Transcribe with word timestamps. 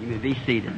You 0.00 0.06
may 0.06 0.16
be 0.16 0.34
seated. 0.46 0.72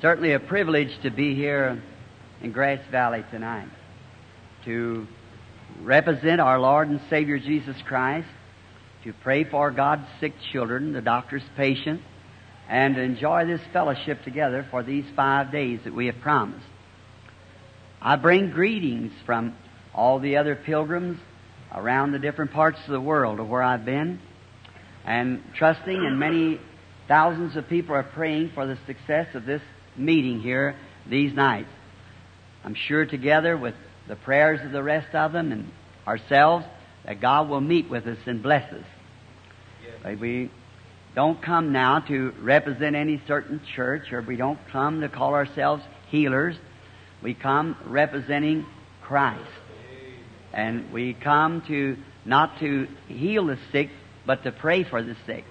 Certainly 0.00 0.32
a 0.32 0.40
privilege 0.40 0.88
to 1.02 1.10
be 1.10 1.34
here 1.34 1.82
in 2.40 2.52
Grass 2.52 2.80
Valley 2.90 3.22
tonight 3.30 3.68
to 4.64 5.06
represent 5.82 6.40
our 6.40 6.58
Lord 6.58 6.88
and 6.88 6.98
Savior 7.10 7.38
Jesus 7.38 7.76
Christ, 7.86 8.26
to 9.02 9.12
pray 9.22 9.44
for 9.44 9.70
God's 9.70 10.06
sick 10.18 10.32
children, 10.50 10.94
the 10.94 11.02
doctor's 11.02 11.44
patient, 11.58 12.00
and 12.70 12.96
enjoy 12.96 13.44
this 13.44 13.60
fellowship 13.70 14.24
together 14.24 14.66
for 14.70 14.82
these 14.82 15.04
five 15.14 15.52
days 15.52 15.80
that 15.84 15.94
we 15.94 16.06
have 16.06 16.20
promised. 16.22 16.64
I 18.00 18.16
bring 18.16 18.48
greetings 18.48 19.12
from 19.26 19.54
all 19.94 20.20
the 20.20 20.38
other 20.38 20.56
pilgrims 20.56 21.18
around 21.74 22.12
the 22.12 22.18
different 22.18 22.52
parts 22.52 22.78
of 22.86 22.92
the 22.92 23.00
world 23.00 23.40
of 23.40 23.48
where 23.48 23.62
I've 23.62 23.84
been, 23.84 24.20
and 25.04 25.42
trusting 25.56 26.06
and 26.06 26.18
many 26.18 26.60
thousands 27.08 27.56
of 27.56 27.68
people 27.68 27.94
are 27.94 28.02
praying 28.02 28.52
for 28.54 28.66
the 28.66 28.78
success 28.86 29.34
of 29.34 29.44
this 29.44 29.62
meeting 29.96 30.40
here 30.40 30.76
these 31.08 31.34
nights. 31.34 31.68
I'm 32.64 32.74
sure 32.74 33.04
together 33.04 33.56
with 33.56 33.74
the 34.08 34.16
prayers 34.16 34.60
of 34.64 34.72
the 34.72 34.82
rest 34.82 35.14
of 35.14 35.32
them 35.32 35.52
and 35.52 35.70
ourselves 36.06 36.64
that 37.04 37.20
God 37.20 37.48
will 37.48 37.60
meet 37.60 37.90
with 37.90 38.06
us 38.06 38.18
and 38.26 38.42
bless 38.42 38.72
us. 38.72 38.84
We 40.18 40.50
don't 41.14 41.40
come 41.42 41.72
now 41.72 42.00
to 42.00 42.32
represent 42.40 42.96
any 42.96 43.20
certain 43.26 43.60
church 43.76 44.12
or 44.12 44.22
we 44.22 44.36
don't 44.36 44.58
come 44.72 45.02
to 45.02 45.08
call 45.08 45.34
ourselves 45.34 45.82
healers. 46.08 46.56
We 47.22 47.34
come 47.34 47.76
representing 47.86 48.66
Christ. 49.02 49.42
And 50.54 50.92
we 50.92 51.14
come 51.14 51.62
to 51.66 51.96
not 52.24 52.60
to 52.60 52.86
heal 53.08 53.46
the 53.46 53.58
sick, 53.72 53.90
but 54.24 54.44
to 54.44 54.52
pray 54.52 54.84
for 54.84 55.02
the 55.02 55.16
sick. 55.26 55.44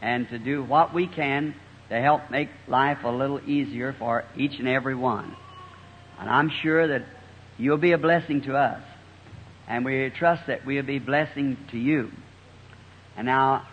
And 0.00 0.28
to 0.30 0.38
do 0.38 0.64
what 0.64 0.92
we 0.92 1.06
can 1.06 1.54
to 1.90 2.00
help 2.00 2.30
make 2.30 2.48
life 2.66 3.04
a 3.04 3.08
little 3.08 3.40
easier 3.46 3.94
for 3.98 4.24
each 4.36 4.58
and 4.58 4.66
every 4.66 4.94
one. 4.94 5.36
And 6.18 6.30
I'm 6.30 6.50
sure 6.62 6.88
that 6.88 7.02
you'll 7.58 7.76
be 7.76 7.92
a 7.92 7.98
blessing 7.98 8.42
to 8.42 8.56
us. 8.56 8.82
And 9.68 9.84
we 9.84 10.10
trust 10.18 10.46
that 10.46 10.64
we'll 10.64 10.82
be 10.82 10.98
blessing 10.98 11.58
to 11.70 11.78
you. 11.78 12.10
And 13.16 13.26
now, 13.26 13.66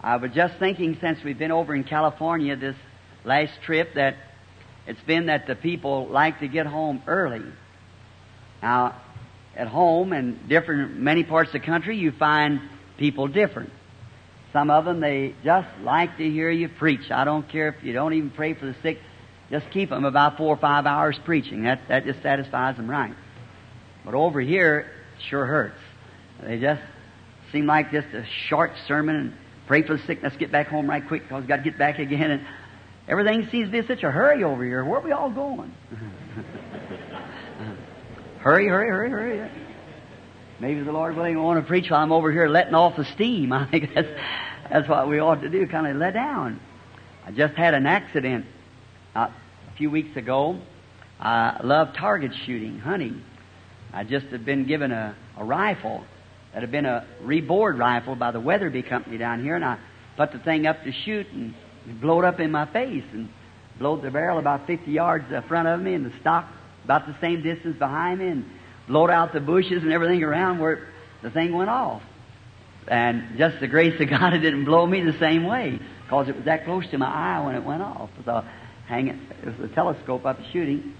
I 0.00 0.16
was 0.16 0.30
just 0.32 0.58
thinking 0.58 0.96
since 1.00 1.18
we've 1.24 1.38
been 1.38 1.50
over 1.50 1.74
in 1.74 1.82
California 1.82 2.56
this 2.56 2.76
last 3.24 3.52
trip 3.64 3.94
that 3.94 4.16
it's 4.86 5.02
been 5.02 5.26
that 5.26 5.46
the 5.46 5.56
people 5.56 6.06
like 6.06 6.40
to 6.40 6.48
get 6.48 6.66
home 6.66 7.02
early. 7.06 7.42
Now, 8.62 9.00
at 9.56 9.68
home 9.68 10.12
and 10.12 10.48
different, 10.48 10.98
many 10.98 11.24
parts 11.24 11.48
of 11.48 11.60
the 11.60 11.66
country, 11.66 11.96
you 11.96 12.12
find 12.12 12.60
people 12.98 13.28
different. 13.28 13.70
Some 14.52 14.70
of 14.70 14.84
them, 14.84 15.00
they 15.00 15.34
just 15.44 15.68
like 15.82 16.16
to 16.18 16.30
hear 16.30 16.50
you 16.50 16.68
preach. 16.68 17.10
I 17.10 17.24
don't 17.24 17.48
care 17.48 17.68
if 17.68 17.82
you 17.84 17.92
don't 17.92 18.14
even 18.14 18.30
pray 18.30 18.54
for 18.54 18.66
the 18.66 18.76
sick. 18.82 18.98
Just 19.50 19.70
keep 19.72 19.90
them 19.90 20.04
about 20.04 20.36
four 20.36 20.54
or 20.54 20.56
five 20.56 20.86
hours 20.86 21.18
preaching. 21.24 21.64
That, 21.64 21.80
that 21.88 22.04
just 22.04 22.22
satisfies 22.22 22.76
them 22.76 22.88
right. 22.88 23.14
But 24.04 24.14
over 24.14 24.40
here, 24.40 24.78
it 24.78 24.86
sure 25.28 25.44
hurts. 25.44 25.80
They 26.42 26.58
just 26.58 26.82
seem 27.52 27.66
like 27.66 27.90
just 27.90 28.08
a 28.08 28.24
short 28.48 28.72
sermon 28.86 29.16
and 29.16 29.34
pray 29.66 29.82
for 29.82 29.96
the 29.96 30.02
sick. 30.04 30.20
Let's 30.22 30.36
get 30.36 30.52
back 30.52 30.68
home 30.68 30.88
right 30.88 31.06
quick 31.06 31.22
because 31.22 31.40
we've 31.40 31.48
got 31.48 31.56
to 31.56 31.62
get 31.62 31.78
back 31.78 31.98
again. 32.00 32.30
And 32.30 32.46
everything 33.08 33.48
seems 33.50 33.68
to 33.68 33.72
be 33.72 33.78
in 33.78 33.86
such 33.86 34.02
a 34.02 34.10
hurry 34.10 34.44
over 34.44 34.64
here. 34.64 34.84
Where 34.84 35.00
are 35.00 35.04
we 35.04 35.12
all 35.12 35.30
going? 35.30 35.72
hurry, 38.44 38.68
hurry, 38.68 38.90
hurry, 38.90 39.10
hurry. 39.10 39.50
Maybe 40.60 40.82
the 40.82 40.92
Lord 40.92 41.16
willing, 41.16 41.42
want 41.42 41.58
to 41.60 41.66
preach 41.66 41.90
while 41.90 42.02
I'm 42.02 42.12
over 42.12 42.30
here 42.30 42.46
letting 42.46 42.74
off 42.74 42.94
the 42.94 43.06
steam. 43.14 43.52
I 43.54 43.68
think 43.70 43.94
that's, 43.94 44.08
that's 44.70 44.88
what 44.88 45.08
we 45.08 45.18
ought 45.18 45.40
to 45.40 45.48
do, 45.48 45.66
kind 45.66 45.86
of 45.86 45.96
let 45.96 46.12
down. 46.12 46.60
I 47.24 47.30
just 47.30 47.54
had 47.54 47.72
an 47.72 47.86
accident 47.86 48.44
uh, 49.16 49.30
a 49.72 49.76
few 49.78 49.90
weeks 49.90 50.14
ago. 50.16 50.60
I 51.18 51.58
love 51.64 51.94
target 51.96 52.32
shooting, 52.44 52.78
hunting. 52.78 53.22
I 53.94 54.04
just 54.04 54.26
had 54.26 54.44
been 54.44 54.66
given 54.66 54.92
a, 54.92 55.16
a 55.38 55.44
rifle 55.44 56.04
that 56.52 56.60
had 56.60 56.70
been 56.70 56.84
a 56.84 57.06
rebored 57.22 57.78
rifle 57.78 58.14
by 58.14 58.30
the 58.30 58.40
Weatherby 58.40 58.82
company 58.82 59.16
down 59.16 59.42
here, 59.42 59.56
and 59.56 59.64
I 59.64 59.78
put 60.18 60.32
the 60.32 60.38
thing 60.38 60.66
up 60.66 60.84
to 60.84 60.92
shoot 60.92 61.26
and 61.32 61.54
it 61.88 61.98
blowed 61.98 62.24
up 62.24 62.40
in 62.40 62.50
my 62.50 62.66
face 62.66 63.04
and 63.12 63.30
blowed 63.78 64.02
the 64.02 64.10
barrel 64.10 64.38
about 64.38 64.66
50 64.66 64.90
yards 64.90 65.32
in 65.32 65.42
front 65.44 65.66
of 65.66 65.80
me 65.80 65.94
and 65.94 66.04
the 66.04 66.12
stock 66.20 66.46
about 66.84 67.06
the 67.06 67.16
same 67.20 67.42
distance 67.42 67.78
behind 67.78 68.20
me 68.20 68.28
and 68.28 68.50
blowed 68.86 69.10
out 69.10 69.32
the 69.32 69.40
bushes 69.40 69.82
and 69.82 69.92
everything 69.92 70.22
around 70.22 70.58
where 70.58 70.88
the 71.22 71.30
thing 71.30 71.54
went 71.54 71.70
off. 71.70 72.02
And 72.86 73.38
just 73.38 73.60
the 73.60 73.66
grace 73.66 73.98
of 74.00 74.08
God, 74.10 74.34
it 74.34 74.40
didn't 74.40 74.64
blow 74.64 74.86
me 74.86 75.02
the 75.02 75.18
same 75.18 75.44
way 75.44 75.78
because 76.04 76.28
it 76.28 76.36
was 76.36 76.44
that 76.44 76.64
close 76.64 76.86
to 76.88 76.98
my 76.98 77.06
eye 77.06 77.44
when 77.44 77.54
it 77.54 77.64
went 77.64 77.82
off. 77.82 78.10
So 78.24 78.44
hanging, 78.86 79.20
it 79.42 79.58
was 79.58 79.70
a 79.70 79.74
telescope 79.74 80.26
up 80.26 80.38
shooting. 80.52 80.94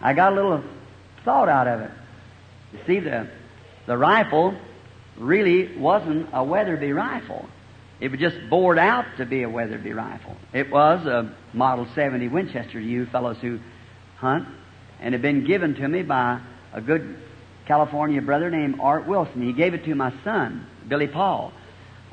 I 0.00 0.14
got 0.14 0.32
a 0.32 0.36
little 0.36 0.62
thought 1.24 1.48
out 1.48 1.68
of 1.68 1.80
it. 1.80 1.90
You 2.72 2.78
see, 2.86 3.00
the 3.00 3.28
the 3.86 3.96
rifle 3.96 4.54
really 5.16 5.76
wasn't 5.76 6.28
a 6.32 6.44
Weatherby 6.44 6.92
rifle. 6.92 7.48
It 8.00 8.10
was 8.10 8.20
just 8.20 8.36
bored 8.48 8.78
out 8.78 9.06
to 9.16 9.24
be 9.24 9.42
a 9.42 9.48
Weatherby 9.48 9.92
rifle. 9.92 10.36
It 10.52 10.70
was 10.70 11.04
a 11.06 11.34
Model 11.52 11.88
70 11.94 12.28
Winchester. 12.28 12.78
You 12.78 13.06
fellows 13.06 13.38
who 13.40 13.58
hunt, 14.18 14.46
and 15.00 15.14
had 15.14 15.22
been 15.22 15.44
given 15.44 15.74
to 15.76 15.88
me 15.88 16.02
by 16.02 16.40
a 16.72 16.80
good 16.80 17.16
California 17.66 18.20
brother 18.22 18.50
named 18.50 18.80
Art 18.80 19.06
Wilson. 19.06 19.42
He 19.42 19.52
gave 19.52 19.74
it 19.74 19.84
to 19.84 19.94
my 19.94 20.12
son, 20.24 20.66
Billy 20.88 21.06
Paul, 21.06 21.52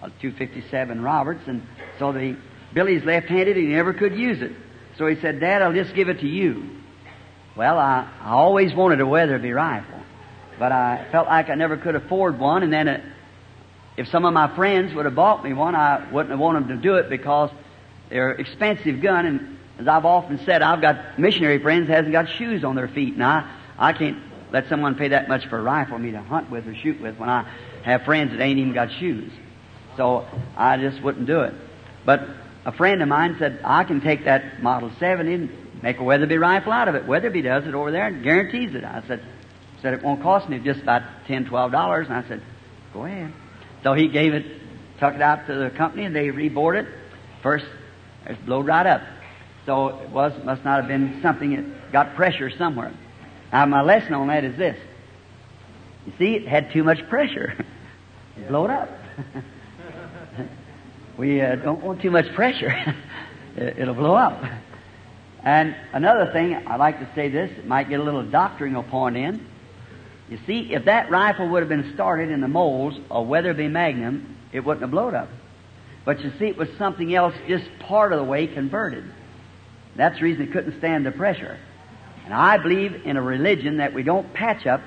257 0.02 1.02
Roberts, 1.02 1.42
and 1.48 1.66
so 1.98 2.12
the 2.12 2.36
Billy's 2.74 3.04
left-handed 3.04 3.56
and 3.58 3.68
he 3.68 3.74
never 3.74 3.94
could 3.94 4.16
use 4.16 4.42
it. 4.42 4.52
So 4.98 5.08
he 5.08 5.16
said, 5.16 5.40
Dad, 5.40 5.62
I'll 5.62 5.74
just 5.74 5.96
give 5.96 6.10
it 6.10 6.20
to 6.20 6.28
you. 6.28 6.70
Well, 7.56 7.78
I, 7.78 8.10
I 8.22 8.32
always 8.32 8.74
wanted 8.74 9.00
a 9.00 9.08
Weatherby 9.08 9.52
rifle, 9.54 10.02
but 10.60 10.72
I 10.72 11.08
felt 11.12 11.28
like 11.28 11.50
I 11.50 11.56
never 11.56 11.78
could 11.78 11.96
afford 11.96 12.38
one, 12.38 12.64
and 12.64 12.72
then 12.72 12.88
it, 12.88 13.04
if 13.98 14.10
some 14.10 14.26
of 14.26 14.34
my 14.34 14.54
friends 14.56 14.94
would 14.94 15.06
have 15.06 15.16
bought 15.16 15.44
me 15.44 15.54
one, 15.54 15.74
I 15.74 16.12
wouldn't 16.12 16.32
have 16.32 16.40
wanted 16.40 16.68
them 16.68 16.78
to 16.78 16.84
do 16.84 16.96
it 16.96 17.10
because 17.10 17.50
they're 18.10 18.32
expensive 18.32 19.02
gun, 19.02 19.26
and 19.26 19.55
as 19.80 19.88
I've 19.88 20.06
often 20.06 20.40
said, 20.46 20.62
I've 20.62 20.82
got 20.82 21.20
missionary 21.20 21.60
friends 21.60 21.88
that 21.88 21.96
hasn't 21.96 22.14
got 22.14 22.30
shoes 22.30 22.64
on 22.64 22.76
their 22.76 22.88
feet, 22.88 23.14
and 23.14 23.24
I, 23.24 23.50
I 23.78 23.94
can't 23.94 24.18
let 24.52 24.70
someone 24.70 24.96
pay 24.96 25.10
that 25.10 25.28
much 25.28 25.48
for 25.48 25.58
a 25.58 25.62
rifle 25.62 25.98
for 25.98 26.00
me 26.00 26.12
to 26.12 26.22
hunt 26.22 26.50
with 26.50 26.68
or 26.68 26.76
shoot 26.76 27.02
with 27.02 27.18
when 27.18 27.30
I 27.30 27.50
have 27.84 28.04
friends 28.04 28.32
that 28.32 28.42
ain't 28.42 28.60
even 28.60 28.74
got 28.74 28.92
shoes. 28.92 29.32
So 29.98 30.26
I 30.56 30.78
just 30.78 31.02
wouldn't 31.02 31.26
do 31.26 31.42
it. 31.42 31.54
But 32.06 32.28
a 32.66 32.72
friend 32.72 33.02
of 33.02 33.08
mine 33.08 33.36
said, 33.38 33.60
I 33.64 33.84
can 33.84 34.02
take 34.02 34.26
that 34.26 34.62
Model 34.62 34.92
70 35.00 35.34
and 35.34 35.84
make 35.84 36.00
a 36.00 36.04
Weatherby 36.04 36.38
rifle 36.38 36.72
out 36.72 36.88
of 36.88 36.96
it. 36.96 37.06
Weatherby 37.06 37.42
does 37.42 37.66
it 37.68 37.74
over 37.74 37.92
there 37.92 38.08
and 38.08 38.24
guarantees 38.24 38.76
it. 38.76 38.84
I 38.84 39.04
said, 39.08 39.24
said 39.82 39.94
it 39.94 40.04
won't 40.04 40.22
cost 40.22 40.50
me 40.50 40.60
just 40.60 40.82
about 40.82 41.04
ten, 41.28 41.46
twelve 41.46 41.72
dollars. 41.72 42.08
And 42.08 42.16
I 42.16 42.28
said, 42.28 42.42
go 42.94 43.06
ahead. 43.06 43.34
So 43.84 43.94
he 43.94 44.08
gave 44.08 44.34
it, 44.34 44.46
took 45.00 45.14
it 45.14 45.22
out 45.22 45.48
to 45.48 45.54
the 45.54 45.70
company 45.70 46.06
and 46.06 46.16
they 46.16 46.32
rebored 46.32 46.78
it. 46.78 46.88
First, 47.44 47.66
it 48.26 48.44
blowed 48.46 48.66
right 48.68 48.88
up. 48.88 49.02
So 49.66 50.00
it 50.00 50.10
was, 50.10 50.32
must 50.44 50.64
not 50.64 50.82
have 50.82 50.88
been 50.88 51.20
something 51.22 51.56
that 51.56 51.92
got 51.92 52.16
pressure 52.16 52.52
somewhere. 52.56 52.92
Now, 53.52 53.66
my 53.66 53.82
lesson 53.82 54.14
on 54.14 54.28
that 54.28 54.44
is 54.44 54.58
this. 54.58 54.78
You 56.06 56.14
see, 56.20 56.36
it 56.36 56.48
had 56.48 56.72
too 56.72 56.84
much 56.84 57.08
pressure. 57.10 57.56
it 58.38 58.48
blew 58.48 58.66
up. 58.66 58.90
we 61.18 61.42
uh, 61.42 61.56
don't 61.56 61.84
want 61.84 62.02
too 62.02 62.12
much 62.12 62.32
pressure. 62.36 62.74
it, 63.56 63.88
will 63.88 63.96
blow 63.96 64.14
up. 64.14 64.44
And 65.44 65.76
another 65.94 66.32
thing, 66.32 66.56
I'd 66.56 66.80
like 66.80 67.00
to 67.00 67.10
say 67.16 67.30
this, 67.30 67.52
it 67.58 67.66
might 67.66 67.90
get 67.90 68.00
a 68.00 68.04
little 68.04 68.24
doctrinal 68.24 68.84
point 68.84 69.18
in. 69.18 69.48
You 70.30 70.40
see, 70.48 70.74
if 70.74 70.86
that 70.86 71.10
rifle 71.10 71.48
would 71.50 71.62
have 71.62 71.70
been 71.70 71.94
started 71.94 72.30
in 72.30 72.42
the 72.42 72.48
molds 72.48 72.98
of 73.10 73.28
Weatherby 73.28 73.68
Magnum, 73.68 74.38
it 74.52 74.62
wouldn't 74.62 74.82
have 74.82 74.92
blown 74.92 75.14
up. 75.14 75.30
But 76.04 76.22
you 76.22 76.32
see, 76.38 76.46
it 76.46 76.58
was 76.58 76.68
something 76.78 77.14
else 77.14 77.34
just 77.48 77.66
part 77.80 78.12
of 78.12 78.20
the 78.20 78.26
way 78.26 78.48
converted. 78.48 79.06
That's 79.96 80.18
the 80.18 80.24
reason 80.24 80.44
it 80.44 80.52
couldn't 80.52 80.78
stand 80.80 81.06
the 81.06 81.12
pressure. 81.12 81.58
And 82.26 82.34
I 82.34 82.58
believe 82.58 83.06
in 83.06 83.18
a 83.18 83.22
religion 83.22 83.78
that 83.78 83.94
we 83.94 84.04
don't 84.04 84.34
patch 84.34 84.66
up. 84.66 84.82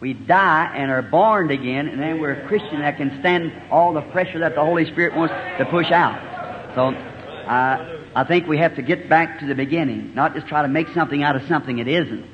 We 0.00 0.12
die 0.12 0.72
and 0.74 0.90
are 0.90 1.02
born 1.02 1.50
again, 1.50 1.88
and 1.88 2.00
then 2.00 2.20
we're 2.20 2.44
a 2.44 2.46
Christian 2.46 2.80
that 2.80 2.96
can 2.96 3.18
stand 3.20 3.52
all 3.70 3.94
the 3.94 4.02
pressure 4.02 4.40
that 4.40 4.54
the 4.54 4.60
Holy 4.60 4.84
Spirit 4.84 5.16
wants 5.16 5.34
to 5.58 5.64
push 5.64 5.90
out. 5.90 6.74
So, 6.74 6.88
uh, 6.88 8.02
I 8.14 8.24
think 8.24 8.46
we 8.46 8.58
have 8.58 8.76
to 8.76 8.82
get 8.82 9.08
back 9.08 9.40
to 9.40 9.46
the 9.46 9.54
beginning, 9.54 10.14
not 10.14 10.34
just 10.34 10.46
try 10.46 10.62
to 10.62 10.68
make 10.68 10.88
something 10.94 11.22
out 11.22 11.36
of 11.36 11.46
something 11.48 11.78
it 11.78 11.88
isn't. 11.88 12.26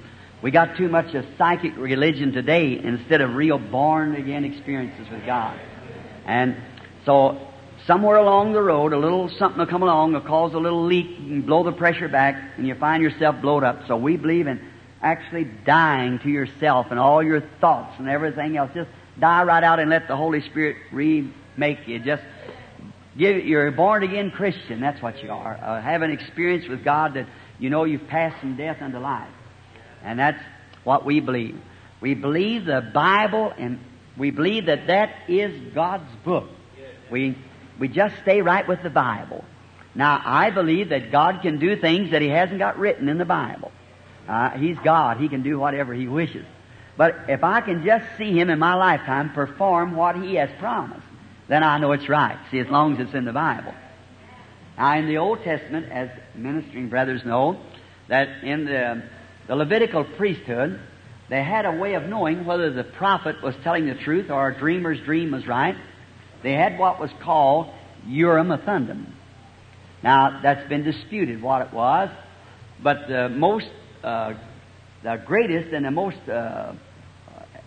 We 0.43 0.51
got 0.51 0.77
too 0.77 0.89
much 0.89 1.15
of 1.15 1.25
psychic 1.39 1.77
religion 1.77 2.33
today 2.33 2.81
instead 2.83 3.21
of 3.21 3.35
real 3.35 3.59
born 3.59 4.17
again 4.17 4.45
experiences 4.45 5.09
with 5.11 5.25
God. 5.25 5.59
And 6.27 6.57
so 7.07 7.51
somewhere 7.87 8.17
along 8.17 8.52
the 8.52 8.62
road, 8.62 8.93
a 8.93 8.99
little 8.99 9.29
something 9.38 9.58
will 9.58 9.67
come 9.67 9.82
along, 9.82 10.12
will 10.12 10.20
cause 10.20 10.55
a 10.55 10.58
little 10.58 10.84
leak, 10.84 11.19
and 11.19 11.46
blow 11.46 11.64
the 11.64 11.73
pressure 11.73 12.08
back, 12.08 12.56
and 12.56 12.67
you 12.67 12.75
find 12.75 13.02
yourself 13.02 13.40
blowed 13.40 13.64
up. 13.64 13.87
So 13.88 13.96
we 13.96 14.17
believe 14.17 14.46
in 14.46 14.61
actually 15.02 15.44
dying 15.67 16.19
to 16.20 16.29
yourself 16.29 16.87
and 16.90 16.99
all 16.99 17.23
your 17.23 17.43
thoughts 17.61 17.94
and 17.99 18.08
everything 18.08 18.56
else. 18.56 18.70
Just 18.75 18.90
die 19.19 19.43
right 19.43 19.64
out 19.64 19.81
and 19.81 19.90
let 19.90 20.08
the 20.08 20.17
Holy 20.17 20.40
Spirit 20.43 20.76
remake 20.93 21.87
you. 21.87 21.99
Just 21.99 22.23
give, 23.19 23.44
you're 23.44 23.67
a 23.67 23.73
born 23.73 24.02
again 24.02 24.31
Christian. 24.31 24.81
That's 24.81 25.02
what 25.02 25.23
you 25.23 25.31
are. 25.31 25.55
Uh, 25.55 25.82
have 25.82 26.02
an 26.02 26.11
experience 26.11 26.69
with 26.69 26.85
God 26.85 27.14
that 27.14 27.26
you 27.58 27.69
know 27.70 27.85
you've 27.85 28.06
passed 28.06 28.40
from 28.40 28.56
death 28.56 28.81
unto 28.81 28.99
life. 28.99 29.31
And 30.05 30.19
that's 30.19 30.43
what 30.85 31.05
we 31.05 31.20
believe. 31.20 31.61
We 32.00 32.14
believe 32.14 32.64
the 32.64 32.90
Bible 32.93 33.52
and 33.56 33.78
we 34.19 34.31
believe 34.31 34.67
that 34.67 34.88
that 34.88 35.14
is 35.28 35.73
God's 35.75 36.11
book. 36.25 36.49
We, 37.11 37.37
we 37.79 37.89
just 37.89 38.15
stay 38.23 38.43
right 38.43 38.67
with 38.67 38.83
the 38.83 38.91
Bible. 38.91 39.45
Now, 39.95 40.21
I 40.25 40.51
believe 40.51 40.91
that 40.91 41.13
God 41.13 41.43
can 41.43 41.59
do 41.59 41.77
things 41.77 42.13
that 42.13 42.23
He 42.23 42.29
hasn't 42.29 42.59
got 42.59 42.79
written 42.79 43.09
in 43.09 43.19
the 43.19 43.25
Bible. 43.25 43.73
Uh, 44.29 44.51
he's 44.51 44.79
God. 44.85 45.19
He 45.19 45.29
can 45.29 45.43
do 45.43 45.59
whatever 45.59 45.93
He 45.93 46.09
wishes. 46.09 46.47
But 46.97 47.25
if 47.29 47.45
I 47.45 47.61
can 47.61 47.85
just 47.85 48.05
see 48.17 48.39
Him 48.39 48.51
in 48.51 48.59
my 48.59 48.75
lifetime 48.75 49.33
perform 49.33 49.97
what 49.97 50.17
He 50.17 50.35
has 50.37 50.51
promised, 50.59 51.07
then 51.49 51.63
I 51.63 51.79
know 51.79 51.93
it's 51.93 52.09
right. 52.09 52.39
See, 52.51 52.59
as 52.59 52.69
long 52.69 52.95
as 52.95 53.01
it's 53.01 53.15
in 53.15 53.25
the 53.25 53.33
Bible. 53.33 53.75
Now, 54.79 54.97
in 54.97 55.07
the 55.07 55.19
Old 55.19 55.43
Testament, 55.43 55.91
as 55.91 56.09
ministering 56.35 56.89
brothers 56.89 57.25
know, 57.25 57.61
that 58.09 58.43
in 58.43 58.65
the, 58.65 59.03
the 59.47 59.57
Levitical 59.57 60.05
priesthood, 60.05 60.81
they 61.29 61.43
had 61.43 61.67
a 61.67 61.73
way 61.73 61.95
of 61.95 62.05
knowing 62.05 62.45
whether 62.45 62.71
the 62.71 62.85
prophet 62.85 63.43
was 63.43 63.55
telling 63.63 63.87
the 63.87 63.95
truth 63.95 64.31
or 64.31 64.49
a 64.49 64.59
dreamer's 64.59 65.01
dream 65.01 65.33
was 65.33 65.47
right. 65.47 65.77
They 66.43 66.53
had 66.53 66.79
what 66.79 66.99
was 66.99 67.11
called 67.23 67.69
Urim 68.06 68.49
Thummim. 68.65 69.15
Now, 70.03 70.41
that's 70.43 70.69
been 70.69 70.83
disputed 70.83 71.41
what 71.41 71.62
it 71.62 71.73
was, 71.73 72.11
but 72.83 73.06
the 73.06 73.29
most, 73.29 73.69
uh, 74.03 74.35
the 75.05 75.23
greatest 75.25 75.73
and 75.73 75.85
the 75.85 75.91
most 75.93 76.29
uh, 76.29 76.73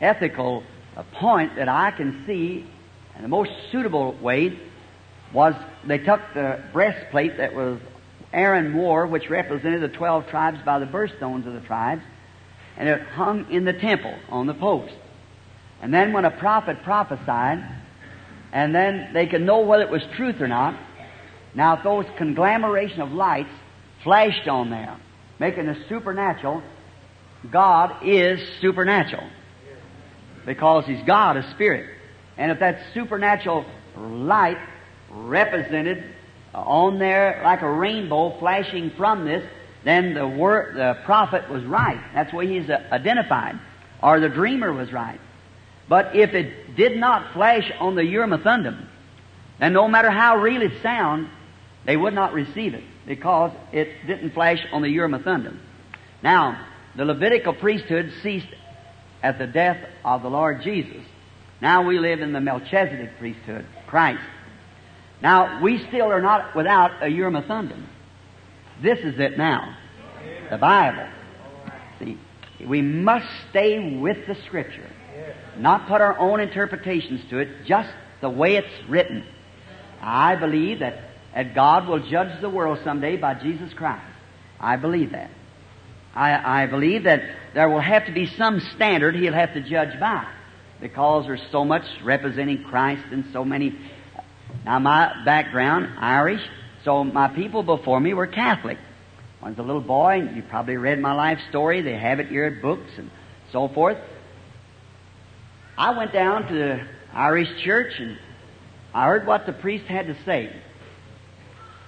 ethical 0.01 0.63
uh, 0.97 1.03
point 1.13 1.55
that 1.55 1.69
I 1.69 1.91
can 1.91 2.23
see, 2.27 2.65
and 3.15 3.23
the 3.23 3.29
most 3.29 3.51
suitable 3.71 4.13
way, 4.21 4.59
was 5.33 5.53
they 5.87 5.97
took 5.97 6.21
the 6.33 6.61
breastplate 6.73 7.37
that 7.37 7.53
was 7.55 7.79
Aaron 8.33 8.75
wore, 8.75 9.07
which 9.07 9.29
represented 9.29 9.81
the 9.81 9.87
twelve 9.87 10.27
tribes 10.27 10.59
by 10.65 10.79
the 10.79 10.85
birthstones 10.85 11.47
of 11.47 11.53
the 11.53 11.61
tribes, 11.61 12.01
and 12.75 12.89
it 12.89 13.01
hung 13.01 13.49
in 13.49 13.63
the 13.63 13.73
temple 13.73 14.13
on 14.29 14.47
the 14.47 14.53
post. 14.53 14.93
And 15.81 15.93
then 15.93 16.11
when 16.11 16.25
a 16.25 16.31
prophet 16.31 16.83
prophesied, 16.83 17.63
and 18.55 18.73
then 18.73 19.11
they 19.13 19.27
could 19.27 19.41
know 19.41 19.59
whether 19.59 19.83
it 19.83 19.91
was 19.91 20.01
truth 20.15 20.41
or 20.41 20.47
not, 20.47 20.75
now, 21.55 21.77
if 21.77 21.83
those 21.83 22.05
conglomeration 22.17 23.01
of 23.01 23.13
lights 23.13 23.49
flashed 24.03 24.47
on 24.47 24.69
there, 24.69 24.97
making 25.39 25.67
the 25.67 25.77
supernatural, 25.87 26.61
God 27.49 27.95
is 28.03 28.45
supernatural. 28.59 29.27
Because 30.45 30.85
He's 30.85 31.01
God, 31.07 31.37
a 31.37 31.49
Spirit. 31.51 31.89
And 32.37 32.51
if 32.51 32.59
that 32.59 32.81
supernatural 32.93 33.65
light 33.97 34.57
represented 35.09 36.03
on 36.53 36.99
there 36.99 37.41
like 37.43 37.61
a 37.61 37.71
rainbow 37.71 38.37
flashing 38.39 38.91
from 38.97 39.23
this, 39.23 39.47
then 39.85 40.13
the 40.13 40.27
word, 40.27 40.75
the 40.75 40.97
prophet 41.05 41.49
was 41.49 41.63
right. 41.63 42.01
That's 42.13 42.33
why 42.33 42.47
he's 42.47 42.69
uh, 42.69 42.83
identified. 42.91 43.57
Or 44.03 44.19
the 44.19 44.29
dreamer 44.29 44.73
was 44.73 44.91
right. 44.91 45.19
But 45.87 46.15
if 46.15 46.33
it 46.33 46.75
did 46.75 46.97
not 46.97 47.33
flash 47.33 47.71
on 47.79 47.95
the 47.95 48.03
Urim 48.03 48.33
and 49.59 49.73
no 49.73 49.87
matter 49.87 50.11
how 50.11 50.37
real 50.37 50.61
it 50.61 50.81
sounds, 50.81 51.29
they 51.85 51.95
would 51.95 52.13
not 52.13 52.33
receive 52.33 52.73
it 52.73 52.83
because 53.05 53.51
it 53.71 53.89
didn't 54.07 54.31
flash 54.31 54.59
on 54.71 54.81
the 54.81 54.89
Urim 54.89 55.13
and 55.13 55.23
Thummim. 55.23 55.59
Now, 56.23 56.65
the 56.95 57.05
Levitical 57.05 57.53
priesthood 57.53 58.11
ceased 58.23 58.47
at 59.21 59.37
the 59.37 59.47
death 59.47 59.77
of 60.03 60.23
the 60.23 60.29
Lord 60.29 60.61
Jesus. 60.63 61.03
Now 61.61 61.87
we 61.87 61.99
live 61.99 62.19
in 62.19 62.33
the 62.33 62.41
Melchizedek 62.41 63.17
priesthood, 63.19 63.65
Christ. 63.87 64.23
Now, 65.21 65.61
we 65.61 65.85
still 65.87 66.11
are 66.11 66.21
not 66.21 66.55
without 66.55 67.01
a 67.01 67.07
Urim 67.07 67.35
and 67.35 67.45
Thummim. 67.45 67.87
This 68.81 68.99
is 68.99 69.17
it 69.19 69.37
now. 69.37 69.77
The 70.49 70.57
Bible. 70.57 71.07
See, 71.99 72.17
we 72.65 72.81
must 72.81 73.27
stay 73.49 73.97
with 73.97 74.27
the 74.27 74.35
Scripture. 74.45 74.89
Not 75.57 75.87
put 75.87 76.01
our 76.01 76.17
own 76.17 76.39
interpretations 76.39 77.21
to 77.29 77.39
it, 77.39 77.65
just 77.65 77.89
the 78.21 78.29
way 78.29 78.55
it's 78.55 78.89
written. 78.89 79.25
I 80.01 80.35
believe 80.35 80.79
that 80.79 81.05
that 81.35 81.53
God 81.53 81.87
will 81.87 81.99
judge 81.99 82.39
the 82.41 82.49
world 82.49 82.79
someday 82.83 83.17
by 83.17 83.33
Jesus 83.35 83.73
Christ. 83.73 84.05
I 84.59 84.77
believe 84.77 85.11
that. 85.11 85.29
I, 86.15 86.63
I 86.63 86.65
believe 86.67 87.03
that 87.03 87.21
there 87.53 87.67
will 87.67 87.81
have 87.81 88.05
to 88.05 88.13
be 88.13 88.25
some 88.37 88.61
standard 88.75 89.15
He'll 89.15 89.33
have 89.33 89.53
to 89.53 89.61
judge 89.61 89.99
by 89.99 90.25
because 90.79 91.25
there's 91.25 91.43
so 91.51 91.65
much 91.65 91.83
representing 92.05 92.63
Christ 92.63 93.03
and 93.11 93.25
so 93.33 93.43
many. 93.43 93.77
Now, 94.63 94.79
my 94.79 95.11
background, 95.25 95.99
Irish, 95.99 96.41
so 96.85 97.03
my 97.03 97.27
people 97.27 97.63
before 97.63 97.99
me 97.99 98.13
were 98.13 98.27
Catholic. 98.27 98.77
When 99.41 99.47
I 99.47 99.49
was 99.49 99.59
a 99.59 99.63
little 99.63 99.81
boy, 99.81 100.29
you 100.33 100.41
probably 100.41 100.77
read 100.77 100.99
my 100.99 101.13
life 101.13 101.39
story, 101.49 101.81
they 101.81 101.97
have 101.97 102.21
it 102.21 102.27
here 102.27 102.45
at 102.45 102.61
books 102.61 102.91
and 102.97 103.11
so 103.51 103.67
forth. 103.67 103.97
I 105.77 105.97
went 105.97 106.13
down 106.13 106.47
to 106.47 106.53
the 106.53 106.87
Irish 107.13 107.49
church 107.63 107.93
and 107.99 108.17
I 108.93 109.07
heard 109.07 109.27
what 109.27 109.45
the 109.45 109.53
priest 109.53 109.85
had 109.85 110.07
to 110.07 110.15
say. 110.23 110.55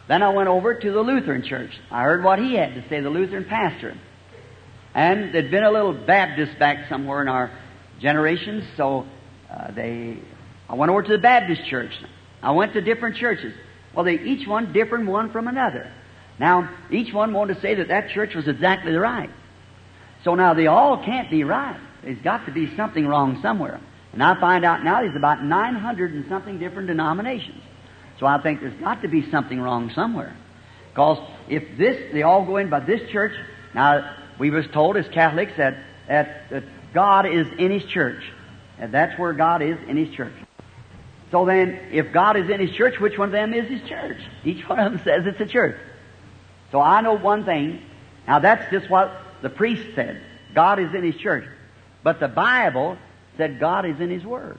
Then 0.08 0.24
I 0.24 0.30
went 0.30 0.50
over 0.50 0.74
to 0.74 0.92
the 0.92 1.02
Lutheran 1.02 1.44
church. 1.44 1.72
I 1.92 2.04
heard 2.04 2.24
what 2.24 2.40
he 2.40 2.54
had 2.54 2.76
to 2.76 2.88
say, 2.90 3.02
the 3.02 3.10
Lutheran 3.10 3.46
pastor. 3.46 3.98
And 4.94 5.34
there'd 5.34 5.52
been 5.52 5.64
a 5.64 5.72
little 5.72 5.94
Baptist 5.94 6.58
back 6.60 6.90
somewhere 6.90 7.22
in 7.22 7.28
our 7.28 7.52
generations, 8.00 8.64
so 8.76 9.06
uh, 9.50 9.72
they. 9.72 10.18
I 10.70 10.76
went 10.76 10.92
over 10.92 11.04
to 11.04 11.12
the 11.12 11.18
Baptist 11.18 11.66
church. 11.70 11.92
I 12.42 12.52
went 12.52 12.74
to 12.74 12.82
different 12.82 13.18
churches. 13.18 13.54
Well, 13.94 14.06
they 14.06 14.20
each 14.20 14.48
one 14.48 14.74
different 14.74 15.08
one 15.08 15.32
from 15.32 15.48
another. 15.48 15.92
Now, 16.40 16.70
each 16.92 17.14
one 17.14 17.34
wanted 17.34 17.56
to 17.56 17.62
say 17.62 17.76
that 17.76 17.88
that 17.88 18.10
church 18.10 18.36
was 18.36 18.48
exactly 18.48 18.94
right. 18.94 19.30
So 20.24 20.36
now 20.36 20.54
they 20.54 20.68
all 20.68 21.04
can't 21.04 21.30
be 21.30 21.44
right. 21.44 21.80
There's 22.08 22.20
got 22.20 22.46
to 22.46 22.54
be 22.54 22.74
something 22.78 23.06
wrong 23.06 23.42
somewhere. 23.42 23.82
And 24.14 24.24
I 24.24 24.40
find 24.40 24.64
out 24.64 24.82
now 24.82 25.02
there's 25.02 25.18
about 25.18 25.44
900 25.44 26.14
and 26.14 26.26
something 26.30 26.58
different 26.58 26.88
denominations. 26.88 27.62
So 28.18 28.26
I 28.26 28.42
think 28.42 28.62
there's 28.62 28.80
got 28.80 29.02
to 29.02 29.10
be 29.10 29.30
something 29.30 29.60
wrong 29.60 29.92
somewhere. 29.94 30.34
Because 30.90 31.20
if 31.50 31.78
this, 31.78 32.14
they 32.14 32.24
all 32.24 32.46
go 32.46 32.56
in 32.56 32.70
by 32.70 32.80
this 32.80 33.12
church, 33.12 33.34
now 33.76 34.16
we 34.40 34.52
was 34.52 34.66
told 34.68 34.96
as 34.96 35.06
Catholics 35.10 35.52
that, 35.58 35.80
that, 36.08 36.50
that 36.50 36.64
God 36.94 37.26
is 37.26 37.46
in 37.60 37.72
His 37.72 37.84
church. 37.84 38.24
And 38.80 38.94
that's 38.94 39.20
where 39.20 39.34
God 39.34 39.62
is 39.62 39.78
in 39.86 39.98
His 39.98 40.16
church. 40.16 40.34
So 41.30 41.44
then, 41.44 41.90
if 41.92 42.14
God 42.14 42.38
is 42.38 42.50
in 42.50 42.62
His 42.62 42.72
church, 42.72 43.02
which 43.02 43.18
one 43.18 43.28
of 43.28 43.34
them 43.34 43.54
is 43.54 43.70
His 43.70 43.82
church? 43.90 44.22
Each 44.46 44.66
one 44.70 44.80
of 44.80 44.94
them 44.94 45.02
says 45.04 45.26
it's 45.26 45.42
a 45.42 45.46
church. 45.46 45.78
So 46.72 46.80
I 46.80 47.02
know 47.02 47.18
one 47.18 47.44
thing. 47.44 47.82
Now 48.26 48.40
that's 48.40 48.72
just 48.72 48.90
what 48.90 49.12
the 49.42 49.50
priest 49.50 49.94
said. 49.94 50.22
God 50.56 50.80
is 50.80 50.94
in 50.96 51.04
His 51.04 51.18
church. 51.18 51.44
But 52.08 52.22
the 52.22 52.30
Bible 52.30 52.98
said 53.36 53.60
God 53.60 53.86
is 53.86 54.00
in 54.00 54.10
His 54.10 54.24
Word. 54.24 54.58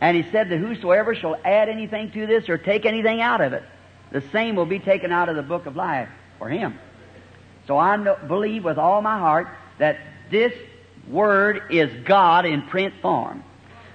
And 0.00 0.16
he 0.16 0.22
said 0.32 0.48
that 0.48 0.56
whosoever 0.56 1.14
shall 1.14 1.36
add 1.44 1.68
anything 1.68 2.10
to 2.12 2.26
this 2.26 2.48
or 2.48 2.56
take 2.56 2.86
anything 2.86 3.20
out 3.20 3.42
of 3.42 3.52
it, 3.52 3.62
the 4.10 4.22
same 4.32 4.56
will 4.56 4.64
be 4.64 4.78
taken 4.78 5.12
out 5.12 5.28
of 5.28 5.36
the 5.36 5.42
book 5.42 5.66
of 5.66 5.76
life 5.76 6.08
for 6.38 6.48
him. 6.48 6.78
So 7.66 7.76
I 7.76 7.96
know, 7.96 8.16
believe 8.26 8.64
with 8.64 8.78
all 8.78 9.02
my 9.02 9.18
heart 9.18 9.48
that 9.80 9.98
this 10.30 10.54
word 11.08 11.64
is 11.70 11.90
God 12.06 12.46
in 12.46 12.62
print 12.68 12.94
form. 13.02 13.44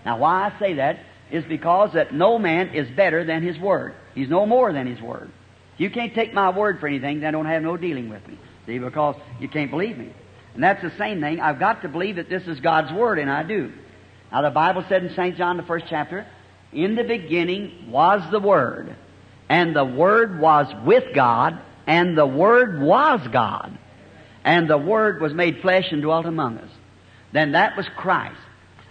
Now 0.05 0.19
why 0.19 0.51
I 0.51 0.59
say 0.59 0.75
that 0.75 0.99
is 1.31 1.45
because 1.45 1.93
that 1.93 2.13
no 2.13 2.37
man 2.37 2.75
is 2.75 2.87
better 2.91 3.23
than 3.23 3.41
his 3.41 3.57
word. 3.57 3.95
He's 4.13 4.29
no 4.29 4.45
more 4.45 4.71
than 4.71 4.85
his 4.85 5.01
word. 5.01 5.31
You 5.77 5.89
can't 5.89 6.13
take 6.13 6.31
my 6.31 6.51
word 6.51 6.79
for 6.79 6.87
anything, 6.87 7.21
then 7.21 7.33
don't 7.33 7.47
have 7.47 7.63
no 7.63 7.75
dealing 7.75 8.07
with 8.07 8.25
me. 8.27 8.37
See, 8.67 8.77
because 8.77 9.15
you 9.39 9.49
can't 9.49 9.71
believe 9.71 9.97
me. 9.97 10.13
And 10.57 10.63
that's 10.63 10.81
the 10.81 10.97
same 10.97 11.21
thing. 11.21 11.39
I've 11.39 11.59
got 11.59 11.83
to 11.83 11.87
believe 11.87 12.15
that 12.15 12.29
this 12.29 12.41
is 12.47 12.59
God's 12.59 12.91
word, 12.91 13.19
and 13.19 13.29
I 13.29 13.43
do. 13.43 13.71
Now 14.31 14.41
the 14.41 14.49
Bible 14.49 14.83
said 14.89 15.03
in 15.03 15.13
St. 15.13 15.37
John, 15.37 15.55
the 15.55 15.61
first 15.61 15.85
chapter, 15.87 16.25
in 16.73 16.95
the 16.95 17.03
beginning 17.03 17.91
was 17.91 18.23
the 18.31 18.39
Word, 18.39 18.95
and 19.47 19.75
the 19.75 19.85
Word 19.85 20.39
was 20.39 20.65
with 20.83 21.13
God, 21.13 21.61
and 21.85 22.17
the 22.17 22.25
Word 22.25 22.81
was 22.81 23.19
God, 23.31 23.77
and 24.43 24.67
the 24.67 24.79
Word 24.79 25.21
was 25.21 25.31
made 25.31 25.61
flesh 25.61 25.91
and 25.91 26.01
dwelt 26.01 26.25
among 26.25 26.57
us. 26.57 26.71
Then 27.31 27.51
that 27.51 27.77
was 27.77 27.87
Christ. 27.95 28.41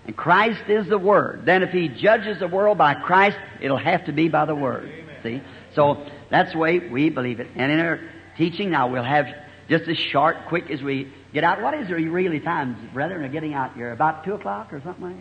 And 0.07 0.17
Christ 0.17 0.71
is 0.71 0.89
the 0.89 0.99
Word. 0.99 1.47
Then 1.47 1.65
if 1.65 1.71
He 1.71 1.89
judges 1.89 2.39
the 2.39 2.47
world 2.47 2.79
by 2.79 2.95
Christ, 2.95 3.39
it'll 3.61 3.77
have 3.77 4.05
to 4.05 4.13
be 4.13 4.29
by 4.29 4.45
the 4.45 4.55
Word. 4.55 4.89
Amen. 4.89 5.17
See? 5.25 5.43
So 5.75 6.07
that's 6.31 6.53
the 6.53 6.59
way 6.59 6.79
we 6.79 7.11
believe 7.11 7.41
it. 7.41 7.49
And 7.57 7.73
in 7.73 7.81
our 7.81 7.99
teaching 8.39 8.71
now, 8.71 8.87
we'll 8.87 9.03
have 9.03 9.27
just 9.69 9.89
as 9.89 9.97
short, 9.97 10.37
quick 10.49 10.71
as 10.71 10.81
we 10.81 11.13
get 11.33 11.45
out. 11.45 11.63
What 11.63 11.75
is 11.75 11.89
your 11.89 11.99
really 12.11 12.41
times, 12.41 12.79
brethren, 12.93 13.25
are 13.25 13.29
getting 13.29 13.55
out 13.55 13.75
here? 13.75 13.93
About 13.93 14.25
2 14.25 14.35
o'clock 14.35 14.73
or 14.73 14.81
something 14.83 15.05
like 15.05 15.17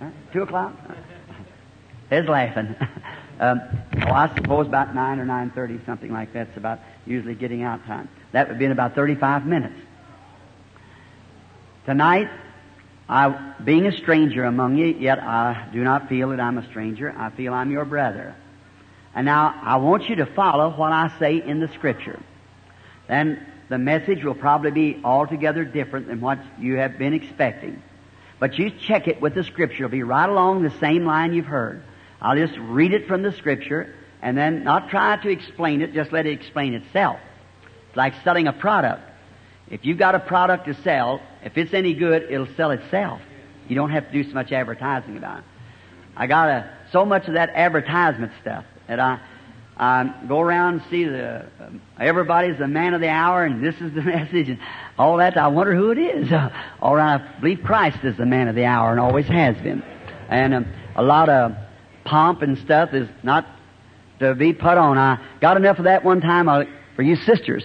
that? 0.00 0.06
Huh? 0.06 0.10
2 0.32 0.42
o'clock? 0.42 0.74
He's 2.10 2.24
laughing. 2.24 2.74
um, 3.40 3.60
oh, 4.06 4.12
I 4.12 4.34
suppose 4.34 4.66
about 4.66 4.94
9 4.94 5.18
or 5.18 5.26
9.30, 5.26 5.84
something 5.84 6.12
like 6.12 6.32
that's 6.32 6.56
about 6.56 6.80
usually 7.06 7.34
getting 7.34 7.62
out 7.62 7.84
time. 7.86 8.08
That 8.32 8.48
would 8.48 8.58
be 8.58 8.64
in 8.64 8.72
about 8.72 8.94
35 8.94 9.46
minutes. 9.46 9.78
Tonight, 11.84 12.28
I, 13.08 13.54
being 13.64 13.86
a 13.86 13.92
stranger 13.96 14.44
among 14.44 14.76
you, 14.76 14.86
yet 14.86 15.18
I 15.22 15.68
do 15.72 15.82
not 15.82 16.08
feel 16.08 16.30
that 16.30 16.40
I'm 16.40 16.58
a 16.58 16.66
stranger. 16.66 17.14
I 17.16 17.30
feel 17.30 17.54
I'm 17.54 17.70
your 17.70 17.86
brother. 17.86 18.34
And 19.14 19.24
now 19.24 19.58
I 19.62 19.76
want 19.76 20.08
you 20.08 20.16
to 20.16 20.26
follow 20.26 20.70
what 20.70 20.92
I 20.92 21.10
say 21.18 21.42
in 21.42 21.60
the 21.60 21.68
Scripture. 21.68 22.20
Then 23.08 23.44
the 23.68 23.78
message 23.78 24.24
will 24.24 24.34
probably 24.34 24.70
be 24.70 25.00
altogether 25.04 25.64
different 25.64 26.06
than 26.06 26.20
what 26.20 26.38
you 26.58 26.76
have 26.76 26.98
been 26.98 27.12
expecting. 27.12 27.82
But 28.38 28.58
you 28.58 28.70
check 28.70 29.08
it 29.08 29.20
with 29.20 29.34
the 29.34 29.44
Scripture. 29.44 29.84
It'll 29.84 29.90
be 29.90 30.02
right 30.02 30.28
along 30.28 30.62
the 30.62 30.72
same 30.78 31.04
line 31.04 31.32
you've 31.34 31.46
heard. 31.46 31.82
I'll 32.20 32.36
just 32.36 32.58
read 32.58 32.92
it 32.92 33.06
from 33.06 33.22
the 33.22 33.32
Scripture 33.32 33.94
and 34.22 34.36
then 34.36 34.64
not 34.64 34.90
try 34.90 35.16
to 35.16 35.28
explain 35.28 35.82
it, 35.82 35.92
just 35.92 36.12
let 36.12 36.26
it 36.26 36.32
explain 36.32 36.74
itself. 36.74 37.20
It's 37.88 37.96
like 37.96 38.14
selling 38.24 38.46
a 38.46 38.52
product. 38.52 39.02
If 39.70 39.84
you've 39.84 39.98
got 39.98 40.14
a 40.14 40.20
product 40.20 40.66
to 40.66 40.74
sell, 40.82 41.20
if 41.44 41.56
it's 41.58 41.74
any 41.74 41.94
good, 41.94 42.26
it'll 42.30 42.48
sell 42.56 42.70
itself. 42.70 43.20
You 43.68 43.76
don't 43.76 43.90
have 43.90 44.06
to 44.06 44.12
do 44.12 44.24
so 44.24 44.34
much 44.34 44.50
advertising 44.50 45.16
about 45.16 45.40
it. 45.40 45.44
I 46.16 46.26
got 46.26 46.48
a, 46.48 46.70
so 46.90 47.04
much 47.04 47.28
of 47.28 47.34
that 47.34 47.50
advertisement 47.50 48.32
stuff 48.40 48.64
that 48.88 48.98
I, 48.98 49.20
I 49.78 50.12
go 50.26 50.40
around 50.40 50.74
and 50.74 50.82
see 50.90 51.04
the 51.04 51.46
um, 51.60 51.80
everybody's 52.00 52.58
the 52.58 52.66
man 52.66 52.94
of 52.94 53.00
the 53.00 53.08
hour, 53.08 53.44
and 53.44 53.64
this 53.64 53.76
is 53.76 53.94
the 53.94 54.02
message, 54.16 54.48
and 54.48 54.58
all 54.98 55.18
that. 55.18 55.36
I 55.36 55.48
wonder 55.48 55.74
who 55.74 55.92
it 55.92 55.98
is. 55.98 56.32
All 56.82 56.96
right, 56.96 57.20
I 57.20 57.40
believe 57.40 57.60
Christ 57.62 57.98
is 58.02 58.16
the 58.16 58.26
man 58.26 58.48
of 58.48 58.56
the 58.56 58.64
hour, 58.64 58.90
and 58.90 58.98
always 58.98 59.26
has 59.26 59.56
been. 59.58 59.82
And 60.28 60.52
um, 60.52 60.66
a 60.96 61.02
lot 61.02 61.28
of 61.28 61.52
pomp 62.04 62.42
and 62.42 62.58
stuff 62.58 62.92
is 62.92 63.08
not 63.22 63.46
to 64.18 64.34
be 64.34 64.52
put 64.52 64.76
on. 64.78 64.98
I 64.98 65.24
got 65.40 65.56
enough 65.56 65.78
of 65.78 65.84
that 65.84 66.04
one 66.04 66.20
time 66.20 66.48
uh, 66.48 66.64
for 66.96 67.02
you 67.02 67.14
sisters. 67.14 67.64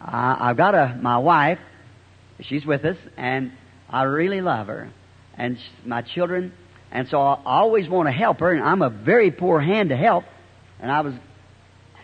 I, 0.00 0.50
I've 0.50 0.56
got 0.56 0.74
a 0.74 0.98
my 1.00 1.18
wife. 1.18 1.60
She's 2.40 2.66
with 2.66 2.84
us, 2.84 2.96
and 3.16 3.52
I 3.88 4.02
really 4.02 4.40
love 4.40 4.66
her, 4.66 4.90
and 5.38 5.56
my 5.84 6.02
children. 6.02 6.52
And 6.90 7.08
so 7.08 7.20
I 7.20 7.40
always 7.44 7.88
want 7.88 8.08
to 8.08 8.12
help 8.12 8.40
her, 8.40 8.52
and 8.52 8.62
I'm 8.62 8.82
a 8.82 8.90
very 8.90 9.30
poor 9.30 9.60
hand 9.60 9.90
to 9.90 9.96
help. 9.96 10.24
And 10.84 10.92
I 10.92 11.00
was, 11.00 11.14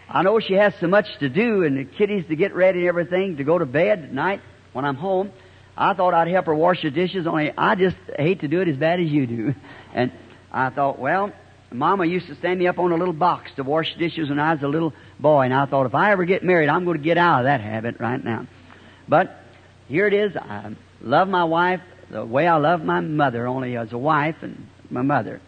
I 0.08 0.22
know 0.22 0.40
she 0.40 0.54
has 0.54 0.72
so 0.80 0.86
much 0.86 1.04
to 1.18 1.28
do, 1.28 1.64
and 1.64 1.76
the 1.76 1.84
kiddies 1.84 2.24
to 2.28 2.34
get 2.34 2.54
ready 2.54 2.78
and 2.78 2.88
everything 2.88 3.36
to 3.36 3.44
go 3.44 3.58
to 3.58 3.66
bed 3.66 4.04
at 4.04 4.10
night 4.10 4.40
when 4.72 4.86
I'm 4.86 4.94
home. 4.96 5.32
I 5.76 5.92
thought 5.92 6.14
I'd 6.14 6.28
help 6.28 6.46
her 6.46 6.54
wash 6.54 6.80
the 6.80 6.90
dishes, 6.90 7.26
only 7.26 7.52
I 7.58 7.74
just 7.74 7.96
hate 8.16 8.40
to 8.40 8.48
do 8.48 8.62
it 8.62 8.68
as 8.68 8.76
bad 8.78 8.98
as 8.98 9.08
you 9.10 9.26
do. 9.26 9.54
And 9.92 10.12
I 10.50 10.70
thought, 10.70 10.98
well, 10.98 11.30
Mama 11.70 12.06
used 12.06 12.28
to 12.28 12.36
stand 12.36 12.58
me 12.58 12.68
up 12.68 12.78
on 12.78 12.90
a 12.90 12.96
little 12.96 13.12
box 13.12 13.50
to 13.56 13.64
wash 13.64 13.94
dishes 13.98 14.30
when 14.30 14.38
I 14.38 14.54
was 14.54 14.62
a 14.62 14.68
little 14.68 14.94
boy, 15.18 15.42
and 15.42 15.52
I 15.52 15.66
thought 15.66 15.84
if 15.84 15.94
I 15.94 16.12
ever 16.12 16.24
get 16.24 16.42
married, 16.42 16.70
I'm 16.70 16.86
going 16.86 16.96
to 16.96 17.04
get 17.04 17.18
out 17.18 17.40
of 17.40 17.44
that 17.44 17.60
habit 17.60 18.00
right 18.00 18.24
now. 18.24 18.46
But 19.06 19.36
here 19.88 20.06
it 20.06 20.14
is. 20.14 20.34
I 20.36 20.74
love 21.02 21.28
my 21.28 21.44
wife 21.44 21.82
the 22.10 22.24
way 22.24 22.46
I 22.46 22.56
love 22.56 22.82
my 22.82 23.00
mother, 23.00 23.46
only 23.46 23.76
as 23.76 23.92
a 23.92 23.98
wife 23.98 24.36
and 24.40 24.68
my 24.88 25.02
mother. 25.02 25.42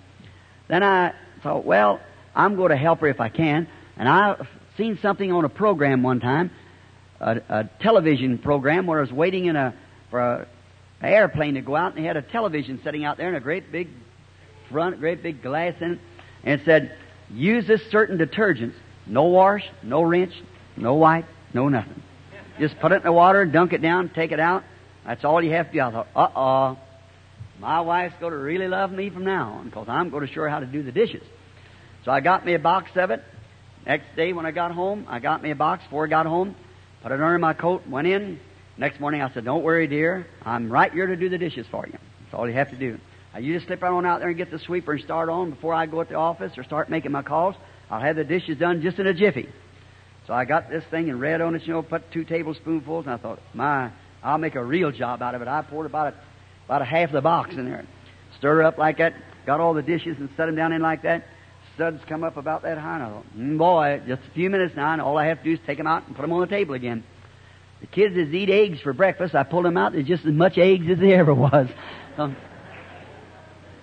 Then 0.68 0.82
I 0.82 1.14
thought, 1.42 1.64
well, 1.64 1.98
I'm 2.34 2.56
going 2.56 2.70
to 2.70 2.76
help 2.76 3.00
her 3.00 3.08
if 3.08 3.20
I 3.20 3.28
can. 3.28 3.68
And 3.96 4.08
I've 4.08 4.46
seen 4.76 4.98
something 5.02 5.30
on 5.30 5.44
a 5.44 5.48
program 5.48 6.02
one 6.02 6.20
time, 6.20 6.50
a, 7.20 7.40
a 7.48 7.70
television 7.80 8.38
program 8.38 8.86
where 8.86 8.98
I 8.98 9.02
was 9.02 9.12
waiting 9.12 9.46
in 9.46 9.56
a 9.56 9.74
for 10.10 10.20
a, 10.20 10.48
an 11.00 11.12
airplane 11.12 11.54
to 11.54 11.62
go 11.62 11.74
out, 11.74 11.94
and 11.94 12.02
they 12.02 12.06
had 12.06 12.16
a 12.16 12.22
television 12.22 12.80
sitting 12.84 13.04
out 13.04 13.16
there 13.16 13.28
in 13.28 13.34
a 13.34 13.40
great 13.40 13.72
big 13.72 13.88
front, 14.70 15.00
great 15.00 15.22
big 15.22 15.42
glass 15.42 15.74
in 15.80 15.92
it 15.92 15.98
and 16.44 16.60
it 16.60 16.64
said, 16.64 16.96
use 17.30 17.66
this 17.66 17.80
certain 17.90 18.18
detergents. 18.18 18.74
No 19.06 19.24
wash, 19.24 19.64
no 19.82 20.02
rinse, 20.02 20.34
no 20.76 20.94
wipe, 20.94 21.26
no 21.54 21.68
nothing. 21.68 22.02
Just 22.58 22.78
put 22.80 22.92
it 22.92 22.96
in 22.96 23.02
the 23.02 23.12
water, 23.12 23.44
dunk 23.44 23.72
it 23.72 23.82
down, 23.82 24.10
take 24.10 24.32
it 24.32 24.40
out. 24.40 24.64
That's 25.04 25.24
all 25.24 25.42
you 25.42 25.52
have 25.52 25.68
to 25.68 25.72
do. 25.72 25.80
I 25.80 25.90
thought, 25.90 26.08
uh-oh, 26.14 26.78
my 27.58 27.80
wife's 27.80 28.14
going 28.20 28.32
to 28.32 28.38
really 28.38 28.68
love 28.68 28.92
me 28.92 29.10
from 29.10 29.24
now 29.24 29.54
on 29.54 29.66
because 29.66 29.88
I'm 29.88 30.10
going 30.10 30.26
to 30.26 30.32
show 30.32 30.42
her 30.42 30.48
how 30.48 30.60
to 30.60 30.66
do 30.66 30.82
the 30.82 30.92
dishes. 30.92 31.22
So 32.04 32.10
I 32.10 32.20
got 32.20 32.44
me 32.44 32.54
a 32.54 32.58
box 32.58 32.90
of 32.96 33.10
it. 33.10 33.22
Next 33.86 34.14
day 34.16 34.32
when 34.32 34.46
I 34.46 34.50
got 34.50 34.72
home, 34.72 35.06
I 35.08 35.18
got 35.18 35.42
me 35.42 35.50
a 35.50 35.54
box 35.54 35.84
before 35.84 36.06
I 36.06 36.08
got 36.08 36.26
home, 36.26 36.56
put 37.02 37.12
it 37.12 37.20
under 37.20 37.38
my 37.38 37.52
coat, 37.52 37.86
went 37.88 38.06
in. 38.06 38.40
Next 38.76 39.00
morning 39.00 39.22
I 39.22 39.32
said, 39.32 39.44
don't 39.44 39.62
worry, 39.62 39.86
dear. 39.86 40.26
I'm 40.44 40.70
right 40.70 40.92
here 40.92 41.06
to 41.06 41.16
do 41.16 41.28
the 41.28 41.38
dishes 41.38 41.66
for 41.70 41.86
you. 41.86 41.92
That's 41.92 42.34
all 42.34 42.48
you 42.48 42.54
have 42.54 42.70
to 42.70 42.76
do. 42.76 42.98
Now, 43.32 43.40
you 43.40 43.54
just 43.54 43.66
slip 43.66 43.82
right 43.82 43.90
on 43.90 44.04
out 44.04 44.20
there 44.20 44.28
and 44.28 44.36
get 44.36 44.50
the 44.50 44.58
sweeper 44.58 44.92
and 44.92 45.02
start 45.02 45.28
on 45.28 45.50
before 45.50 45.74
I 45.74 45.86
go 45.86 46.00
at 46.00 46.08
the 46.08 46.16
office 46.16 46.52
or 46.58 46.64
start 46.64 46.90
making 46.90 47.12
my 47.12 47.22
calls. 47.22 47.54
I'll 47.90 48.00
have 48.00 48.16
the 48.16 48.24
dishes 48.24 48.58
done 48.58 48.82
just 48.82 48.98
in 48.98 49.06
a 49.06 49.14
jiffy. 49.14 49.48
So 50.26 50.34
I 50.34 50.44
got 50.44 50.70
this 50.70 50.84
thing 50.90 51.10
and 51.10 51.20
read 51.20 51.40
on 51.40 51.54
it, 51.54 51.66
you 51.66 51.72
know, 51.72 51.82
put 51.82 52.10
two 52.12 52.24
tablespoonfuls, 52.24 53.06
and 53.06 53.14
I 53.14 53.16
thought, 53.16 53.40
my, 53.54 53.90
I'll 54.22 54.38
make 54.38 54.54
a 54.54 54.64
real 54.64 54.92
job 54.92 55.22
out 55.22 55.34
of 55.34 55.42
it. 55.42 55.48
I 55.48 55.62
poured 55.62 55.86
about 55.86 56.14
a, 56.14 56.16
about 56.66 56.82
a 56.82 56.84
half 56.84 57.10
the 57.10 57.20
box 57.20 57.54
in 57.54 57.64
there. 57.64 57.84
Stir 58.38 58.62
it 58.62 58.66
up 58.66 58.78
like 58.78 58.98
that, 58.98 59.14
got 59.46 59.60
all 59.60 59.74
the 59.74 59.82
dishes 59.82 60.16
and 60.18 60.28
set 60.36 60.46
them 60.46 60.54
down 60.54 60.72
in 60.72 60.80
like 60.80 61.02
that. 61.02 61.26
Suds 61.78 62.02
come 62.06 62.22
up 62.22 62.36
about 62.36 62.62
that 62.62 62.76
high, 62.76 62.96
and 62.96 63.02
I 63.02 63.08
thought, 63.08 63.36
mm, 63.36 63.58
boy, 63.58 64.02
just 64.06 64.22
a 64.28 64.34
few 64.34 64.50
minutes 64.50 64.76
now, 64.76 64.92
and 64.92 65.00
all 65.00 65.16
I 65.16 65.26
have 65.26 65.38
to 65.38 65.44
do 65.44 65.52
is 65.52 65.58
take 65.66 65.78
them 65.78 65.86
out 65.86 66.06
and 66.06 66.14
put 66.14 66.22
them 66.22 66.32
on 66.32 66.40
the 66.40 66.46
table 66.46 66.74
again. 66.74 67.02
The 67.80 67.86
kids 67.86 68.16
is 68.16 68.32
eat 68.32 68.50
eggs 68.50 68.80
for 68.80 68.92
breakfast. 68.92 69.34
I 69.34 69.42
pulled 69.42 69.64
them 69.64 69.76
out. 69.76 69.92
There's 69.92 70.06
just 70.06 70.24
as 70.24 70.32
much 70.32 70.58
eggs 70.58 70.86
as 70.88 70.98
there 70.98 71.18
ever 71.18 71.34
was. 71.34 71.68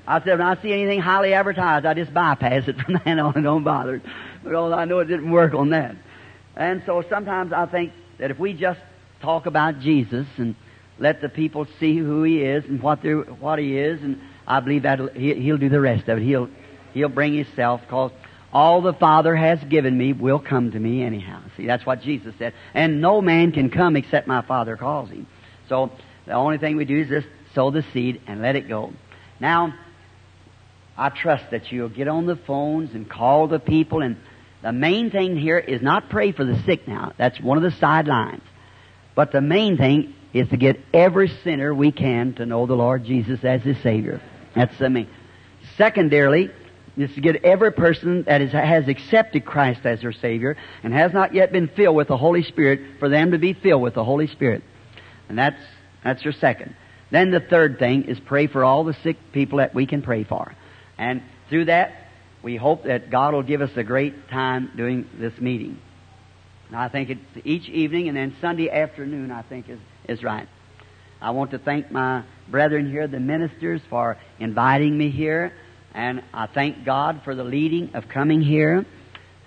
I 0.07 0.23
said, 0.23 0.39
when 0.39 0.47
I 0.47 0.59
see 0.61 0.71
anything 0.71 1.01
highly 1.01 1.33
advertised, 1.33 1.85
I 1.85 1.93
just 1.93 2.13
bypass 2.13 2.67
it 2.67 2.77
from 2.77 2.99
then 3.05 3.19
on 3.19 3.35
and 3.35 3.43
don't 3.43 3.63
bother. 3.63 4.01
Because 4.43 4.73
I 4.73 4.85
know 4.85 4.99
it 4.99 5.05
didn't 5.05 5.29
work 5.29 5.53
on 5.53 5.71
that. 5.71 5.95
And 6.55 6.81
so 6.85 7.03
sometimes 7.09 7.53
I 7.53 7.65
think 7.65 7.93
that 8.19 8.31
if 8.31 8.39
we 8.39 8.53
just 8.53 8.79
talk 9.21 9.45
about 9.45 9.79
Jesus 9.81 10.27
and 10.37 10.55
let 10.97 11.21
the 11.21 11.29
people 11.29 11.67
see 11.79 11.97
who 11.97 12.23
He 12.23 12.41
is 12.41 12.65
and 12.65 12.81
what, 12.81 12.99
what 13.39 13.59
He 13.59 13.77
is, 13.77 14.01
and 14.01 14.19
I 14.47 14.61
believe 14.61 14.83
that 14.83 15.15
He'll 15.15 15.57
do 15.57 15.69
the 15.69 15.79
rest 15.79 16.07
of 16.07 16.19
it. 16.19 16.23
He'll, 16.23 16.49
He'll 16.93 17.09
bring 17.09 17.35
Himself 17.35 17.81
because 17.81 18.11
all 18.51 18.81
the 18.81 18.93
Father 18.93 19.35
has 19.35 19.63
given 19.63 19.97
me 19.97 20.13
will 20.13 20.39
come 20.39 20.71
to 20.71 20.79
me 20.79 21.03
anyhow. 21.03 21.41
See, 21.55 21.67
that's 21.67 21.85
what 21.85 22.01
Jesus 22.01 22.33
said. 22.39 22.53
And 22.73 23.01
no 23.01 23.21
man 23.21 23.51
can 23.51 23.69
come 23.69 23.95
except 23.95 24.27
my 24.27 24.41
Father 24.41 24.75
calls 24.75 25.09
him. 25.09 25.27
So 25.67 25.91
the 26.25 26.33
only 26.33 26.57
thing 26.57 26.75
we 26.75 26.85
do 26.85 26.99
is 26.99 27.09
just 27.09 27.27
sow 27.53 27.69
the 27.69 27.83
seed 27.93 28.21
and 28.27 28.41
let 28.41 28.55
it 28.55 28.67
go. 28.67 28.93
Now, 29.39 29.75
I 30.97 31.09
trust 31.09 31.51
that 31.51 31.71
you'll 31.71 31.89
get 31.89 32.07
on 32.07 32.25
the 32.25 32.35
phones 32.35 32.93
and 32.93 33.09
call 33.09 33.47
the 33.47 33.59
people. 33.59 34.01
And 34.01 34.17
the 34.63 34.71
main 34.71 35.11
thing 35.11 35.37
here 35.37 35.59
is 35.59 35.81
not 35.81 36.09
pray 36.09 36.31
for 36.31 36.43
the 36.43 36.59
sick 36.63 36.87
now. 36.87 37.13
That's 37.17 37.39
one 37.39 37.57
of 37.57 37.63
the 37.63 37.77
sidelines. 37.77 38.43
But 39.13 39.31
the 39.31 39.41
main 39.41 39.77
thing 39.77 40.15
is 40.33 40.49
to 40.49 40.57
get 40.57 40.79
every 40.93 41.27
sinner 41.43 41.73
we 41.73 41.91
can 41.91 42.33
to 42.35 42.45
know 42.45 42.65
the 42.65 42.75
Lord 42.75 43.05
Jesus 43.05 43.43
as 43.43 43.61
his 43.61 43.77
Savior. 43.81 44.21
That's 44.55 44.77
the 44.79 44.89
main. 44.89 45.07
Secondarily, 45.77 46.51
is 47.01 47.13
to 47.15 47.21
get 47.21 47.43
every 47.43 47.71
person 47.71 48.23
that 48.23 48.41
is, 48.41 48.51
has 48.51 48.87
accepted 48.87 49.45
Christ 49.45 49.85
as 49.85 50.01
their 50.01 50.11
Savior 50.11 50.57
and 50.83 50.93
has 50.93 51.13
not 51.13 51.33
yet 51.33 51.51
been 51.51 51.67
filled 51.67 51.95
with 51.95 52.07
the 52.07 52.17
Holy 52.17 52.43
Spirit 52.43 52.99
for 52.99 53.09
them 53.09 53.31
to 53.31 53.37
be 53.37 53.53
filled 53.53 53.81
with 53.81 53.93
the 53.93 54.03
Holy 54.03 54.27
Spirit. 54.27 54.63
And 55.27 55.37
that's, 55.37 55.61
that's 56.03 56.23
your 56.23 56.33
second. 56.33 56.75
Then 57.11 57.31
the 57.31 57.39
third 57.39 57.79
thing 57.79 58.03
is 58.03 58.19
pray 58.19 58.47
for 58.47 58.63
all 58.63 58.83
the 58.83 58.95
sick 59.03 59.17
people 59.31 59.59
that 59.59 59.73
we 59.73 59.85
can 59.85 60.01
pray 60.01 60.23
for. 60.23 60.53
And 60.97 61.23
through 61.49 61.65
that, 61.65 61.93
we 62.43 62.55
hope 62.55 62.83
that 62.83 63.09
God 63.09 63.33
will 63.33 63.43
give 63.43 63.61
us 63.61 63.71
a 63.75 63.83
great 63.83 64.29
time 64.29 64.71
doing 64.75 65.09
this 65.17 65.37
meeting. 65.39 65.79
And 66.67 66.77
I 66.77 66.87
think 66.87 67.09
it's 67.09 67.45
each 67.45 67.67
evening 67.67 68.07
and 68.07 68.15
then 68.15 68.35
Sunday 68.39 68.69
afternoon, 68.69 69.31
I 69.31 69.41
think, 69.41 69.69
is, 69.69 69.79
is 70.07 70.23
right. 70.23 70.47
I 71.21 71.31
want 71.31 71.51
to 71.51 71.59
thank 71.59 71.91
my 71.91 72.23
brethren 72.47 72.89
here, 72.89 73.07
the 73.07 73.19
ministers, 73.19 73.81
for 73.89 74.17
inviting 74.39 74.97
me 74.97 75.09
here. 75.09 75.53
And 75.93 76.23
I 76.33 76.47
thank 76.47 76.85
God 76.85 77.21
for 77.23 77.35
the 77.35 77.43
leading 77.43 77.95
of 77.95 78.07
coming 78.07 78.41
here. 78.41 78.85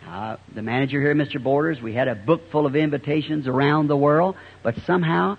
Uh, 0.07 0.37
the 0.55 0.63
manager 0.63 1.01
here, 1.01 1.15
Mr. 1.15 1.43
Borders, 1.43 1.81
we 1.81 1.95
had 1.95 2.09
a 2.09 2.15
book 2.15 2.51
full 2.51 2.67
of 2.67 2.75
invitations 2.75 3.47
around 3.47 3.87
the 3.87 3.97
world, 3.97 4.37
but 4.63 4.75
somehow 4.87 5.39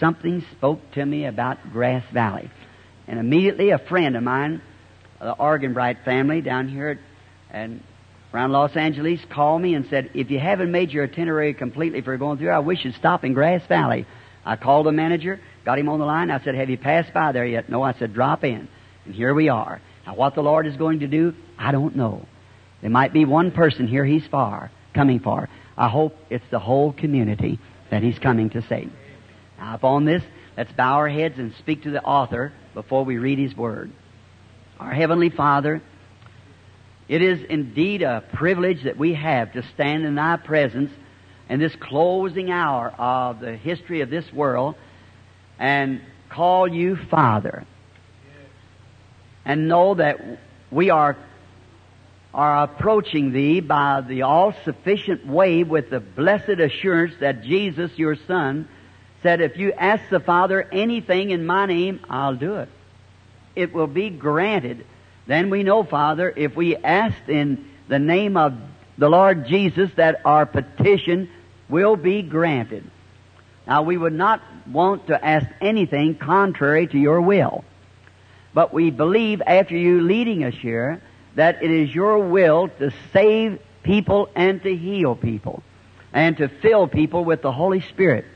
something 0.00 0.44
spoke 0.56 0.80
to 0.92 1.06
me 1.06 1.24
about 1.26 1.72
Grass 1.72 2.04
Valley. 2.12 2.50
And 3.06 3.18
immediately 3.18 3.70
a 3.70 3.78
friend 3.78 4.16
of 4.16 4.22
mine 4.22 4.60
the 5.22 5.34
Arganbright 5.34 6.04
family 6.04 6.40
down 6.40 6.68
here 6.68 6.98
and 7.50 7.82
around 8.34 8.50
Los 8.50 8.76
Angeles 8.76 9.20
called 9.30 9.62
me 9.62 9.74
and 9.74 9.86
said, 9.88 10.10
if 10.14 10.30
you 10.30 10.38
haven't 10.40 10.72
made 10.72 10.90
your 10.90 11.04
itinerary 11.04 11.54
completely 11.54 12.00
for 12.00 12.16
going 12.16 12.38
through, 12.38 12.50
I 12.50 12.58
wish 12.58 12.84
you'd 12.84 12.94
stop 12.94 13.24
in 13.24 13.32
Grass 13.32 13.64
Valley. 13.68 14.06
I 14.44 14.56
called 14.56 14.86
the 14.86 14.92
manager, 14.92 15.38
got 15.64 15.78
him 15.78 15.88
on 15.88 16.00
the 16.00 16.06
line. 16.06 16.30
I 16.30 16.42
said, 16.42 16.56
have 16.56 16.68
you 16.70 16.78
passed 16.78 17.14
by 17.14 17.30
there 17.30 17.46
yet? 17.46 17.68
No, 17.68 17.82
I 17.82 17.92
said, 17.92 18.14
drop 18.14 18.42
in. 18.42 18.68
And 19.04 19.14
here 19.14 19.32
we 19.32 19.48
are. 19.48 19.80
Now 20.06 20.14
what 20.14 20.34
the 20.34 20.42
Lord 20.42 20.66
is 20.66 20.76
going 20.76 21.00
to 21.00 21.06
do, 21.06 21.34
I 21.58 21.72
don't 21.72 21.96
know. 21.96 22.26
There 22.80 22.90
might 22.90 23.12
be 23.12 23.24
one 23.24 23.52
person 23.52 23.86
here 23.86 24.04
he's 24.04 24.26
far, 24.26 24.70
coming 24.94 25.20
for. 25.20 25.48
I 25.76 25.88
hope 25.88 26.16
it's 26.30 26.44
the 26.50 26.58
whole 26.58 26.92
community 26.92 27.58
that 27.90 28.02
he's 28.02 28.18
coming 28.18 28.50
to 28.50 28.62
save. 28.62 28.92
Now 29.58 29.74
upon 29.74 30.04
this, 30.04 30.22
let's 30.56 30.72
bow 30.72 30.94
our 30.94 31.08
heads 31.08 31.38
and 31.38 31.54
speak 31.58 31.84
to 31.84 31.90
the 31.90 32.02
author 32.02 32.52
before 32.74 33.04
we 33.04 33.18
read 33.18 33.38
his 33.38 33.56
word. 33.56 33.92
Our 34.80 34.92
Heavenly 34.92 35.30
Father, 35.30 35.80
it 37.08 37.22
is 37.22 37.40
indeed 37.48 38.02
a 38.02 38.24
privilege 38.32 38.84
that 38.84 38.96
we 38.96 39.14
have 39.14 39.52
to 39.52 39.62
stand 39.74 40.04
in 40.04 40.16
Thy 40.16 40.36
presence 40.36 40.90
in 41.48 41.60
this 41.60 41.74
closing 41.76 42.50
hour 42.50 42.88
of 42.98 43.40
the 43.40 43.54
history 43.56 44.00
of 44.00 44.10
this 44.10 44.32
world 44.32 44.74
and 45.58 46.00
call 46.30 46.66
you 46.66 46.96
Father. 47.10 47.64
And 49.44 49.68
know 49.68 49.94
that 49.94 50.38
we 50.70 50.90
are, 50.90 51.16
are 52.32 52.64
approaching 52.64 53.32
Thee 53.32 53.60
by 53.60 54.00
the 54.00 54.22
all-sufficient 54.22 55.26
way 55.26 55.64
with 55.64 55.90
the 55.90 56.00
blessed 56.00 56.60
assurance 56.60 57.14
that 57.20 57.42
Jesus, 57.42 57.98
your 57.98 58.16
Son, 58.16 58.68
said, 59.22 59.40
if 59.40 59.56
you 59.56 59.72
ask 59.72 60.02
the 60.10 60.20
Father 60.20 60.62
anything 60.72 61.30
in 61.30 61.46
my 61.46 61.66
name, 61.66 62.00
I'll 62.08 62.36
do 62.36 62.56
it. 62.56 62.68
It 63.54 63.72
will 63.72 63.86
be 63.86 64.10
granted. 64.10 64.84
Then 65.26 65.50
we 65.50 65.62
know, 65.62 65.84
Father, 65.84 66.32
if 66.34 66.56
we 66.56 66.76
ask 66.76 67.16
in 67.28 67.70
the 67.88 67.98
name 67.98 68.36
of 68.36 68.54
the 68.98 69.08
Lord 69.08 69.46
Jesus 69.46 69.90
that 69.96 70.20
our 70.24 70.46
petition 70.46 71.30
will 71.68 71.96
be 71.96 72.22
granted. 72.22 72.88
Now 73.66 73.82
we 73.82 73.96
would 73.96 74.12
not 74.12 74.42
want 74.66 75.06
to 75.06 75.24
ask 75.24 75.46
anything 75.60 76.16
contrary 76.16 76.86
to 76.88 76.98
your 76.98 77.20
will. 77.20 77.64
But 78.54 78.72
we 78.72 78.90
believe 78.90 79.42
after 79.46 79.76
you 79.76 80.02
leading 80.02 80.44
us 80.44 80.54
here 80.54 81.00
that 81.34 81.62
it 81.62 81.70
is 81.70 81.94
your 81.94 82.18
will 82.18 82.68
to 82.78 82.92
save 83.12 83.60
people 83.82 84.28
and 84.34 84.62
to 84.62 84.76
heal 84.76 85.16
people 85.16 85.62
and 86.12 86.36
to 86.36 86.48
fill 86.48 86.86
people 86.86 87.24
with 87.24 87.42
the 87.42 87.52
Holy 87.52 87.80
Spirit 87.80 88.26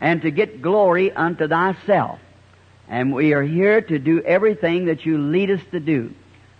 and 0.00 0.22
to 0.22 0.30
get 0.30 0.62
glory 0.62 1.12
unto 1.12 1.46
thyself. 1.46 2.18
And 2.88 3.12
we 3.12 3.34
are 3.34 3.42
here 3.42 3.80
to 3.80 3.98
do 3.98 4.22
everything 4.22 4.86
that 4.86 5.04
you 5.04 5.18
lead 5.18 5.50
us 5.50 5.60
to 5.70 5.80
do. 5.80 6.14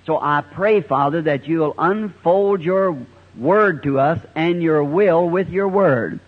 So 0.07 0.19
I 0.21 0.43
pray, 0.43 0.81
Father, 0.81 1.23
that 1.23 1.47
you'll 1.47 1.75
unfold 1.77 2.63
your 2.63 2.97
word 3.37 3.83
to 3.85 3.99
us 3.99 4.19
and 4.35 4.63
your 4.63 4.85
will 4.85 5.29
with 5.29 5.49
your 5.49 5.69
word, 5.69 6.21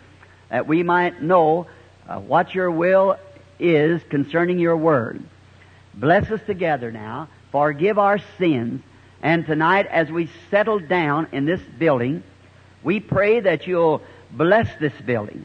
that 0.48 0.66
we 0.66 0.82
might 0.82 1.22
know 1.22 1.66
uh, 2.08 2.18
what 2.18 2.54
your 2.54 2.70
will 2.70 3.16
is 3.58 4.02
concerning 4.10 4.58
your 4.58 4.76
word. 4.76 5.22
Bless 5.94 6.30
us 6.30 6.40
together 6.46 6.92
now. 6.92 7.28
Forgive 7.52 7.98
our 7.98 8.18
sins. 8.38 8.82
And 9.22 9.44
tonight, 9.44 9.86
as 9.86 10.10
we 10.10 10.30
settle 10.50 10.78
down 10.78 11.28
in 11.32 11.44
this 11.44 11.60
building, 11.78 12.22
we 12.82 13.00
pray 13.00 13.40
that 13.40 13.66
you'll 13.66 14.02
bless 14.30 14.68
this 14.78 14.94
building. 15.04 15.44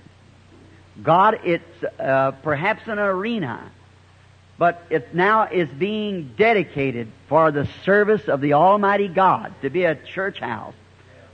God, 1.02 1.40
it's 1.44 1.84
uh, 2.00 2.32
perhaps 2.44 2.88
an 2.88 3.00
arena, 3.00 3.70
but 4.58 4.84
it 4.90 5.14
now 5.14 5.48
is 5.48 5.68
being 5.68 6.34
dedicated 6.38 7.12
for 7.28 7.52
the 7.52 7.68
service 7.84 8.30
of 8.30 8.40
the 8.40 8.54
Almighty 8.54 9.10
God 9.10 9.54
to 9.62 9.70
be 9.70 9.84
a 9.84 9.96
church 9.96 10.40
house 10.40 10.74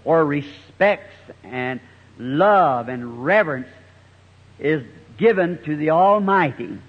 where 0.03 0.25
respects 0.25 1.13
and 1.43 1.79
love 2.17 2.89
and 2.89 3.23
reverence 3.23 3.67
is 4.57 4.83
given 5.17 5.61
to 5.65 5.75
the 5.75 5.91
Almighty. 5.91 6.79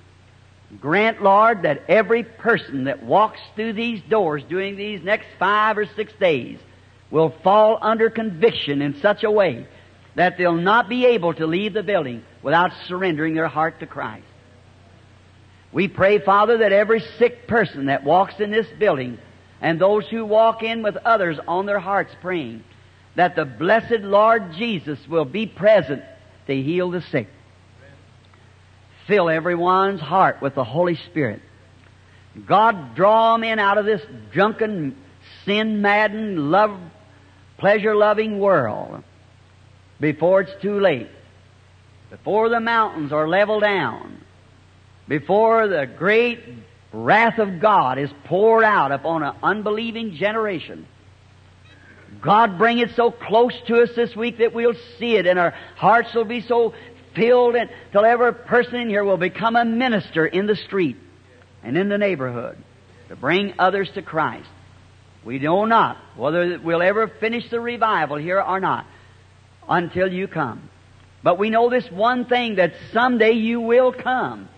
Grant, 0.81 1.23
Lord, 1.23 1.63
that 1.63 1.85
every 1.89 2.25
person 2.25 2.85
that 2.85 3.03
walks 3.03 3.41
through 3.55 3.75
these 3.75 4.01
doors 4.09 4.43
during 4.49 4.77
these 4.77 5.03
next 5.03 5.27
five 5.39 5.77
or 5.77 5.87
six 5.87 6.13
days 6.15 6.59
will 7.11 7.35
fall 7.43 7.79
under 7.83 8.09
conviction 8.09 8.81
in 8.81 9.01
such 9.01 9.23
a 9.23 9.31
way 9.31 9.67
that 10.15 10.39
they'll 10.39 10.55
not 10.55 10.89
be 10.89 11.07
able 11.07 11.35
to 11.35 11.47
leave 11.47 11.75
the 11.75 11.83
building 11.83 12.23
without 12.43 12.73
surrendering 12.87 13.35
their 13.35 13.49
heart 13.49 13.81
to 13.81 13.87
Christ. 13.87 14.25
We 15.73 15.89
pray, 15.89 16.19
Father, 16.19 16.59
that 16.59 16.73
every 16.73 17.01
sick 17.19 17.47
person 17.47 17.87
that 17.87 18.05
walks 18.05 18.41
in 18.41 18.51
this 18.51 18.67
building 18.79 19.19
and 19.61 19.79
those 19.79 20.07
who 20.09 20.25
walk 20.25 20.63
in 20.63 20.83
with 20.83 20.97
others 20.97 21.39
on 21.47 21.67
their 21.67 21.79
hearts 21.79 22.15
praying, 22.21 22.65
that 23.15 23.37
the 23.37 23.45
blessed 23.45 24.01
Lord 24.01 24.53
Jesus 24.55 24.99
will 25.09 25.25
be 25.25 25.47
present 25.47 26.03
to 26.47 26.63
heal 26.63 26.91
the 26.91 27.03
sick. 27.03 27.29
Fill 29.13 29.29
everyone's 29.29 30.01
heart 30.01 30.41
with 30.41 30.55
the 30.55 30.65
Holy 30.65 30.97
Spirit. 31.11 31.43
God, 32.47 32.95
draw 32.95 33.37
in 33.37 33.59
out 33.59 33.77
of 33.77 33.85
this 33.85 34.01
drunken, 34.33 34.97
sin-maddened, 35.45 36.51
love, 36.51 36.81
pleasure-loving 37.59 38.39
world 38.39 39.05
before 40.01 40.41
it's 40.41 40.63
too 40.63 40.81
late. 40.81 41.11
Before 42.09 42.49
the 42.49 42.59
mountains 42.59 43.13
are 43.13 43.29
leveled 43.29 43.61
down. 43.61 44.19
Before 45.07 45.69
the 45.69 45.87
great 45.87 46.41
wrath 46.91 47.39
of 47.39 47.61
God 47.61 47.99
is 47.99 48.09
poured 48.25 48.65
out 48.65 48.93
upon 48.93 49.23
an 49.23 49.35
unbelieving 49.43 50.15
generation. 50.15 50.87
God 52.23 52.57
bring 52.57 52.79
it 52.79 52.93
so 52.97 53.11
close 53.11 53.53
to 53.67 53.83
us 53.83 53.91
this 53.95 54.17
week 54.17 54.39
that 54.39 54.55
we'll 54.55 54.73
see 54.99 55.17
it 55.17 55.27
and 55.27 55.39
our 55.39 55.51
hearts 55.77 56.15
will 56.15 56.25
be 56.25 56.41
so 56.41 56.73
filled 57.15 57.55
until 57.55 58.05
every 58.05 58.35
person 58.35 58.77
in 58.77 58.89
here 58.89 59.05
will 59.05 59.17
become 59.17 59.57
a 59.57 59.65
minister 59.65 60.27
in 60.27 60.47
the 60.47 60.57
street 60.57 60.97
and 61.63 61.77
in 61.77 61.89
the 61.89 61.99
neighborhood 61.99 62.57
to 63.09 63.17
bring 63.17 63.55
others 63.59 63.91
to 63.95 64.03
Christ. 64.03 64.49
We 65.25 65.39
know 65.39 65.65
not 65.65 65.99
whether 66.17 66.59
we'll 66.59 66.83
ever 66.83 67.07
finish 67.09 67.49
the 67.51 67.61
revival 67.61 68.17
here 68.17 68.41
or 68.41 68.59
not 68.59 68.87
until 69.69 70.13
you 70.13 70.27
come. 70.27 70.69
But 71.23 71.39
we 71.39 71.51
know 71.51 71.71
this 71.71 71.89
one 71.91 72.25
thing 72.25 72.57
that 72.57 72.75
someday 72.93 73.33
you 73.33 73.61
will 73.61 73.93
come. 73.93 74.49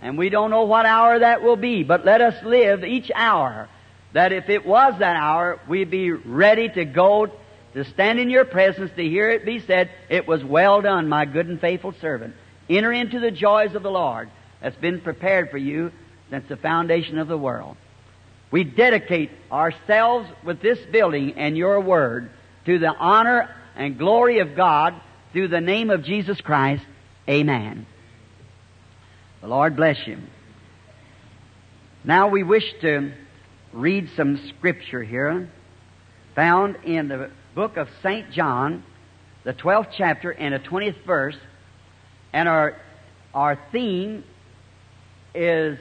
And 0.00 0.16
we 0.16 0.28
don't 0.28 0.50
know 0.50 0.64
what 0.64 0.86
hour 0.86 1.18
that 1.18 1.42
will 1.42 1.56
be, 1.56 1.82
but 1.82 2.04
let 2.04 2.20
us 2.20 2.44
live 2.44 2.84
each 2.84 3.10
hour 3.14 3.68
that 4.12 4.32
if 4.32 4.48
it 4.48 4.64
was 4.64 4.94
that 5.00 5.16
hour, 5.16 5.58
we'd 5.68 5.90
be 5.90 6.12
ready 6.12 6.68
to 6.68 6.84
go 6.84 7.32
to 7.74 7.84
stand 7.84 8.20
in 8.20 8.30
your 8.30 8.44
presence 8.44 8.90
to 8.96 9.02
hear 9.02 9.30
it 9.30 9.44
be 9.44 9.60
said, 9.60 9.90
It 10.08 10.26
was 10.26 10.42
well 10.44 10.80
done, 10.80 11.08
my 11.08 11.24
good 11.24 11.48
and 11.48 11.60
faithful 11.60 11.94
servant. 12.00 12.34
Enter 12.68 12.92
into 12.92 13.20
the 13.20 13.30
joys 13.30 13.74
of 13.74 13.82
the 13.82 13.90
Lord 13.90 14.30
that's 14.60 14.76
been 14.76 15.00
prepared 15.00 15.50
for 15.50 15.58
you 15.58 15.92
since 16.30 16.48
the 16.48 16.56
foundation 16.56 17.18
of 17.18 17.28
the 17.28 17.36
world. 17.36 17.76
We 18.50 18.64
dedicate 18.64 19.30
ourselves 19.50 20.28
with 20.44 20.62
this 20.62 20.78
building 20.92 21.34
and 21.36 21.56
your 21.56 21.80
word 21.80 22.30
to 22.66 22.78
the 22.78 22.94
honor 22.94 23.54
and 23.76 23.98
glory 23.98 24.38
of 24.38 24.54
God 24.54 24.94
through 25.32 25.48
the 25.48 25.60
name 25.60 25.90
of 25.90 26.04
Jesus 26.04 26.40
Christ. 26.40 26.84
Amen. 27.28 27.86
The 29.40 29.48
Lord 29.48 29.76
bless 29.76 30.06
you. 30.06 30.18
Now 32.04 32.28
we 32.28 32.44
wish 32.44 32.64
to 32.82 33.12
read 33.72 34.08
some 34.16 34.38
scripture 34.56 35.02
here 35.02 35.50
found 36.34 36.76
in 36.84 37.08
the 37.08 37.30
book 37.54 37.76
of 37.76 37.88
St. 38.02 38.30
John, 38.30 38.82
the 39.44 39.52
12th 39.52 39.88
chapter 39.96 40.30
and 40.30 40.54
the 40.54 40.58
20th 40.58 41.04
verse. 41.06 41.36
And 42.32 42.48
our, 42.48 42.76
our 43.32 43.58
theme 43.70 44.24
is 45.34 45.78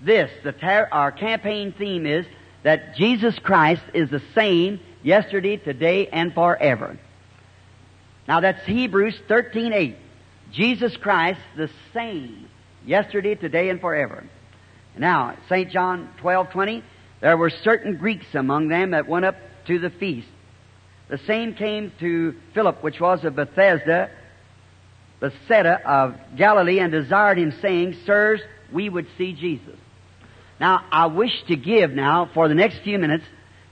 this. 0.00 0.30
The 0.44 0.52
tar- 0.52 0.88
our 0.92 1.12
campaign 1.12 1.72
theme 1.76 2.06
is 2.06 2.26
that 2.62 2.96
Jesus 2.96 3.38
Christ 3.38 3.82
is 3.94 4.10
the 4.10 4.22
same 4.34 4.80
yesterday, 5.02 5.56
today, 5.56 6.08
and 6.08 6.34
forever. 6.34 6.98
Now 8.28 8.40
that's 8.40 8.64
Hebrews 8.66 9.18
13:8. 9.28 9.96
Jesus 10.52 10.96
Christ 10.96 11.40
the 11.56 11.70
same 11.94 12.48
yesterday, 12.84 13.34
today, 13.34 13.70
and 13.70 13.80
forever. 13.80 14.24
Now, 14.96 15.36
St. 15.48 15.70
John 15.70 16.08
12:20, 16.18 16.82
there 17.20 17.36
were 17.36 17.50
certain 17.50 17.96
Greeks 17.96 18.34
among 18.34 18.68
them 18.68 18.90
that 18.90 19.08
went 19.08 19.24
up 19.24 19.36
to 19.66 19.78
the 19.78 19.90
feast. 19.90 20.28
The 21.08 21.18
same 21.26 21.54
came 21.54 21.92
to 22.00 22.34
Philip, 22.54 22.82
which 22.82 23.00
was 23.00 23.24
of 23.24 23.36
Bethesda, 23.36 24.10
Bethsaida 25.20 25.80
of 25.86 26.16
Galilee, 26.36 26.80
and 26.80 26.90
desired 26.90 27.38
him, 27.38 27.52
saying, 27.60 27.96
Sirs, 28.06 28.40
we 28.72 28.88
would 28.88 29.06
see 29.18 29.32
Jesus. 29.34 29.76
Now, 30.58 30.84
I 30.90 31.06
wish 31.06 31.42
to 31.48 31.56
give 31.56 31.90
now, 31.90 32.30
for 32.32 32.48
the 32.48 32.54
next 32.54 32.78
few 32.82 32.98
minutes, 32.98 33.24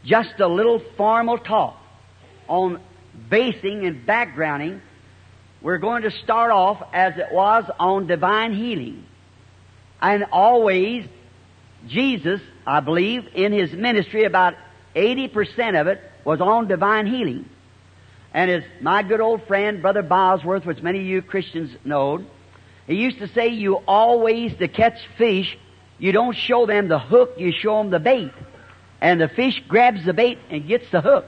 just 0.04 0.38
a 0.40 0.48
little 0.48 0.82
formal 0.96 1.38
talk 1.38 1.76
on 2.48 2.80
basing 3.28 3.86
and 3.86 4.06
backgrounding. 4.06 4.80
We're 5.62 5.78
going 5.78 6.02
to 6.02 6.10
start 6.10 6.50
off 6.50 6.82
as 6.92 7.16
it 7.16 7.32
was 7.32 7.64
on 7.78 8.06
divine 8.06 8.54
healing. 8.54 9.04
And 10.00 10.24
always, 10.32 11.06
Jesus, 11.86 12.40
I 12.66 12.80
believe, 12.80 13.28
in 13.34 13.52
his 13.52 13.72
ministry, 13.72 14.24
about 14.24 14.54
80% 14.94 15.80
of 15.80 15.86
it 15.86 16.00
was 16.24 16.40
on 16.40 16.68
divine 16.68 17.06
healing. 17.06 17.48
And 18.33 18.50
as 18.50 18.62
my 18.80 19.02
good 19.02 19.20
old 19.20 19.46
friend, 19.46 19.83
Brother 19.83 20.02
Bosworth, 20.02 20.64
which 20.64 20.83
many 20.83 21.00
of 21.00 21.06
you 21.06 21.22
Christians 21.22 21.70
know, 21.85 22.24
he 22.87 22.94
used 22.94 23.18
to 23.18 23.28
say, 23.28 23.48
you 23.48 23.76
always, 23.76 24.56
to 24.56 24.68
catch 24.68 24.98
fish, 25.18 25.59
you 25.98 26.12
don't 26.12 26.37
show 26.37 26.66
them 26.66 26.88
the 26.88 26.98
hook, 26.98 27.35
you 27.38 27.52
show 27.52 27.78
them 27.78 27.90
the 27.90 27.98
bait. 27.98 28.33
And 29.00 29.20
the 29.20 29.28
fish 29.28 29.62
grabs 29.68 30.04
the 30.04 30.12
bait 30.12 30.38
and 30.50 30.66
gets 30.66 30.90
the 30.90 31.00
hook. 31.00 31.26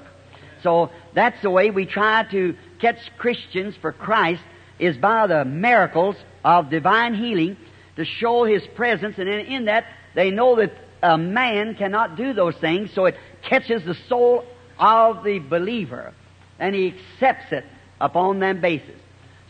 So 0.63 0.91
that's 1.15 1.41
the 1.43 1.51
way 1.51 1.71
we 1.71 1.87
try 1.87 2.25
to 2.31 2.57
catch 2.81 2.99
Christians 3.19 3.75
for 3.81 3.93
Christ 3.93 4.43
is 4.79 4.97
by 4.97 5.27
the 5.27 5.45
miracles 5.45 6.17
of 6.45 6.71
divine 6.71 7.15
healing 7.15 7.57
to 7.97 8.05
show 8.05 8.45
His 8.45 8.63
presence. 8.75 9.19
And 9.19 9.29
in, 9.29 9.41
in 9.41 9.65
that, 9.67 9.87
they 10.15 10.31
know 10.31 10.57
that 10.57 10.73
a 11.03 11.19
man 11.19 11.75
cannot 11.75 12.17
do 12.17 12.33
those 12.33 12.55
things, 12.57 12.93
so 12.93 13.07
it 13.07 13.17
catches 13.43 13.85
the 13.85 13.95
soul 14.09 14.45
of 14.83 15.23
the 15.23 15.39
believer, 15.39 16.13
and 16.59 16.75
he 16.75 16.89
accepts 16.89 17.53
it 17.53 17.65
upon 18.01 18.41
that 18.41 18.61
basis. 18.61 18.99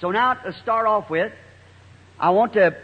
So 0.00 0.10
now 0.10 0.34
to 0.34 0.52
start 0.52 0.86
off 0.86 1.08
with, 1.08 1.32
I 2.20 2.30
want 2.30 2.52
to 2.52 2.76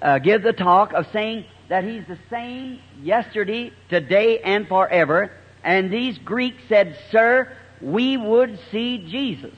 uh, 0.00 0.18
give 0.18 0.42
the 0.42 0.54
talk 0.54 0.94
of 0.94 1.06
saying 1.12 1.44
that 1.68 1.84
he's 1.84 2.06
the 2.08 2.18
same 2.30 2.80
yesterday, 3.02 3.72
today, 3.90 4.40
and 4.40 4.66
forever. 4.66 5.30
And 5.62 5.92
these 5.92 6.16
Greeks 6.18 6.62
said, 6.70 6.96
Sir, 7.12 7.52
we 7.82 8.16
would 8.16 8.58
see 8.72 9.06
Jesus. 9.06 9.54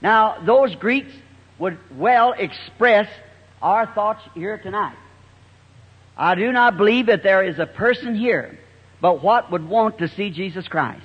Now, 0.00 0.40
those 0.46 0.74
Greeks 0.76 1.12
would 1.58 1.78
well 1.96 2.32
express 2.32 3.08
our 3.60 3.86
thoughts 3.86 4.22
here 4.34 4.56
tonight. 4.58 4.96
I 6.16 6.36
do 6.36 6.52
not 6.52 6.76
believe 6.76 7.06
that 7.06 7.24
there 7.24 7.42
is 7.42 7.58
a 7.58 7.66
person 7.66 8.14
here 8.14 8.58
but 9.02 9.20
what 9.22 9.50
would 9.50 9.68
want 9.68 9.98
to 9.98 10.08
see 10.08 10.30
Jesus 10.30 10.66
Christ. 10.68 11.04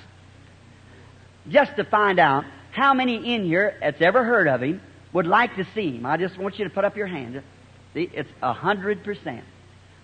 Just 1.48 1.74
to 1.76 1.84
find 1.84 2.20
out 2.20 2.44
how 2.70 2.94
many 2.94 3.34
in 3.34 3.44
here 3.44 3.76
that's 3.80 4.00
ever 4.00 4.24
heard 4.24 4.46
of 4.46 4.62
him 4.62 4.80
would 5.12 5.26
like 5.26 5.56
to 5.56 5.66
see 5.74 5.96
him. 5.96 6.06
I 6.06 6.16
just 6.16 6.38
want 6.38 6.58
you 6.58 6.64
to 6.64 6.70
put 6.70 6.84
up 6.84 6.96
your 6.96 7.08
hand. 7.08 7.42
See, 7.94 8.08
it's 8.14 8.30
a 8.40 8.52
hundred 8.52 9.02
percent. 9.02 9.44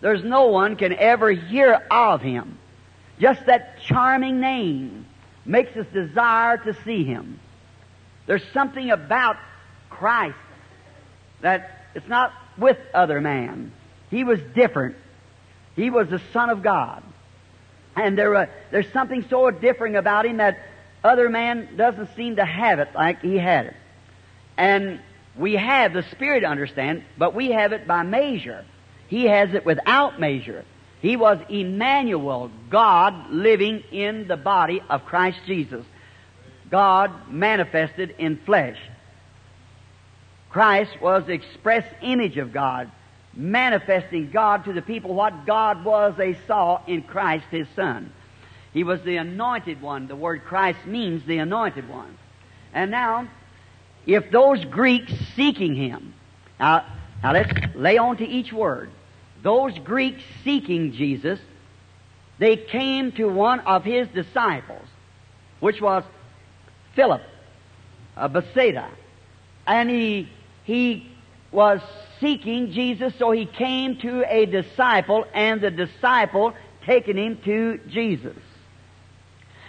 There's 0.00 0.24
no 0.24 0.46
one 0.46 0.74
can 0.74 0.92
ever 0.92 1.30
hear 1.30 1.72
of 1.90 2.20
him. 2.20 2.58
Just 3.20 3.46
that 3.46 3.78
charming 3.82 4.40
name 4.40 5.06
makes 5.44 5.76
us 5.76 5.86
desire 5.92 6.56
to 6.56 6.74
see 6.82 7.04
him. 7.04 7.38
There's 8.26 8.44
something 8.52 8.90
about 8.90 9.36
Christ 9.88 10.36
that 11.42 11.86
it's 11.94 12.08
not 12.08 12.32
with 12.58 12.78
other 12.92 13.20
man. 13.20 13.70
He 14.10 14.24
was 14.24 14.40
different. 14.52 14.96
He 15.76 15.90
was 15.90 16.08
the 16.08 16.20
Son 16.32 16.50
of 16.50 16.62
God. 16.62 17.04
And 17.96 18.18
there, 18.18 18.34
uh, 18.34 18.46
there's 18.70 18.92
something 18.92 19.24
so 19.28 19.50
different 19.50 19.96
about 19.96 20.26
him 20.26 20.38
that 20.38 20.58
other 21.02 21.28
man 21.28 21.76
doesn't 21.76 22.14
seem 22.16 22.36
to 22.36 22.44
have 22.44 22.78
it 22.78 22.88
like 22.94 23.20
he 23.20 23.36
had 23.36 23.66
it. 23.66 23.76
And 24.56 25.00
we 25.36 25.54
have 25.54 25.92
the 25.92 26.02
Spirit 26.02 26.44
understand, 26.44 27.04
but 27.18 27.34
we 27.34 27.50
have 27.50 27.72
it 27.72 27.86
by 27.86 28.02
measure. 28.02 28.64
He 29.08 29.26
has 29.26 29.52
it 29.54 29.66
without 29.66 30.18
measure. 30.18 30.64
He 31.00 31.16
was 31.16 31.38
Emmanuel, 31.48 32.50
God 32.70 33.30
living 33.30 33.82
in 33.92 34.26
the 34.26 34.36
body 34.36 34.80
of 34.88 35.04
Christ 35.04 35.38
Jesus. 35.46 35.84
God 36.70 37.30
manifested 37.30 38.14
in 38.18 38.38
flesh. 38.38 38.78
Christ 40.48 41.00
was 41.00 41.26
the 41.26 41.32
express 41.32 41.84
image 42.00 42.38
of 42.38 42.52
God, 42.52 42.90
manifesting 43.36 44.30
God 44.30 44.64
to 44.64 44.72
the 44.72 44.82
people 44.82 45.14
what 45.14 45.46
God 45.46 45.84
was 45.84 46.14
they 46.16 46.36
saw 46.46 46.84
in 46.86 47.02
Christ 47.02 47.46
His 47.50 47.66
Son. 47.74 48.12
He 48.72 48.84
was 48.84 49.00
the 49.02 49.16
anointed 49.16 49.80
one. 49.80 50.08
The 50.08 50.16
word 50.16 50.44
Christ 50.44 50.86
means 50.86 51.24
the 51.24 51.38
anointed 51.38 51.88
one. 51.88 52.18
And 52.72 52.90
now, 52.90 53.28
if 54.06 54.30
those 54.30 54.64
Greeks 54.64 55.12
seeking 55.36 55.74
Him, 55.74 56.14
now, 56.58 56.84
now 57.22 57.32
let's 57.32 57.50
lay 57.74 57.98
on 57.98 58.16
to 58.18 58.24
each 58.24 58.52
word. 58.52 58.90
Those 59.42 59.76
Greeks 59.78 60.22
seeking 60.42 60.92
Jesus, 60.92 61.38
they 62.38 62.56
came 62.56 63.12
to 63.12 63.26
one 63.26 63.60
of 63.60 63.84
His 63.84 64.08
disciples, 64.08 64.86
which 65.60 65.80
was 65.80 66.02
Philip, 66.94 67.22
uh, 68.16 68.28
Bethsaida, 68.28 68.90
and 69.66 69.90
he 69.90 70.28
he 70.64 71.10
was 71.50 71.80
seeking 72.24 72.72
Jesus, 72.72 73.12
so 73.18 73.32
he 73.32 73.44
came 73.44 73.98
to 73.98 74.24
a 74.26 74.46
disciple, 74.46 75.26
and 75.34 75.60
the 75.60 75.70
disciple 75.70 76.54
taken 76.86 77.18
him 77.18 77.38
to 77.44 77.78
Jesus. 77.88 78.36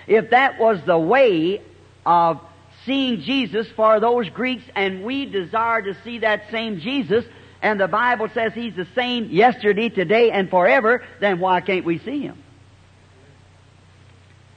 If 0.07 0.29
that 0.29 0.57
was 0.57 0.79
the 0.85 0.97
way 0.97 1.61
of 2.05 2.39
seeing 2.85 3.19
Jesus 3.19 3.67
for 3.75 3.99
those 3.99 4.29
Greeks, 4.29 4.63
and 4.73 5.03
we 5.03 5.25
desire 5.25 5.81
to 5.81 5.97
see 6.03 6.19
that 6.19 6.49
same 6.49 6.79
Jesus, 6.79 7.25
and 7.61 7.77
the 7.77 7.89
Bible 7.89 8.29
says 8.33 8.53
he's 8.53 8.75
the 8.75 8.87
same 8.95 9.25
yesterday, 9.25 9.89
today, 9.89 10.31
and 10.31 10.49
forever, 10.49 11.03
then 11.19 11.39
why 11.39 11.59
can't 11.59 11.83
we 11.83 11.99
see 11.99 12.21
him? 12.21 12.41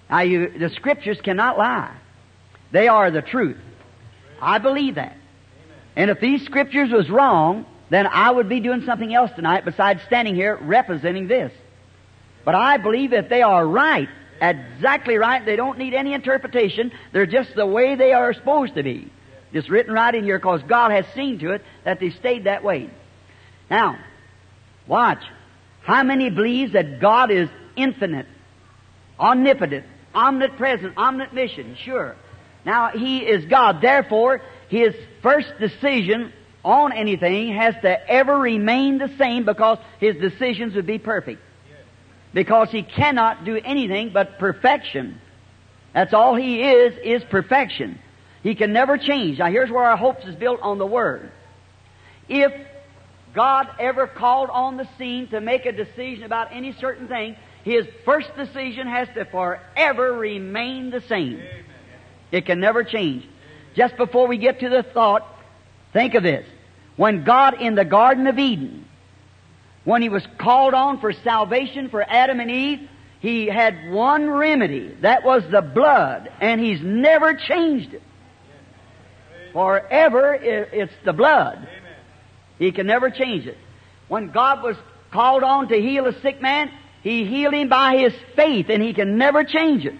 Now, 0.08 0.20
you, 0.20 0.56
the 0.56 0.70
scriptures 0.70 1.20
cannot 1.20 1.58
lie. 1.58 1.96
They 2.70 2.86
are 2.86 3.10
the 3.10 3.22
truth. 3.22 3.58
I 4.40 4.58
believe 4.58 4.94
that. 4.94 5.16
And 5.96 6.12
if 6.12 6.20
these 6.20 6.44
scriptures 6.44 6.90
was 6.92 7.10
wrong, 7.10 7.66
then 7.90 8.06
I 8.06 8.30
would 8.30 8.48
be 8.48 8.60
doing 8.60 8.82
something 8.84 9.14
else 9.14 9.30
tonight 9.34 9.64
besides 9.64 10.00
standing 10.06 10.34
here 10.34 10.56
representing 10.56 11.28
this. 11.28 11.52
But 12.44 12.54
I 12.54 12.76
believe 12.76 13.10
that 13.10 13.28
they 13.28 13.42
are 13.42 13.66
right, 13.66 14.08
exactly 14.40 15.16
right. 15.16 15.44
They 15.44 15.56
don't 15.56 15.78
need 15.78 15.94
any 15.94 16.12
interpretation. 16.12 16.92
They're 17.12 17.26
just 17.26 17.54
the 17.54 17.66
way 17.66 17.94
they 17.94 18.12
are 18.12 18.32
supposed 18.34 18.74
to 18.74 18.82
be. 18.82 19.10
Just 19.52 19.70
written 19.70 19.94
right 19.94 20.14
in 20.14 20.24
here 20.24 20.38
because 20.38 20.62
God 20.62 20.90
has 20.90 21.06
seen 21.14 21.38
to 21.40 21.52
it 21.52 21.64
that 21.84 22.00
they 22.00 22.10
stayed 22.10 22.44
that 22.44 22.62
way. 22.62 22.90
Now, 23.70 23.98
watch. 24.86 25.22
How 25.82 26.02
many 26.02 26.28
believes 26.28 26.74
that 26.74 27.00
God 27.00 27.30
is 27.30 27.48
infinite, 27.74 28.26
omnipotent, 29.18 29.86
omnipresent, 30.14 30.98
omniscient? 30.98 31.78
Sure. 31.78 32.14
Now, 32.66 32.90
He 32.90 33.20
is 33.20 33.46
God. 33.46 33.80
Therefore, 33.80 34.42
his 34.68 34.94
first 35.22 35.48
decision 35.58 36.32
on 36.64 36.92
anything 36.92 37.54
has 37.54 37.74
to 37.82 38.10
ever 38.10 38.36
remain 38.36 38.98
the 38.98 39.10
same 39.16 39.44
because 39.44 39.78
his 40.00 40.16
decisions 40.16 40.74
would 40.74 40.86
be 40.86 40.98
perfect. 40.98 41.40
Because 42.34 42.70
he 42.70 42.82
cannot 42.82 43.44
do 43.44 43.56
anything 43.56 44.10
but 44.12 44.38
perfection. 44.38 45.20
That's 45.94 46.12
all 46.12 46.34
he 46.34 46.62
is, 46.62 46.94
is 47.02 47.24
perfection. 47.30 47.98
He 48.42 48.54
can 48.54 48.72
never 48.72 48.98
change. 48.98 49.38
Now 49.38 49.50
here's 49.50 49.70
where 49.70 49.84
our 49.84 49.96
hopes 49.96 50.24
is 50.26 50.34
built 50.34 50.60
on 50.60 50.78
the 50.78 50.86
Word. 50.86 51.32
If 52.28 52.52
God 53.34 53.68
ever 53.78 54.06
called 54.06 54.50
on 54.50 54.76
the 54.76 54.88
scene 54.98 55.28
to 55.28 55.40
make 55.40 55.64
a 55.64 55.72
decision 55.72 56.24
about 56.24 56.48
any 56.52 56.72
certain 56.74 57.08
thing, 57.08 57.36
his 57.64 57.86
first 58.04 58.34
decision 58.36 58.86
has 58.86 59.08
to 59.14 59.24
forever 59.24 60.12
remain 60.12 60.90
the 60.90 61.00
same. 61.02 61.42
It 62.30 62.46
can 62.46 62.60
never 62.60 62.84
change 62.84 63.26
just 63.74 63.96
before 63.96 64.26
we 64.26 64.38
get 64.38 64.60
to 64.60 64.68
the 64.68 64.82
thought, 64.82 65.26
think 65.98 66.14
of 66.14 66.22
this. 66.22 66.46
When 66.96 67.24
God 67.24 67.60
in 67.60 67.74
the 67.74 67.84
Garden 67.84 68.28
of 68.28 68.38
Eden, 68.38 68.84
when 69.84 70.00
He 70.00 70.08
was 70.08 70.24
called 70.38 70.74
on 70.74 71.00
for 71.00 71.12
salvation 71.12 71.88
for 71.88 72.02
Adam 72.02 72.38
and 72.38 72.50
Eve, 72.50 72.88
He 73.20 73.46
had 73.46 73.90
one 73.90 74.30
remedy. 74.30 74.96
That 75.00 75.24
was 75.24 75.42
the 75.50 75.60
blood. 75.60 76.30
And 76.40 76.60
He's 76.60 76.80
never 76.80 77.34
changed 77.34 77.94
it. 77.94 78.02
Forever, 79.52 80.34
it's 80.34 80.92
the 81.04 81.12
blood. 81.12 81.68
He 82.58 82.70
can 82.70 82.86
never 82.86 83.10
change 83.10 83.46
it. 83.46 83.56
When 84.06 84.30
God 84.30 84.62
was 84.62 84.76
called 85.10 85.42
on 85.42 85.68
to 85.68 85.80
heal 85.80 86.06
a 86.06 86.20
sick 86.20 86.40
man, 86.40 86.70
He 87.02 87.24
healed 87.24 87.54
him 87.54 87.68
by 87.68 87.96
His 87.96 88.12
faith, 88.36 88.66
and 88.68 88.80
He 88.82 88.92
can 88.94 89.18
never 89.18 89.42
change 89.42 89.84
it. 89.84 89.94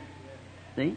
See? 0.76 0.96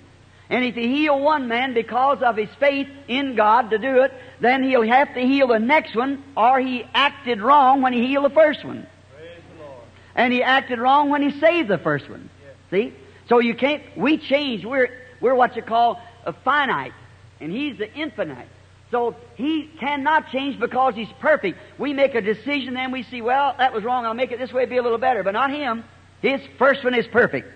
And 0.51 0.65
if 0.65 0.75
he 0.75 0.89
heal 0.89 1.17
one 1.17 1.47
man 1.47 1.73
because 1.73 2.21
of 2.21 2.35
his 2.35 2.49
faith 2.59 2.89
in 3.07 3.35
God 3.35 3.69
to 3.69 3.77
do 3.77 4.01
it, 4.01 4.13
then 4.41 4.61
he'll 4.63 4.81
have 4.83 5.13
to 5.13 5.21
heal 5.21 5.47
the 5.47 5.59
next 5.59 5.95
one, 5.95 6.21
or 6.35 6.59
he 6.59 6.83
acted 6.93 7.41
wrong 7.41 7.81
when 7.81 7.93
he 7.93 8.05
healed 8.05 8.25
the 8.25 8.35
first 8.35 8.65
one. 8.65 8.85
The 9.15 9.65
and 10.13 10.33
he 10.33 10.43
acted 10.43 10.77
wrong 10.77 11.09
when 11.09 11.21
he 11.21 11.39
saved 11.39 11.69
the 11.69 11.77
first 11.77 12.09
one. 12.09 12.29
Yes. 12.43 12.55
See? 12.69 12.93
So 13.29 13.39
you 13.39 13.55
can't, 13.55 13.81
we 13.95 14.17
change. 14.17 14.65
We're, 14.65 14.89
we're 15.21 15.35
what 15.35 15.55
you 15.55 15.61
call 15.61 16.01
a 16.25 16.33
finite, 16.33 16.91
and 17.39 17.49
he's 17.49 17.77
the 17.77 17.91
infinite. 17.93 18.49
So 18.91 19.15
he 19.35 19.69
cannot 19.79 20.31
change 20.31 20.59
because 20.59 20.95
he's 20.95 21.11
perfect. 21.21 21.59
We 21.77 21.93
make 21.93 22.13
a 22.13 22.21
decision, 22.21 22.73
then 22.73 22.91
we 22.91 23.03
see, 23.03 23.21
well, 23.21 23.55
that 23.57 23.71
was 23.71 23.85
wrong. 23.85 24.05
I'll 24.05 24.13
make 24.13 24.33
it 24.33 24.37
this 24.37 24.51
way, 24.51 24.65
be 24.65 24.75
a 24.75 24.83
little 24.83 24.97
better. 24.97 25.23
But 25.23 25.31
not 25.31 25.49
him. 25.49 25.85
His 26.21 26.41
first 26.59 26.83
one 26.83 26.93
is 26.93 27.07
perfect. 27.07 27.47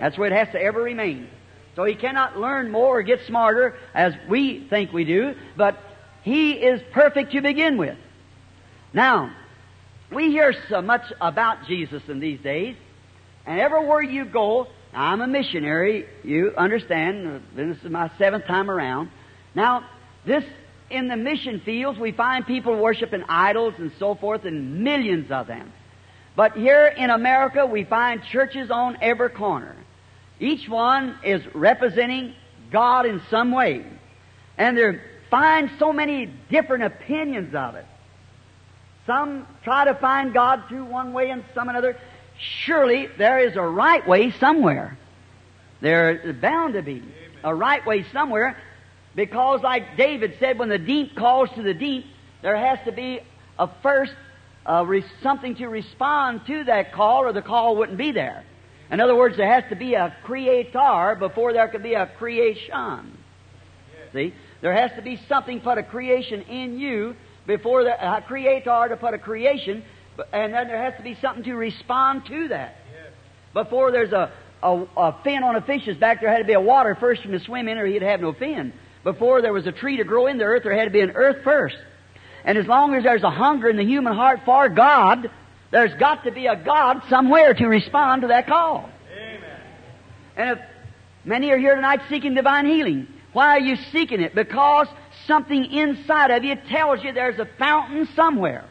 That's 0.00 0.16
where 0.16 0.32
it 0.32 0.34
has 0.34 0.48
to 0.52 0.62
ever 0.62 0.80
remain. 0.80 1.28
So 1.78 1.84
he 1.84 1.94
cannot 1.94 2.36
learn 2.36 2.72
more 2.72 2.98
or 2.98 3.02
get 3.04 3.20
smarter 3.28 3.76
as 3.94 4.12
we 4.28 4.66
think 4.68 4.92
we 4.92 5.04
do, 5.04 5.36
but 5.56 5.78
he 6.24 6.54
is 6.54 6.80
perfect 6.92 7.30
to 7.34 7.40
begin 7.40 7.76
with. 7.76 7.96
Now, 8.92 9.32
we 10.10 10.32
hear 10.32 10.52
so 10.68 10.82
much 10.82 11.02
about 11.20 11.68
Jesus 11.68 12.02
in 12.08 12.18
these 12.18 12.40
days, 12.40 12.74
and 13.46 13.60
everywhere 13.60 14.02
you 14.02 14.24
go, 14.24 14.66
I'm 14.92 15.20
a 15.20 15.28
missionary, 15.28 16.06
you 16.24 16.52
understand, 16.58 17.42
this 17.54 17.76
is 17.76 17.84
my 17.88 18.10
seventh 18.18 18.46
time 18.46 18.72
around. 18.72 19.10
Now, 19.54 19.88
this, 20.26 20.42
in 20.90 21.06
the 21.06 21.16
mission 21.16 21.60
fields, 21.64 21.96
we 21.96 22.10
find 22.10 22.44
people 22.44 22.76
worshiping 22.76 23.22
idols 23.28 23.74
and 23.78 23.92
so 24.00 24.16
forth, 24.16 24.44
and 24.44 24.82
millions 24.82 25.30
of 25.30 25.46
them. 25.46 25.72
But 26.34 26.54
here 26.54 26.88
in 26.88 27.10
America, 27.10 27.66
we 27.66 27.84
find 27.84 28.20
churches 28.32 28.68
on 28.68 28.98
every 29.00 29.30
corner. 29.30 29.76
Each 30.40 30.68
one 30.68 31.18
is 31.24 31.42
representing 31.54 32.34
God 32.70 33.06
in 33.06 33.20
some 33.30 33.50
way. 33.50 33.84
And 34.56 34.76
they 34.76 35.00
find 35.30 35.70
so 35.78 35.92
many 35.92 36.26
different 36.50 36.84
opinions 36.84 37.54
of 37.54 37.74
it. 37.74 37.86
Some 39.06 39.46
try 39.64 39.86
to 39.86 39.94
find 39.94 40.32
God 40.32 40.64
through 40.68 40.84
one 40.84 41.12
way 41.12 41.30
and 41.30 41.44
some 41.54 41.68
another. 41.68 41.96
Surely 42.38 43.08
there 43.18 43.38
is 43.38 43.56
a 43.56 43.62
right 43.62 44.06
way 44.06 44.30
somewhere. 44.32 44.98
There 45.80 46.16
is 46.16 46.36
bound 46.36 46.74
to 46.74 46.82
be 46.82 47.02
a 47.42 47.54
right 47.54 47.84
way 47.86 48.04
somewhere 48.12 48.56
because 49.14 49.62
like 49.62 49.96
David 49.96 50.34
said, 50.38 50.58
when 50.58 50.68
the 50.68 50.78
deep 50.78 51.16
calls 51.16 51.50
to 51.56 51.62
the 51.62 51.74
deep, 51.74 52.04
there 52.42 52.56
has 52.56 52.78
to 52.84 52.92
be 52.92 53.20
a 53.58 53.68
first 53.82 54.12
uh, 54.66 54.84
re- 54.86 55.04
something 55.22 55.56
to 55.56 55.66
respond 55.68 56.42
to 56.46 56.64
that 56.64 56.92
call, 56.92 57.22
or 57.22 57.32
the 57.32 57.42
call 57.42 57.76
wouldn't 57.76 57.98
be 57.98 58.12
there. 58.12 58.44
In 58.90 59.00
other 59.00 59.14
words, 59.14 59.36
there 59.36 59.52
has 59.52 59.64
to 59.70 59.76
be 59.76 59.94
a 59.94 60.16
creator 60.24 61.16
before 61.18 61.52
there 61.52 61.68
can 61.68 61.82
be 61.82 61.94
a 61.94 62.06
creation. 62.18 63.18
See? 64.12 64.34
There 64.60 64.72
has 64.72 64.90
to 64.96 65.02
be 65.02 65.20
something 65.28 65.60
put 65.60 65.78
a 65.78 65.82
creation 65.82 66.42
in 66.42 66.78
you 66.78 67.14
before 67.46 67.84
the 67.84 68.16
a 68.16 68.22
creator 68.22 68.86
to 68.88 68.96
put 68.96 69.14
a 69.14 69.18
creation, 69.18 69.84
and 70.32 70.54
then 70.54 70.68
there 70.68 70.82
has 70.82 70.94
to 70.96 71.02
be 71.02 71.16
something 71.20 71.44
to 71.44 71.54
respond 71.54 72.26
to 72.26 72.48
that. 72.48 72.76
Before 73.54 73.90
there's 73.92 74.12
a, 74.12 74.32
a, 74.62 74.86
a 74.96 75.16
fin 75.22 75.42
on 75.42 75.56
a 75.56 75.62
fish's 75.62 75.96
back, 75.96 76.20
there 76.20 76.30
had 76.30 76.38
to 76.38 76.44
be 76.44 76.52
a 76.52 76.60
water 76.60 76.96
first 76.98 77.22
for 77.22 77.28
him 77.28 77.38
to 77.38 77.44
swim 77.44 77.68
in, 77.68 77.78
or 77.78 77.86
he'd 77.86 78.02
have 78.02 78.20
no 78.20 78.32
fin. 78.32 78.72
Before 79.04 79.40
there 79.42 79.52
was 79.52 79.66
a 79.66 79.72
tree 79.72 79.96
to 79.98 80.04
grow 80.04 80.26
in 80.26 80.38
the 80.38 80.44
earth, 80.44 80.64
there 80.64 80.76
had 80.76 80.84
to 80.84 80.90
be 80.90 81.00
an 81.00 81.12
earth 81.12 81.44
first. 81.44 81.76
And 82.44 82.58
as 82.58 82.66
long 82.66 82.94
as 82.94 83.04
there's 83.04 83.22
a 83.22 83.30
hunger 83.30 83.68
in 83.68 83.76
the 83.76 83.84
human 83.84 84.14
heart 84.14 84.40
for 84.44 84.68
God, 84.68 85.30
there's 85.70 85.94
got 85.94 86.24
to 86.24 86.30
be 86.30 86.46
a 86.46 86.56
God 86.56 87.02
somewhere 87.08 87.54
to 87.54 87.66
respond 87.66 88.22
to 88.22 88.28
that 88.28 88.46
call. 88.46 88.88
Amen. 89.12 89.60
And 90.36 90.50
if 90.50 90.58
many 91.24 91.50
are 91.50 91.58
here 91.58 91.74
tonight 91.74 92.00
seeking 92.08 92.34
divine 92.34 92.66
healing, 92.66 93.06
why 93.32 93.48
are 93.48 93.60
you 93.60 93.76
seeking 93.92 94.20
it? 94.20 94.34
Because 94.34 94.88
something 95.26 95.64
inside 95.66 96.30
of 96.30 96.44
you 96.44 96.56
tells 96.68 97.04
you 97.04 97.12
there's 97.12 97.38
a 97.38 97.48
fountain 97.58 98.08
somewhere. 98.16 98.64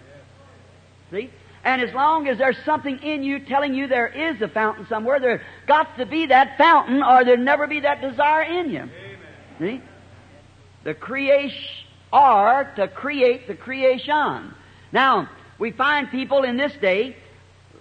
See? 1.11 1.29
And 1.63 1.81
as 1.81 1.93
long 1.93 2.27
as 2.27 2.37
there's 2.37 2.57
something 2.65 2.97
in 2.99 3.23
you 3.23 3.39
telling 3.39 3.73
you 3.73 3.87
there 3.87 4.07
is 4.07 4.41
a 4.41 4.47
fountain 4.47 4.87
somewhere, 4.87 5.19
there's 5.19 5.41
got 5.67 5.97
to 5.97 6.05
be 6.05 6.27
that 6.27 6.57
fountain 6.57 7.03
or 7.03 7.23
there'll 7.23 7.43
never 7.43 7.67
be 7.67 7.81
that 7.81 8.01
desire 8.01 8.43
in 8.43 8.71
you. 8.71 8.79
Amen. 8.79 8.91
See? 9.59 9.81
The 10.83 10.93
creation 10.93 11.61
are 12.11 12.73
to 12.75 12.87
create 12.87 13.47
the 13.47 13.55
creation. 13.55 14.53
Now, 14.91 15.29
we 15.59 15.71
find 15.71 16.09
people 16.09 16.43
in 16.43 16.57
this 16.57 16.73
day 16.81 17.15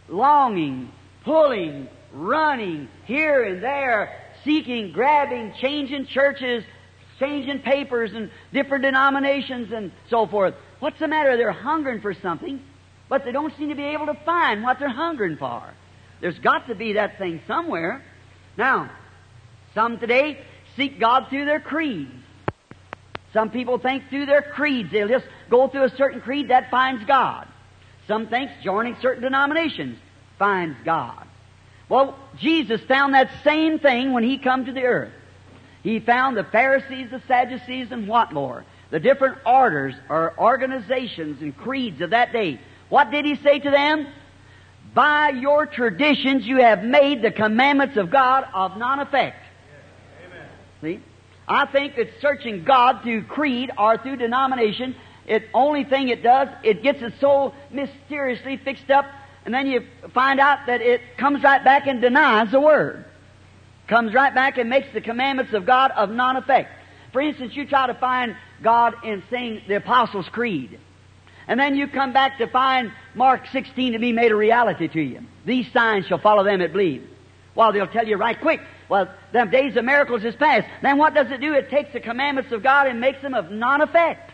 longing, 0.08 0.90
pulling, 1.24 1.88
running 2.12 2.88
here 3.04 3.44
and 3.44 3.62
there, 3.62 4.16
seeking, 4.44 4.92
grabbing, 4.92 5.52
changing 5.60 6.06
churches, 6.06 6.64
changing 7.18 7.60
papers 7.60 8.12
and 8.14 8.30
different 8.52 8.82
denominations 8.82 9.72
and 9.72 9.92
so 10.08 10.26
forth. 10.26 10.54
What's 10.80 10.98
the 10.98 11.08
matter? 11.08 11.36
They're 11.36 11.52
hungering 11.52 12.00
for 12.00 12.14
something, 12.14 12.62
but 13.08 13.24
they 13.24 13.32
don't 13.32 13.56
seem 13.56 13.70
to 13.70 13.74
be 13.74 13.84
able 13.84 14.06
to 14.06 14.18
find 14.24 14.62
what 14.62 14.78
they're 14.78 14.88
hungering 14.88 15.36
for. 15.36 15.62
There's 16.20 16.38
got 16.38 16.68
to 16.68 16.74
be 16.74 16.94
that 16.94 17.18
thing 17.18 17.40
somewhere. 17.46 18.02
Now, 18.56 18.90
some 19.74 19.98
today 19.98 20.40
seek 20.76 20.98
God 20.98 21.26
through 21.28 21.44
their 21.44 21.60
creeds. 21.60 22.12
Some 23.32 23.50
people 23.50 23.78
think 23.78 24.04
through 24.08 24.26
their 24.26 24.40
creeds, 24.40 24.90
they'll 24.90 25.08
just 25.08 25.26
go 25.50 25.68
through 25.68 25.84
a 25.84 25.96
certain 25.96 26.22
creed 26.22 26.48
that 26.48 26.70
finds 26.70 27.04
God. 27.04 27.46
Some 28.06 28.28
think 28.28 28.50
joining 28.62 28.96
certain 29.00 29.22
denominations 29.22 29.98
finds 30.38 30.76
God. 30.84 31.26
Well, 31.88 32.18
Jesus 32.38 32.80
found 32.82 33.14
that 33.14 33.30
same 33.44 33.78
thing 33.78 34.12
when 34.12 34.24
He 34.24 34.38
come 34.38 34.66
to 34.66 34.72
the 34.72 34.84
earth. 34.84 35.12
He 35.82 36.00
found 36.00 36.36
the 36.36 36.44
Pharisees, 36.44 37.10
the 37.10 37.22
Sadducees, 37.28 37.92
and 37.92 38.08
what 38.08 38.32
more? 38.32 38.64
The 38.90 39.00
different 39.00 39.38
orders 39.46 39.94
or 40.08 40.34
organizations 40.38 41.40
and 41.42 41.56
creeds 41.56 42.00
of 42.00 42.10
that 42.10 42.32
day. 42.32 42.60
What 42.88 43.10
did 43.10 43.24
He 43.24 43.36
say 43.36 43.58
to 43.60 43.70
them? 43.70 44.06
By 44.94 45.30
your 45.30 45.66
traditions 45.66 46.46
you 46.46 46.58
have 46.58 46.82
made 46.82 47.22
the 47.22 47.30
commandments 47.30 47.96
of 47.96 48.10
God 48.10 48.46
of 48.52 48.76
non-effect. 48.76 49.42
Amen. 50.24 50.48
See? 50.80 51.00
I 51.46 51.66
think 51.66 51.96
that 51.96 52.08
searching 52.20 52.64
God 52.64 53.02
through 53.02 53.24
creed 53.24 53.70
or 53.78 53.98
through 53.98 54.16
denomination, 54.16 54.96
it 55.26 55.48
only 55.54 55.84
thing 55.84 56.08
it 56.08 56.22
does, 56.22 56.48
it 56.62 56.82
gets 56.82 57.02
it 57.02 57.14
so 57.20 57.54
mysteriously 57.76 58.56
fixed 58.56 58.90
up, 58.90 59.06
and 59.44 59.54
then 59.54 59.68
you 59.68 59.86
find 60.12 60.40
out 60.40 60.66
that 60.66 60.80
it 60.80 61.00
comes 61.16 61.42
right 61.42 61.62
back 61.62 61.86
and 61.86 62.00
denies 62.00 62.50
the 62.50 62.60
Word. 62.60 63.04
Comes 63.86 64.12
right 64.12 64.34
back 64.34 64.58
and 64.58 64.68
makes 64.68 64.88
the 64.92 65.00
commandments 65.00 65.52
of 65.52 65.64
God 65.64 65.92
of 65.92 66.10
non-effect. 66.10 66.72
For 67.12 67.20
instance, 67.20 67.54
you 67.54 67.66
try 67.66 67.86
to 67.86 67.94
find 67.94 68.34
God 68.62 68.94
in 69.04 69.22
saying 69.30 69.62
the 69.68 69.76
Apostles' 69.76 70.28
Creed. 70.28 70.80
And 71.46 71.60
then 71.60 71.76
you 71.76 71.86
come 71.86 72.12
back 72.12 72.38
to 72.38 72.48
find 72.48 72.90
Mark 73.14 73.46
16 73.52 73.92
to 73.92 74.00
be 74.00 74.12
made 74.12 74.32
a 74.32 74.36
reality 74.36 74.88
to 74.88 75.00
you. 75.00 75.20
These 75.44 75.70
signs 75.72 76.06
shall 76.06 76.18
follow 76.18 76.42
them 76.42 76.58
that 76.58 76.72
believe. 76.72 77.08
Well, 77.54 77.72
they'll 77.72 77.86
tell 77.86 78.06
you 78.06 78.16
right 78.16 78.38
quick, 78.38 78.60
well, 78.88 79.08
the 79.32 79.44
days 79.44 79.76
of 79.76 79.84
miracles 79.84 80.24
is 80.24 80.34
past. 80.34 80.66
Then 80.82 80.98
what 80.98 81.14
does 81.14 81.30
it 81.30 81.40
do? 81.40 81.54
It 81.54 81.70
takes 81.70 81.92
the 81.92 82.00
commandments 82.00 82.50
of 82.52 82.62
God 82.62 82.88
and 82.88 83.00
makes 83.00 83.22
them 83.22 83.34
of 83.34 83.50
non-effect. 83.50 84.32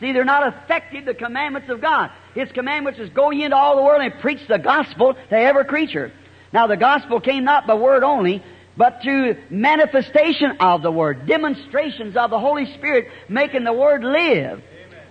See, 0.00 0.12
they're 0.12 0.24
not 0.24 0.54
effective, 0.54 1.04
the 1.04 1.14
commandments 1.14 1.68
of 1.68 1.80
God. 1.80 2.10
His 2.38 2.52
commandments 2.52 3.00
is 3.00 3.10
go 3.10 3.32
ye 3.32 3.42
into 3.42 3.56
all 3.56 3.74
the 3.74 3.82
world 3.82 4.00
and 4.00 4.14
preach 4.20 4.46
the 4.46 4.58
gospel 4.58 5.14
to 5.14 5.36
every 5.36 5.64
creature. 5.64 6.12
Now 6.52 6.68
the 6.68 6.76
gospel 6.76 7.18
came 7.18 7.42
not 7.42 7.66
by 7.66 7.74
word 7.74 8.04
only, 8.04 8.44
but 8.76 9.02
through 9.02 9.38
manifestation 9.50 10.58
of 10.60 10.82
the 10.82 10.92
word, 10.92 11.26
demonstrations 11.26 12.16
of 12.16 12.30
the 12.30 12.38
Holy 12.38 12.72
Spirit 12.74 13.08
making 13.28 13.64
the 13.64 13.72
word 13.72 14.04
live. 14.04 14.62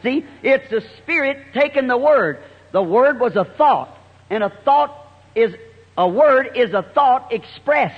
See, 0.03 0.25
it's 0.41 0.69
the 0.69 0.81
Spirit 0.99 1.47
taking 1.53 1.87
the 1.87 1.97
word. 1.97 2.41
The 2.71 2.81
word 2.81 3.19
was 3.19 3.35
a 3.35 3.43
thought, 3.43 3.97
and 4.29 4.41
a 4.41 4.49
thought 4.63 4.95
is 5.35 5.53
a 5.97 6.07
word 6.07 6.51
is 6.55 6.73
a 6.73 6.81
thought 6.81 7.33
expressed. 7.33 7.97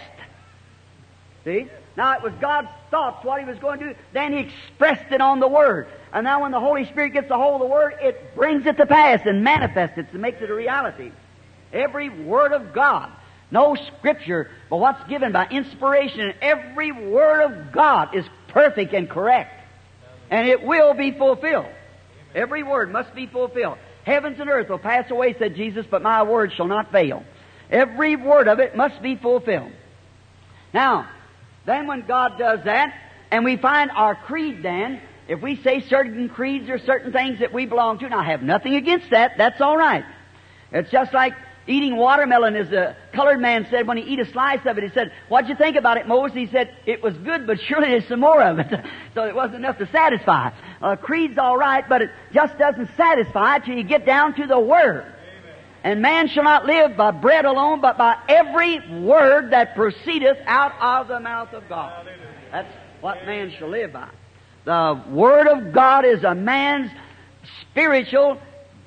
See? 1.45 1.67
Now 1.95 2.13
it 2.13 2.23
was 2.23 2.33
God's 2.41 2.69
thoughts, 2.89 3.23
what 3.23 3.39
He 3.39 3.45
was 3.45 3.59
going 3.59 3.77
to 3.77 3.89
do. 3.89 3.99
Then 4.11 4.33
He 4.33 4.39
expressed 4.39 5.11
it 5.11 5.21
on 5.21 5.39
the 5.39 5.47
Word. 5.47 5.87
And 6.13 6.24
now 6.24 6.41
when 6.41 6.52
the 6.52 6.60
Holy 6.60 6.86
Spirit 6.86 7.13
gets 7.13 7.30
a 7.30 7.38
hold 7.38 7.62
of 7.62 7.67
the 7.67 7.74
Word, 7.74 7.95
it 8.02 8.36
brings 8.36 8.65
it 8.65 8.78
to 8.78 8.86
pass 8.86 9.22
and 9.26 9.43
manifests 9.43 9.98
it 9.98 10.08
and 10.12 10.22
makes 10.22 10.41
it 10.41 10.50
a 10.50 10.54
reality. 10.54 11.12
Every 11.72 12.10
Word 12.10 12.52
of 12.52 12.74
God. 12.74 13.12
No 13.52 13.76
Scripture, 13.76 14.52
but 14.69 14.78
what's 14.78 15.08
given 15.10 15.32
by 15.32 15.48
inspiration, 15.48 16.34
every 16.41 16.91
Word 16.91 17.41
of 17.41 17.72
God 17.72 18.15
is 18.15 18.26
perfect 18.50 18.93
and 18.93 19.10
correct. 19.10 19.56
And 20.30 20.48
it 20.48 20.63
will 20.63 20.93
be 20.93 21.12
fulfilled. 21.12 21.69
Every 22.36 22.63
word 22.63 22.91
must 22.91 23.13
be 23.15 23.26
fulfilled. 23.28 23.78
Heavens 24.04 24.39
and 24.39 24.50
earth 24.50 24.69
will 24.69 24.80
pass 24.80 25.10
away, 25.10 25.36
said 25.38 25.56
Jesus, 25.56 25.86
but 25.89 26.02
my 26.02 26.24
word 26.24 26.54
shall 26.54 26.67
not 26.67 26.91
fail. 26.91 27.24
Every 27.72 28.15
word 28.15 28.48
of 28.48 28.60
it 28.60 28.76
must 28.76 29.02
be 29.02 29.15
fulfilled. 29.15 29.72
Now, 30.74 31.08
then 31.65 31.88
when 31.88 32.06
God 32.06 32.38
does 32.38 32.63
that, 32.65 32.93
and 33.32 33.43
we 33.43 33.58
find 33.58 33.91
our 33.91 34.15
creed 34.15 34.63
then, 34.63 35.02
if 35.29 35.41
we 35.41 35.61
say 35.61 35.81
certain 35.87 36.27
creeds 36.27 36.69
or 36.69 36.79
certain 36.79 37.13
things 37.13 37.39
that 37.39 37.53
we 37.53 37.67
belong 37.67 37.99
to, 37.99 38.05
and 38.05 38.15
I 38.15 38.23
have 38.23 38.41
nothing 38.41 38.73
against 38.73 39.11
that, 39.11 39.37
that's 39.37 39.61
all 39.61 39.77
right. 39.77 40.03
It's 40.71 40.89
just 40.89 41.13
like 41.13 41.33
eating 41.67 41.95
watermelon, 41.95 42.55
as 42.55 42.69
the 42.69 42.95
colored 43.13 43.39
man 43.39 43.67
said 43.69 43.85
when 43.85 43.97
he 43.97 44.03
eat 44.11 44.19
a 44.19 44.25
slice 44.25 44.65
of 44.65 44.79
it. 44.79 44.83
He 44.83 44.89
said, 44.89 45.11
"What'd 45.27 45.47
you 45.47 45.55
think 45.55 45.75
about 45.75 45.97
it, 45.97 46.07
Moses?" 46.07 46.35
He 46.35 46.47
said, 46.47 46.75
"It 46.87 47.03
was 47.03 47.15
good, 47.17 47.45
but 47.45 47.59
surely 47.61 47.89
there's 47.89 48.07
some 48.07 48.21
more 48.21 48.41
of 48.41 48.57
it." 48.57 48.73
so 49.13 49.25
it 49.25 49.35
wasn't 49.35 49.57
enough 49.57 49.77
to 49.77 49.87
satisfy. 49.91 50.49
Uh, 50.81 50.95
creed's 50.95 51.37
all 51.37 51.57
right, 51.57 51.87
but 51.87 52.01
it 52.01 52.09
just 52.33 52.57
doesn't 52.57 52.89
satisfy 52.97 53.59
till 53.59 53.77
you 53.77 53.83
get 53.83 54.07
down 54.07 54.33
to 54.33 54.47
the 54.47 54.59
Word. 54.59 55.05
And 55.83 56.01
man 56.01 56.27
shall 56.27 56.43
not 56.43 56.65
live 56.65 56.97
by 56.97 57.11
bread 57.11 57.45
alone, 57.45 57.81
but 57.81 57.99
by 57.99 58.17
every 58.27 58.79
word 58.99 59.51
that 59.51 59.75
proceedeth 59.75 60.37
out 60.45 60.73
of 60.81 61.07
the 61.07 61.19
mouth 61.19 61.53
of 61.53 61.69
God. 61.69 62.05
That's 62.51 62.73
what 62.99 63.25
man 63.25 63.53
shall 63.57 63.69
live 63.69 63.93
by. 63.93 64.09
The 64.65 65.02
Word 65.10 65.48
of 65.48 65.74
God 65.74 66.06
is 66.06 66.24
a 66.24 66.36
man's 66.36 66.91
spiritual 67.62 68.39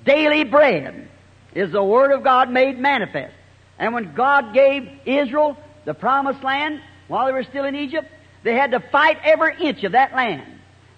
daily 0.04 0.44
bread, 0.44 1.08
is 1.54 1.72
the 1.72 1.82
Word 1.82 2.12
of 2.12 2.22
God 2.22 2.50
made 2.50 2.78
manifest. 2.78 3.34
And 3.78 3.94
when 3.94 4.14
God 4.14 4.54
gave 4.54 4.88
Israel 5.06 5.56
the 5.84 5.94
promised 5.94 6.42
land 6.42 6.80
while 7.08 7.26
they 7.26 7.32
were 7.32 7.44
still 7.44 7.64
in 7.64 7.74
Egypt, 7.74 8.08
they 8.42 8.54
had 8.54 8.72
to 8.72 8.80
fight 8.80 9.18
every 9.24 9.60
inch 9.60 9.82
of 9.84 9.92
that 9.92 10.14
land. 10.14 10.42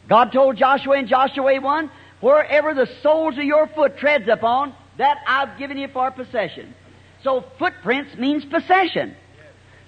God 0.08 0.32
told 0.32 0.56
Joshua 0.56 0.98
in 0.98 1.06
Joshua 1.06 1.60
1, 1.60 1.90
wherever 2.20 2.74
the 2.74 2.88
soles 3.02 3.38
of 3.38 3.44
your 3.44 3.66
foot 3.68 3.98
treads 3.98 4.28
upon, 4.28 4.74
that 4.98 5.18
I've 5.26 5.58
given 5.58 5.78
you 5.78 5.88
for 5.88 6.10
possession. 6.10 6.74
So 7.22 7.44
footprints 7.58 8.16
means 8.16 8.44
possession. 8.44 9.16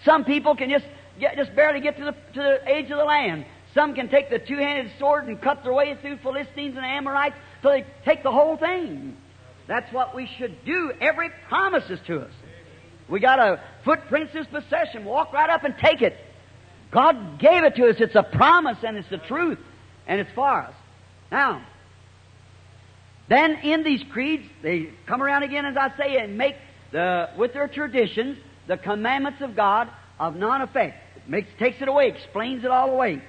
Some 0.04 0.24
people 0.24 0.56
can 0.56 0.70
just 0.70 0.86
get, 1.20 1.36
just 1.36 1.54
barely 1.54 1.80
get 1.80 1.98
to 1.98 2.04
the, 2.04 2.12
to 2.12 2.40
the 2.40 2.68
edge 2.68 2.90
of 2.90 2.98
the 2.98 3.04
land. 3.04 3.44
Some 3.76 3.94
can 3.94 4.08
take 4.08 4.30
the 4.30 4.38
two-handed 4.38 4.90
sword 4.98 5.28
and 5.28 5.40
cut 5.40 5.62
their 5.62 5.74
way 5.74 5.94
through 6.00 6.16
Philistines 6.16 6.76
and 6.76 6.84
Amorites 6.84 7.36
so 7.62 7.68
they 7.68 7.84
take 8.06 8.22
the 8.22 8.32
whole 8.32 8.56
thing. 8.56 9.14
That's 9.68 9.92
what 9.92 10.14
we 10.14 10.28
should 10.38 10.64
do. 10.64 10.92
Every 10.98 11.30
promise 11.48 11.84
is 11.90 12.00
to 12.06 12.22
us. 12.22 12.32
We 13.06 13.20
got 13.20 13.38
a 13.38 13.60
footprints 13.84 14.34
is 14.34 14.46
possession. 14.46 15.04
Walk 15.04 15.34
right 15.34 15.50
up 15.50 15.62
and 15.64 15.76
take 15.76 16.00
it. 16.00 16.16
God 16.90 17.38
gave 17.38 17.64
it 17.64 17.76
to 17.76 17.90
us. 17.90 17.96
It's 17.98 18.14
a 18.14 18.22
promise 18.22 18.78
and 18.82 18.96
it's 18.96 19.10
the 19.10 19.18
truth 19.18 19.58
and 20.06 20.20
it's 20.22 20.30
for 20.34 20.62
us. 20.62 20.74
Now, 21.30 21.62
then 23.28 23.56
in 23.56 23.82
these 23.82 24.02
creeds, 24.10 24.44
they 24.62 24.88
come 25.06 25.22
around 25.22 25.42
again, 25.42 25.66
as 25.66 25.76
I 25.76 25.94
say, 25.98 26.16
and 26.16 26.38
make 26.38 26.56
the, 26.92 27.28
with 27.36 27.52
their 27.52 27.68
traditions, 27.68 28.38
the 28.68 28.78
commandments 28.78 29.42
of 29.42 29.54
God 29.54 29.90
of 30.18 30.34
non-effect. 30.34 30.96
It 31.16 31.28
makes, 31.28 31.48
takes 31.58 31.82
it 31.82 31.88
away, 31.88 32.08
explains 32.08 32.64
it 32.64 32.70
all 32.70 32.90
away. 32.90 33.20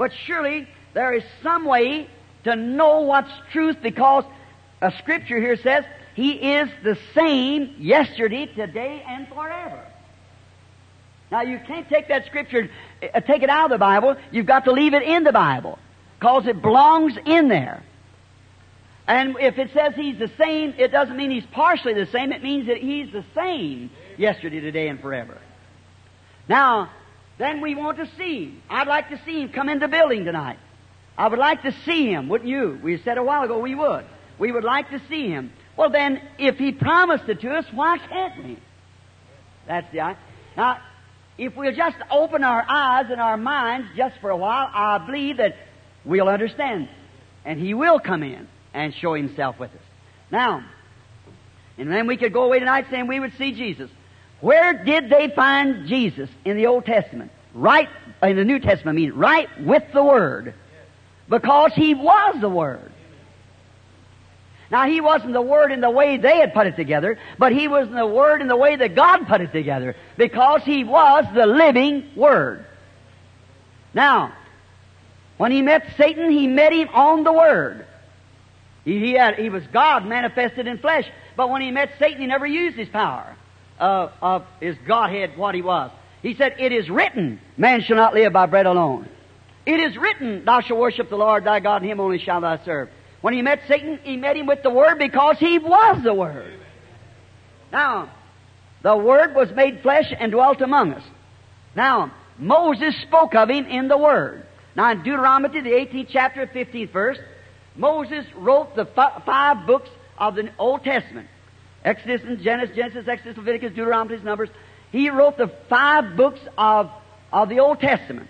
But 0.00 0.12
surely 0.24 0.66
there 0.94 1.12
is 1.12 1.22
some 1.42 1.66
way 1.66 2.08
to 2.44 2.56
know 2.56 3.00
what's 3.00 3.30
truth 3.52 3.76
because 3.82 4.24
a 4.80 4.90
scripture 4.96 5.38
here 5.38 5.58
says, 5.58 5.84
He 6.14 6.54
is 6.54 6.70
the 6.82 6.96
same 7.14 7.74
yesterday, 7.78 8.46
today, 8.46 9.04
and 9.06 9.28
forever. 9.28 9.84
Now 11.30 11.42
you 11.42 11.60
can't 11.66 11.86
take 11.86 12.08
that 12.08 12.24
scripture, 12.24 12.70
uh, 13.14 13.20
take 13.20 13.42
it 13.42 13.50
out 13.50 13.66
of 13.66 13.72
the 13.72 13.78
Bible. 13.78 14.16
You've 14.30 14.46
got 14.46 14.64
to 14.64 14.72
leave 14.72 14.94
it 14.94 15.02
in 15.02 15.22
the 15.22 15.32
Bible. 15.32 15.78
Cause 16.18 16.46
it 16.46 16.62
belongs 16.62 17.18
in 17.26 17.48
there. 17.48 17.82
And 19.06 19.36
if 19.38 19.58
it 19.58 19.70
says 19.74 19.92
He's 19.96 20.18
the 20.18 20.30
same, 20.38 20.72
it 20.78 20.92
doesn't 20.92 21.14
mean 21.18 21.30
He's 21.30 21.44
partially 21.52 21.92
the 21.92 22.06
same. 22.06 22.32
It 22.32 22.42
means 22.42 22.68
that 22.68 22.78
He's 22.78 23.12
the 23.12 23.24
same 23.34 23.90
yesterday, 24.16 24.60
today, 24.60 24.88
and 24.88 24.98
forever. 24.98 25.36
Now, 26.48 26.88
then 27.40 27.60
we 27.60 27.74
want 27.74 27.98
to 27.98 28.08
see 28.18 28.44
Him. 28.44 28.62
I'd 28.68 28.86
like 28.86 29.08
to 29.08 29.20
see 29.24 29.40
Him 29.42 29.48
come 29.48 29.68
into 29.68 29.86
the 29.86 29.90
building 29.90 30.24
tonight. 30.24 30.58
I 31.16 31.28
would 31.28 31.38
like 31.38 31.62
to 31.62 31.72
see 31.84 32.10
Him, 32.10 32.28
wouldn't 32.28 32.48
you? 32.48 32.78
We 32.82 33.00
said 33.02 33.18
a 33.18 33.22
while 33.22 33.44
ago 33.44 33.58
we 33.58 33.74
would. 33.74 34.04
We 34.38 34.52
would 34.52 34.64
like 34.64 34.90
to 34.90 35.00
see 35.08 35.28
Him. 35.28 35.52
Well 35.76 35.90
then, 35.90 36.20
if 36.38 36.56
He 36.56 36.72
promised 36.72 37.28
it 37.28 37.40
to 37.40 37.50
us, 37.52 37.64
why 37.72 37.98
can't 37.98 38.44
we? 38.44 38.58
That's 39.66 39.90
the, 39.92 40.16
now, 40.56 40.80
if 41.38 41.56
we'll 41.56 41.74
just 41.74 41.96
open 42.10 42.44
our 42.44 42.64
eyes 42.68 43.06
and 43.10 43.20
our 43.20 43.36
minds 43.36 43.88
just 43.96 44.16
for 44.20 44.30
a 44.30 44.36
while, 44.36 44.68
I 44.72 44.98
believe 44.98 45.38
that 45.38 45.56
we'll 46.04 46.28
understand. 46.28 46.88
And 47.44 47.58
He 47.58 47.72
will 47.74 47.98
come 48.00 48.22
in 48.22 48.48
and 48.74 48.94
show 48.94 49.14
Himself 49.14 49.58
with 49.58 49.70
us. 49.70 49.82
Now, 50.30 50.64
and 51.78 51.90
then 51.90 52.06
we 52.06 52.18
could 52.18 52.32
go 52.32 52.44
away 52.44 52.58
tonight 52.58 52.86
saying 52.90 53.06
we 53.06 53.20
would 53.20 53.32
see 53.38 53.52
Jesus. 53.52 53.90
Where 54.40 54.84
did 54.84 55.10
they 55.10 55.28
find 55.28 55.86
Jesus 55.86 56.30
in 56.44 56.56
the 56.56 56.66
Old 56.66 56.86
Testament? 56.86 57.30
Right, 57.54 57.88
in 58.22 58.36
the 58.36 58.44
New 58.44 58.58
Testament, 58.58 58.96
I 58.96 59.00
mean, 59.00 59.12
right 59.12 59.48
with 59.60 59.82
the 59.92 60.02
Word. 60.02 60.54
Because 61.28 61.72
He 61.74 61.94
was 61.94 62.40
the 62.40 62.48
Word. 62.48 62.90
Now, 64.70 64.86
He 64.86 65.00
wasn't 65.00 65.32
the 65.32 65.42
Word 65.42 65.72
in 65.72 65.80
the 65.80 65.90
way 65.90 66.16
they 66.16 66.38
had 66.38 66.54
put 66.54 66.66
it 66.66 66.76
together, 66.76 67.18
but 67.38 67.52
He 67.52 67.68
was 67.68 67.88
the 67.90 68.06
Word 68.06 68.40
in 68.40 68.48
the 68.48 68.56
way 68.56 68.76
that 68.76 68.94
God 68.94 69.26
put 69.26 69.40
it 69.40 69.52
together. 69.52 69.94
Because 70.16 70.62
He 70.62 70.84
was 70.84 71.24
the 71.34 71.46
living 71.46 72.10
Word. 72.16 72.64
Now, 73.92 74.32
when 75.36 75.52
He 75.52 75.60
met 75.60 75.86
Satan, 75.98 76.30
He 76.30 76.46
met 76.46 76.72
him 76.72 76.88
on 76.94 77.24
the 77.24 77.32
Word. 77.32 77.84
He, 78.84 78.98
he, 78.98 79.12
had, 79.12 79.34
he 79.34 79.50
was 79.50 79.66
God 79.66 80.06
manifested 80.06 80.66
in 80.66 80.78
flesh. 80.78 81.06
But 81.36 81.50
when 81.50 81.60
he 81.60 81.70
met 81.70 81.92
Satan, 81.98 82.20
he 82.20 82.26
never 82.26 82.46
used 82.46 82.76
his 82.76 82.88
power 82.88 83.36
uh, 83.80 84.10
of 84.22 84.44
his 84.60 84.76
Godhead, 84.86 85.36
what 85.36 85.54
he 85.54 85.62
was. 85.62 85.90
He 86.22 86.34
said, 86.34 86.56
It 86.58 86.72
is 86.72 86.88
written, 86.88 87.40
man 87.56 87.82
shall 87.82 87.96
not 87.96 88.14
live 88.14 88.32
by 88.32 88.46
bread 88.46 88.66
alone. 88.66 89.08
It 89.66 89.80
is 89.80 89.96
written, 89.96 90.44
Thou 90.44 90.60
shalt 90.60 90.78
worship 90.78 91.08
the 91.08 91.16
Lord 91.16 91.44
thy 91.44 91.60
God, 91.60 91.82
and 91.82 91.90
him 91.90 92.00
only 92.00 92.18
shalt 92.18 92.42
thou 92.42 92.62
serve. 92.64 92.90
When 93.20 93.34
he 93.34 93.42
met 93.42 93.60
Satan, 93.68 93.98
he 94.02 94.16
met 94.16 94.36
him 94.36 94.46
with 94.46 94.62
the 94.62 94.70
Word 94.70 94.98
because 94.98 95.38
he 95.38 95.58
was 95.58 96.02
the 96.02 96.14
Word. 96.14 96.58
Now, 97.72 98.10
the 98.82 98.96
Word 98.96 99.34
was 99.34 99.50
made 99.52 99.80
flesh 99.82 100.12
and 100.18 100.32
dwelt 100.32 100.60
among 100.60 100.94
us. 100.94 101.04
Now, 101.74 102.12
Moses 102.38 102.94
spoke 103.02 103.34
of 103.34 103.50
him 103.50 103.66
in 103.66 103.88
the 103.88 103.98
Word. 103.98 104.46
Now, 104.74 104.92
in 104.92 104.98
Deuteronomy, 104.98 105.60
the 105.60 105.70
18th 105.70 106.08
chapter, 106.10 106.46
15th 106.46 106.92
verse, 106.92 107.18
Moses 107.76 108.24
wrote 108.34 108.74
the 108.74 108.86
five 108.86 109.66
books 109.66 109.90
of 110.18 110.34
the 110.34 110.50
Old 110.58 110.82
Testament. 110.84 111.28
Exodus 111.84 112.22
and 112.22 112.40
Genesis, 112.40 112.76
Genesis, 112.76 113.08
Exodus, 113.08 113.36
Leviticus, 113.36 113.70
Deuteronomy, 113.70 114.18
Numbers. 114.22 114.50
He 114.92 115.08
wrote 115.10 115.38
the 115.38 115.48
five 115.68 116.16
books 116.16 116.40
of, 116.58 116.90
of 117.32 117.48
the 117.48 117.60
Old 117.60 117.80
Testament. 117.80 118.28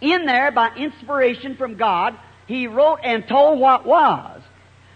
In 0.00 0.26
there, 0.26 0.50
by 0.50 0.74
inspiration 0.76 1.56
from 1.56 1.76
God, 1.76 2.16
he 2.46 2.66
wrote 2.66 2.98
and 3.04 3.26
told 3.28 3.60
what 3.60 3.86
was. 3.86 4.42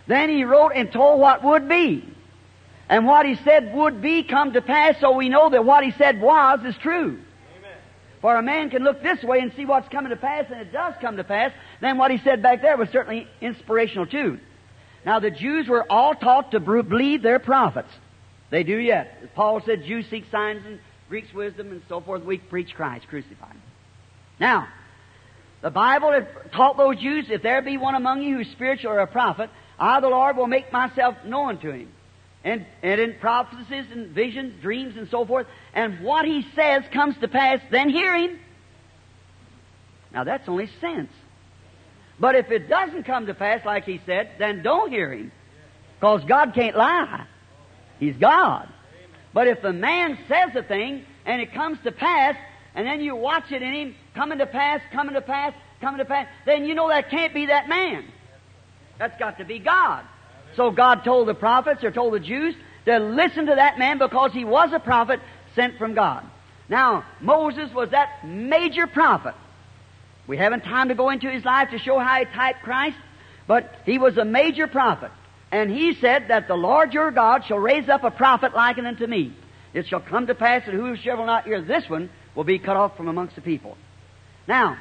Then 0.07 0.31
he 0.31 0.45
wrote 0.45 0.73
and 0.75 0.91
told 0.91 1.21
what 1.21 1.45
would 1.45 1.69
be. 1.69 2.05
And 2.89 3.07
what 3.07 3.27
he 3.27 3.37
said 3.37 3.75
would 3.75 4.01
be 4.01 4.23
come 4.23 4.53
to 4.53 4.63
pass, 4.63 4.97
so 5.01 5.13
we 5.13 5.29
know 5.29 5.51
that 5.51 5.65
what 5.65 5.85
he 5.85 5.93
said 5.93 6.21
was 6.21 6.65
is 6.65 6.77
true. 6.77 7.19
Amen. 7.59 7.79
For 8.21 8.37
a 8.37 8.43
man 8.43 8.71
can 8.71 8.85
look 8.85 9.03
this 9.03 9.23
way 9.23 9.41
and 9.41 9.53
see 9.55 9.65
what's 9.65 9.89
coming 9.89 10.11
to 10.11 10.17
pass, 10.17 10.47
and 10.51 10.61
it 10.61 10.73
does 10.73 10.95
come 11.01 11.17
to 11.17 11.25
pass. 11.25 11.53
Then 11.81 11.99
what 11.99 12.11
he 12.11 12.19
said 12.19 12.43
back 12.43 12.63
there 12.63 12.77
was 12.77 12.89
certainly 12.91 13.27
inspirational 13.41 14.07
too. 14.07 14.39
Now 15.07 15.21
the 15.21 15.31
Jews 15.31 15.69
were 15.69 15.91
all 15.91 16.15
taught 16.15 16.51
to 16.51 16.61
believe 16.61 17.23
their 17.23 17.39
prophets. 17.39 17.89
They 18.51 18.65
do 18.65 18.77
yet. 18.77 19.19
As 19.23 19.29
Paul 19.35 19.63
said, 19.65 19.85
Jews 19.85 20.07
seek 20.11 20.25
signs 20.33 20.67
and 20.67 20.81
Greeks 21.09 21.33
wisdom 21.33 21.71
and 21.71 21.81
so 21.89 22.01
forth. 22.01 22.25
We 22.25 22.39
preach 22.39 22.75
Christ 22.75 23.07
crucified. 23.09 23.57
Now, 24.41 24.67
the 25.63 25.71
Bible 25.71 26.13
has 26.13 26.25
taught 26.53 26.77
those 26.77 26.99
Jews, 26.99 27.27
if 27.31 27.43
there 27.43 27.63
be 27.63 27.77
one 27.77 27.95
among 27.95 28.23
you 28.23 28.39
who's 28.39 28.51
spiritual 28.51 28.91
or 28.91 28.99
a 28.99 29.07
prophet, 29.07 29.49
I, 29.79 30.01
the 30.01 30.09
Lord, 30.09 30.37
will 30.37 30.47
make 30.49 30.73
myself 30.73 31.17
known 31.25 31.59
to 31.59 31.71
him. 31.71 31.89
And, 32.45 32.67
and 32.83 33.01
in 33.01 33.15
prophecies 33.21 33.87
and 33.93 34.09
visions, 34.11 34.61
dreams 34.61 34.97
and 34.97 35.09
so 35.09 35.25
forth. 35.25 35.47
And 35.73 36.01
what 36.01 36.25
he 36.25 36.47
says 36.55 36.85
comes 36.93 37.17
to 37.19 37.29
pass, 37.29 37.61
then 37.71 37.89
hear 37.89 38.17
him. 38.17 38.39
Now 40.13 40.25
that's 40.25 40.49
only 40.49 40.69
sense. 40.81 41.11
But 42.19 42.35
if 42.35 42.51
it 42.51 42.69
doesn't 42.69 43.05
come 43.05 43.27
to 43.27 43.35
pass 43.35 43.65
like 43.65 43.85
he 43.85 44.01
said, 44.07 44.31
then 44.39 44.63
don't 44.63 44.91
hear 44.91 45.13
him. 45.13 45.33
Because 45.99 46.25
God 46.25 46.55
can't 46.55 46.77
lie. 46.77 47.27
He's 47.99 48.17
God. 48.17 48.69
But 49.33 49.49
if 49.49 49.63
the 49.63 49.73
man 49.73 50.19
says 50.29 50.55
a 50.55 50.63
thing 50.63 51.05
and 51.25 51.41
it 51.41 51.53
comes 51.53 51.79
to 51.85 51.93
pass, 51.93 52.37
and 52.75 52.87
then 52.87 53.01
you 53.01 53.17
watch 53.17 53.51
it 53.53 53.63
in 53.63 53.73
him 53.73 53.95
coming 54.15 54.39
to 54.39 54.47
pass, 54.47 54.81
coming 54.93 55.15
to 55.15 55.21
pass, 55.21 55.53
coming 55.81 55.99
to 55.99 56.05
pass, 56.05 56.27
then 56.45 56.65
you 56.65 56.75
know 56.75 56.89
that 56.89 57.11
can't 57.11 57.35
be 57.35 57.47
that 57.47 57.69
man. 57.69 58.05
That's 58.99 59.19
got 59.19 59.39
to 59.39 59.45
be 59.45 59.59
God. 59.59 60.05
So 60.57 60.71
God 60.71 61.05
told 61.05 61.29
the 61.29 61.35
prophets 61.35 61.85
or 61.85 61.91
told 61.91 62.15
the 62.15 62.21
Jews 62.21 62.55
to 62.87 62.99
listen 62.99 63.47
to 63.47 63.55
that 63.55 63.79
man 63.79 63.99
because 63.99 64.33
he 64.33 64.45
was 64.45 64.73
a 64.73 64.79
prophet 64.79 65.21
sent 65.55 65.77
from 65.79 65.95
God. 65.95 66.25
Now, 66.69 67.05
Moses 67.21 67.73
was 67.75 67.91
that 67.91 68.25
major 68.27 68.87
prophet. 68.87 69.35
We 70.27 70.37
haven't 70.37 70.63
time 70.63 70.89
to 70.89 70.95
go 70.95 71.11
into 71.11 71.31
his 71.31 71.45
life 71.45 71.71
to 71.71 71.79
show 71.79 71.99
how 71.99 72.19
he 72.19 72.25
typed 72.25 72.63
Christ, 72.63 72.97
but 73.47 73.73
he 73.85 73.99
was 73.99 74.17
a 74.17 74.25
major 74.25 74.67
prophet. 74.67 75.11
And 75.53 75.71
he 75.71 75.95
said 75.95 76.29
that 76.29 76.49
the 76.49 76.57
Lord 76.57 76.93
your 76.93 77.11
God 77.11 77.45
shall 77.47 77.59
raise 77.59 77.89
up 77.89 78.03
a 78.03 78.11
prophet 78.11 78.55
like 78.55 78.79
unto 78.79 79.07
me. 79.07 79.33
It 79.73 79.87
shall 79.87 80.01
come 80.01 80.27
to 80.27 80.35
pass 80.35 80.65
that 80.67 80.75
whosoever 80.75 81.19
will 81.19 81.27
not 81.27 81.45
hear 81.45 81.61
this 81.61 81.89
one 81.89 82.11
will 82.35 82.45
be 82.45 82.59
cut 82.59 82.77
off 82.77 82.97
from 82.97 83.09
amongst 83.09 83.37
the 83.37 83.43
people. 83.43 83.77
Now, 84.49 84.79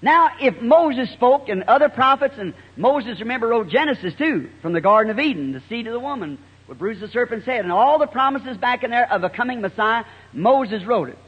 now 0.00 0.30
if 0.40 0.60
Moses 0.62 1.10
spoke 1.10 1.48
and 1.48 1.64
other 1.64 1.88
prophets, 1.88 2.34
and 2.38 2.54
Moses, 2.76 3.20
remember, 3.20 3.48
wrote 3.48 3.68
Genesis 3.68 4.14
too, 4.14 4.48
from 4.62 4.72
the 4.72 4.80
Garden 4.80 5.10
of 5.10 5.18
Eden, 5.18 5.52
the 5.52 5.62
seed 5.68 5.86
of 5.86 5.92
the 5.92 6.00
woman 6.00 6.38
would 6.68 6.78
bruise 6.78 7.00
the 7.00 7.08
serpent's 7.08 7.46
head, 7.46 7.60
and 7.60 7.72
all 7.72 7.98
the 7.98 8.06
promises 8.06 8.56
back 8.56 8.82
in 8.82 8.90
there 8.90 9.10
of 9.12 9.22
a 9.22 9.30
coming 9.30 9.60
Messiah, 9.60 10.04
Moses 10.32 10.84
wrote 10.84 11.10
it. 11.10 11.18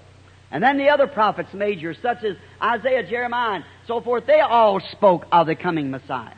And 0.50 0.62
then 0.62 0.78
the 0.78 0.88
other 0.88 1.06
prophets 1.06 1.52
major, 1.52 1.94
such 1.94 2.24
as 2.24 2.36
Isaiah, 2.62 3.02
Jeremiah, 3.08 3.56
and 3.56 3.64
so 3.86 4.00
forth, 4.00 4.26
they 4.26 4.40
all 4.40 4.80
spoke 4.92 5.26
of 5.30 5.46
the 5.46 5.54
coming 5.54 5.90
Messiah. 5.90 6.32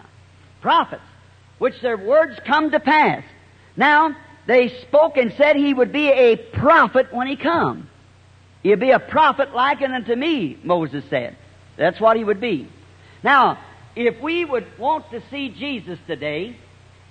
Prophets, 0.60 1.02
which 1.58 1.80
their 1.80 1.96
words 1.96 2.38
come 2.44 2.70
to 2.72 2.80
pass. 2.80 3.22
Now, 3.76 4.16
they 4.46 4.68
spoke 4.82 5.16
and 5.16 5.32
said 5.36 5.56
he 5.56 5.72
would 5.72 5.92
be 5.92 6.08
a 6.08 6.36
prophet 6.36 7.12
when 7.12 7.28
he 7.28 7.36
come. 7.36 7.88
He'd 8.62 8.80
be 8.80 8.90
a 8.90 8.98
prophet 8.98 9.54
likened 9.54 9.94
unto 9.94 10.14
me, 10.14 10.58
Moses 10.64 11.04
said. 11.08 11.36
That's 11.76 12.00
what 12.00 12.16
he 12.16 12.24
would 12.24 12.40
be. 12.40 12.68
Now, 13.22 13.58
if 13.96 14.20
we 14.20 14.44
would 14.44 14.66
want 14.78 15.10
to 15.12 15.22
see 15.30 15.50
Jesus 15.50 15.98
today, 16.06 16.56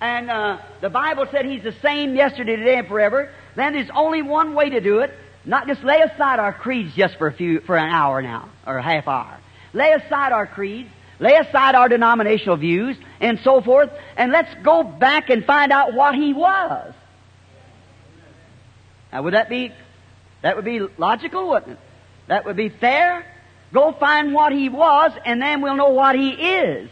and 0.01 0.29
uh, 0.29 0.59
the 0.81 0.89
Bible 0.89 1.25
said 1.31 1.45
he's 1.45 1.63
the 1.63 1.75
same 1.81 2.15
yesterday, 2.15 2.55
today, 2.55 2.77
and 2.77 2.87
forever, 2.87 3.31
then 3.55 3.73
there's 3.73 3.89
only 3.93 4.21
one 4.21 4.53
way 4.53 4.69
to 4.69 4.79
do 4.79 4.99
it, 4.99 5.11
not 5.45 5.67
just 5.67 5.83
lay 5.83 6.01
aside 6.01 6.39
our 6.39 6.53
creeds 6.53 6.93
just 6.95 7.17
for 7.17 7.27
a 7.27 7.33
few, 7.33 7.61
for 7.61 7.77
an 7.77 7.89
hour 7.89 8.21
now, 8.21 8.49
or 8.65 8.77
a 8.77 8.83
half 8.83 9.07
hour. 9.07 9.39
Lay 9.73 9.91
aside 9.91 10.31
our 10.31 10.47
creeds, 10.47 10.89
lay 11.19 11.35
aside 11.35 11.75
our 11.75 11.89
denominational 11.89 12.57
views, 12.57 12.97
and 13.19 13.39
so 13.43 13.61
forth, 13.61 13.89
and 14.17 14.31
let's 14.31 14.53
go 14.63 14.83
back 14.83 15.29
and 15.29 15.45
find 15.45 15.71
out 15.71 15.93
what 15.93 16.15
he 16.15 16.33
was. 16.33 16.93
Now 19.11 19.23
would 19.23 19.33
that 19.33 19.49
be, 19.49 19.71
that 20.41 20.55
would 20.55 20.65
be 20.65 20.81
logical, 20.97 21.49
wouldn't 21.49 21.73
it? 21.73 21.79
That 22.27 22.45
would 22.45 22.55
be 22.55 22.69
fair. 22.69 23.25
Go 23.73 23.91
find 23.91 24.33
what 24.33 24.51
he 24.51 24.69
was, 24.69 25.11
and 25.25 25.41
then 25.41 25.61
we'll 25.61 25.75
know 25.75 25.89
what 25.89 26.15
he 26.15 26.29
is. 26.29 26.89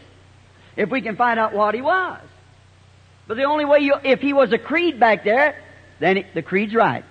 If 0.76 0.90
we 0.90 1.00
can 1.00 1.16
find 1.16 1.40
out 1.40 1.52
what 1.52 1.74
he 1.74 1.80
was. 1.80 2.20
But 3.26 3.36
the 3.36 3.44
only 3.44 3.64
way 3.64 3.80
you, 3.80 3.94
if 4.04 4.20
he 4.20 4.32
was 4.32 4.52
a 4.52 4.58
creed 4.58 4.98
back 4.98 5.24
there, 5.24 5.60
then 6.00 6.24
the 6.34 6.42
creed's 6.42 6.74
right. 6.74 7.04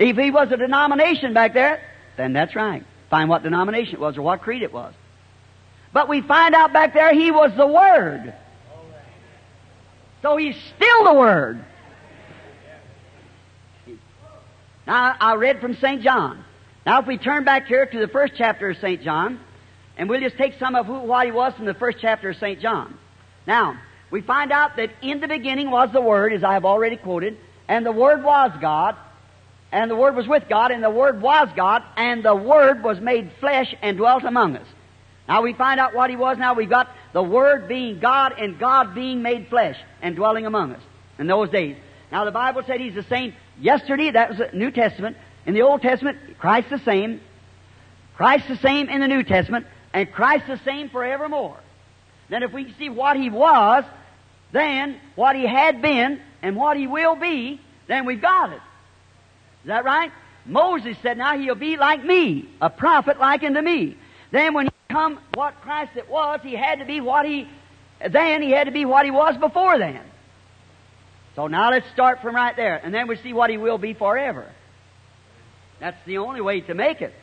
If 0.00 0.16
he 0.16 0.30
was 0.30 0.50
a 0.50 0.56
denomination 0.56 1.34
back 1.34 1.52
there, 1.52 1.82
then 2.16 2.32
that's 2.32 2.56
right. 2.56 2.82
Find 3.10 3.28
what 3.28 3.42
denomination 3.42 3.94
it 3.94 4.00
was 4.00 4.16
or 4.16 4.22
what 4.22 4.40
creed 4.40 4.62
it 4.62 4.72
was. 4.72 4.94
But 5.92 6.08
we 6.08 6.22
find 6.22 6.54
out 6.54 6.72
back 6.72 6.94
there 6.94 7.12
he 7.12 7.30
was 7.30 7.52
the 7.54 7.66
Word. 7.66 8.34
So 10.22 10.38
he's 10.38 10.56
still 10.74 11.04
the 11.04 11.12
Word. 11.12 11.62
Now, 14.86 15.16
I 15.20 15.34
read 15.34 15.60
from 15.60 15.76
St. 15.76 16.02
John. 16.02 16.44
Now, 16.86 17.00
if 17.00 17.06
we 17.06 17.18
turn 17.18 17.44
back 17.44 17.66
here 17.66 17.84
to 17.84 17.98
the 17.98 18.08
first 18.08 18.32
chapter 18.36 18.70
of 18.70 18.78
St. 18.78 19.02
John, 19.02 19.38
and 19.98 20.08
we'll 20.08 20.20
just 20.20 20.38
take 20.38 20.58
some 20.58 20.76
of 20.76 20.86
who, 20.86 21.00
what 21.00 21.26
he 21.26 21.32
was 21.32 21.52
from 21.54 21.66
the 21.66 21.74
first 21.74 21.98
chapter 22.00 22.30
of 22.30 22.36
St. 22.36 22.58
John. 22.58 22.96
Now, 23.46 23.78
we 24.10 24.22
find 24.22 24.50
out 24.50 24.76
that 24.76 24.90
in 25.02 25.20
the 25.20 25.28
beginning 25.28 25.70
was 25.70 25.90
the 25.92 26.00
Word, 26.00 26.32
as 26.32 26.42
I 26.42 26.54
have 26.54 26.64
already 26.64 26.96
quoted, 26.96 27.36
and 27.68 27.84
the 27.84 27.92
Word 27.92 28.24
was 28.24 28.50
God, 28.62 28.96
and 29.72 29.90
the 29.90 29.96
Word 29.96 30.16
was 30.16 30.26
with 30.26 30.48
God, 30.48 30.70
and 30.70 30.82
the 30.82 30.90
Word 30.90 31.20
was 31.20 31.48
God, 31.54 31.82
and 31.96 32.24
the 32.24 32.34
Word 32.34 32.82
was 32.82 33.00
made 33.00 33.30
flesh 33.38 33.74
and 33.82 33.96
dwelt 33.96 34.24
among 34.24 34.56
us. 34.56 34.66
Now 35.28 35.42
we 35.42 35.52
find 35.52 35.78
out 35.78 35.94
what 35.94 36.10
He 36.10 36.16
was. 36.16 36.38
Now 36.38 36.54
we've 36.54 36.68
got 36.68 36.88
the 37.12 37.22
Word 37.22 37.68
being 37.68 38.00
God 38.00 38.34
and 38.38 38.58
God 38.58 38.94
being 38.94 39.22
made 39.22 39.48
flesh 39.48 39.76
and 40.02 40.16
dwelling 40.16 40.44
among 40.44 40.72
us 40.72 40.82
in 41.18 41.28
those 41.28 41.50
days. 41.50 41.76
Now 42.10 42.24
the 42.24 42.32
Bible 42.32 42.62
said 42.66 42.80
He's 42.80 42.94
the 42.94 43.04
same 43.04 43.34
yesterday, 43.60 44.10
that 44.10 44.30
was 44.30 44.38
the 44.38 44.50
New 44.52 44.72
Testament. 44.72 45.16
In 45.46 45.54
the 45.54 45.62
Old 45.62 45.82
Testament, 45.82 46.18
Christ 46.38 46.68
the 46.70 46.78
same. 46.78 47.20
Christ 48.16 48.48
the 48.48 48.56
same 48.56 48.88
in 48.88 49.00
the 49.00 49.08
New 49.08 49.22
Testament, 49.22 49.66
and 49.94 50.10
Christ 50.10 50.46
the 50.46 50.58
same 50.64 50.90
forevermore. 50.90 51.58
Then 52.28 52.42
if 52.42 52.52
we 52.52 52.72
see 52.78 52.88
what 52.88 53.16
He 53.16 53.30
was, 53.30 53.84
then 54.52 55.00
what 55.14 55.36
He 55.36 55.46
had 55.46 55.80
been, 55.80 56.20
and 56.42 56.56
what 56.56 56.76
He 56.76 56.86
will 56.86 57.14
be, 57.14 57.60
then 57.86 58.04
we've 58.04 58.20
got 58.20 58.52
it. 58.52 58.60
Is 59.62 59.68
that 59.68 59.84
right? 59.84 60.10
Moses 60.46 60.96
said, 61.02 61.18
now 61.18 61.38
he'll 61.38 61.54
be 61.54 61.76
like 61.76 62.04
me, 62.04 62.48
a 62.60 62.70
prophet 62.70 63.18
like 63.18 63.42
unto 63.42 63.60
me. 63.60 63.96
Then 64.30 64.54
when 64.54 64.66
he 64.66 64.72
come 64.88 65.18
what 65.34 65.60
Christ 65.60 65.92
it 65.96 66.08
was, 66.08 66.40
he 66.42 66.54
had 66.54 66.78
to 66.78 66.84
be 66.84 67.00
what 67.00 67.26
he, 67.26 67.48
then 68.10 68.42
he 68.42 68.50
had 68.50 68.64
to 68.64 68.72
be 68.72 68.84
what 68.84 69.04
he 69.04 69.10
was 69.10 69.36
before 69.36 69.78
then. 69.78 70.00
So 71.36 71.46
now 71.46 71.70
let's 71.70 71.88
start 71.92 72.22
from 72.22 72.34
right 72.34 72.56
there, 72.56 72.76
and 72.76 72.92
then 72.92 73.06
we 73.06 73.16
see 73.16 73.32
what 73.32 73.50
he 73.50 73.58
will 73.58 73.78
be 73.78 73.94
forever. 73.94 74.46
That's 75.78 75.98
the 76.06 76.18
only 76.18 76.40
way 76.40 76.60
to 76.62 76.74
make 76.74 77.00
it. 77.00 77.14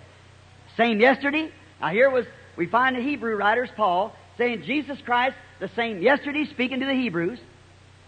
Same 0.75 0.99
yesterday. 0.99 1.51
Now 1.81 1.89
here 1.89 2.09
was, 2.09 2.25
we 2.55 2.67
find 2.67 2.95
the 2.95 3.01
Hebrew 3.01 3.35
writers, 3.35 3.69
Paul, 3.75 4.15
saying 4.37 4.63
Jesus 4.63 4.99
Christ, 5.01 5.35
the 5.59 5.69
same 5.75 6.01
yesterday, 6.01 6.45
speaking 6.45 6.79
to 6.79 6.85
the 6.85 6.93
Hebrews. 6.93 7.39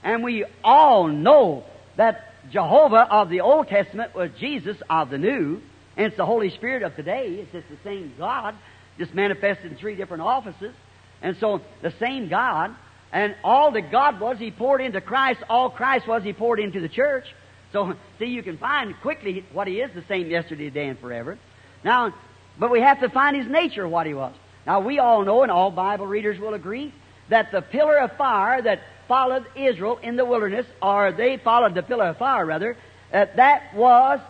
And 0.03 0.23
we 0.23 0.45
all 0.63 1.07
know 1.07 1.63
that 1.97 2.28
Jehovah 2.51 3.07
of 3.11 3.29
the 3.29 3.41
Old 3.41 3.67
Testament 3.67 4.15
was 4.15 4.31
Jesus 4.39 4.77
of 4.89 5.09
the 5.09 5.17
New, 5.17 5.61
and 5.97 6.07
it's 6.07 6.17
the 6.17 6.25
Holy 6.25 6.49
Spirit 6.49 6.83
of 6.83 6.95
today. 6.95 7.27
It's 7.27 7.51
just 7.51 7.67
the 7.69 7.77
same 7.83 8.13
God, 8.17 8.55
just 8.97 9.13
manifested 9.13 9.71
in 9.71 9.77
three 9.77 9.95
different 9.95 10.23
offices. 10.23 10.73
And 11.21 11.37
so 11.37 11.61
the 11.81 11.93
same 11.99 12.29
God, 12.29 12.75
and 13.11 13.35
all 13.43 13.71
that 13.71 13.91
God 13.91 14.19
was, 14.19 14.37
He 14.37 14.51
poured 14.51 14.81
into 14.81 15.01
Christ. 15.01 15.41
All 15.49 15.69
Christ 15.69 16.07
was, 16.07 16.23
He 16.23 16.33
poured 16.33 16.59
into 16.59 16.79
the 16.79 16.89
church. 16.89 17.25
So, 17.71 17.93
see, 18.17 18.25
you 18.25 18.41
can 18.41 18.57
find 18.57 18.95
quickly 19.01 19.45
what 19.53 19.67
He 19.67 19.81
is 19.81 19.93
the 19.93 20.03
same 20.07 20.29
yesterday, 20.29 20.65
today, 20.65 20.87
and 20.87 20.99
forever. 20.99 21.37
Now, 21.83 22.13
but 22.57 22.71
we 22.71 22.81
have 22.81 22.99
to 23.01 23.09
find 23.09 23.35
His 23.35 23.47
nature, 23.47 23.87
what 23.87 24.07
He 24.07 24.13
was. 24.13 24.33
Now, 24.65 24.79
we 24.79 24.99
all 24.99 25.23
know, 25.23 25.43
and 25.43 25.51
all 25.51 25.71
Bible 25.71 26.07
readers 26.07 26.39
will 26.39 26.53
agree, 26.53 26.93
that 27.29 27.51
the 27.51 27.61
pillar 27.61 27.99
of 27.99 28.11
fire 28.17 28.61
that 28.61 28.79
followed 29.10 29.45
Israel 29.57 29.99
in 30.01 30.16
the 30.16 30.24
wilderness, 30.24 30.66
or 30.82 31.12
they 31.12 31.36
followed 31.36 31.76
the 31.76 31.84
pillar 31.84 32.05
of 32.05 32.18
fire, 32.18 32.45
rather, 32.45 32.78
that 33.12 33.36
that 33.36 33.76
was 33.76 34.22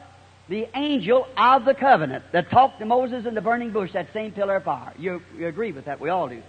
the 0.48 0.68
angel 0.76 1.28
of 1.38 1.66
the 1.66 1.76
covenant 1.76 2.24
that 2.32 2.50
talked 2.50 2.80
to 2.80 2.86
Moses 2.86 3.28
in 3.28 3.36
the 3.36 3.42
burning 3.42 3.72
bush, 3.72 3.94
that 3.94 4.08
same 4.14 4.32
pillar 4.32 4.56
of 4.56 4.64
fire. 4.64 4.94
You, 4.98 5.22
you 5.38 5.46
agree 5.46 5.72
with 5.72 5.86
that? 5.86 6.00
We 6.00 6.10
all 6.10 6.28
do. 6.28 6.42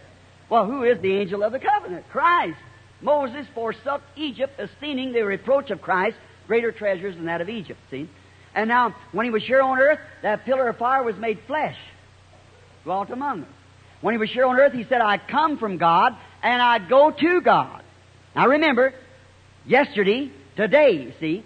Well, 0.49 0.65
who 0.65 0.85
is 0.85 0.99
the 1.03 1.15
angel 1.17 1.43
of 1.43 1.53
the 1.53 1.59
covenant? 1.59 2.09
Christ. 2.09 2.57
Moses 3.03 3.47
forsook 3.55 4.03
Egypt, 4.17 4.59
esteeming 4.59 5.13
the 5.13 5.23
reproach 5.23 5.71
of 5.71 5.83
Christ 5.83 6.17
greater 6.47 6.73
treasures 6.73 7.15
than 7.17 7.27
that 7.27 7.41
of 7.41 7.49
Egypt. 7.49 7.81
See? 7.91 8.09
And 8.55 8.69
now, 8.69 8.95
when 9.13 9.25
he 9.25 9.31
was 9.31 9.43
here 9.43 9.61
on 9.61 9.79
earth, 9.79 10.01
that 10.23 10.45
pillar 10.45 10.69
of 10.69 10.79
fire 10.79 11.03
was 11.03 11.17
made 11.17 11.39
flesh, 11.47 11.77
dwelt 12.85 13.11
among 13.11 13.43
us. 13.43 13.49
When 14.01 14.15
he 14.15 14.19
was 14.19 14.31
here 14.31 14.47
on 14.47 14.57
earth, 14.57 14.73
he 14.73 14.85
said, 14.85 15.01
I 15.01 15.19
come 15.19 15.59
from 15.59 15.77
God, 15.77 16.17
and 16.43 16.61
I 16.61 16.79
go 16.79 17.11
to 17.11 17.41
God. 17.41 17.83
Now 18.35 18.49
remember, 18.49 18.95
yesterday, 19.67 20.31
today, 20.57 20.93
you 20.93 21.13
see, 21.21 21.45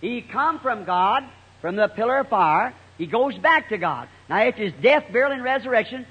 he 0.00 0.22
come 0.22 0.60
from 0.60 0.84
God, 0.84 1.24
from 1.60 1.76
the 1.76 1.88
pillar 1.88 2.18
of 2.18 2.28
fire, 2.28 2.74
he 2.96 3.06
goes 3.06 3.36
back 3.36 3.68
to 3.70 3.78
God. 3.78 4.08
Now 4.28 4.38
after 4.38 4.64
his 4.64 4.72
death, 4.82 5.04
burial, 5.12 5.32
and 5.32 5.42
resurrection, 5.42 6.06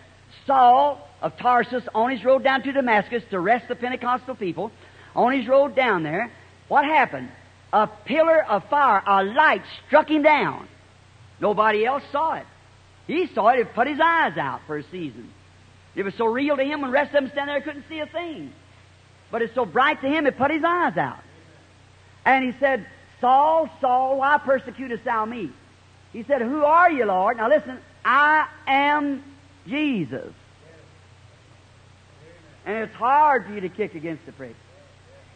Saul 0.46 1.06
of 1.22 1.38
Tarsus, 1.38 1.84
on 1.94 2.12
his 2.12 2.24
road 2.24 2.44
down 2.44 2.64
to 2.64 2.72
Damascus 2.72 3.24
to 3.30 3.38
arrest 3.38 3.68
the 3.68 3.76
Pentecostal 3.76 4.36
people, 4.36 4.72
on 5.16 5.34
his 5.34 5.48
road 5.48 5.76
down 5.76 6.04
there, 6.04 6.32
what 6.68 6.86
happened? 6.86 7.30
A 7.74 7.88
pillar 7.88 8.44
of 8.44 8.64
fire, 8.70 9.02
a 9.06 9.24
light 9.24 9.64
struck 9.88 10.10
him 10.10 10.22
down. 10.22 10.68
Nobody 11.40 11.86
else 11.86 12.04
saw 12.12 12.34
it. 12.36 12.46
He 13.08 13.28
saw 13.34 13.50
it, 13.50 13.60
it 13.60 13.74
put 13.74 13.88
his 13.88 14.00
eyes 14.02 14.38
out 14.38 14.62
for 14.68 14.78
a 14.78 14.84
season. 14.84 15.32
It 15.96 16.04
was 16.04 16.14
so 16.16 16.26
real 16.26 16.58
to 16.58 16.64
him 16.64 16.82
when 16.82 16.92
the 16.92 16.94
rest 16.94 17.14
of 17.16 17.24
them 17.24 17.32
standing 17.32 17.54
there 17.56 17.62
couldn't 17.62 17.86
see 17.90 18.00
a 18.00 18.06
thing. 18.06 18.54
But 19.32 19.42
it's 19.42 19.54
so 19.54 19.66
bright 19.66 20.02
to 20.02 20.08
him, 20.08 20.26
it 20.26 20.38
put 20.38 20.52
his 20.52 20.64
eyes 20.64 20.98
out. 20.98 21.20
And 22.26 22.46
he 22.46 22.58
said, 22.60 22.86
Saul, 23.20 23.70
Saul, 23.82 24.18
why 24.20 24.38
persecutest 24.38 25.04
thou 25.04 25.26
me? 25.26 25.50
He 26.14 26.24
said, 26.24 26.42
Who 26.42 26.64
are 26.64 26.92
you, 26.92 27.06
Lord? 27.06 27.38
Now 27.38 27.50
listen, 27.50 27.78
I 28.06 28.48
am 28.66 29.24
Jesus. 29.68 30.34
And 32.66 32.78
it's 32.84 32.96
hard 32.96 33.46
for 33.46 33.54
you 33.54 33.62
to 33.62 33.70
kick 33.70 33.96
against 33.96 34.26
the 34.26 34.32
prick. 34.34 34.56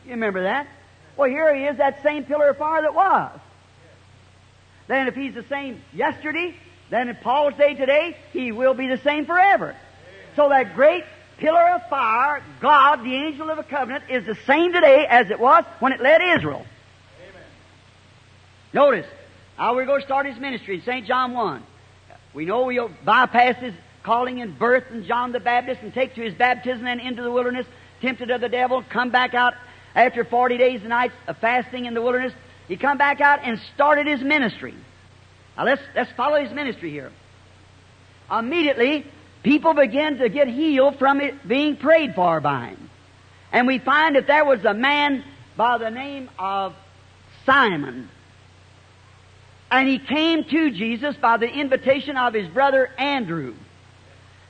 You 0.05 0.11
remember 0.11 0.43
that? 0.43 0.67
Well, 1.15 1.29
here 1.29 1.53
he 1.55 1.63
is, 1.63 1.77
that 1.77 2.03
same 2.03 2.23
pillar 2.25 2.49
of 2.49 2.57
fire 2.57 2.81
that 2.81 2.93
was. 2.93 3.39
Then 4.87 5.07
if 5.07 5.15
he's 5.15 5.33
the 5.33 5.43
same 5.43 5.81
yesterday, 5.93 6.55
then 6.89 7.07
in 7.07 7.15
Paul's 7.15 7.53
day 7.55 7.73
today, 7.73 8.17
he 8.33 8.51
will 8.51 8.73
be 8.73 8.87
the 8.87 8.97
same 8.97 9.25
forever. 9.25 9.75
So 10.35 10.49
that 10.49 10.75
great 10.75 11.05
pillar 11.41 11.69
of 11.69 11.89
fire, 11.89 12.43
God, 12.61 13.03
the 13.03 13.15
angel 13.15 13.49
of 13.49 13.57
the 13.57 13.63
covenant, 13.63 14.05
is 14.09 14.25
the 14.25 14.37
same 14.45 14.71
today 14.71 15.05
as 15.09 15.29
it 15.31 15.39
was 15.39 15.65
when 15.79 15.91
it 15.91 15.99
led 15.99 16.21
Israel. 16.37 16.65
Amen. 17.29 17.43
Notice, 18.73 19.07
how 19.57 19.75
we're 19.75 19.87
going 19.87 20.01
to 20.01 20.05
start 20.05 20.27
his 20.27 20.37
ministry 20.37 20.75
in 20.75 20.81
St. 20.83 21.05
John 21.05 21.33
1. 21.33 21.63
We 22.33 22.45
know 22.45 22.65
we'll 22.65 22.91
bypass 23.03 23.57
his 23.57 23.73
calling 24.03 24.39
and 24.41 24.57
birth 24.57 24.85
and 24.91 25.03
John 25.03 25.31
the 25.31 25.39
Baptist 25.39 25.81
and 25.81 25.93
take 25.93 26.15
to 26.15 26.21
his 26.21 26.33
baptism 26.35 26.85
and 26.85 27.01
into 27.01 27.23
the 27.23 27.31
wilderness, 27.31 27.65
tempted 28.01 28.29
of 28.29 28.39
the 28.39 28.49
devil, 28.49 28.83
come 28.87 29.09
back 29.09 29.33
out 29.33 29.55
after 29.95 30.23
40 30.23 30.57
days 30.57 30.81
and 30.81 30.89
nights 30.89 31.13
of 31.27 31.37
fasting 31.39 31.85
in 31.85 31.93
the 31.95 32.01
wilderness. 32.01 32.33
He 32.67 32.77
come 32.77 32.97
back 32.97 33.19
out 33.19 33.39
and 33.43 33.59
started 33.73 34.07
his 34.07 34.21
ministry. 34.21 34.75
Now 35.57 35.65
let's, 35.65 35.81
let's 35.95 36.11
follow 36.11 36.41
his 36.41 36.53
ministry 36.53 36.91
here. 36.91 37.11
Immediately, 38.31 39.05
people 39.43 39.73
began 39.73 40.17
to 40.17 40.29
get 40.29 40.47
healed 40.47 40.97
from 40.99 41.21
it 41.21 41.47
being 41.47 41.77
prayed 41.77 42.15
for 42.15 42.39
by 42.39 42.67
him. 42.67 42.89
And 43.51 43.67
we 43.67 43.79
find 43.79 44.15
that 44.15 44.27
there 44.27 44.45
was 44.45 44.63
a 44.63 44.73
man 44.73 45.23
by 45.57 45.77
the 45.77 45.89
name 45.89 46.29
of 46.39 46.73
Simon. 47.45 48.09
And 49.69 49.87
he 49.87 49.99
came 49.99 50.43
to 50.43 50.71
Jesus 50.71 51.15
by 51.15 51.37
the 51.37 51.47
invitation 51.47 52.17
of 52.17 52.33
his 52.33 52.47
brother 52.47 52.89
Andrew. 52.97 53.55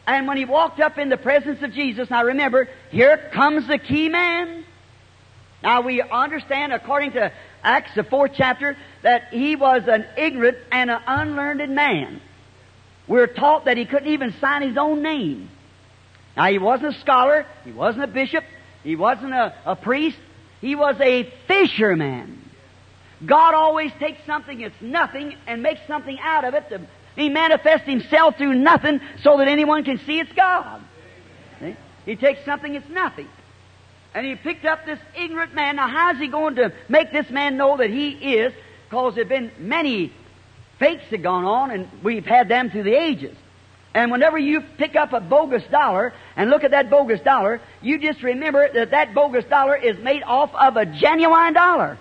And 0.08 0.28
when 0.28 0.38
he 0.38 0.46
walked 0.46 0.80
up 0.80 0.98
in 0.98 1.10
the 1.10 1.18
presence 1.18 1.62
of 1.62 1.74
Jesus, 1.74 2.10
now 2.10 2.24
remember, 2.24 2.68
here 2.90 3.18
comes 3.34 3.68
the 3.68 3.78
key 3.78 4.10
man. 4.10 4.66
Now 5.64 5.82
we 5.82 6.02
understand, 6.02 6.74
according 6.74 7.12
to 7.14 7.32
Acts, 7.64 7.92
the 7.96 8.04
fourth 8.04 8.32
chapter, 8.36 8.76
that 9.04 9.30
he 9.32 9.56
was 9.56 9.84
an 9.88 10.06
ignorant 10.18 10.58
and 10.72 10.90
an 10.90 11.02
unlearned 11.06 11.76
man. 11.76 12.20
We're 13.08 13.28
taught 13.28 13.66
that 13.66 13.78
he 13.78 13.86
couldn't 13.86 14.12
even 14.12 14.34
sign 14.40 14.62
his 14.62 14.78
own 14.78 15.02
name. 15.02 15.50
Now 16.38 16.46
he 16.46 16.60
wasn't 16.60 16.96
a 16.96 17.00
scholar, 17.00 17.46
he 17.66 17.72
wasn't 17.72 18.06
a 18.06 18.08
bishop, 18.08 18.44
he 18.84 18.96
wasn't 18.96 19.34
a, 19.34 19.54
a 19.66 19.76
priest, 19.76 20.18
he 20.62 20.76
was 20.76 20.96
a 21.00 21.24
fisherman. 21.48 22.38
God 23.26 23.54
always 23.54 23.92
takes 24.00 24.26
something 24.26 24.62
that's 24.62 24.82
nothing 24.82 25.36
and 25.46 25.62
makes 25.62 25.82
something 25.88 26.18
out 26.20 26.46
of 26.46 26.54
it 26.54 26.70
to 26.70 26.82
he 27.16 27.30
manifests 27.30 27.88
himself 27.88 28.38
through 28.38 28.54
nothing 28.56 29.02
so 29.22 29.38
that 29.38 29.48
anyone 29.48 29.84
can 29.84 30.00
see 30.00 30.20
it's 30.20 30.32
God. 30.32 30.82
See? 31.60 31.76
He 32.06 32.16
takes 32.16 32.44
something 32.46 32.74
that's 32.74 32.90
nothing. 32.90 33.28
And 34.14 34.26
he 34.26 34.36
picked 34.36 34.66
up 34.66 34.86
this 34.86 35.00
ignorant 35.18 35.54
man. 35.54 35.78
Now, 35.78 35.88
how's 35.88 36.18
he 36.18 36.28
going 36.28 36.56
to 36.56 36.74
make 36.90 37.12
this 37.12 37.30
man 37.30 37.58
know 37.58 37.78
that 37.78 37.90
he 37.90 38.12
is? 38.12 38.54
Because 38.90 39.16
there 39.16 39.24
have 39.24 39.30
been 39.30 39.52
many 39.58 40.12
fakes 40.82 41.04
have 41.12 41.22
gone 41.22 41.46
on, 41.46 41.70
and 41.70 41.88
we've 42.04 42.26
had 42.26 42.50
them 42.50 42.72
through 42.72 42.84
the 42.84 42.96
ages. 43.00 43.38
And 43.94 44.12
whenever 44.12 44.40
you 44.40 44.62
pick 44.78 44.96
up 44.96 45.14
a 45.14 45.20
bogus 45.20 45.64
dollar 45.70 46.14
and 46.36 46.50
look 46.50 46.64
at 46.64 46.72
that 46.72 46.90
bogus 46.90 47.22
dollar, 47.22 47.62
you 47.82 48.00
just 48.00 48.24
remember 48.24 48.68
that 48.74 48.92
that 48.92 49.14
bogus 49.14 49.46
dollar 49.46 49.76
is 49.76 49.98
made 50.00 50.24
off 50.24 50.50
of 50.56 50.78
a 50.78 50.86
genuine 50.86 51.54
dollar. 51.54 52.00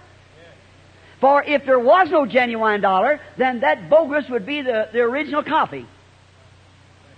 For 1.20 1.42
if 1.42 1.66
there 1.66 1.78
was 1.78 2.08
no 2.10 2.24
genuine 2.24 2.80
dollar, 2.80 3.20
then 3.36 3.60
that 3.60 3.90
bogus 3.90 4.24
would 4.30 4.46
be 4.46 4.62
the, 4.62 4.88
the 4.92 5.00
original 5.00 5.44
copy. 5.44 5.86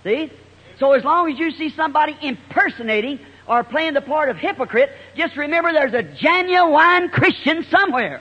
See? 0.03 0.33
So 0.81 0.93
as 0.93 1.05
long 1.05 1.31
as 1.31 1.39
you 1.39 1.53
see 1.53 1.71
somebody 1.71 2.17
impersonating 2.21 3.21
or 3.47 3.63
playing 3.63 3.95
the 3.95 4.01
part 4.01 4.31
of 4.31 4.37
hypocrite, 4.37 4.91
just 5.17 5.37
remember 5.37 5.73
there's 5.73 5.95
a 5.95 6.03
genuine 6.03 7.11
Christian 7.11 7.65
somewhere. 7.71 8.21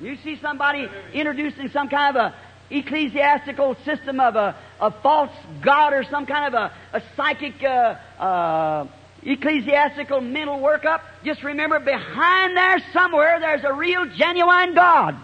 You 0.00 0.16
see 0.24 0.38
somebody 0.40 0.88
introducing 1.12 1.68
some 1.70 1.88
kind 1.88 2.16
of 2.16 2.22
a 2.22 2.34
ecclesiastical 2.70 3.76
system 3.84 4.20
of 4.20 4.36
a, 4.36 4.56
a 4.80 4.90
false 5.02 5.32
god 5.60 5.92
or 5.92 6.04
some 6.04 6.24
kind 6.24 6.54
of 6.54 6.54
a, 6.54 6.72
a 6.96 7.02
psychic 7.16 7.62
uh, 7.62 7.96
uh, 8.18 8.86
ecclesiastical 9.22 10.20
mental 10.20 10.58
workup, 10.58 11.00
just 11.24 11.42
remember 11.42 11.80
behind 11.80 12.56
there 12.56 12.78
somewhere 12.92 13.38
there's 13.40 13.64
a 13.64 13.72
real 13.72 14.06
genuine 14.16 14.74
God. 14.74 15.16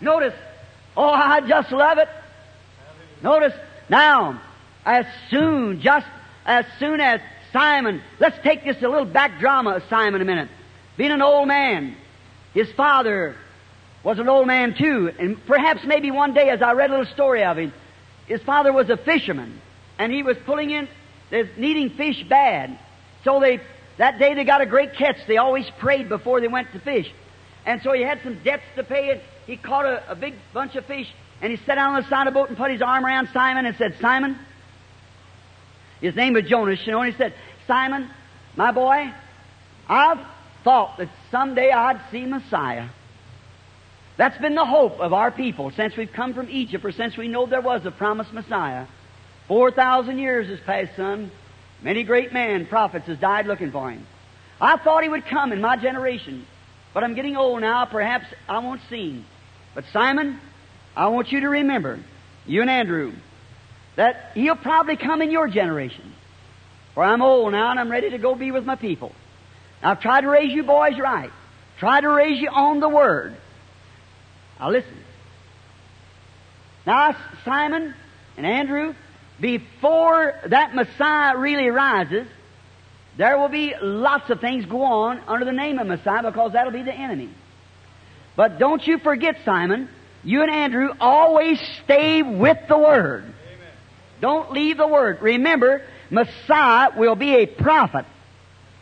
Notice, 0.00 0.34
oh, 0.96 1.08
I 1.08 1.40
just 1.46 1.72
love 1.72 1.98
it. 1.98 2.08
Notice, 3.22 3.54
now, 3.88 4.40
as 4.84 5.06
soon, 5.30 5.80
just 5.80 6.06
as 6.44 6.64
soon 6.78 7.00
as 7.00 7.20
Simon, 7.52 8.02
let's 8.18 8.36
take 8.42 8.64
this 8.64 8.76
a 8.82 8.88
little 8.88 9.06
back 9.06 9.38
drama 9.40 9.76
of 9.76 9.82
Simon 9.88 10.20
a 10.20 10.24
minute. 10.24 10.48
Being 10.96 11.12
an 11.12 11.22
old 11.22 11.46
man, 11.48 11.94
his 12.54 12.70
father 12.72 13.36
was 14.02 14.18
an 14.18 14.28
old 14.28 14.46
man 14.46 14.74
too, 14.74 15.12
and 15.18 15.44
perhaps 15.46 15.80
maybe 15.84 16.10
one 16.10 16.32
day 16.32 16.48
as 16.48 16.62
I 16.62 16.72
read 16.72 16.90
a 16.90 16.98
little 16.98 17.12
story 17.12 17.44
of 17.44 17.58
him, 17.58 17.72
his 18.26 18.40
father 18.42 18.72
was 18.72 18.88
a 18.88 18.96
fisherman, 18.96 19.60
and 19.98 20.12
he 20.12 20.22
was 20.22 20.36
pulling 20.46 20.70
in, 20.70 20.88
needing 21.56 21.90
fish 21.90 22.22
bad. 22.28 22.78
So 23.24 23.40
they, 23.40 23.60
that 23.98 24.18
day 24.18 24.34
they 24.34 24.44
got 24.44 24.60
a 24.60 24.66
great 24.66 24.94
catch. 24.94 25.16
They 25.26 25.36
always 25.36 25.68
prayed 25.78 26.08
before 26.08 26.40
they 26.40 26.48
went 26.48 26.72
to 26.72 26.80
fish. 26.80 27.12
And 27.64 27.82
so 27.82 27.92
he 27.92 28.02
had 28.02 28.20
some 28.22 28.38
debts 28.42 28.62
to 28.76 28.84
pay, 28.84 29.10
and 29.10 29.20
he 29.46 29.56
caught 29.56 29.84
a, 29.84 30.12
a 30.12 30.14
big 30.14 30.34
bunch 30.54 30.76
of 30.76 30.86
fish, 30.86 31.12
and 31.42 31.50
he 31.50 31.56
sat 31.58 31.74
down 31.74 31.94
on 31.94 32.02
the 32.02 32.08
side 32.08 32.26
of 32.26 32.32
the 32.32 32.38
boat 32.38 32.48
and 32.48 32.56
put 32.56 32.70
his 32.70 32.80
arm 32.80 33.04
around 33.04 33.28
Simon 33.32 33.66
and 33.66 33.76
said, 33.76 33.96
Simon, 34.00 34.38
his 36.00 36.14
name 36.14 36.34
was 36.34 36.44
Jonas, 36.44 36.78
you 36.86 36.92
know, 36.92 37.02
and 37.02 37.12
he 37.12 37.18
said, 37.18 37.34
Simon, 37.66 38.08
my 38.54 38.70
boy, 38.70 39.12
I've 39.88 40.20
thought 40.66 40.98
that 40.98 41.08
someday 41.30 41.70
I'd 41.70 42.00
see 42.10 42.26
Messiah. 42.26 42.88
That's 44.16 44.36
been 44.38 44.56
the 44.56 44.64
hope 44.64 44.98
of 44.98 45.12
our 45.12 45.30
people 45.30 45.70
since 45.70 45.96
we've 45.96 46.12
come 46.12 46.34
from 46.34 46.50
Egypt, 46.50 46.84
or 46.84 46.90
since 46.90 47.16
we 47.16 47.28
know 47.28 47.46
there 47.46 47.60
was 47.60 47.86
a 47.86 47.92
promised 47.92 48.32
Messiah. 48.32 48.86
Four 49.46 49.70
thousand 49.70 50.18
years 50.18 50.48
has 50.48 50.58
passed, 50.58 50.96
son. 50.96 51.30
Many 51.82 52.02
great 52.02 52.32
men, 52.32 52.66
prophets, 52.66 53.06
has 53.06 53.16
died 53.18 53.46
looking 53.46 53.70
for 53.70 53.92
him. 53.92 54.04
I 54.60 54.76
thought 54.76 55.04
he 55.04 55.08
would 55.08 55.26
come 55.26 55.52
in 55.52 55.60
my 55.60 55.76
generation, 55.76 56.44
but 56.92 57.04
I'm 57.04 57.14
getting 57.14 57.36
old 57.36 57.60
now. 57.60 57.84
Perhaps 57.84 58.26
I 58.48 58.58
won't 58.58 58.80
see 58.90 59.10
him. 59.12 59.24
But 59.72 59.84
Simon, 59.92 60.40
I 60.96 61.06
want 61.08 61.30
you 61.30 61.42
to 61.42 61.48
remember, 61.48 62.00
you 62.44 62.60
and 62.62 62.70
Andrew, 62.70 63.12
that 63.94 64.32
he'll 64.34 64.56
probably 64.56 64.96
come 64.96 65.22
in 65.22 65.30
your 65.30 65.46
generation. 65.46 66.12
For 66.94 67.04
I'm 67.04 67.22
old 67.22 67.52
now 67.52 67.70
and 67.70 67.78
I'm 67.78 67.88
ready 67.88 68.10
to 68.10 68.18
go 68.18 68.34
be 68.34 68.50
with 68.50 68.64
my 68.64 68.74
people. 68.74 69.12
I've 69.86 70.00
tried 70.00 70.22
to 70.22 70.28
raise 70.28 70.52
you 70.52 70.64
boys 70.64 70.98
right. 70.98 71.30
Try 71.78 72.00
to 72.00 72.08
raise 72.08 72.40
you 72.40 72.48
on 72.48 72.80
the 72.80 72.88
Word. 72.88 73.36
Now 74.58 74.70
listen. 74.70 74.98
Now, 76.84 77.16
Simon 77.44 77.94
and 78.36 78.46
Andrew, 78.46 78.94
before 79.40 80.40
that 80.46 80.74
Messiah 80.74 81.36
really 81.36 81.68
rises, 81.68 82.26
there 83.16 83.38
will 83.38 83.48
be 83.48 83.74
lots 83.80 84.28
of 84.28 84.40
things 84.40 84.66
go 84.66 84.82
on 84.82 85.20
under 85.28 85.44
the 85.44 85.52
name 85.52 85.78
of 85.78 85.86
Messiah 85.86 86.22
because 86.24 86.52
that'll 86.54 86.72
be 86.72 86.82
the 86.82 86.94
enemy. 86.94 87.30
But 88.34 88.58
don't 88.58 88.84
you 88.84 88.98
forget, 88.98 89.36
Simon, 89.44 89.88
you 90.24 90.42
and 90.42 90.50
Andrew 90.50 90.88
always 91.00 91.60
stay 91.84 92.22
with 92.22 92.58
the 92.66 92.76
Word. 92.76 93.22
Amen. 93.22 93.72
Don't 94.20 94.50
leave 94.50 94.78
the 94.78 94.88
Word. 94.88 95.22
Remember, 95.22 95.82
Messiah 96.10 96.90
will 96.96 97.14
be 97.14 97.36
a 97.36 97.46
prophet 97.46 98.04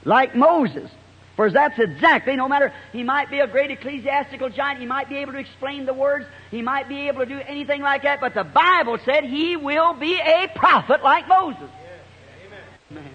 like 0.05 0.35
Moses. 0.35 0.91
For 1.37 1.51
that's 1.51 1.79
exactly, 1.79 2.37
no 2.37 2.49
matter, 2.49 2.73
he 2.93 3.03
might 3.03 3.29
be 3.29 3.41
a 3.41 3.49
great 3.49 3.71
ecclesiastical 3.71 4.51
giant, 4.51 4.79
he 4.79 4.87
might 4.87 5.09
be 5.09 5.17
able 5.17 5.33
to 5.33 5.39
explain 5.39 5.85
the 5.85 5.93
words, 5.93 6.27
he 6.53 6.63
might 6.63 6.89
be 6.89 7.09
able 7.09 7.21
to 7.21 7.27
do 7.27 7.41
anything 7.41 7.83
like 7.83 8.03
that, 8.05 8.21
but 8.21 8.35
the 8.35 8.45
Bible 8.45 8.99
said 9.05 9.25
he 9.25 9.57
will 9.57 9.95
be 9.95 10.21
a 10.21 10.49
prophet 10.55 11.03
like 11.03 11.27
Moses. 11.27 11.69
Yes. 11.83 12.53
Amen. 12.93 13.11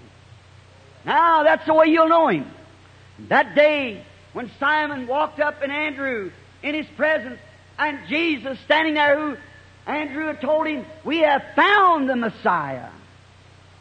Now, 1.06 1.44
that's 1.44 1.66
the 1.66 1.74
way 1.74 1.88
you'll 1.88 2.10
know 2.10 2.28
him. 2.28 2.52
That 3.30 3.56
day, 3.56 4.04
when 4.34 4.52
Simon 4.60 5.08
walked 5.08 5.40
up 5.40 5.62
and 5.62 5.72
Andrew 5.72 6.32
in 6.62 6.76
his 6.76 6.88
presence, 6.98 7.40
and 7.78 8.00
Jesus 8.10 8.60
standing 8.66 8.96
there 8.96 9.18
who 9.18 9.38
Andrew 9.88 10.28
had 10.28 10.42
told 10.42 10.68
him, 10.68 10.86
we 11.06 11.20
have 11.20 11.42
found 11.56 12.10
the 12.10 12.18
Messiah. 12.18 12.90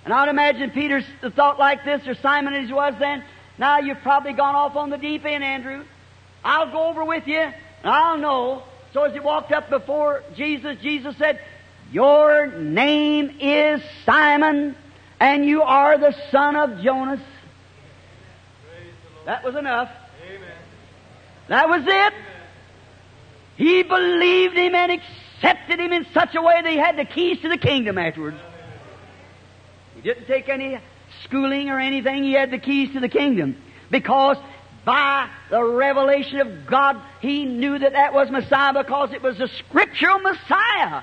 And 0.08 0.14
I'd 0.14 0.30
imagine 0.30 0.70
Peter 0.70 1.02
thought 1.36 1.58
like 1.58 1.84
this, 1.84 2.08
or 2.08 2.14
Simon 2.14 2.54
as 2.54 2.68
he 2.68 2.72
was 2.72 2.94
then, 2.98 3.22
now 3.58 3.80
you've 3.80 4.00
probably 4.00 4.32
gone 4.32 4.54
off 4.54 4.74
on 4.74 4.88
the 4.88 4.96
deep 4.96 5.26
end, 5.26 5.44
Andrew. 5.44 5.84
I'll 6.42 6.72
go 6.72 6.88
over 6.88 7.04
with 7.04 7.26
you, 7.26 7.36
and 7.36 7.54
I'll 7.84 8.16
know. 8.16 8.62
So 8.94 9.02
as 9.02 9.12
he 9.12 9.20
walked 9.20 9.52
up 9.52 9.68
before 9.68 10.22
Jesus, 10.34 10.78
Jesus 10.80 11.14
said, 11.18 11.42
Your 11.92 12.46
name 12.46 13.36
is 13.38 13.82
Simon, 14.06 14.76
and 15.20 15.44
you 15.44 15.60
are 15.60 15.98
the 15.98 16.16
son 16.30 16.56
of 16.56 16.80
Jonas. 16.80 17.20
That 19.26 19.44
was 19.44 19.56
enough. 19.56 19.90
Amen. 20.26 20.48
That 21.48 21.68
was 21.68 21.82
it. 21.86 22.14
He 23.58 23.82
believed 23.82 24.56
him 24.56 24.74
and 24.74 24.90
accepted 24.90 25.78
him 25.78 25.92
in 25.92 26.06
such 26.14 26.34
a 26.34 26.40
way 26.40 26.62
that 26.62 26.70
he 26.70 26.78
had 26.78 26.96
the 26.96 27.04
keys 27.04 27.42
to 27.42 27.50
the 27.50 27.58
kingdom 27.58 27.98
afterwards. 27.98 28.38
He 29.98 30.02
didn't 30.02 30.26
take 30.26 30.48
any 30.48 30.78
schooling 31.24 31.70
or 31.70 31.80
anything. 31.80 32.22
He 32.22 32.32
had 32.32 32.52
the 32.52 32.58
keys 32.58 32.92
to 32.92 33.00
the 33.00 33.08
kingdom. 33.08 33.56
Because 33.90 34.36
by 34.84 35.28
the 35.50 35.60
revelation 35.60 36.38
of 36.38 36.66
God, 36.66 37.02
he 37.20 37.44
knew 37.44 37.76
that 37.80 37.92
that 37.94 38.14
was 38.14 38.30
Messiah 38.30 38.72
because 38.72 39.12
it 39.12 39.22
was 39.22 39.40
a 39.40 39.48
scriptural 39.48 40.20
Messiah. 40.20 41.02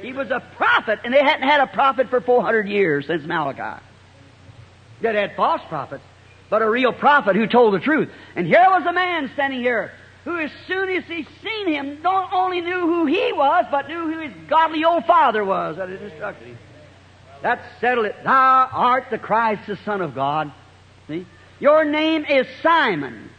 He 0.00 0.14
was 0.14 0.30
a 0.30 0.40
prophet, 0.56 1.00
and 1.04 1.12
they 1.12 1.22
hadn't 1.22 1.46
had 1.46 1.60
a 1.60 1.66
prophet 1.66 2.08
for 2.08 2.22
400 2.22 2.66
years 2.68 3.06
since 3.06 3.22
Malachi. 3.24 3.82
They 5.02 5.14
had 5.14 5.36
false 5.36 5.60
prophets, 5.68 6.02
but 6.48 6.62
a 6.62 6.70
real 6.70 6.92
prophet 6.92 7.36
who 7.36 7.46
told 7.46 7.74
the 7.74 7.80
truth. 7.80 8.08
And 8.34 8.46
here 8.46 8.66
was 8.68 8.86
a 8.86 8.94
man 8.94 9.30
standing 9.34 9.60
here 9.60 9.92
who, 10.24 10.38
as 10.38 10.50
soon 10.66 10.88
as 10.88 11.04
he 11.04 11.26
seen 11.42 11.68
him, 11.68 12.00
not 12.00 12.32
only 12.32 12.62
knew 12.62 12.80
who 12.80 13.04
he 13.04 13.32
was, 13.34 13.66
but 13.70 13.88
knew 13.88 14.10
who 14.10 14.20
his 14.20 14.32
godly 14.48 14.84
old 14.84 15.04
father 15.04 15.44
was 15.44 15.76
that 15.76 15.90
had 15.90 16.00
instructed 16.00 16.48
him. 16.48 16.58
That 17.42 17.62
settled 17.80 18.06
it. 18.06 18.16
Thou 18.24 18.68
art 18.72 19.04
the 19.10 19.18
Christ, 19.18 19.62
the 19.66 19.76
Son 19.84 20.00
of 20.00 20.14
God. 20.14 20.52
See? 21.08 21.26
Your 21.60 21.84
name 21.84 22.24
is 22.24 22.46
Simon. 22.62 23.30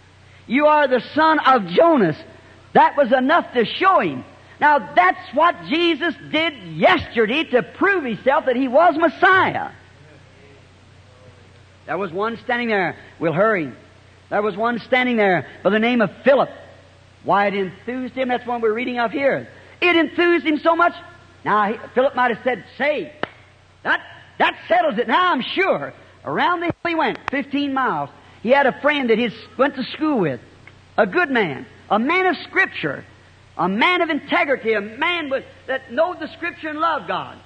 You 0.47 0.65
are 0.67 0.87
the 0.87 1.01
son 1.13 1.39
of 1.39 1.67
Jonas. 1.67 2.17
That 2.73 2.97
was 2.97 3.11
enough 3.11 3.53
to 3.53 3.65
show 3.65 3.99
him. 3.99 4.25
Now 4.59 4.93
that's 4.93 5.33
what 5.33 5.55
Jesus 5.69 6.13
did 6.31 6.53
yesterday 6.75 7.43
to 7.45 7.63
prove 7.63 8.03
himself 8.03 8.45
that 8.45 8.55
he 8.55 8.67
was 8.67 8.95
Messiah. 8.97 9.71
There 11.85 11.97
was 11.97 12.11
one 12.11 12.37
standing 12.43 12.69
there. 12.69 12.97
We'll 13.19 13.33
hurry. 13.33 13.73
There 14.29 14.41
was 14.41 14.55
one 14.55 14.79
standing 14.79 15.17
there 15.17 15.47
by 15.63 15.69
the 15.69 15.79
name 15.79 16.01
of 16.01 16.09
Philip. 16.23 16.49
Why 17.23 17.47
it 17.47 17.53
enthused 17.53 18.13
him, 18.15 18.29
that's 18.29 18.45
one 18.47 18.61
we're 18.61 18.73
reading 18.73 18.99
of 18.99 19.11
here. 19.11 19.47
It 19.81 19.95
enthused 19.95 20.45
him 20.45 20.59
so 20.59 20.75
much. 20.75 20.93
Now, 21.43 21.71
he, 21.71 21.77
Philip 21.93 22.15
might 22.15 22.33
have 22.33 22.43
said, 22.43 22.65
say, 22.77 23.13
that, 23.83 24.01
that 24.39 24.57
settles 24.67 24.97
it. 24.97 25.07
Now 25.07 25.31
I'm 25.31 25.41
sure. 25.41 25.93
Around 26.25 26.61
the 26.61 26.65
hill 26.67 26.75
he 26.87 26.95
went, 26.95 27.19
15 27.29 27.73
miles. 27.73 28.09
He 28.41 28.49
had 28.49 28.65
a 28.65 28.79
friend 28.81 29.09
that 29.09 29.17
he 29.17 29.29
went 29.57 29.75
to 29.75 29.83
school 29.83 30.19
with. 30.19 30.39
A 30.97 31.05
good 31.05 31.29
man. 31.29 31.65
A 31.89 31.99
man 31.99 32.25
of 32.25 32.37
scripture. 32.37 33.05
A 33.57 33.69
man 33.69 34.01
of 34.01 34.09
integrity. 34.09 34.73
A 34.73 34.81
man 34.81 35.29
with, 35.29 35.45
that 35.67 35.91
knowed 35.91 36.19
the 36.19 36.27
scripture 36.33 36.69
and 36.69 36.79
loved 36.79 37.07
God. 37.07 37.37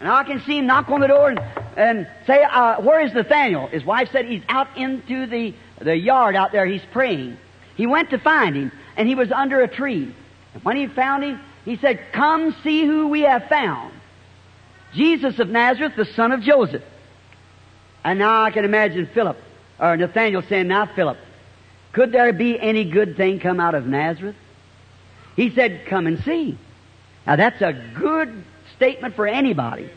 And 0.00 0.08
I 0.08 0.24
can 0.24 0.40
see 0.42 0.58
him 0.58 0.66
knock 0.66 0.88
on 0.90 1.00
the 1.00 1.06
door 1.06 1.30
and, 1.30 1.40
and 1.76 2.08
say, 2.26 2.42
uh, 2.42 2.80
where 2.82 3.00
is 3.00 3.12
Nathaniel? 3.12 3.68
His 3.68 3.84
wife 3.84 4.08
said 4.12 4.26
he's 4.26 4.42
out 4.48 4.76
into 4.76 5.26
the, 5.26 5.54
the 5.80 5.96
yard 5.96 6.36
out 6.36 6.52
there. 6.52 6.66
He's 6.66 6.84
praying. 6.92 7.36
He 7.76 7.86
went 7.86 8.10
to 8.10 8.18
find 8.18 8.56
him 8.56 8.72
and 8.96 9.08
he 9.08 9.14
was 9.14 9.30
under 9.32 9.62
a 9.62 9.68
tree. 9.68 10.14
And 10.54 10.62
when 10.64 10.76
he 10.76 10.86
found 10.88 11.24
him, 11.24 11.40
he 11.64 11.76
said, 11.76 12.00
come 12.12 12.54
see 12.62 12.84
who 12.84 13.08
we 13.08 13.22
have 13.22 13.48
found. 13.48 13.93
Jesus 14.94 15.38
of 15.38 15.48
Nazareth, 15.48 15.94
the 15.96 16.04
son 16.04 16.32
of 16.32 16.40
Joseph. 16.40 16.82
And 18.04 18.18
now 18.18 18.42
I 18.42 18.50
can 18.50 18.64
imagine 18.64 19.08
Philip, 19.12 19.36
or 19.78 19.96
Nathaniel 19.96 20.42
saying, 20.42 20.68
now 20.68 20.86
Philip, 20.86 21.18
could 21.92 22.12
there 22.12 22.32
be 22.32 22.58
any 22.58 22.84
good 22.84 23.16
thing 23.16 23.40
come 23.40 23.60
out 23.60 23.74
of 23.74 23.86
Nazareth? 23.86 24.36
He 25.36 25.50
said, 25.50 25.86
come 25.86 26.06
and 26.06 26.22
see. 26.22 26.58
Now 27.26 27.36
that's 27.36 27.60
a 27.62 27.72
good 27.98 28.44
statement 28.76 29.16
for 29.16 29.26
anybody. 29.26 29.90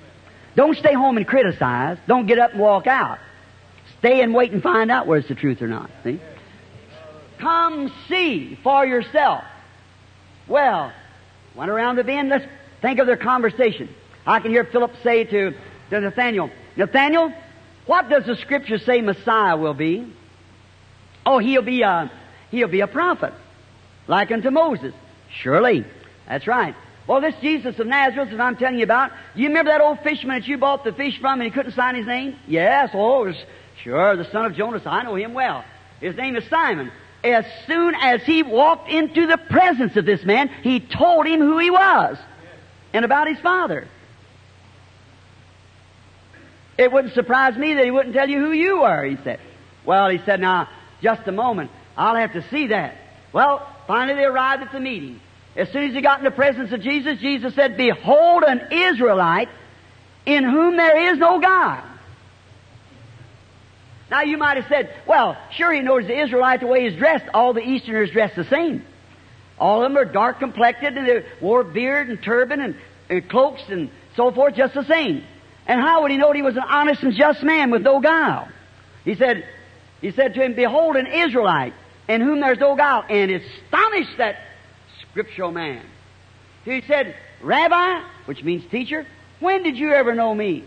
Don't 0.56 0.78
stay 0.78 0.94
home 0.94 1.18
and 1.18 1.28
criticize. 1.28 1.98
Don't 2.08 2.26
get 2.26 2.40
up 2.40 2.52
and 2.52 2.60
walk 2.60 2.88
out. 2.88 3.20
Stay 4.00 4.22
and 4.22 4.34
wait 4.34 4.52
and 4.52 4.64
find 4.64 4.90
out 4.90 5.06
where 5.06 5.20
it's 5.20 5.28
the 5.28 5.36
truth 5.36 5.62
or 5.62 5.68
not. 5.68 5.90
See? 6.04 6.20
Come 7.40 7.92
see 8.08 8.58
for 8.64 8.86
yourself. 8.86 9.44
Well, 10.48 10.92
went 11.56 11.70
around 11.70 11.98
the 11.98 12.04
bend. 12.04 12.30
Let's 12.30 12.46
think 12.82 13.00
of 13.00 13.06
their 13.06 13.18
conversation. 13.18 13.94
I 14.28 14.42
can 14.42 14.52
hear 14.52 14.66
Philip 14.66 14.92
say 15.04 15.24
to, 15.24 15.54
to 15.90 16.02
Nathaniel, 16.02 16.52
Nathaniel, 16.76 17.34
what 17.86 18.10
does 18.10 18.26
the 18.26 18.36
scripture 18.36 18.78
say 18.78 19.00
Messiah 19.00 19.56
will 19.56 19.74
be? 19.74 20.14
Oh, 21.26 21.40
he'll 21.40 21.62
be 21.62 21.82
a, 21.82 22.12
he'll 22.52 22.68
be 22.68 22.82
a 22.82 22.88
prophet, 22.88 23.34
like 24.06 24.30
unto 24.32 24.52
Moses. 24.52 24.94
Surely. 25.42 25.86
That's 26.28 26.46
right. 26.46 26.76
Well, 27.08 27.22
this 27.22 27.36
Jesus 27.42 27.80
of 27.80 27.88
Nazareth 27.88 28.32
that 28.32 28.42
I'm 28.42 28.58
telling 28.58 28.78
you 28.78 28.84
about, 28.84 29.12
you 29.34 29.48
remember 29.48 29.72
that 29.72 29.80
old 29.80 30.02
fisherman 30.02 30.42
that 30.42 30.48
you 30.48 30.58
bought 30.58 30.84
the 30.84 30.92
fish 30.92 31.18
from 31.22 31.40
and 31.40 31.44
he 31.44 31.52
couldn't 31.52 31.72
sign 31.72 31.96
his 31.96 32.06
name? 32.06 32.36
Yes, 32.48 32.90
oh, 32.94 33.34
sure, 33.82 34.18
the 34.18 34.30
son 34.30 34.46
of 34.46 34.56
Jonas. 34.56 34.86
I 34.86 35.04
know 35.04 35.16
him 35.16 35.34
well. 35.34 35.64
His 36.02 36.18
name 36.18 36.36
is 36.36 36.44
Simon. 36.50 36.92
As 37.24 37.46
soon 37.66 37.96
as 37.96 38.22
he 38.24 38.44
walked 38.44 38.90
into 38.90 39.26
the 39.26 39.38
presence 39.38 39.96
of 39.96 40.06
this 40.06 40.24
man, 40.26 40.50
he 40.64 40.82
told 40.82 41.26
him 41.26 41.40
who 41.40 41.58
he 41.60 41.72
was 41.72 42.18
and 42.94 43.06
about 43.06 43.28
his 43.28 43.40
father. 43.40 43.88
It 46.78 46.92
wouldn't 46.92 47.14
surprise 47.14 47.58
me 47.58 47.74
that 47.74 47.86
he 47.86 47.92
wouldn't 47.92 48.14
tell 48.14 48.30
you 48.30 48.40
who 48.40 48.52
you 48.52 48.82
were, 48.82 49.04
he 49.04 49.18
said. 49.24 49.40
Well, 49.86 50.10
he 50.10 50.20
said, 50.26 50.40
now, 50.40 50.70
just 51.02 51.28
a 51.28 51.32
moment. 51.32 51.72
I'll 51.96 52.16
have 52.16 52.34
to 52.34 52.48
see 52.50 52.68
that. 52.68 52.96
Well, 53.34 53.68
finally 53.88 54.16
they 54.16 54.26
arrived 54.26 54.64
at 54.64 54.72
the 54.72 54.80
meeting. 54.80 55.20
As 55.56 55.72
soon 55.72 55.90
as 55.90 55.96
he 55.96 56.02
got 56.02 56.20
in 56.20 56.26
the 56.26 56.32
presence 56.32 56.72
of 56.72 56.82
Jesus, 56.82 57.20
Jesus 57.20 57.56
said, 57.56 57.78
Behold 57.78 58.44
an 58.44 58.68
Israelite 58.72 59.50
in 60.26 60.44
whom 60.44 60.78
there 60.78 61.12
is 61.12 61.18
no 61.18 61.40
God. 61.40 61.84
Now 64.10 64.22
you 64.22 64.38
might 64.38 64.58
have 64.58 64.68
said, 64.70 64.94
well, 65.06 65.38
sure 65.52 65.74
he 65.74 65.82
knows 65.82 66.06
the 66.06 66.22
Israelite 66.22 66.62
the 66.62 66.68
way 66.68 66.88
he's 66.88 66.98
dressed. 66.98 67.26
All 67.34 67.54
the 67.54 67.62
Easterners 67.62 68.12
dress 68.12 68.36
the 68.36 68.46
same. 68.46 68.86
All 69.60 69.84
of 69.84 69.92
them 69.92 69.98
are 69.98 70.06
dark 70.06 70.40
complected 70.40 70.96
and 70.96 71.08
they 71.08 71.26
wore 71.42 71.64
beard 71.64 72.10
and 72.10 72.22
turban 72.22 72.62
and, 72.62 72.76
and 73.10 73.28
cloaks 73.28 73.64
and 73.70 73.90
so 74.16 74.32
forth 74.32 74.56
just 74.56 74.76
the 74.76 74.86
same. 74.86 75.24
And 75.68 75.82
how 75.82 76.02
would 76.02 76.12
he 76.12 76.18
know 76.18 76.28
that 76.28 76.36
he 76.36 76.42
was 76.42 76.56
an 76.56 76.64
honest 76.64 77.04
and 77.04 77.14
just 77.14 77.44
man 77.44 77.72
with 77.72 77.82
no 77.82 78.00
guile? 78.00 78.48
He 79.04 79.16
said, 79.16 79.46
he 80.02 80.12
said 80.12 80.34
to 80.36 80.42
him, 80.42 80.56
Behold 80.56 80.96
an 80.96 81.08
Israelite 81.08 81.74
in 82.08 82.22
whom 82.22 82.40
there's 82.40 82.60
no 82.60 82.76
guile. 82.76 83.04
And 83.10 83.30
astonished 83.30 84.18
that 84.18 84.38
scriptural 85.02 85.52
man. 85.52 85.86
He 86.64 86.82
said, 86.88 87.16
Rabbi, 87.42 88.02
which 88.26 88.44
means 88.44 88.64
teacher, 88.72 89.06
when 89.40 89.64
did 89.64 89.78
you 89.78 89.92
ever 89.92 90.16
know 90.16 90.34
me? 90.34 90.64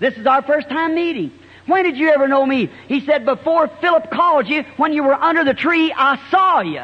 This 0.00 0.14
is 0.16 0.26
our 0.26 0.42
first 0.42 0.68
time 0.68 0.94
meeting. 0.94 1.32
When 1.66 1.84
did 1.84 1.96
you 1.96 2.10
ever 2.10 2.28
know 2.28 2.46
me? 2.46 2.70
He 2.88 3.04
said, 3.04 3.24
before 3.24 3.68
Philip 3.80 4.10
called 4.10 4.48
you, 4.48 4.64
when 4.76 4.92
you 4.92 5.02
were 5.02 5.14
under 5.14 5.44
the 5.44 5.54
tree, 5.54 5.92
I 5.94 6.18
saw 6.30 6.60
you. 6.60 6.82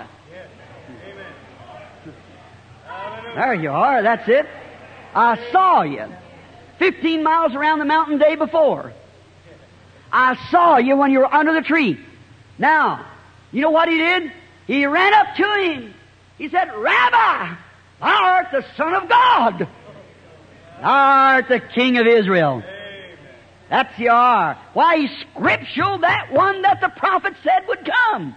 There 3.35 3.55
you 3.55 3.71
are, 3.71 4.03
that's 4.03 4.29
it. 4.29 4.47
I 5.15 5.51
saw 5.53 5.83
you. 5.83 6.07
Fifteen 6.83 7.23
miles 7.23 7.55
around 7.55 7.79
the 7.79 7.85
mountain 7.85 8.19
day 8.19 8.35
before. 8.35 8.93
I 10.13 10.37
saw 10.51 10.79
you 10.79 10.97
when 10.97 11.13
you 11.13 11.21
were 11.21 11.33
under 11.33 11.55
the 11.55 11.61
tree. 11.61 11.97
Now, 12.59 13.07
you 13.53 13.63
know 13.63 13.71
what 13.71 13.89
he 13.89 13.99
did? 13.99 14.33
He 14.67 14.85
ran 14.85 15.15
up 15.15 15.37
to 15.37 15.63
him. 15.63 15.95
He 16.39 16.49
said, 16.49 16.75
Rabbi, 16.75 17.55
thou 18.01 18.25
art 18.25 18.49
the 18.51 18.65
Son 18.77 18.95
of 18.95 19.09
God. 19.09 19.69
Thou 20.81 20.89
art 20.89 21.47
the 21.47 21.61
King 21.61 21.99
of 21.99 22.09
Israel. 22.09 22.65
That's 23.71 23.97
you 23.97 24.11
are. 24.11 24.59
Why, 24.73 24.97
he 24.97 25.09
scriptural 25.31 25.99
that 25.99 26.33
one 26.33 26.63
that 26.63 26.81
the 26.81 26.89
prophet 26.89 27.35
said 27.45 27.69
would 27.69 27.89
come. 27.89 28.35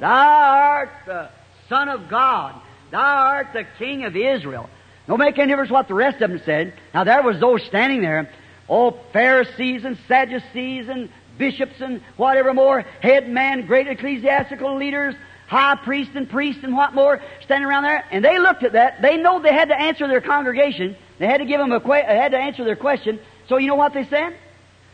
Thou 0.00 0.08
art 0.08 0.90
the 1.06 1.28
Son 1.68 1.88
of 1.88 2.08
God. 2.08 2.60
Thou 2.90 2.98
art 2.98 3.52
the 3.52 3.66
King 3.78 4.02
of 4.02 4.16
Israel. 4.16 4.68
No 5.08 5.16
make 5.16 5.38
any 5.38 5.48
difference 5.48 5.70
what 5.70 5.88
the 5.88 5.94
rest 5.94 6.20
of 6.20 6.30
them 6.30 6.40
said. 6.44 6.74
Now 6.92 7.04
there 7.04 7.22
was 7.22 7.38
those 7.38 7.62
standing 7.64 8.02
there, 8.02 8.30
all 8.68 8.98
Pharisees 9.12 9.84
and 9.84 9.96
Sadducees 10.08 10.88
and 10.88 11.08
bishops 11.38 11.80
and 11.80 12.00
whatever 12.16 12.52
more, 12.54 12.80
head 13.00 13.28
men, 13.28 13.66
great 13.66 13.86
ecclesiastical 13.86 14.76
leaders, 14.76 15.14
high 15.46 15.76
priests 15.76 16.16
and 16.16 16.28
priests 16.28 16.64
and 16.64 16.76
what 16.76 16.94
more, 16.94 17.20
standing 17.42 17.68
around 17.68 17.84
there, 17.84 18.04
and 18.10 18.24
they 18.24 18.38
looked 18.38 18.64
at 18.64 18.72
that. 18.72 19.00
They 19.02 19.16
know 19.16 19.40
they 19.40 19.52
had 19.52 19.68
to 19.68 19.80
answer 19.80 20.08
their 20.08 20.20
congregation. 20.20 20.96
They 21.18 21.26
had 21.26 21.38
to 21.38 21.44
give 21.44 21.60
them 21.60 21.72
a 21.72 21.80
que- 21.80 21.92
had 21.92 22.32
to 22.32 22.38
answer 22.38 22.64
their 22.64 22.76
question. 22.76 23.20
So 23.48 23.58
you 23.58 23.68
know 23.68 23.76
what 23.76 23.94
they 23.94 24.04
said? 24.04 24.36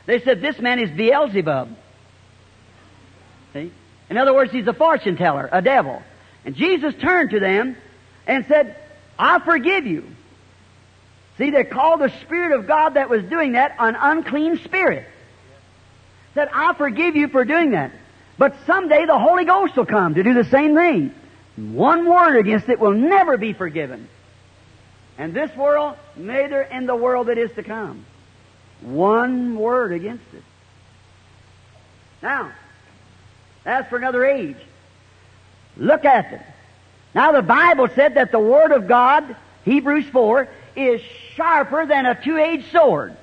They 0.05 0.21
said, 0.21 0.43
this 0.43 0.59
man 0.59 0.79
is 0.79 0.91
Beelzebub. 0.91 1.77
See? 3.55 3.73
In 4.11 4.19
other 4.19 4.35
words, 4.35 4.53
he's 4.53 4.67
a 4.67 4.75
fortune 4.75 5.17
teller, 5.17 5.49
a 5.51 5.63
devil. 5.63 6.03
And 6.45 6.55
Jesus 6.55 6.95
turned 7.01 7.31
to 7.31 7.41
them 7.41 7.77
and 8.27 8.45
said, 8.47 8.77
I 9.23 9.39
forgive 9.39 9.87
you. 9.87 10.05
See, 11.39 11.51
they 11.51 11.63
called 11.63 12.01
the 12.01 12.13
Spirit 12.23 12.59
of 12.59 12.67
God 12.67 12.95
that 12.95 13.09
was 13.09 13.23
doing 13.23 13.53
that 13.53 13.77
an 13.79 13.95
unclean 13.95 14.59
spirit. 14.59 15.07
Said, 16.35 16.49
I 16.53 16.75
forgive 16.75 17.15
you 17.15 17.29
for 17.29 17.45
doing 17.45 17.71
that. 17.71 17.93
But 18.37 18.57
someday 18.67 19.07
the 19.07 19.19
Holy 19.19 19.45
Ghost 19.45 19.77
will 19.77 19.87
come 19.87 20.17
to 20.17 20.25
do 20.25 20.35
the 20.35 20.45
same 20.45 20.75
thing. 20.75 21.15
One 21.57 22.07
word 22.11 22.37
against 22.37 22.69
it 22.69 22.81
will 22.81 22.95
never 22.95 23.37
be 23.37 23.53
forgiven. 23.53 24.09
And 25.19 25.33
this 25.33 25.55
world, 25.55 25.97
neither 26.17 26.61
in 26.61 26.87
the 26.87 26.97
world 26.97 27.29
that 27.29 27.39
is 27.39 27.53
to 27.53 27.63
come. 27.63 28.05
One 28.81 29.57
word 29.57 29.93
against 29.93 30.25
it. 30.35 30.43
Now, 32.23 32.51
that's 33.63 33.89
for 33.89 33.99
another 33.99 34.25
age. 34.25 34.57
Look 35.77 36.05
at 36.05 36.33
it. 36.33 36.43
Now 37.15 37.33
the 37.33 37.43
Bible 37.43 37.89
said 37.95 38.15
that 38.15 38.33
the 38.33 38.39
Word 38.39 38.73
of 38.73 38.89
God, 38.89 39.37
Hebrews 39.65 40.07
4, 40.07 40.49
is 40.77 41.01
sharper 41.35 41.87
than 41.87 42.07
a 42.07 42.23
two-edged 42.23 42.71
sword. 42.73 43.17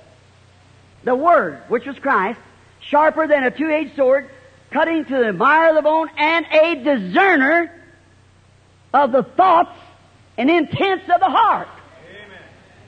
The 1.03 1.15
Word, 1.15 1.61
which 1.67 1.85
was 1.85 1.97
Christ, 1.97 2.39
sharper 2.81 3.27
than 3.27 3.43
a 3.43 3.51
two-edged 3.51 3.95
sword, 3.95 4.29
cutting 4.71 5.05
to 5.05 5.17
the 5.17 5.33
mire 5.33 5.69
of 5.69 5.75
the 5.75 5.81
bone, 5.81 6.09
and 6.17 6.45
a 6.45 6.83
discerner 6.83 7.71
of 8.93 9.11
the 9.11 9.23
thoughts 9.23 9.77
and 10.37 10.49
intents 10.49 11.05
of 11.13 11.19
the 11.19 11.29
heart. 11.29 11.67
Amen. 12.09 12.41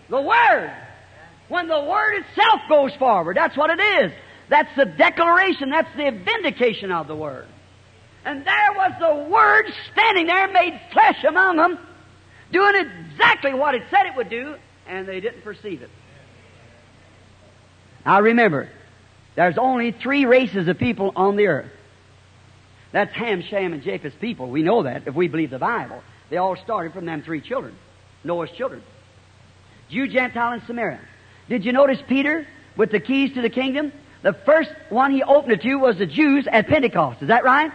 The 0.10 0.22
Word. 0.22 0.72
When 1.50 1.68
the 1.68 1.84
Word 1.84 2.20
itself 2.20 2.62
goes 2.70 2.94
forward, 2.96 3.36
that's 3.38 3.58
what 3.58 3.72
it 3.72 3.82
is. 3.82 4.12
That's 4.50 4.74
the 4.76 4.86
declaration, 4.86 5.70
that's 5.70 5.94
the 5.96 6.12
vindication 6.12 6.92
of 6.92 7.08
the 7.08 7.16
Word. 7.16 7.48
And 8.26 8.46
there 8.46 8.72
was 8.76 8.92
the 9.00 9.30
Word 9.30 9.74
standing 9.92 10.28
there, 10.28 10.48
made 10.48 10.80
flesh 10.92 11.24
among 11.24 11.58
them, 11.58 11.80
doing 12.52 12.76
exactly 12.76 13.54
what 13.54 13.76
it 13.76 13.84
said 13.90 14.06
it 14.06 14.16
would 14.16 14.30
do, 14.30 14.56
and 14.88 15.08
they 15.08 15.20
didn't 15.20 15.44
perceive 15.44 15.82
it. 15.82 15.90
Now 18.06 18.22
remember, 18.22 18.70
there's 19.36 19.58
only 19.58 19.92
three 19.92 20.26
races 20.26 20.68
of 20.68 20.78
people 20.78 21.14
on 21.16 21.36
the 21.36 21.48
earth. 21.48 21.72
That's 22.92 23.14
Ham, 23.14 23.42
Shem, 23.42 23.74
and 23.74 23.82
Japheth's 23.82 24.16
people. 24.20 24.50
We 24.50 24.64
know 24.64 24.84
that 24.84 25.08
if 25.08 25.16
we 25.16 25.28
believe 25.28 25.50
the 25.50 25.60
Bible. 25.60 26.04
They 26.30 26.38
all 26.38 26.56
started 26.58 26.94
from 26.94 27.06
them 27.06 27.24
three 27.24 27.42
children, 27.42 27.76
Noah's 28.24 28.52
children. 28.52 28.84
Jew, 29.90 30.08
Gentile, 30.08 30.54
and 30.54 30.64
Samaritan. 30.64 31.06
Did 31.50 31.66
you 31.66 31.74
notice 31.74 32.00
Peter 32.08 32.48
with 32.78 32.92
the 32.92 33.00
keys 33.00 33.34
to 33.34 33.42
the 33.42 33.50
kingdom? 33.50 33.92
The 34.22 34.34
first 34.34 34.72
one 34.90 35.12
he 35.12 35.24
opened 35.24 35.54
it 35.54 35.62
to 35.64 35.76
was 35.76 35.98
the 35.98 36.06
Jews 36.06 36.48
at 36.50 36.68
Pentecost. 36.68 37.22
Is 37.22 37.28
that 37.28 37.44
right? 37.44 37.72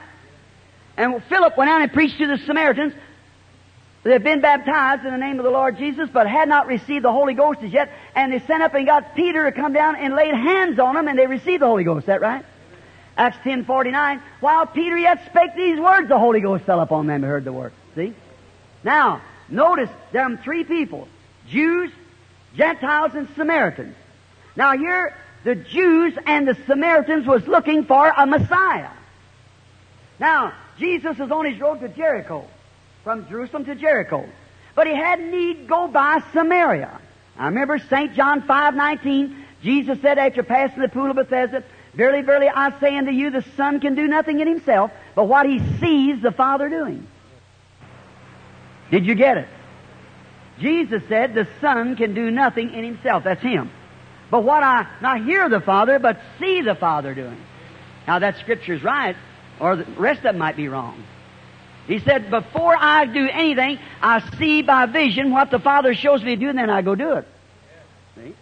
And 0.96 1.22
Philip 1.24 1.56
went 1.56 1.70
out 1.70 1.82
and 1.82 1.92
preached 1.92 2.18
to 2.18 2.26
the 2.26 2.38
Samaritans. 2.38 2.94
They 4.02 4.12
had 4.12 4.22
been 4.22 4.40
baptized 4.40 5.04
in 5.04 5.10
the 5.10 5.18
name 5.18 5.38
of 5.38 5.44
the 5.44 5.50
Lord 5.50 5.78
Jesus, 5.78 6.08
but 6.12 6.28
had 6.28 6.48
not 6.48 6.68
received 6.68 7.04
the 7.04 7.12
Holy 7.12 7.34
Ghost 7.34 7.60
as 7.62 7.72
yet. 7.72 7.90
And 8.14 8.32
they 8.32 8.38
sent 8.38 8.62
up 8.62 8.72
and 8.74 8.86
got 8.86 9.16
Peter 9.16 9.44
to 9.44 9.52
come 9.52 9.72
down 9.72 9.96
and 9.96 10.14
laid 10.14 10.32
hands 10.32 10.78
on 10.78 10.94
them, 10.94 11.08
and 11.08 11.18
they 11.18 11.26
received 11.26 11.60
the 11.60 11.66
Holy 11.66 11.84
Ghost. 11.84 12.04
Is 12.04 12.06
that 12.06 12.20
right? 12.20 12.44
Acts 13.16 13.38
ten 13.42 13.64
forty 13.64 13.90
nine. 13.90 14.22
While 14.40 14.66
Peter 14.66 14.96
yet 14.96 15.26
spake 15.26 15.56
these 15.56 15.80
words, 15.80 16.08
the 16.08 16.18
Holy 16.18 16.40
Ghost 16.40 16.64
fell 16.64 16.80
upon 16.80 17.06
them 17.06 17.22
who 17.22 17.26
heard 17.26 17.44
the 17.44 17.52
word. 17.52 17.72
See? 17.94 18.14
Now, 18.84 19.22
notice 19.48 19.90
there 20.12 20.22
are 20.22 20.36
three 20.36 20.64
people: 20.64 21.08
Jews, 21.48 21.90
Gentiles, 22.54 23.12
and 23.14 23.28
Samaritans. 23.34 23.96
Now 24.54 24.76
here, 24.76 25.16
the 25.44 25.54
Jews 25.56 26.16
and 26.26 26.46
the 26.46 26.56
Samaritans 26.66 27.26
was 27.26 27.46
looking 27.48 27.84
for 27.84 28.12
a 28.16 28.26
Messiah. 28.26 28.90
Now, 30.20 30.52
Jesus 30.78 31.18
was 31.18 31.30
on 31.30 31.46
his 31.46 31.60
road 31.60 31.80
to 31.80 31.88
Jericho, 31.88 32.44
from 33.04 33.28
Jerusalem 33.28 33.64
to 33.66 33.74
Jericho. 33.74 34.28
But 34.74 34.86
he 34.86 34.94
had 34.94 35.20
need 35.20 35.68
go 35.68 35.88
by 35.88 36.22
Samaria. 36.32 37.00
I 37.38 37.46
remember 37.46 37.78
St. 37.78 38.14
John 38.14 38.42
5:19, 38.42 39.44
Jesus 39.62 40.00
said 40.00 40.18
after 40.18 40.42
passing 40.42 40.82
the 40.82 40.88
pool 40.88 41.10
of 41.10 41.16
Bethesda, 41.16 41.64
Verily, 41.96 42.20
verily, 42.20 42.48
I 42.54 42.78
say 42.78 42.96
unto 42.96 43.10
you, 43.10 43.30
the 43.30 43.44
Son 43.56 43.80
can 43.80 43.94
do 43.94 44.06
nothing 44.06 44.40
in 44.40 44.46
himself, 44.46 44.90
but 45.14 45.24
what 45.24 45.46
he 45.46 45.60
sees 45.80 46.20
the 46.20 46.30
Father 46.30 46.68
doing. 46.68 47.06
Did 48.90 49.06
you 49.06 49.14
get 49.14 49.38
it? 49.38 49.48
Jesus 50.60 51.02
said 51.08 51.34
the 51.34 51.48
Son 51.60 51.96
can 51.96 52.12
do 52.12 52.30
nothing 52.30 52.72
in 52.74 52.84
himself. 52.84 53.24
That's 53.24 53.42
him. 53.42 53.70
But 54.30 54.44
what 54.44 54.62
I 54.62 54.86
not 55.00 55.24
hear 55.24 55.48
the 55.48 55.60
Father, 55.60 55.98
but 55.98 56.20
see 56.38 56.60
the 56.60 56.74
Father 56.74 57.14
doing. 57.14 57.40
Now 58.06 58.18
that 58.18 58.38
scripture's 58.38 58.82
right, 58.82 59.16
or 59.60 59.76
the 59.76 59.84
rest 59.92 60.18
of 60.18 60.24
them 60.24 60.38
might 60.38 60.56
be 60.56 60.68
wrong. 60.68 61.02
He 61.86 62.00
said, 62.00 62.30
before 62.30 62.76
I 62.76 63.06
do 63.06 63.28
anything, 63.28 63.78
I 64.02 64.20
see 64.38 64.62
by 64.62 64.86
vision 64.86 65.30
what 65.30 65.50
the 65.50 65.60
Father 65.60 65.94
shows 65.94 66.22
me 66.22 66.34
to 66.34 66.40
do, 66.40 66.48
and 66.48 66.58
then 66.58 66.68
I 66.68 66.82
go 66.82 66.94
do 66.94 67.12
it. 67.12 67.28
See? 68.16 68.34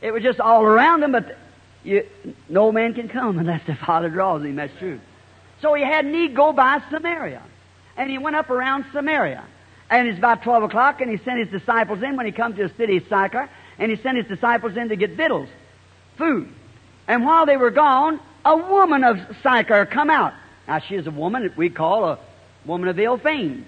It 0.00 0.12
was 0.12 0.22
just 0.22 0.40
all 0.40 0.62
around 0.64 1.04
him, 1.04 1.12
but 1.12 1.36
you, 1.84 2.06
no 2.48 2.72
man 2.72 2.94
can 2.94 3.08
come 3.08 3.38
unless 3.38 3.64
the 3.66 3.76
Father 3.76 4.08
draws 4.08 4.42
him. 4.42 4.56
That's 4.56 4.76
true. 4.78 4.98
So 5.62 5.74
he 5.74 5.84
had 5.84 6.04
need 6.04 6.34
go 6.34 6.52
by 6.52 6.82
Samaria. 6.90 7.42
and 7.96 8.10
he 8.10 8.18
went 8.18 8.34
up 8.34 8.50
around 8.50 8.86
Samaria. 8.92 9.44
And 9.90 10.08
it's 10.08 10.18
about 10.18 10.42
12 10.42 10.64
o'clock, 10.64 11.00
and 11.00 11.10
he 11.10 11.18
sent 11.18 11.38
his 11.38 11.48
disciples 11.48 12.02
in 12.02 12.16
when 12.16 12.24
he 12.26 12.32
come 12.32 12.54
to 12.56 12.68
the 12.68 12.74
city 12.76 12.96
of 12.96 13.02
Sychar, 13.04 13.50
and 13.78 13.90
he 13.90 13.96
sent 14.02 14.16
his 14.16 14.26
disciples 14.26 14.76
in 14.76 14.88
to 14.88 14.96
get 14.96 15.10
victuals, 15.10 15.48
food. 16.16 16.48
And 17.06 17.24
while 17.24 17.44
they 17.44 17.56
were 17.56 17.70
gone, 17.70 18.20
a 18.44 18.56
woman 18.56 19.04
of 19.04 19.18
Sychar 19.42 19.86
come 19.86 20.10
out. 20.10 20.32
Now, 20.66 20.80
she 20.80 20.94
is 20.94 21.06
a 21.06 21.10
woman 21.10 21.42
that 21.42 21.56
we 21.56 21.70
call 21.70 22.04
a 22.04 22.18
woman 22.64 22.88
of 22.88 22.98
ill 22.98 23.18
fame. 23.18 23.66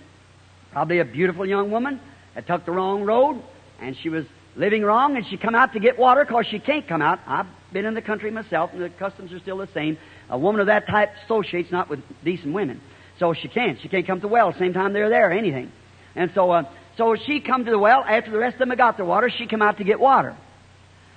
Probably 0.73 1.01
a 1.01 1.05
beautiful 1.05 1.45
young 1.47 1.71
woman 1.71 2.01
that 2.35 2.47
took 2.47 2.65
the 2.65 2.73
wrong 2.73 3.03
road, 3.03 3.43
and 3.81 3.97
she 3.97 4.09
was 4.09 4.25
living 4.57 4.83
wrong, 4.83 5.17
and 5.17 5.27
she 5.27 5.37
come 5.37 5.55
out 5.55 5.73
to 5.73 5.81
get 5.81 5.99
water 5.99 6.25
because 6.25 6.47
she 6.47 6.59
can't 6.59 6.87
come 6.87 7.03
out. 7.03 7.21
I've 7.27 7.47
been 7.73 7.85
in 7.85 7.95
the 7.95 8.03
country 8.03 8.31
myself, 8.31 8.71
and 8.73 8.83
the 8.83 8.89
customs 8.91 9.33
are 9.33 9.41
still 9.41 9.59
the 9.59 9.69
same. 9.75 9.99
A 10.31 10.39
woman 10.39 10.61
of 10.61 10.69
that 10.69 10.87
type 10.87 11.11
associates 11.25 11.71
not 11.71 11.89
with 11.89 12.01
decent 12.25 12.55
women. 12.55 12.81
So 13.19 13.35
she 13.35 13.49
can't. 13.49 13.81
She 13.81 13.89
can't 13.89 14.07
come 14.07 14.19
to 14.19 14.27
the 14.27 14.33
well 14.33 14.55
same 14.59 14.73
time 14.73 14.93
they're 14.93 15.11
there 15.11 15.31
anything. 15.33 15.71
And 16.15 16.31
so, 16.35 16.51
uh, 16.51 16.65
so 16.97 17.17
she 17.17 17.41
come 17.41 17.65
to 17.65 17.71
the 17.71 17.79
well 17.79 18.05
after 18.07 18.31
the 18.31 18.39
rest 18.39 18.55
of 18.55 18.61
them 18.61 18.71
had 18.71 18.79
got 18.79 18.97
the 18.97 19.05
water. 19.05 19.31
She 19.31 19.47
come 19.47 19.63
out 19.63 19.79
to 19.79 19.85
get 19.85 20.01
water. 20.01 20.37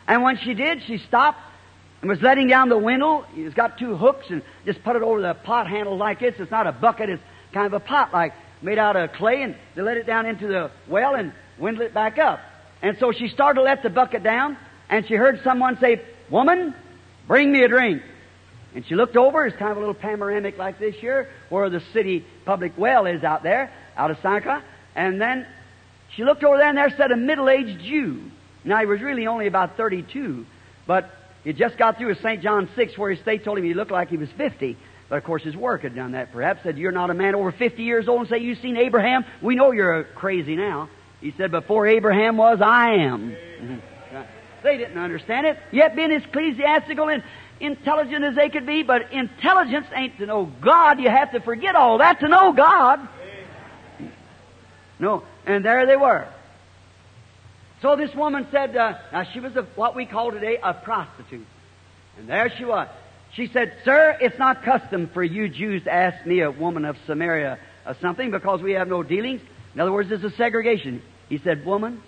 And 0.07 0.21
when 0.21 0.37
she 0.37 0.53
did, 0.53 0.83
she 0.85 0.97
stopped 0.99 1.39
and 2.05 2.09
was 2.11 2.21
letting 2.21 2.47
down 2.47 2.69
the 2.69 2.77
windle. 2.77 3.25
It's 3.35 3.55
got 3.55 3.79
two 3.79 3.97
hooks 3.97 4.27
and 4.29 4.43
just 4.63 4.83
put 4.83 4.95
it 4.95 5.01
over 5.01 5.19
the 5.19 5.33
pot 5.33 5.65
handle 5.65 5.97
like 5.97 6.19
this. 6.19 6.35
It's 6.37 6.51
not 6.51 6.67
a 6.67 6.71
bucket. 6.71 7.09
It's 7.09 7.23
kind 7.51 7.65
of 7.65 7.73
a 7.73 7.79
pot 7.79 8.13
like 8.13 8.33
made 8.61 8.77
out 8.77 8.95
of 8.95 9.13
clay 9.13 9.41
and 9.41 9.55
they 9.73 9.81
let 9.81 9.97
it 9.97 10.05
down 10.05 10.27
into 10.27 10.45
the 10.45 10.69
well 10.87 11.15
and 11.15 11.33
windle 11.57 11.81
it 11.81 11.95
back 11.95 12.19
up. 12.19 12.41
And 12.83 12.95
so 12.99 13.11
she 13.11 13.27
started 13.27 13.55
to 13.55 13.63
let 13.63 13.81
the 13.81 13.89
bucket 13.89 14.21
down 14.21 14.55
and 14.87 15.07
she 15.07 15.15
heard 15.15 15.41
someone 15.43 15.79
say, 15.79 15.99
woman, 16.29 16.75
bring 17.27 17.51
me 17.51 17.63
a 17.63 17.67
drink. 17.67 18.03
And 18.75 18.85
she 18.85 18.93
looked 18.93 19.17
over, 19.17 19.43
it's 19.47 19.57
kind 19.57 19.71
of 19.71 19.77
a 19.77 19.79
little 19.79 19.95
panoramic 19.95 20.59
like 20.59 20.77
this 20.77 20.93
here, 20.93 21.31
where 21.49 21.71
the 21.71 21.81
city 21.91 22.23
public 22.45 22.73
well 22.77 23.07
is 23.07 23.23
out 23.23 23.41
there, 23.41 23.73
out 23.97 24.11
of 24.11 24.17
Sychar. 24.17 24.61
And 24.93 25.19
then 25.19 25.47
she 26.15 26.23
looked 26.23 26.43
over 26.43 26.57
there, 26.57 26.69
and 26.69 26.77
there 26.77 26.95
sat 26.95 27.11
a 27.11 27.15
middle-aged 27.15 27.79
Jew. 27.79 28.29
Now, 28.63 28.79
he 28.79 28.85
was 28.85 29.01
really 29.01 29.25
only 29.25 29.47
about 29.47 29.75
32, 29.75 30.45
but 30.85 31.09
he 31.45 31.53
just 31.53 31.77
got 31.77 31.97
through 31.97 32.07
with 32.07 32.21
St. 32.21 32.41
John 32.41 32.67
6, 32.75 32.97
where 32.97 33.11
his 33.11 33.19
state 33.21 33.45
told 33.45 33.57
him 33.57 33.63
he 33.63 33.73
looked 33.73 33.91
like 33.91 34.09
he 34.09 34.17
was 34.17 34.29
50. 34.35 34.75
But 35.07 35.17
of 35.17 35.23
course, 35.23 35.43
his 35.43 35.55
work 35.55 35.83
had 35.83 35.95
done 35.95 36.13
that. 36.13 36.33
Perhaps 36.33 36.63
said, 36.63 36.77
"You're 36.79 36.91
not 36.91 37.11
a 37.11 37.13
man 37.13 37.35
over 37.35 37.51
50 37.51 37.83
years 37.83 38.07
old 38.07 38.21
and 38.21 38.29
say 38.29 38.39
you've 38.39 38.57
seen 38.57 38.75
Abraham. 38.75 39.23
We 39.41 39.55
know 39.55 39.71
you're 39.71 40.01
uh, 40.01 40.03
crazy 40.15 40.55
now." 40.55 40.89
He 41.21 41.31
said, 41.37 41.51
"Before 41.51 41.87
Abraham 41.87 42.35
was, 42.35 42.59
I 42.61 42.95
am." 42.95 43.37
They 44.63 44.77
didn't 44.77 44.97
understand 44.97 45.45
it. 45.45 45.59
Yet, 45.71 45.95
being 45.95 46.11
ecclesiastical 46.11 47.07
and 47.07 47.21
intelligent 47.59 48.25
as 48.25 48.35
they 48.35 48.49
could 48.49 48.65
be, 48.65 48.81
but 48.81 49.11
intelligence 49.11 49.85
ain't 49.93 50.17
to 50.17 50.25
know 50.25 50.51
God. 50.59 50.99
You 50.99 51.07
have 51.07 51.33
to 51.33 51.39
forget 51.39 51.75
all 51.75 51.99
that 51.99 52.21
to 52.21 52.27
know 52.27 52.51
God. 52.51 53.07
No, 54.97 55.21
and 55.45 55.63
there 55.63 55.85
they 55.85 55.95
were. 55.95 56.27
So 57.81 57.95
this 57.95 58.13
woman 58.15 58.47
said, 58.51 58.75
uh, 58.75 58.93
now 59.11 59.23
she 59.33 59.39
was 59.39 59.55
a, 59.55 59.63
what 59.75 59.95
we 59.95 60.05
call 60.05 60.31
today 60.31 60.57
a 60.61 60.73
prostitute. 60.73 61.45
And 62.17 62.29
there 62.29 62.51
she 62.57 62.65
was. 62.65 62.87
She 63.35 63.47
said, 63.47 63.73
Sir, 63.83 64.17
it's 64.21 64.39
not 64.39 64.63
custom 64.63 65.09
for 65.13 65.23
you 65.23 65.49
Jews 65.49 65.83
to 65.83 65.93
ask 65.93 66.25
me, 66.25 66.39
a 66.39 66.51
woman 66.51 66.85
of 66.85 66.95
Samaria, 67.05 67.59
uh, 67.85 67.93
something 68.01 68.31
because 68.31 68.61
we 68.61 68.73
have 68.73 68.87
no 68.87 69.03
dealings. 69.03 69.41
In 69.73 69.81
other 69.81 69.91
words, 69.91 70.09
there's 70.09 70.23
a 70.23 70.31
segregation. 70.31 71.01
He 71.27 71.37
said, 71.39 71.65
Woman, 71.65 72.01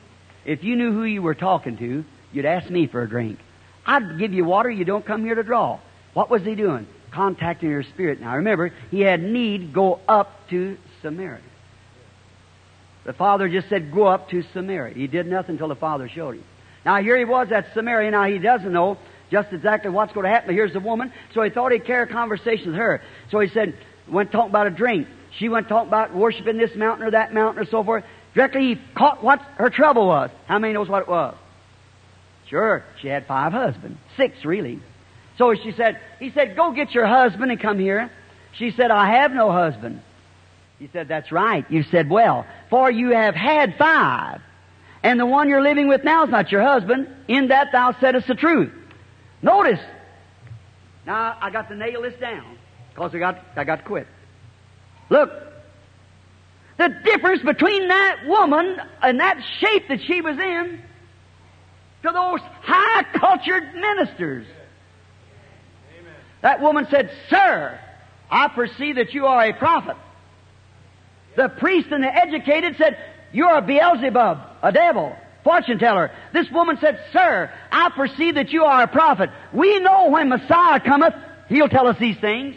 if 0.46 0.64
you 0.64 0.78
knew 0.78 0.94
who 0.94 1.04
you 1.04 1.22
were 1.22 1.36
talking 1.36 1.78
to, 1.78 2.06
you'd 2.32 2.46
ask 2.46 2.70
me 2.70 2.88
for 2.88 3.02
a 3.02 3.10
drink. 3.10 3.40
I'd 3.86 4.18
give 4.18 4.34
you 4.34 4.46
water 4.46 4.70
you 4.70 4.86
don't 4.86 5.06
come 5.06 5.26
here 5.26 5.36
to 5.36 5.44
draw. 5.44 5.80
What 6.14 6.30
was 6.30 6.44
he 6.44 6.56
doing? 6.56 6.88
Contacting 7.12 7.72
her 7.72 7.84
spirit. 7.84 8.22
Now 8.22 8.38
remember, 8.38 8.72
he 8.90 9.02
had 9.02 9.22
need 9.22 9.74
go 9.74 10.00
up 10.08 10.48
to 10.50 10.78
Samaria. 11.02 11.42
The 13.08 13.14
father 13.14 13.48
just 13.48 13.70
said, 13.70 13.94
go 13.94 14.06
up 14.06 14.30
to 14.32 14.44
Samaria. 14.54 14.94
He 14.94 15.08
did 15.08 15.28
nothing 15.28 15.54
until 15.54 15.70
the 15.70 15.76
father 15.76 16.10
showed 16.10 16.36
him. 16.36 16.44
Now 16.86 17.02
here 17.02 17.18
he 17.18 17.24
was 17.24 17.50
at 17.54 17.74
Samaria. 17.74 18.12
Now 18.12 18.26
he 18.26 18.38
doesn't 18.38 18.72
know 18.72 18.98
just 19.32 19.54
exactly 19.54 19.90
what's 19.90 20.12
going 20.12 20.26
to 20.26 20.30
happen. 20.30 20.50
But 20.50 20.56
here's 20.56 20.74
the 20.74 20.82
woman. 20.82 21.14
So 21.34 21.42
he 21.42 21.50
thought 21.50 21.72
he'd 21.72 21.86
carry 21.86 22.04
a 22.04 22.12
conversation 22.12 22.68
with 22.68 22.76
her. 22.76 23.02
So 23.32 23.40
he 23.40 23.48
said, 23.48 23.78
went 24.12 24.34
talking 24.34 24.50
about 24.50 24.68
a 24.68 24.72
drink. 24.72 25.08
She 25.40 25.48
went 25.48 25.70
talking 25.70 25.88
about 25.88 26.14
worshiping 26.14 26.58
this 26.58 26.76
mountain 26.76 27.08
or 27.08 27.12
that 27.12 27.34
mountain 27.34 27.64
or 27.64 27.66
so 27.70 27.82
forth. 27.82 28.04
Directly 28.36 28.76
he 28.76 28.82
caught 28.94 29.24
what 29.24 29.40
her 29.56 29.70
trouble 29.70 30.06
was. 30.06 30.30
How 30.46 30.60
many 30.60 30.74
knows 30.74 30.90
what 30.90 31.04
it 31.04 31.08
was? 31.08 31.34
Sure, 32.50 32.84
she 33.02 33.08
had 33.08 33.26
five 33.26 33.54
husbands. 33.54 33.98
Six, 34.18 34.44
really. 34.44 34.82
So 35.38 35.56
she 35.56 35.72
said, 35.72 36.02
he 36.20 36.32
said, 36.32 36.58
go 36.58 36.74
get 36.74 36.92
your 36.92 37.08
husband 37.08 37.52
and 37.52 37.60
come 37.62 37.80
here. 37.80 38.12
She 38.58 38.72
said, 38.72 38.92
I 38.92 39.16
have 39.16 39.32
no 39.32 39.50
husband. 39.50 40.02
He 40.80 40.90
said, 40.94 41.08
that's 41.08 41.32
right. 41.32 41.66
You 41.70 41.84
said, 41.84 42.10
well, 42.10 42.46
for 42.70 42.92
you 42.92 43.12
have 43.12 43.36
had 43.36 43.76
five. 43.78 44.42
And 45.04 45.20
the 45.20 45.26
one 45.26 45.50
you're 45.50 45.62
living 45.62 45.88
with 45.88 46.04
now 46.04 46.24
is 46.24 46.30
not 46.30 46.52
your 46.52 46.62
husband. 46.62 47.08
In 47.28 47.48
that 47.48 47.72
thou 47.72 47.94
saidest 47.94 48.28
the 48.28 48.36
truth. 48.36 48.72
Notice. 49.42 49.80
Now, 51.06 51.38
I 51.40 51.50
got 51.50 51.70
to 51.70 51.76
nail 51.76 52.02
this 52.02 52.20
down. 52.20 52.58
Because 52.90 53.16
I 53.16 53.20
got, 53.20 53.44
I 53.56 53.64
got 53.64 53.78
to 53.78 53.84
quit. 53.84 54.08
Look. 55.10 55.32
The 56.78 56.90
difference 57.06 57.42
between 57.42 57.88
that 57.88 58.18
woman 58.28 58.80
and 59.02 59.20
that 59.20 59.42
shape 59.60 59.88
that 59.88 60.00
she 60.06 60.22
was 60.22 60.38
in 60.38 60.80
to 62.04 62.12
those 62.12 62.40
high 62.62 63.04
cultured 63.14 63.74
ministers. 63.74 64.46
Amen. 66.00 66.14
That 66.42 66.62
woman 66.62 66.86
said, 66.92 67.10
Sir, 67.30 67.80
I 68.30 68.48
perceive 68.50 68.98
that 68.98 69.14
you 69.16 69.26
are 69.26 69.44
a 69.44 69.54
prophet. 69.54 69.98
The 71.38 71.50
priest 71.50 71.90
and 71.92 72.04
the 72.04 72.14
educated 72.14 72.76
said, 72.78 72.98
You're 73.32 73.62
Beelzebub, 73.62 74.40
a 74.64 74.72
devil, 74.72 75.16
fortune 75.44 75.78
teller. 75.78 76.12
This 76.34 76.50
woman 76.50 76.80
said, 76.82 77.00
Sir, 77.14 77.52
I 77.72 77.92
perceive 77.96 78.36
that 78.36 78.50
you 78.50 78.64
are 78.64 78.82
a 78.82 78.88
prophet. 78.88 79.30
We 79.54 79.80
know 79.80 80.10
when 80.10 80.30
Messiah 80.30 80.80
cometh, 80.80 81.14
he'll 81.48 81.70
tell 81.70 81.88
us 81.88 81.98
these 82.00 82.18
things. 82.18 82.56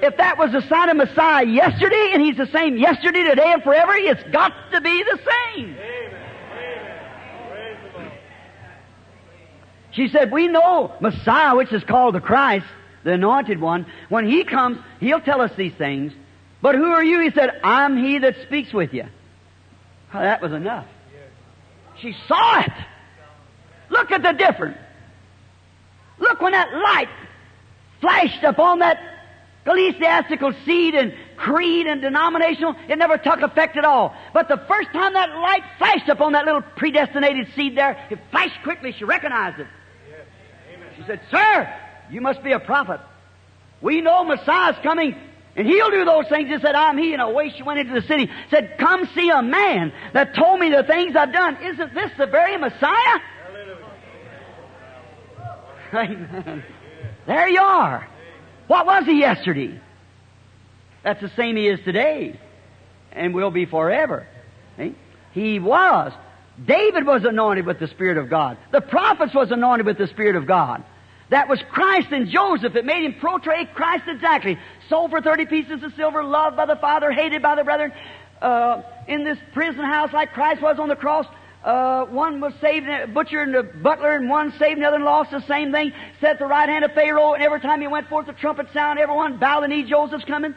If 0.00 0.16
that 0.16 0.38
was 0.38 0.52
the 0.52 0.62
sign 0.68 0.90
of 0.90 0.96
Messiah 0.96 1.44
yesterday, 1.44 2.12
and 2.14 2.22
he's 2.22 2.36
the 2.36 2.46
same 2.46 2.78
yesterday, 2.78 3.24
today, 3.24 3.52
and 3.52 3.62
forever, 3.64 3.94
it's 3.96 4.22
got 4.32 4.52
to 4.72 4.80
be 4.80 5.02
the 5.02 5.18
same. 5.18 5.76
She 9.90 10.06
said, 10.08 10.30
We 10.30 10.46
know 10.46 10.94
Messiah, 11.00 11.56
which 11.56 11.72
is 11.72 11.82
called 11.82 12.14
the 12.14 12.20
Christ, 12.20 12.66
the 13.02 13.14
anointed 13.14 13.60
one, 13.60 13.86
when 14.08 14.24
he 14.30 14.44
comes, 14.44 14.78
he'll 15.00 15.20
tell 15.20 15.40
us 15.40 15.50
these 15.56 15.74
things. 15.74 16.12
But 16.62 16.74
who 16.74 16.84
are 16.84 17.04
you? 17.04 17.20
He 17.20 17.30
said, 17.30 17.60
I'm 17.62 17.96
he 17.96 18.18
that 18.18 18.36
speaks 18.46 18.72
with 18.72 18.92
you. 18.92 19.06
That 20.12 20.42
was 20.42 20.52
enough. 20.52 20.86
She 22.00 22.14
saw 22.26 22.60
it. 22.60 22.72
Look 23.88 24.10
at 24.10 24.22
the 24.22 24.32
difference. 24.32 24.78
Look 26.18 26.40
when 26.40 26.52
that 26.52 26.72
light 26.72 27.08
flashed 28.00 28.44
upon 28.44 28.80
that 28.80 28.98
ecclesiastical 29.62 30.52
seed 30.64 30.94
and 30.94 31.14
creed 31.36 31.86
and 31.86 32.00
denominational, 32.00 32.74
it 32.88 32.96
never 32.96 33.18
took 33.18 33.42
effect 33.42 33.76
at 33.76 33.84
all. 33.84 34.14
But 34.32 34.48
the 34.48 34.58
first 34.68 34.90
time 34.92 35.12
that 35.12 35.30
light 35.30 35.62
flashed 35.78 36.08
upon 36.08 36.32
that 36.32 36.44
little 36.44 36.62
predestinated 36.62 37.48
seed 37.54 37.76
there, 37.76 37.98
it 38.10 38.18
flashed 38.30 38.62
quickly. 38.62 38.92
She 38.92 39.04
recognized 39.04 39.60
it. 39.60 39.66
She 40.96 41.02
said, 41.06 41.20
Sir, 41.30 41.72
you 42.10 42.20
must 42.20 42.42
be 42.42 42.52
a 42.52 42.60
prophet. 42.60 43.00
We 43.80 44.00
know 44.00 44.24
Messiah's 44.24 44.76
coming, 44.82 45.16
and 45.56 45.66
he'll 45.66 45.90
do 45.90 46.04
those 46.04 46.28
things. 46.28 46.48
He 46.48 46.58
said, 46.60 46.74
I'm 46.74 46.96
he. 46.96 47.12
And 47.12 47.20
away 47.20 47.52
she 47.56 47.62
went 47.62 47.80
into 47.80 48.00
the 48.00 48.06
city. 48.06 48.30
Said, 48.50 48.76
Come 48.78 49.08
see 49.14 49.30
a 49.30 49.42
man 49.42 49.92
that 50.12 50.34
told 50.34 50.60
me 50.60 50.70
the 50.70 50.84
things 50.84 51.16
I've 51.16 51.32
done. 51.32 51.56
Isn't 51.62 51.94
this 51.94 52.10
the 52.16 52.26
very 52.26 52.56
Messiah? 52.56 53.18
Amen. 55.92 56.64
There 57.26 57.48
you 57.48 57.60
are. 57.60 58.08
What 58.68 58.86
was 58.86 59.04
he 59.06 59.18
yesterday? 59.18 59.80
That's 61.02 61.20
the 61.20 61.30
same 61.36 61.56
he 61.56 61.66
is 61.66 61.80
today. 61.84 62.38
And 63.12 63.34
will 63.34 63.50
be 63.50 63.66
forever. 63.66 64.26
He 65.32 65.58
was. 65.58 66.12
David 66.64 67.06
was 67.06 67.24
anointed 67.24 67.66
with 67.66 67.80
the 67.80 67.88
Spirit 67.88 68.18
of 68.18 68.30
God. 68.30 68.56
The 68.70 68.80
prophets 68.80 69.34
was 69.34 69.50
anointed 69.50 69.86
with 69.86 69.98
the 69.98 70.06
Spirit 70.06 70.36
of 70.36 70.46
God. 70.46 70.84
That 71.30 71.48
was 71.48 71.60
Christ 71.70 72.08
and 72.10 72.28
Joseph. 72.28 72.74
It 72.74 72.84
made 72.84 73.04
him 73.04 73.14
portray 73.20 73.64
Christ 73.74 74.04
exactly. 74.08 74.58
Sold 74.90 75.10
for 75.10 75.22
30 75.22 75.46
pieces 75.46 75.82
of 75.84 75.94
silver, 75.94 76.24
loved 76.24 76.56
by 76.56 76.66
the 76.66 76.74
Father, 76.74 77.12
hated 77.12 77.40
by 77.40 77.54
the 77.54 77.62
brethren. 77.62 77.92
Uh, 78.42 78.82
in 79.06 79.22
this 79.22 79.38
prison 79.52 79.84
house 79.84 80.12
like 80.12 80.32
Christ 80.32 80.60
was 80.60 80.80
on 80.80 80.88
the 80.88 80.96
cross, 80.96 81.26
uh, 81.64 82.06
one 82.06 82.40
was 82.40 82.52
saved, 82.60 82.86
butcher 83.14 83.40
and 83.40 83.54
a 83.54 83.62
butler, 83.62 84.16
and 84.16 84.28
one 84.28 84.50
saved, 84.58 84.72
and 84.72 84.82
the 84.82 84.88
other 84.88 84.98
lost 84.98 85.30
the 85.30 85.46
same 85.46 85.70
thing. 85.70 85.92
Set 86.20 86.40
the 86.40 86.46
right 86.46 86.68
hand 86.68 86.84
of 86.84 86.92
Pharaoh, 86.92 87.34
and 87.34 87.42
every 87.42 87.60
time 87.60 87.80
he 87.80 87.86
went 87.86 88.08
forth, 88.08 88.26
the 88.26 88.32
trumpet 88.32 88.66
sound, 88.74 88.98
everyone 88.98 89.38
bowed 89.38 89.62
the 89.62 89.68
knee, 89.68 89.84
Joseph's 89.84 90.24
coming. 90.24 90.56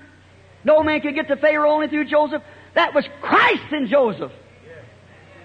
No 0.64 0.82
man 0.82 1.02
could 1.02 1.14
get 1.14 1.28
to 1.28 1.36
Pharaoh 1.36 1.70
only 1.70 1.88
through 1.88 2.06
Joseph. 2.06 2.42
That 2.74 2.96
was 2.96 3.06
Christ 3.22 3.72
in 3.72 3.88
Joseph. 3.88 4.32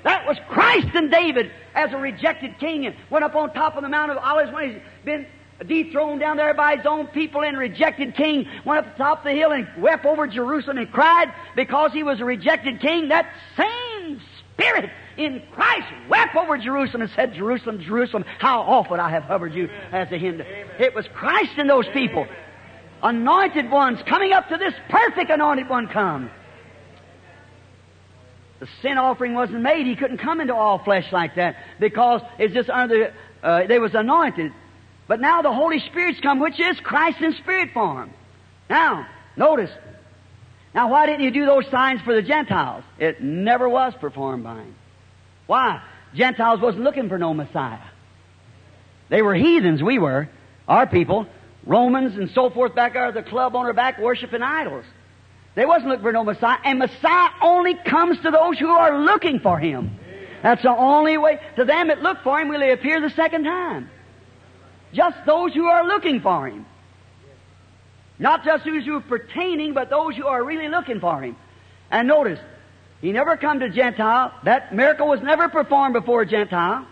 That 0.04 0.26
was 0.26 0.38
Christ 0.48 0.94
in 0.94 1.10
David 1.10 1.50
as 1.74 1.92
a 1.92 1.98
rejected 1.98 2.58
king 2.58 2.86
and 2.86 2.96
went 3.10 3.24
up 3.24 3.34
on 3.34 3.52
top 3.52 3.76
of 3.76 3.82
the 3.82 3.88
Mount 3.90 4.12
of 4.12 4.16
Olives 4.16 4.50
when 4.50 4.70
he's 4.70 4.82
been 5.04 5.26
dethroned 5.66 6.20
down 6.20 6.36
there 6.36 6.54
by 6.54 6.76
his 6.76 6.86
own 6.86 7.06
people 7.08 7.42
and 7.42 7.58
rejected 7.58 8.14
king, 8.14 8.46
went 8.64 8.86
up 8.86 8.96
the 8.96 9.02
top 9.02 9.18
of 9.18 9.24
the 9.24 9.32
hill 9.32 9.52
and 9.52 9.66
wept 9.78 10.04
over 10.04 10.26
Jerusalem 10.26 10.78
and 10.78 10.90
cried 10.92 11.32
because 11.56 11.92
he 11.92 12.02
was 12.02 12.20
a 12.20 12.24
rejected 12.24 12.80
king. 12.80 13.08
That 13.08 13.32
same 13.56 14.20
spirit 14.52 14.90
in 15.16 15.42
Christ 15.52 15.86
wept 16.08 16.36
over 16.36 16.58
Jerusalem 16.58 17.02
and 17.02 17.10
said, 17.10 17.34
Jerusalem, 17.34 17.80
Jerusalem, 17.80 18.24
how 18.38 18.60
often 18.60 19.00
I 19.00 19.10
have 19.10 19.24
hovered 19.24 19.52
you 19.52 19.68
as 19.92 20.10
a 20.12 20.18
hinder. 20.18 20.44
It 20.78 20.94
was 20.94 21.06
Christ 21.12 21.58
in 21.58 21.66
those 21.66 21.86
people. 21.88 22.26
Anointed 23.02 23.70
ones 23.70 24.00
coming 24.06 24.32
up 24.32 24.48
to 24.48 24.56
this 24.56 24.74
perfect 24.88 25.30
anointed 25.30 25.68
one 25.68 25.88
come. 25.88 26.30
The 28.60 28.68
sin 28.82 28.98
offering 28.98 29.34
wasn't 29.34 29.62
made. 29.62 29.86
He 29.86 29.94
couldn't 29.94 30.18
come 30.18 30.40
into 30.40 30.54
all 30.54 30.82
flesh 30.82 31.12
like 31.12 31.36
that 31.36 31.56
because 31.78 32.22
it's 32.38 32.54
just 32.54 32.68
under, 32.68 33.14
uh, 33.42 33.66
they 33.66 33.78
was 33.78 33.94
anointed. 33.94 34.52
But 35.08 35.20
now 35.20 35.42
the 35.42 35.52
Holy 35.52 35.80
Spirit's 35.80 36.20
come, 36.20 36.38
which 36.38 36.60
is 36.60 36.78
Christ 36.80 37.20
in 37.20 37.32
spirit 37.34 37.70
form. 37.72 38.12
Now, 38.68 39.08
notice. 39.36 39.70
Now, 40.74 40.90
why 40.90 41.06
didn't 41.06 41.24
you 41.24 41.30
do 41.30 41.46
those 41.46 41.66
signs 41.70 42.02
for 42.02 42.14
the 42.14 42.22
Gentiles? 42.22 42.84
It 42.98 43.22
never 43.22 43.68
was 43.68 43.94
performed 44.00 44.44
by 44.44 44.56
him. 44.56 44.74
Why? 45.46 45.82
Gentiles 46.14 46.60
wasn't 46.60 46.84
looking 46.84 47.08
for 47.08 47.18
no 47.18 47.32
Messiah. 47.32 47.80
They 49.08 49.22
were 49.22 49.34
heathens, 49.34 49.82
we 49.82 49.98
were. 49.98 50.28
Our 50.68 50.86
people, 50.86 51.26
Romans 51.64 52.16
and 52.16 52.30
so 52.30 52.50
forth 52.50 52.74
back 52.74 52.92
there, 52.92 53.10
the 53.10 53.22
club 53.22 53.56
on 53.56 53.64
our 53.64 53.72
back 53.72 53.98
worshiping 53.98 54.42
idols. 54.42 54.84
They 55.54 55.64
wasn't 55.64 55.88
looking 55.88 56.02
for 56.02 56.12
no 56.12 56.22
Messiah, 56.22 56.58
and 56.64 56.78
Messiah 56.78 57.30
only 57.42 57.74
comes 57.74 58.20
to 58.20 58.30
those 58.30 58.58
who 58.58 58.68
are 58.68 59.00
looking 59.00 59.40
for 59.40 59.58
Him. 59.58 59.98
That's 60.42 60.62
the 60.62 60.70
only 60.70 61.16
way. 61.16 61.40
To 61.56 61.64
them 61.64 61.88
that 61.88 62.02
look 62.02 62.18
for 62.22 62.38
Him 62.38 62.48
will 62.48 62.60
He 62.60 62.70
appear 62.70 63.00
the 63.00 63.10
second 63.10 63.44
time. 63.44 63.90
Just 64.98 65.18
those 65.26 65.54
who 65.54 65.66
are 65.66 65.86
looking 65.86 66.20
for 66.20 66.48
Him. 66.48 66.66
Not 68.18 68.44
just 68.44 68.64
those 68.64 68.84
who 68.84 68.96
are 68.96 69.00
pertaining, 69.00 69.72
but 69.72 69.90
those 69.90 70.16
who 70.16 70.26
are 70.26 70.42
really 70.42 70.68
looking 70.68 70.98
for 70.98 71.22
Him. 71.22 71.36
And 71.88 72.08
notice, 72.08 72.40
He 73.00 73.12
never 73.12 73.36
come 73.36 73.60
to 73.60 73.70
Gentile. 73.70 74.34
That 74.42 74.74
miracle 74.74 75.06
was 75.06 75.20
never 75.22 75.48
performed 75.48 75.92
before 75.92 76.24
Gentile. 76.24 76.84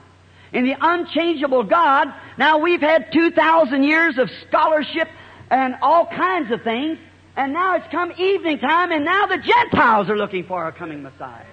In 0.53 0.65
the 0.65 0.77
unchangeable 0.81 1.65
God, 1.65 2.15
now 2.39 2.59
we've 2.59 2.81
had 2.81 3.13
2,000 3.13 3.83
years 3.83 4.19
of 4.19 4.31
scholarship 4.47 5.09
and 5.51 5.75
all 5.83 6.07
kinds 6.07 6.53
of 6.53 6.63
things, 6.63 6.99
and 7.35 7.53
now 7.53 7.75
it's 7.75 7.89
come 7.91 8.13
evening 8.17 8.61
time, 8.61 8.93
and 8.93 9.05
now 9.05 9.27
the 9.27 9.39
Gentiles 9.39 10.09
are 10.09 10.17
looking 10.17 10.45
for 10.45 10.69
a 10.69 10.73
coming 10.73 11.03
Messiah. 11.03 11.45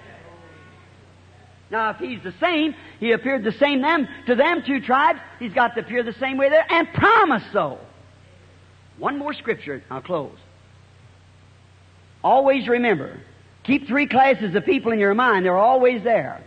Now, 1.74 1.90
if 1.90 1.96
he's 1.96 2.22
the 2.22 2.32
same, 2.38 2.76
he 3.00 3.10
appeared 3.10 3.42
the 3.42 3.50
same 3.50 3.82
them 3.82 4.06
to 4.26 4.36
them 4.36 4.62
two 4.64 4.80
tribes. 4.80 5.18
He's 5.40 5.52
got 5.52 5.74
to 5.74 5.80
appear 5.80 6.04
the 6.04 6.12
same 6.12 6.36
way 6.36 6.48
there 6.48 6.64
and 6.70 6.86
promise 6.92 7.42
so. 7.52 7.80
One 8.96 9.18
more 9.18 9.34
scripture. 9.34 9.82
I'll 9.90 10.00
close. 10.00 10.38
Always 12.22 12.68
remember, 12.68 13.18
keep 13.64 13.88
three 13.88 14.06
classes 14.06 14.54
of 14.54 14.64
people 14.64 14.92
in 14.92 15.00
your 15.00 15.14
mind. 15.14 15.44
They're 15.44 15.58
always 15.58 16.04
there. 16.04 16.44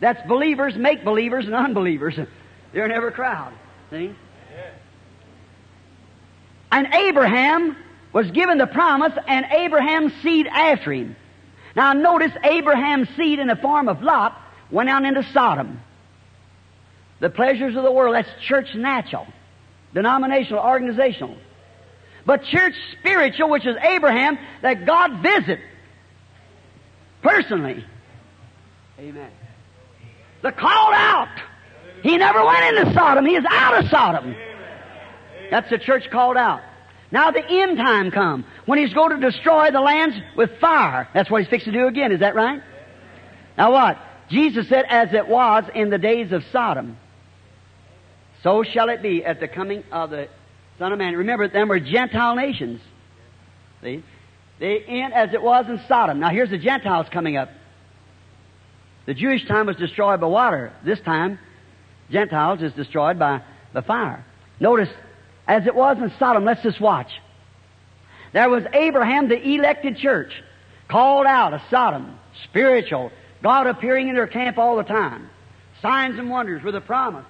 That's 0.00 0.20
believers, 0.26 0.74
make 0.74 1.04
believers, 1.04 1.46
and 1.46 1.54
unbelievers. 1.54 2.18
They're 2.72 2.84
in 2.84 2.90
every 2.90 3.12
crowd. 3.12 3.54
See? 3.90 4.12
And 6.72 6.92
Abraham 6.92 7.76
was 8.12 8.28
given 8.32 8.58
the 8.58 8.66
promise, 8.66 9.12
and 9.28 9.46
Abraham's 9.52 10.14
seed 10.20 10.48
after 10.48 10.92
him. 10.92 11.14
Now 11.76 11.92
notice 11.92 12.32
Abraham's 12.42 13.08
seed 13.16 13.38
in 13.38 13.46
the 13.46 13.54
form 13.54 13.88
of 13.88 14.02
Lot 14.02 14.40
went 14.70 14.88
out 14.88 15.04
into 15.04 15.22
Sodom. 15.32 15.80
The 17.20 17.30
pleasures 17.30 17.76
of 17.76 17.82
the 17.82 17.92
world, 17.92 18.14
that's 18.14 18.28
church 18.46 18.74
natural, 18.74 19.26
denominational, 19.92 20.60
organizational. 20.62 21.36
But 22.26 22.44
church 22.44 22.74
spiritual, 22.98 23.50
which 23.50 23.66
is 23.66 23.76
Abraham, 23.82 24.38
that 24.62 24.86
God 24.86 25.22
visit 25.22 25.60
personally. 27.22 27.84
Amen. 28.98 29.30
The 30.42 30.52
called 30.52 30.94
out. 30.94 31.28
He 32.02 32.16
never 32.18 32.44
went 32.44 32.76
into 32.76 32.92
Sodom. 32.92 33.24
He 33.24 33.34
is 33.34 33.44
out 33.48 33.82
of 33.82 33.90
Sodom. 33.90 34.34
That's 35.50 35.70
the 35.70 35.78
church 35.78 36.10
called 36.10 36.36
out. 36.36 36.60
Now 37.10 37.30
the 37.30 37.44
end 37.48 37.78
time 37.78 38.10
come 38.10 38.44
when 38.66 38.78
he's 38.78 38.92
going 38.92 39.18
to 39.18 39.30
destroy 39.30 39.70
the 39.70 39.80
lands 39.80 40.16
with 40.36 40.50
fire. 40.60 41.08
That's 41.14 41.30
what 41.30 41.42
he's 41.42 41.48
fixing 41.48 41.72
to 41.72 41.78
do 41.78 41.86
again. 41.86 42.12
Is 42.12 42.20
that 42.20 42.34
right? 42.34 42.60
Now 43.56 43.72
what? 43.72 43.98
Jesus 44.28 44.68
said, 44.68 44.84
as 44.88 45.12
it 45.12 45.28
was 45.28 45.64
in 45.74 45.90
the 45.90 45.98
days 45.98 46.32
of 46.32 46.42
Sodom, 46.52 46.96
so 48.42 48.62
shall 48.62 48.88
it 48.88 49.02
be 49.02 49.24
at 49.24 49.40
the 49.40 49.48
coming 49.48 49.84
of 49.90 50.10
the 50.10 50.28
Son 50.78 50.92
of 50.92 50.98
Man. 50.98 51.16
Remember, 51.16 51.48
them 51.48 51.68
were 51.68 51.80
Gentile 51.80 52.34
nations. 52.34 52.80
See? 53.82 54.02
They 54.58 54.80
end 54.80 55.14
as 55.14 55.32
it 55.32 55.42
was 55.42 55.66
in 55.68 55.80
Sodom. 55.88 56.20
Now 56.20 56.30
here's 56.30 56.50
the 56.50 56.58
Gentiles 56.58 57.06
coming 57.10 57.36
up. 57.36 57.50
The 59.06 59.14
Jewish 59.14 59.46
time 59.46 59.66
was 59.66 59.76
destroyed 59.76 60.20
by 60.20 60.26
water. 60.26 60.72
This 60.84 61.00
time, 61.00 61.38
Gentiles 62.10 62.62
is 62.62 62.72
destroyed 62.72 63.18
by 63.18 63.42
the 63.72 63.82
fire. 63.82 64.24
Notice, 64.60 64.88
as 65.46 65.66
it 65.66 65.74
was 65.74 65.98
in 65.98 66.12
Sodom, 66.18 66.44
let's 66.44 66.62
just 66.62 66.80
watch. 66.80 67.10
There 68.32 68.48
was 68.48 68.64
Abraham, 68.72 69.28
the 69.28 69.40
elected 69.40 69.96
church, 69.98 70.32
called 70.88 71.26
out 71.26 71.54
of 71.54 71.60
Sodom, 71.70 72.18
spiritual, 72.44 73.10
God 73.44 73.66
appearing 73.66 74.08
in 74.08 74.14
their 74.14 74.26
camp 74.26 74.56
all 74.56 74.78
the 74.78 74.84
time. 74.84 75.28
Signs 75.82 76.18
and 76.18 76.30
wonders 76.30 76.64
with 76.64 76.74
a 76.76 76.80
promise. 76.80 77.26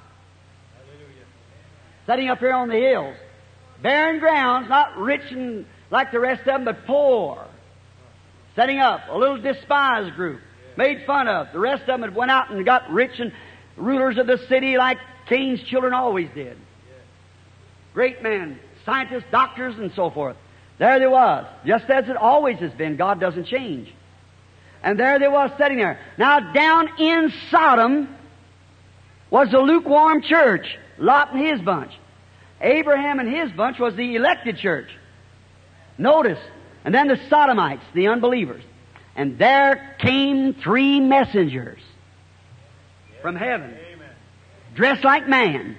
Hallelujah. 0.76 1.26
Setting 2.06 2.28
up 2.28 2.38
here 2.38 2.52
on 2.52 2.68
the 2.68 2.76
hills. 2.76 3.16
Barren 3.82 4.20
grounds, 4.20 4.68
not 4.68 4.96
rich 4.96 5.28
and 5.32 5.66
like 5.90 6.12
the 6.12 6.20
rest 6.20 6.42
of 6.42 6.46
them, 6.46 6.64
but 6.64 6.86
poor. 6.86 7.44
Setting 8.54 8.78
up 8.78 9.00
a 9.10 9.18
little 9.18 9.38
despised 9.38 10.14
group. 10.14 10.40
Made 10.76 11.04
fun 11.04 11.26
of. 11.26 11.48
The 11.52 11.58
rest 11.58 11.80
of 11.80 11.88
them 11.88 12.02
had 12.02 12.14
went 12.14 12.30
out 12.30 12.48
and 12.48 12.64
got 12.64 12.88
rich 12.92 13.18
and 13.18 13.32
rulers 13.76 14.16
of 14.16 14.28
the 14.28 14.38
city 14.48 14.76
like 14.76 14.98
Cain's 15.28 15.64
children 15.64 15.92
always 15.94 16.28
did. 16.32 16.56
Great 17.92 18.22
men, 18.22 18.60
scientists, 18.86 19.24
doctors, 19.32 19.76
and 19.76 19.90
so 19.96 20.10
forth. 20.10 20.36
There 20.78 20.96
they 21.00 21.08
was. 21.08 21.44
Just 21.66 21.90
as 21.90 22.08
it 22.08 22.16
always 22.16 22.58
has 22.58 22.72
been. 22.72 22.96
God 22.96 23.18
doesn't 23.18 23.48
change. 23.48 23.92
And 24.84 25.00
there 25.00 25.18
they 25.18 25.28
was 25.28 25.50
sitting 25.56 25.78
there. 25.78 25.98
Now 26.18 26.52
down 26.52 27.00
in 27.00 27.32
Sodom 27.50 28.14
was 29.30 29.50
the 29.50 29.58
lukewarm 29.58 30.20
church, 30.20 30.76
Lot 30.98 31.32
and 31.32 31.44
his 31.44 31.60
bunch. 31.62 31.90
Abraham 32.60 33.18
and 33.18 33.34
his 33.34 33.50
bunch 33.50 33.78
was 33.78 33.96
the 33.96 34.14
elected 34.14 34.58
church. 34.58 34.88
Notice. 35.96 36.38
And 36.84 36.94
then 36.94 37.08
the 37.08 37.18
Sodomites, 37.30 37.82
the 37.94 38.08
unbelievers. 38.08 38.62
And 39.16 39.38
there 39.38 39.96
came 40.00 40.52
three 40.52 41.00
messengers 41.00 41.80
from 43.22 43.36
heaven, 43.36 43.74
dressed 44.74 45.02
like 45.02 45.26
man. 45.26 45.78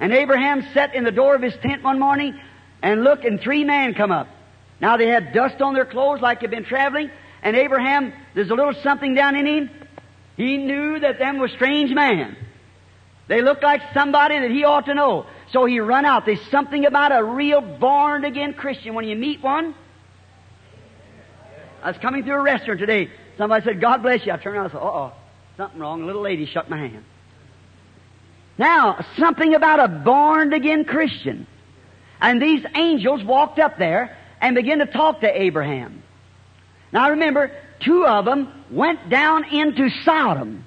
And 0.00 0.12
Abraham 0.12 0.66
sat 0.74 0.96
in 0.96 1.04
the 1.04 1.12
door 1.12 1.36
of 1.36 1.42
his 1.42 1.54
tent 1.62 1.84
one 1.84 2.00
morning 2.00 2.40
and 2.82 3.04
looked, 3.04 3.24
and 3.24 3.40
three 3.40 3.62
men 3.62 3.94
come 3.94 4.10
up. 4.10 4.26
Now 4.80 4.96
they 4.96 5.06
had 5.06 5.32
dust 5.32 5.62
on 5.62 5.74
their 5.74 5.84
clothes 5.84 6.20
like 6.20 6.40
they'd 6.40 6.50
been 6.50 6.64
traveling, 6.64 7.12
and 7.42 7.54
Abraham, 7.54 8.12
there's 8.34 8.50
a 8.50 8.54
little 8.54 8.74
something 8.82 9.14
down 9.14 9.36
in 9.36 9.46
him. 9.46 9.70
He 10.36 10.56
knew 10.56 10.98
that 11.00 11.18
them 11.18 11.38
was 11.38 11.50
strange 11.52 11.92
men. 11.92 12.36
They 13.28 13.42
looked 13.42 13.62
like 13.62 13.80
somebody 13.94 14.38
that 14.38 14.50
he 14.50 14.64
ought 14.64 14.86
to 14.86 14.94
know. 14.94 15.26
So 15.52 15.64
he 15.64 15.80
run 15.80 16.04
out. 16.04 16.26
There's 16.26 16.40
something 16.50 16.86
about 16.86 17.12
a 17.12 17.22
real 17.22 17.60
born 17.60 18.24
again 18.24 18.54
Christian. 18.54 18.94
When 18.94 19.06
you 19.06 19.16
meet 19.16 19.42
one, 19.42 19.74
I 21.82 21.88
was 21.88 21.98
coming 21.98 22.24
through 22.24 22.34
a 22.34 22.42
restaurant 22.42 22.80
today. 22.80 23.10
Somebody 23.36 23.64
said, 23.64 23.80
God 23.80 24.02
bless 24.02 24.24
you. 24.24 24.32
I 24.32 24.36
turned 24.36 24.56
around 24.56 24.66
and 24.66 24.72
said, 24.72 24.78
uh 24.78 24.84
oh, 24.84 25.12
something 25.56 25.80
wrong. 25.80 26.02
A 26.02 26.06
little 26.06 26.22
lady 26.22 26.46
shook 26.46 26.68
my 26.68 26.78
hand. 26.78 27.04
Now, 28.58 29.04
something 29.18 29.54
about 29.54 29.80
a 29.80 29.88
born 29.88 30.52
again 30.52 30.84
Christian. 30.84 31.46
And 32.20 32.40
these 32.40 32.64
angels 32.74 33.24
walked 33.24 33.58
up 33.58 33.78
there 33.78 34.16
and 34.40 34.54
began 34.54 34.78
to 34.78 34.86
talk 34.86 35.20
to 35.20 35.42
Abraham. 35.42 36.02
Now 36.92 37.10
remember, 37.10 37.50
two 37.84 38.06
of 38.06 38.24
them 38.24 38.52
went 38.70 39.08
down 39.08 39.44
into 39.44 39.88
Sodom 40.04 40.64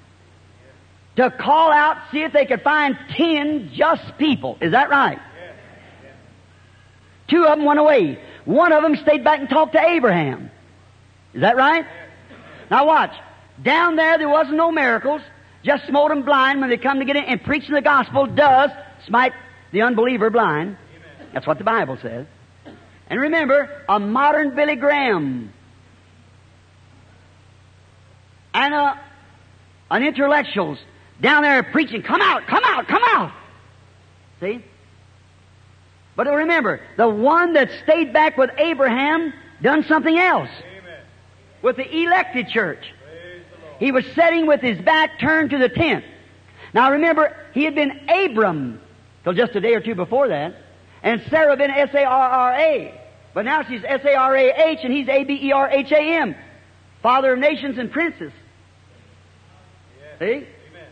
to 1.16 1.30
call 1.30 1.72
out, 1.72 1.96
see 2.12 2.22
if 2.22 2.32
they 2.32 2.44
could 2.44 2.62
find 2.62 2.96
ten 3.16 3.70
just 3.74 4.18
people. 4.18 4.58
Is 4.60 4.72
that 4.72 4.90
right? 4.90 5.18
Two 7.28 7.44
of 7.44 7.58
them 7.58 7.64
went 7.64 7.80
away. 7.80 8.18
One 8.44 8.72
of 8.72 8.82
them 8.82 8.96
stayed 8.96 9.24
back 9.24 9.40
and 9.40 9.48
talked 9.48 9.72
to 9.72 9.80
Abraham. 9.80 10.50
Is 11.34 11.40
that 11.40 11.56
right? 11.56 11.84
Now 12.70 12.86
watch. 12.86 13.12
Down 13.62 13.96
there, 13.96 14.18
there 14.18 14.28
wasn't 14.28 14.56
no 14.56 14.70
miracles. 14.70 15.22
Just 15.64 15.86
smote 15.86 16.10
them 16.10 16.22
blind 16.22 16.60
when 16.60 16.70
they 16.70 16.76
come 16.76 16.98
to 17.00 17.04
get 17.04 17.16
in. 17.16 17.24
And 17.24 17.42
preaching 17.42 17.74
the 17.74 17.82
gospel 17.82 18.26
does 18.26 18.70
smite 19.06 19.32
the 19.72 19.82
unbeliever 19.82 20.30
blind. 20.30 20.76
That's 21.32 21.46
what 21.46 21.58
the 21.58 21.64
Bible 21.64 21.98
says. 22.00 22.26
And 23.08 23.20
remember, 23.20 23.82
a 23.88 23.98
modern 23.98 24.54
Billy 24.54 24.76
Graham 24.76 25.52
a, 28.72 28.76
uh, 28.76 28.96
an 29.90 30.02
intellectuals 30.02 30.78
down 31.20 31.42
there 31.42 31.62
preaching, 31.62 32.02
come 32.02 32.20
out, 32.20 32.46
come 32.46 32.62
out, 32.64 32.88
come 32.88 33.02
out. 33.04 33.32
See? 34.40 34.62
But 36.16 36.26
remember, 36.26 36.80
the 36.96 37.08
one 37.08 37.52
that 37.54 37.70
stayed 37.84 38.12
back 38.12 38.36
with 38.36 38.50
Abraham 38.58 39.32
done 39.62 39.84
something 39.84 40.18
else. 40.18 40.50
Amen. 40.78 41.00
With 41.62 41.76
the 41.76 41.90
elected 41.90 42.48
church. 42.48 42.92
He 43.78 43.92
was 43.92 44.04
sitting 44.14 44.46
with 44.46 44.60
his 44.60 44.78
back 44.78 45.20
turned 45.20 45.50
to 45.50 45.58
the 45.58 45.68
tent. 45.68 46.04
Now 46.72 46.92
remember, 46.92 47.36
he 47.52 47.64
had 47.64 47.74
been 47.74 48.08
Abram 48.08 48.80
till 49.24 49.34
just 49.34 49.54
a 49.54 49.60
day 49.60 49.74
or 49.74 49.80
two 49.80 49.94
before 49.94 50.28
that, 50.28 50.54
and 51.02 51.22
Sarah 51.30 51.56
been 51.56 51.70
S-A-R-R-A. 51.70 53.00
But 53.34 53.44
now 53.44 53.62
she's 53.62 53.82
S-A-R-A-H 53.84 54.78
and 54.82 54.92
he's 54.92 55.08
A-B-E-R-H-A-M. 55.08 56.34
Father 57.02 57.34
of 57.34 57.38
nations 57.38 57.78
and 57.78 57.92
princes. 57.92 58.32
See? 60.18 60.24
Amen. 60.24 60.46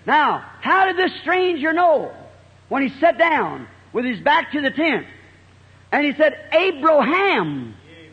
Now, 0.07 0.45
how 0.61 0.87
did 0.87 0.97
this 0.97 1.13
stranger 1.21 1.73
know 1.73 2.13
when 2.69 2.83
he 2.83 3.01
sat 3.01 3.19
down 3.19 3.67
with 3.93 4.05
his 4.05 4.21
back 4.21 4.53
to 4.53 4.61
the 4.61 4.71
tent? 4.71 5.07
And 5.93 6.05
he 6.05 6.13
said, 6.15 6.35
Abraham, 6.53 7.75
Amen. 7.87 8.13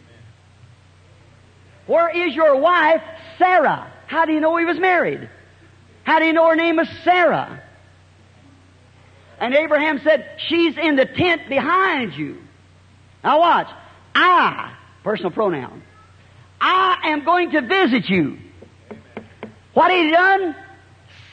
where 1.87 2.09
is 2.09 2.35
your 2.35 2.57
wife, 2.57 3.01
Sarah? 3.37 3.91
How 4.07 4.25
do 4.25 4.33
you 4.33 4.39
know 4.39 4.55
he 4.57 4.65
was 4.65 4.77
married? 4.77 5.29
How 6.03 6.19
do 6.19 6.25
you 6.25 6.33
know 6.33 6.47
her 6.47 6.55
name 6.55 6.77
was 6.77 6.87
Sarah? 7.03 7.63
And 9.39 9.55
Abraham 9.55 9.99
said, 10.03 10.29
She's 10.47 10.77
in 10.77 10.95
the 10.95 11.05
tent 11.05 11.49
behind 11.49 12.13
you. 12.13 12.37
Now 13.23 13.39
watch. 13.39 13.67
I, 14.13 14.75
personal 15.03 15.31
pronoun, 15.31 15.81
I 16.59 16.97
am 17.05 17.25
going 17.25 17.51
to 17.51 17.61
visit 17.61 18.09
you. 18.09 18.37
What 19.73 19.91
he 19.91 20.11
done? 20.11 20.55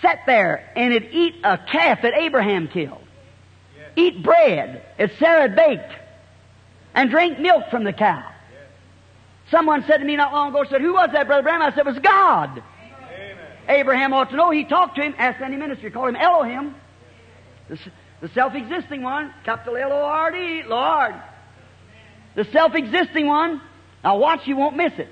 Sat 0.03 0.21
there 0.27 0.71
and 0.77 0.93
it 0.93 1.13
eat 1.13 1.37
a 1.43 1.59
calf 1.59 2.03
that 2.03 2.15
Abraham 2.15 2.69
killed. 2.69 3.05
Yes. 3.77 3.91
Eat 3.97 4.23
bread 4.23 4.85
that 4.97 5.11
Sarah 5.19 5.49
baked. 5.49 5.93
And 6.95 7.11
drink 7.11 7.39
milk 7.39 7.65
from 7.71 7.85
the 7.85 7.93
cow. 7.93 8.25
Someone 9.51 9.85
said 9.87 9.99
to 9.99 10.05
me 10.05 10.17
not 10.17 10.33
long 10.33 10.51
ago, 10.51 10.65
said, 10.69 10.81
Who 10.81 10.95
was 10.95 11.11
that, 11.13 11.27
Brother 11.27 11.43
Branham? 11.43 11.63
I 11.63 11.71
said, 11.71 11.87
It 11.87 11.87
was 11.87 11.99
God. 11.99 12.51
Amen. 12.51 13.37
Abraham 13.69 14.13
ought 14.13 14.31
to 14.31 14.37
know. 14.37 14.51
He 14.51 14.65
talked 14.65 14.97
to 14.97 15.03
him, 15.03 15.15
asked 15.19 15.41
any 15.41 15.57
ministry, 15.57 15.91
called 15.91 16.11
him 16.11 16.17
Elohim. 16.17 16.75
The, 17.69 17.79
the 18.21 18.29
self-existing 18.29 19.03
one, 19.03 19.33
capital 19.45 19.77
L-O-R-D, 19.77 20.65
Lord. 20.65 21.15
The 22.35 22.45
self-existing 22.45 23.27
one. 23.27 23.61
Now 24.05 24.19
watch, 24.19 24.47
you 24.47 24.57
won't 24.57 24.77
miss 24.77 24.93
it. 24.99 25.09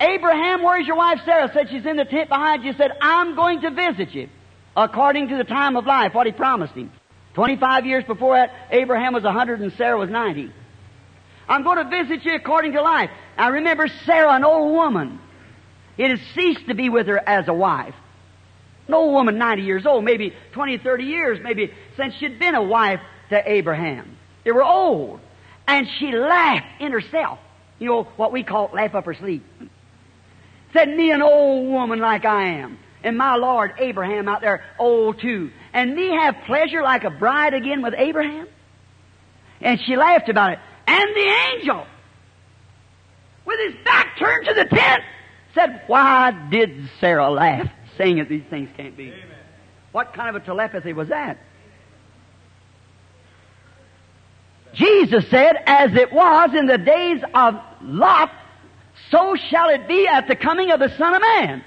Abraham, 0.00 0.62
where's 0.62 0.86
your 0.86 0.96
wife 0.96 1.20
Sarah? 1.24 1.50
Said 1.52 1.70
she's 1.70 1.86
in 1.86 1.96
the 1.96 2.04
tent 2.04 2.28
behind 2.28 2.64
you. 2.64 2.72
Said, 2.74 2.92
I'm 3.00 3.36
going 3.36 3.60
to 3.62 3.70
visit 3.70 4.14
you. 4.14 4.28
According 4.76 5.28
to 5.28 5.36
the 5.36 5.44
time 5.44 5.76
of 5.76 5.86
life, 5.86 6.14
what 6.14 6.26
he 6.26 6.32
promised 6.32 6.74
him. 6.74 6.90
25 7.34 7.86
years 7.86 8.04
before 8.04 8.36
that, 8.36 8.52
Abraham 8.70 9.12
was 9.12 9.22
100 9.22 9.60
and 9.60 9.72
Sarah 9.74 9.98
was 9.98 10.10
90. 10.10 10.52
I'm 11.48 11.62
going 11.62 11.78
to 11.78 12.04
visit 12.04 12.24
you 12.24 12.34
according 12.34 12.72
to 12.72 12.82
life. 12.82 13.10
I 13.36 13.48
remember 13.48 13.88
Sarah, 14.04 14.32
an 14.32 14.44
old 14.44 14.72
woman. 14.72 15.20
It 15.96 16.10
has 16.10 16.20
ceased 16.34 16.66
to 16.68 16.74
be 16.74 16.88
with 16.88 17.06
her 17.06 17.18
as 17.18 17.46
a 17.48 17.54
wife. 17.54 17.94
An 18.88 18.94
old 18.94 19.12
woman, 19.12 19.38
90 19.38 19.62
years 19.62 19.86
old, 19.86 20.04
maybe 20.04 20.34
20, 20.52 20.78
30 20.78 21.04
years, 21.04 21.38
maybe 21.42 21.72
since 21.96 22.14
she'd 22.14 22.38
been 22.38 22.54
a 22.54 22.62
wife 22.62 23.00
to 23.30 23.50
Abraham. 23.50 24.16
They 24.44 24.52
were 24.52 24.64
old. 24.64 25.20
And 25.66 25.86
she 25.98 26.12
laughed 26.12 26.80
in 26.80 26.92
herself. 26.92 27.38
You 27.78 27.88
know, 27.88 28.02
what 28.16 28.32
we 28.32 28.42
call 28.42 28.70
laugh 28.72 28.94
up 28.94 29.06
her 29.06 29.14
sleeve. 29.14 29.42
Said, 30.74 30.88
me 30.88 31.12
an 31.12 31.22
old 31.22 31.68
woman 31.68 32.00
like 32.00 32.24
I 32.24 32.58
am. 32.58 32.78
And 33.04 33.16
my 33.16 33.36
Lord 33.36 33.74
Abraham 33.78 34.28
out 34.28 34.40
there, 34.40 34.64
old 34.78 35.20
too. 35.20 35.50
And 35.72 35.94
me 35.94 36.10
have 36.10 36.34
pleasure 36.46 36.82
like 36.82 37.04
a 37.04 37.10
bride 37.10 37.54
again 37.54 37.80
with 37.80 37.94
Abraham? 37.96 38.48
And 39.60 39.80
she 39.80 39.96
laughed 39.96 40.28
about 40.28 40.52
it. 40.52 40.58
And 40.86 41.14
the 41.14 41.34
angel, 41.52 41.86
with 43.46 43.60
his 43.60 43.84
back 43.84 44.18
turned 44.18 44.46
to 44.46 44.54
the 44.54 44.64
tent, 44.64 45.02
said, 45.54 45.82
Why 45.86 46.32
did 46.50 46.90
Sarah 47.00 47.30
laugh, 47.30 47.70
saying 47.96 48.18
that 48.18 48.28
these 48.28 48.44
things 48.50 48.68
can't 48.76 48.96
be? 48.96 49.08
Amen. 49.08 49.28
What 49.92 50.12
kind 50.12 50.34
of 50.34 50.42
a 50.42 50.44
telepathy 50.44 50.92
was 50.92 51.08
that? 51.08 51.38
Jesus 54.74 55.24
said, 55.30 55.54
As 55.66 55.94
it 55.94 56.12
was 56.12 56.50
in 56.52 56.66
the 56.66 56.78
days 56.78 57.22
of 57.32 57.54
Lot, 57.80 58.32
so 59.14 59.36
shall 59.48 59.68
it 59.68 59.86
be 59.86 60.08
at 60.08 60.26
the 60.26 60.34
coming 60.34 60.72
of 60.72 60.80
the 60.80 60.88
Son 60.98 61.14
of 61.14 61.22
Man. 61.22 61.62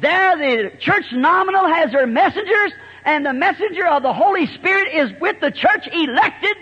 There 0.00 0.38
the 0.38 0.76
church 0.78 1.04
nominal 1.12 1.68
has 1.68 1.92
her 1.92 2.06
messengers, 2.06 2.72
and 3.04 3.26
the 3.26 3.34
messenger 3.34 3.86
of 3.86 4.02
the 4.02 4.12
Holy 4.14 4.46
Spirit 4.54 4.94
is 4.94 5.10
with 5.20 5.38
the 5.40 5.50
church 5.50 5.86
elected, 5.92 6.56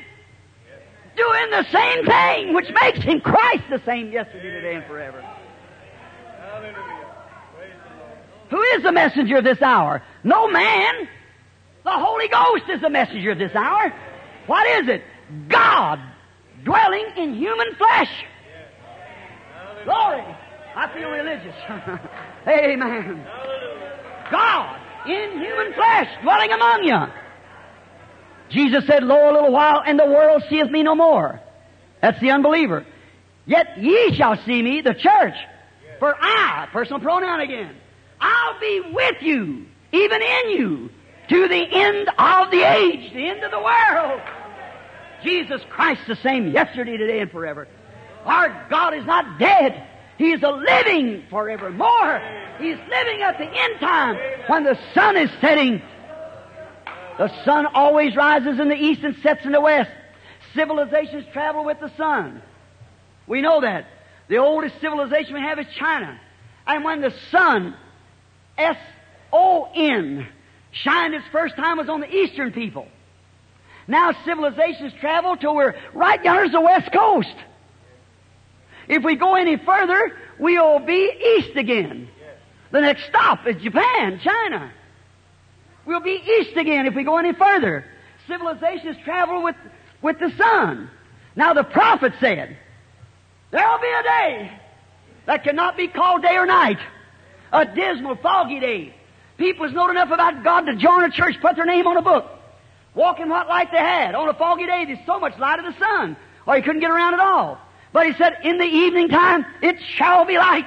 doing 1.17 1.51
the 1.51 1.65
same 1.71 2.05
thing, 2.07 2.55
which 2.55 2.69
makes 2.83 2.99
him 2.99 3.21
Christ 3.21 3.63
the 3.71 3.81
same 3.87 4.11
yesterday, 4.11 4.51
today, 4.51 4.75
and 4.75 4.85
forever. 4.87 5.25
Who 8.51 8.61
is 8.61 8.83
the 8.83 8.91
messenger 8.91 9.37
of 9.37 9.45
this 9.45 9.63
hour? 9.63 10.03
No 10.25 10.49
man. 10.51 11.09
The 11.85 11.93
Holy 11.93 12.27
Ghost 12.27 12.65
is 12.69 12.81
the 12.81 12.91
messenger 12.91 13.31
of 13.31 13.39
this 13.39 13.55
hour. 13.55 13.95
What 14.49 14.67
is 14.83 14.89
it? 14.89 15.05
God 15.47 16.01
dwelling 16.65 17.07
in 17.17 17.35
human 17.35 17.77
flesh. 17.77 18.11
Glory. 19.85 20.25
I 20.75 20.93
feel 20.95 21.11
religious. 21.11 21.55
Amen. 22.47 23.27
God 24.31 24.81
in 25.07 25.41
human 25.41 25.73
flesh 25.75 26.09
dwelling 26.23 26.53
among 26.53 26.85
you. 26.85 26.99
Jesus 28.51 28.87
said, 28.87 29.03
Lo, 29.05 29.31
a 29.31 29.33
little 29.33 29.53
while, 29.53 29.83
and 29.85 29.99
the 29.99 30.07
world 30.07 30.43
seeth 30.51 30.71
me 30.71 30.83
no 30.83 30.95
more. 30.95 31.41
That's 32.03 32.21
the 32.21 32.31
unbeliever. 32.31 32.85
Yet 33.47 33.79
ye 33.79 34.15
shall 34.15 34.37
see 34.45 34.63
me, 34.63 34.81
the 34.81 34.95
church. 34.95 35.35
For 35.99 36.15
I, 36.19 36.69
personal 36.73 37.01
pronoun 37.01 37.41
again, 37.41 37.77
I'll 38.21 38.59
be 38.59 38.81
with 38.93 39.23
you, 39.23 39.67
even 39.93 40.23
in 40.23 40.51
you, 40.51 40.91
to 41.29 41.49
the 41.49 41.67
end 41.73 42.09
of 42.09 42.51
the 42.51 42.63
age, 42.63 43.13
the 43.13 43.29
end 43.29 43.45
of 43.45 43.51
the 43.51 43.61
world. 43.61 44.21
Jesus 45.23 45.61
Christ 45.69 46.03
the 46.09 46.17
same 46.17 46.51
yesterday, 46.51 46.97
today, 46.97 47.21
and 47.21 47.31
forever. 47.31 47.69
Our 48.25 48.67
God 48.69 48.95
is 48.95 49.05
not 49.07 49.39
dead. 49.39 49.87
He 50.19 50.33
is 50.33 50.43
a 50.43 50.51
living 50.51 51.25
forevermore. 51.31 52.21
He's 52.59 52.77
living 52.77 53.23
at 53.23 53.39
the 53.39 53.47
end 53.47 53.81
time 53.81 54.17
when 54.49 54.65
the 54.65 54.79
sun 54.95 55.17
is 55.17 55.31
setting. 55.41 55.81
The 57.17 57.45
sun 57.45 57.67
always 57.67 58.15
rises 58.17 58.59
in 58.59 58.69
the 58.69 58.77
east 58.77 59.03
and 59.03 59.17
sets 59.23 59.45
in 59.45 59.53
the 59.53 59.61
west. 59.61 59.91
Civilizations 60.55 61.25
travel 61.33 61.65
with 61.65 61.81
the 61.81 61.91
sun. 61.97 62.43
We 63.27 63.41
know 63.41 63.61
that. 63.63 63.87
The 64.29 64.39
oldest 64.39 64.81
civilization 64.81 65.35
we 65.35 65.41
have 65.41 65.59
is 65.59 65.67
China. 65.79 66.21
And 66.67 66.85
when 66.85 67.01
the 67.01 67.13
sun, 67.31 67.75
S-O-N, 68.59 70.29
shined 70.73 71.15
its 71.15 71.25
first 71.33 71.57
time 71.57 71.79
was 71.79 71.89
on 71.89 72.01
the 72.01 72.15
eastern 72.15 72.53
people. 72.53 72.87
Now 73.89 74.13
civilizations 74.25 74.93
travel 75.01 75.37
till 75.37 75.55
we're 75.55 75.75
right 75.95 76.23
yonder's 76.23 76.53
the 76.53 76.61
west 76.61 76.93
coast. 76.93 77.35
If 78.91 79.05
we 79.05 79.15
go 79.15 79.37
any 79.37 79.57
further, 79.57 80.19
we'll 80.41 80.81
be 80.81 81.39
east 81.39 81.57
again. 81.57 82.09
The 82.73 82.81
next 82.81 83.07
stop 83.09 83.47
is 83.47 83.63
Japan, 83.63 84.21
China. 84.21 84.73
We'll 85.87 86.01
be 86.01 86.21
east 86.41 86.57
again 86.57 86.87
if 86.87 86.95
we 86.97 87.05
go 87.05 87.17
any 87.17 87.33
further. 87.33 87.85
Civilizations 88.27 88.97
travel 89.05 89.45
with, 89.45 89.55
with 90.03 90.19
the 90.19 90.33
sun. 90.37 90.91
Now 91.37 91.55
the 91.55 91.63
prophet 91.63 92.15
said, 92.19 92.57
there'll 93.53 93.79
be 93.79 93.87
a 93.87 94.03
day 94.03 94.61
that 95.27 95.45
cannot 95.45 95.77
be 95.77 95.87
called 95.87 96.23
day 96.23 96.35
or 96.35 96.47
night. 96.47 96.79
A 97.53 97.65
dismal, 97.65 98.17
foggy 98.17 98.59
day. 98.59 98.95
People 99.39 99.67
People's 99.67 99.73
known 99.73 99.91
enough 99.91 100.11
about 100.11 100.43
God 100.43 100.63
to 100.63 100.75
join 100.77 101.05
a 101.05 101.11
church, 101.13 101.37
put 101.41 101.55
their 101.55 101.65
name 101.65 101.87
on 101.87 101.97
a 101.97 102.03
book. 102.03 102.29
Walk 102.97 103.21
in 103.21 103.29
what 103.29 103.47
light 103.47 103.69
they 103.71 103.79
had. 103.79 104.17
On 104.17 104.29
a 104.29 104.35
foggy 104.35 104.67
day, 104.67 104.85
there's 104.85 105.07
so 105.07 105.21
much 105.21 105.39
light 105.39 105.61
of 105.61 105.73
the 105.73 105.79
sun, 105.79 106.17
or 106.45 106.57
you 106.57 106.63
couldn't 106.65 106.81
get 106.81 106.91
around 106.91 107.15
at 107.15 107.21
all. 107.21 107.59
But 107.93 108.07
he 108.07 108.13
said, 108.15 108.39
in 108.45 108.59
the 108.59 108.65
evening 108.65 109.09
time, 109.09 109.45
it 109.63 109.77
shall 109.97 110.25
be 110.25 110.39
light. 110.39 110.67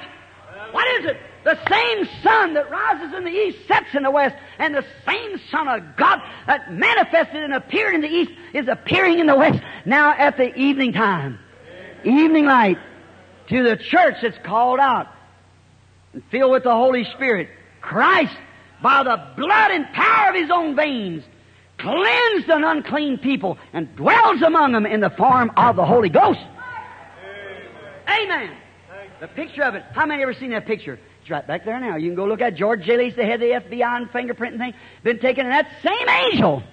What 0.72 0.88
is 1.00 1.06
it? 1.06 1.18
The 1.44 1.58
same 1.70 2.06
sun 2.24 2.54
that 2.54 2.70
rises 2.70 3.14
in 3.14 3.26
the 3.26 3.30
east 3.30 3.68
sets 3.68 3.94
in 3.94 4.04
the 4.04 4.12
west, 4.12 4.36
and 4.60 4.74
the 4.74 4.86
same 5.06 5.40
Son 5.52 5.68
of 5.68 5.98
God 5.98 6.22
that 6.48 6.72
manifested 6.72 7.44
and 7.44 7.54
appeared 7.54 7.96
in 7.96 8.02
the 8.02 8.08
east 8.08 8.32
is 8.54 8.68
appearing 8.70 9.20
in 9.20 9.28
the 9.28 9.36
west 9.36 9.60
now 9.86 10.14
at 10.18 10.38
the 10.38 10.56
evening 10.56 10.94
time. 10.94 11.38
Evening 12.06 12.46
light 12.46 12.78
to 13.50 13.64
the 13.64 13.76
church 13.76 14.16
that's 14.22 14.38
called 14.46 14.80
out 14.80 15.08
and 16.14 16.24
filled 16.32 16.52
with 16.52 16.64
the 16.64 16.72
Holy 16.72 17.04
Spirit. 17.16 17.50
Christ, 17.82 18.36
by 18.82 19.04
the 19.04 19.22
blood 19.36 19.72
and 19.72 19.86
power 19.94 20.30
of 20.30 20.36
His 20.36 20.50
own 20.50 20.78
veins, 20.78 21.24
cleansed 21.78 22.50
an 22.50 22.64
unclean 22.64 23.18
people 23.18 23.58
and 23.74 23.94
dwells 23.98 24.42
among 24.42 24.72
them 24.72 24.86
in 24.86 25.02
the 25.02 25.10
form 25.10 25.52
of 25.58 25.76
the 25.76 25.86
Holy 25.86 26.10
Ghost. 26.10 26.40
Amen. 28.08 28.58
The 29.20 29.28
picture 29.28 29.64
of 29.64 29.76
it. 29.76 29.84
How 29.94 30.06
many 30.06 30.22
ever 30.24 30.34
seen 30.34 30.52
that 30.52 30.66
picture? 30.66 31.00
It's 31.22 31.30
right 31.30 31.46
back 31.46 31.66
there 31.66 31.80
now. 31.80 31.96
You 31.96 32.10
can 32.10 32.16
go 32.16 32.26
look 32.26 32.42
at 32.42 32.56
George 32.56 32.84
J. 32.84 32.98
Lacy, 32.98 33.16
the 33.16 33.26
head 33.26 33.42
of 33.42 33.70
the 33.70 33.78
FBI 33.78 33.98
and 33.98 34.10
fingerprinting 34.10 34.58
thing. 34.58 34.74
Been 35.04 35.20
taken, 35.20 35.46
and 35.46 35.54
that 35.54 35.70
same 35.82 36.10
angel 36.10 36.64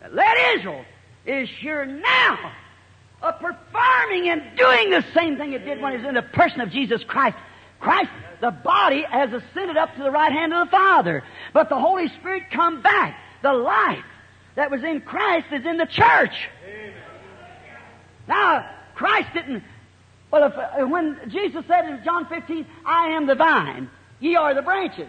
that 0.00 0.14
led 0.14 0.36
Israel 0.56 0.84
is 1.24 1.48
here 1.60 1.84
now, 1.86 2.52
of 3.22 3.40
performing 3.40 4.28
and 4.28 4.42
doing 4.56 4.90
the 4.90 5.04
same 5.14 5.36
thing 5.36 5.54
it 5.54 5.64
did 5.64 5.80
when 5.80 5.94
it 5.94 5.98
was 5.98 6.06
in 6.06 6.14
the 6.14 6.22
person 6.22 6.60
of 6.60 6.70
Jesus 6.70 7.02
Christ. 7.04 7.36
Christ, 7.80 8.10
the 8.40 8.50
body, 8.50 9.02
has 9.02 9.32
ascended 9.32 9.76
up 9.76 9.94
to 9.96 10.02
the 10.02 10.10
right 10.10 10.32
hand 10.32 10.52
of 10.52 10.66
the 10.66 10.70
Father. 10.70 11.24
But 11.52 11.68
the 11.68 11.78
Holy 11.78 12.08
Spirit 12.08 12.44
come 12.50 12.82
back. 12.82 13.18
The 13.42 13.52
life 13.52 14.04
that 14.54 14.70
was 14.70 14.82
in 14.82 15.00
Christ 15.00 15.46
is 15.52 15.64
in 15.64 15.76
the 15.78 15.86
church. 15.86 16.34
Now, 18.28 18.68
Christ 18.94 19.28
didn't. 19.34 19.62
Well, 20.30 20.44
if, 20.44 20.54
uh, 20.56 20.86
when 20.86 21.18
Jesus 21.28 21.64
said 21.66 21.88
in 21.88 22.02
John 22.04 22.26
15, 22.26 22.66
I 22.84 23.10
am 23.10 23.26
the 23.26 23.34
vine, 23.34 23.90
ye 24.20 24.36
are 24.36 24.54
the 24.54 24.62
branches. 24.62 25.08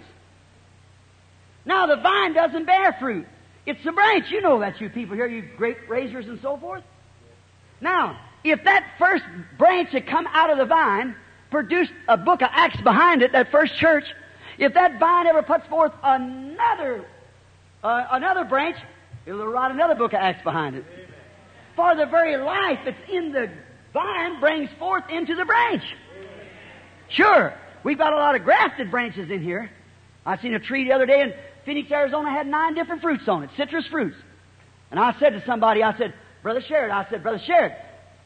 Now, 1.65 1.87
the 1.87 1.97
vine 1.97 2.33
doesn't 2.33 2.65
bear 2.65 2.93
fruit. 2.93 3.25
It's 3.65 3.83
the 3.83 3.91
branch. 3.91 4.31
You 4.31 4.41
know 4.41 4.59
that, 4.59 4.79
you 4.79 4.89
people 4.89 5.15
here, 5.15 5.27
you 5.27 5.43
grape 5.57 5.89
raisers 5.89 6.27
and 6.27 6.39
so 6.41 6.55
forth. 6.57 6.83
Now, 7.81 8.19
if 8.43 8.63
that 8.63 8.87
first 8.97 9.25
branch 9.57 9.91
that 9.91 10.07
come 10.07 10.27
out 10.31 10.49
of 10.49 10.57
the 10.57 10.65
vine 10.65 11.15
produced 11.51 11.91
a 12.07 12.15
book 12.15 12.41
of 12.41 12.49
Acts 12.51 12.79
behind 12.81 13.21
it, 13.21 13.33
that 13.33 13.51
first 13.51 13.75
church, 13.75 14.05
if 14.57 14.73
that 14.75 14.99
vine 14.99 15.27
ever 15.27 15.43
puts 15.43 15.67
forth 15.67 15.91
another 16.01 17.05
uh, 17.83 18.07
another 18.11 18.43
branch, 18.43 18.77
it'll 19.25 19.47
write 19.47 19.71
another 19.71 19.95
book 19.95 20.13
of 20.13 20.19
Acts 20.19 20.43
behind 20.43 20.75
it. 20.75 20.85
For 21.75 21.95
the 21.95 22.05
very 22.05 22.37
life 22.37 22.79
that's 22.85 23.09
in 23.09 23.31
the 23.31 23.49
vine 23.97 24.39
brings 24.39 24.69
forth 24.77 25.05
into 25.09 25.35
the 25.35 25.45
branch. 25.45 25.83
Sure, 27.09 27.53
we've 27.83 27.97
got 27.97 28.13
a 28.13 28.15
lot 28.15 28.35
of 28.35 28.43
grafted 28.43 28.91
branches 28.91 29.31
in 29.31 29.41
here. 29.41 29.71
I 30.25 30.37
seen 30.37 30.53
a 30.53 30.59
tree 30.59 30.85
the 30.85 30.93
other 30.93 31.05
day 31.05 31.21
in 31.21 31.33
Phoenix, 31.65 31.89
Arizona, 31.91 32.29
had 32.29 32.47
nine 32.47 32.75
different 32.75 33.01
fruits 33.01 33.27
on 33.27 33.43
it, 33.43 33.49
citrus 33.57 33.87
fruits. 33.87 34.17
And 34.91 34.99
I 34.99 35.15
said 35.19 35.31
to 35.31 35.43
somebody, 35.45 35.83
I 35.83 35.97
said, 35.97 36.13
Brother 36.43 36.61
Sharritt, 36.61 36.91
I 36.91 37.09
said, 37.09 37.23
Brother 37.23 37.41
Sharritt, 37.47 37.75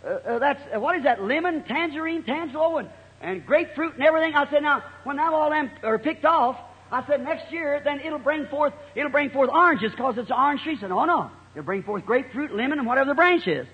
uh, 0.04 0.08
uh, 0.08 0.40
that's, 0.40 0.62
uh, 0.76 0.80
what 0.80 0.98
is 0.98 1.04
that, 1.04 1.24
lemon, 1.24 1.64
tangerine, 1.64 2.24
tangelo, 2.24 2.80
and, 2.80 2.90
and 3.22 3.46
grapefruit 3.46 3.94
and 3.94 4.04
everything? 4.04 4.36
I 4.36 4.50
said, 4.52 4.64
now, 4.64 4.84
when 5.04 5.18
that 5.18 5.32
all 5.32 5.50
them 5.50 5.72
are 5.84 5.98
picked 6.00 6.26
off, 6.26 6.58
I 6.92 7.06
said, 7.08 7.24
next 7.24 7.52
year, 7.52 7.82
then 7.84 8.02
it'll 8.02 8.20
bring 8.20 8.48
forth, 8.48 8.74
it'll 8.96 9.12
bring 9.12 9.30
forth 9.30 9.50
oranges 9.50 9.92
because 9.92 10.18
it's 10.18 10.30
an 10.30 10.36
orange 10.38 10.62
tree. 10.64 10.76
He 10.76 10.82
said, 10.82 10.92
oh 10.92 11.06
no, 11.06 11.32
it'll 11.54 11.64
bring 11.64 11.84
forth 11.84 12.06
grapefruit, 12.06 12.52
lemon, 12.52 12.80
and 12.80 12.88
whatever 12.88 13.08
the 13.08 13.16
branch 13.16 13.48
is. 13.48 13.68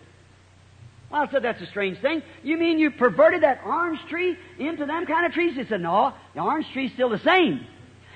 Well, 1.10 1.22
I 1.22 1.32
said, 1.32 1.44
that's 1.44 1.62
a 1.62 1.68
strange 1.68 2.00
thing. 2.00 2.22
You 2.44 2.58
mean 2.58 2.80
you 2.80 2.92
perverted 2.92 3.44
that 3.44 3.62
orange 3.66 4.00
tree 4.10 4.38
into 4.60 4.86
them 4.86 5.06
kind 5.06 5.26
of 5.26 5.32
trees? 5.32 5.56
He 5.56 5.66
said, 5.66 5.82
no, 5.82 6.14
the 6.34 6.42
orange 6.42 6.68
tree's 6.74 6.92
still 6.94 7.10
the 7.10 7.20
same. 7.20 7.66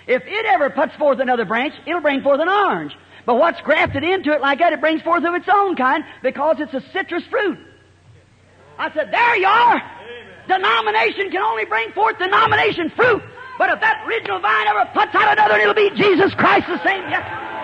If 0.08 0.24
it 0.26 0.46
ever 0.46 0.70
puts 0.70 0.96
forth 0.96 1.20
another 1.20 1.46
branch, 1.46 1.74
it'll 1.86 2.02
bring 2.02 2.22
forth 2.22 2.42
an 2.42 2.50
orange. 2.50 2.94
But 3.26 3.36
what's 3.36 3.62
grafted 3.62 4.04
into 4.04 4.34
it 4.34 4.42
like 4.42 4.60
that, 4.60 4.74
it 4.74 4.82
brings 4.82 5.02
forth 5.04 5.24
of 5.24 5.36
its 5.36 5.48
own 5.50 5.76
kind 5.76 6.04
because 6.22 6.58
it's 6.60 6.74
a 6.74 6.82
citrus 6.92 7.24
fruit. 7.30 7.60
I 8.78 8.92
said, 8.94 9.12
there 9.12 9.36
you 9.38 9.48
are. 9.48 9.76
Amen. 9.76 10.26
Denomination 10.48 11.32
can 11.32 11.42
only 11.42 11.66
bring 11.66 11.92
forth 11.94 12.18
denomination 12.18 12.90
fruit. 12.90 13.22
But 13.58 13.70
if 13.70 13.80
that 13.80 14.04
original 14.08 14.40
vine 14.40 14.68
ever 14.68 14.90
puts 14.92 15.14
out 15.14 15.32
another, 15.32 15.60
it'll 15.60 15.76
be 15.76 15.92
Jesus 15.92 16.34
Christ 16.34 16.68
the 16.68 16.84
same. 16.84 17.08
Yes. 17.10 17.61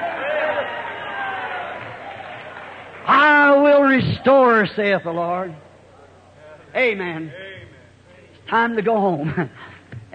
I 3.08 3.56
will 3.56 3.84
restore, 3.84 4.68
saith 4.68 5.04
the 5.04 5.14
Lord. 5.14 5.56
Amen. 6.76 7.32
It's 8.34 8.50
time 8.50 8.76
to 8.76 8.82
go 8.82 9.00
home. 9.00 9.50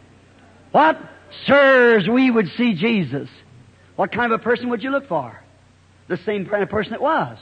what? 0.73 1.01
Sirs, 1.47 2.07
we 2.07 2.31
would 2.31 2.49
see 2.59 2.75
Jesus. 2.75 3.31
What 3.97 4.13
kind 4.13 4.31
of 4.31 4.39
a 4.39 4.45
person 4.45 4.69
would 4.69 4.83
you 4.83 4.91
look 4.91 5.09
for? 5.09 5.43
The 6.09 6.19
same 6.19 6.45
kind 6.45 6.63
of 6.63 6.69
person 6.69 6.93
it 6.93 7.01
was. 7.01 7.39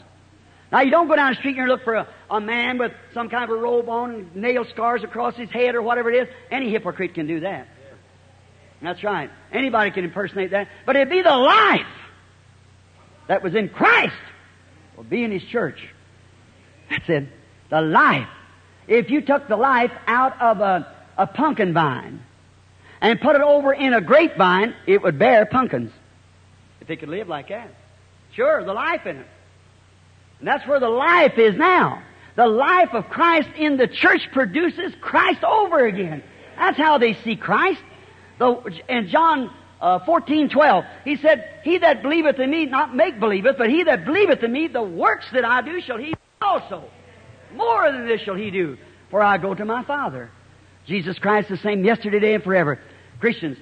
Now 0.70 0.82
you 0.82 0.92
don't 0.92 1.09
go 1.09 1.16
down 1.16 1.32
the 1.32 1.38
street 1.38 1.59
and 1.59 1.66
look 1.66 1.82
for 1.82 1.94
a, 1.94 2.09
a 2.30 2.40
man 2.40 2.78
with 2.78 2.92
some 3.12 3.28
kind 3.28 3.42
of 3.42 3.51
a 3.51 3.61
robe 3.61 3.88
on 3.88 4.30
nail 4.36 4.64
scars 4.64 5.03
across 5.03 5.34
his 5.34 5.51
head 5.51 5.74
or 5.74 5.82
whatever 5.82 6.12
it 6.12 6.28
is. 6.28 6.34
Any 6.53 6.70
hypocrite 6.70 7.14
can 7.14 7.26
do 7.26 7.40
that. 7.40 7.66
That's 8.80 9.03
right. 9.03 9.30
Anybody 9.53 9.90
can 9.90 10.05
impersonate 10.05 10.53
that. 10.53 10.68
But 10.86 10.94
it'd 10.94 11.11
be 11.11 11.22
the 11.22 11.36
life 11.36 11.80
that 13.26 13.42
was 13.42 13.57
in 13.57 13.68
Christ 13.68 14.14
be 15.05 15.24
in 15.24 15.30
His 15.30 15.42
church. 15.44 15.80
That's 16.88 17.09
it. 17.09 17.28
The 17.70 17.80
life. 17.80 18.28
If 18.88 19.11
you 19.11 19.20
took 19.20 19.48
the 19.48 19.57
life 19.57 19.92
out 20.07 20.40
of 20.40 20.61
a, 20.61 20.94
a 21.16 21.26
pumpkin 21.26 21.72
vine 21.72 22.22
and 23.01 23.20
put 23.20 23.36
it 23.36 23.42
over 23.42 23.72
in 23.72 23.94
a 23.94 24.01
grapevine, 24.01 24.74
it 24.86 25.03
would 25.03 25.18
bear 25.18 25.46
pumpkins. 25.46 25.92
If 26.80 26.90
it 26.90 26.96
could 26.96 27.09
live 27.09 27.28
like 27.28 27.48
that. 27.48 27.70
Sure, 28.34 28.64
the 28.64 28.72
life 28.72 29.07
in 29.07 29.16
it. 29.16 29.26
And 30.40 30.48
that's 30.48 30.66
where 30.66 30.80
the 30.80 30.88
life 30.88 31.38
is 31.38 31.57
now. 31.57 32.03
The 32.36 32.46
life 32.46 32.94
of 32.94 33.09
Christ 33.09 33.48
in 33.57 33.76
the 33.76 33.86
church 33.86 34.22
produces 34.32 34.94
Christ 35.01 35.44
over 35.44 35.84
again. 35.84 36.22
That's 36.57 36.78
how 36.78 36.98
they 36.98 37.14
see 37.14 37.36
Christ. 37.36 37.80
The, 38.38 38.80
in 38.88 39.09
John 39.09 39.53
uh, 39.81 40.05
14, 40.05 40.51
12, 40.51 40.85
he 41.05 41.16
said, 41.16 41.61
He 41.64 41.78
that 41.78 42.03
believeth 42.03 42.39
in 42.39 42.51
me, 42.51 42.66
not 42.66 42.95
make 42.95 43.18
believeth, 43.18 43.57
but 43.57 43.70
he 43.70 43.85
that 43.85 44.05
believeth 44.05 44.43
in 44.43 44.53
me, 44.53 44.68
the 44.68 44.83
works 44.83 45.26
that 45.33 45.45
I 45.45 45.62
do 45.62 45.81
shall 45.81 45.99
he 45.99 46.14
also. 46.43 46.85
More 47.55 47.91
than 47.91 48.07
this 48.07 48.20
shall 48.20 48.35
he 48.35 48.51
do, 48.51 48.76
for 49.11 49.22
I 49.22 49.39
go 49.39 49.55
to 49.55 49.64
my 49.64 49.85
Father. 49.85 50.31
Jesus 50.87 51.18
Christ 51.18 51.49
the 51.49 51.57
same 51.59 51.85
yesterday, 51.85 52.20
today, 52.20 52.35
and 52.35 52.45
forever. 52.45 52.78
Christians, 53.20 53.59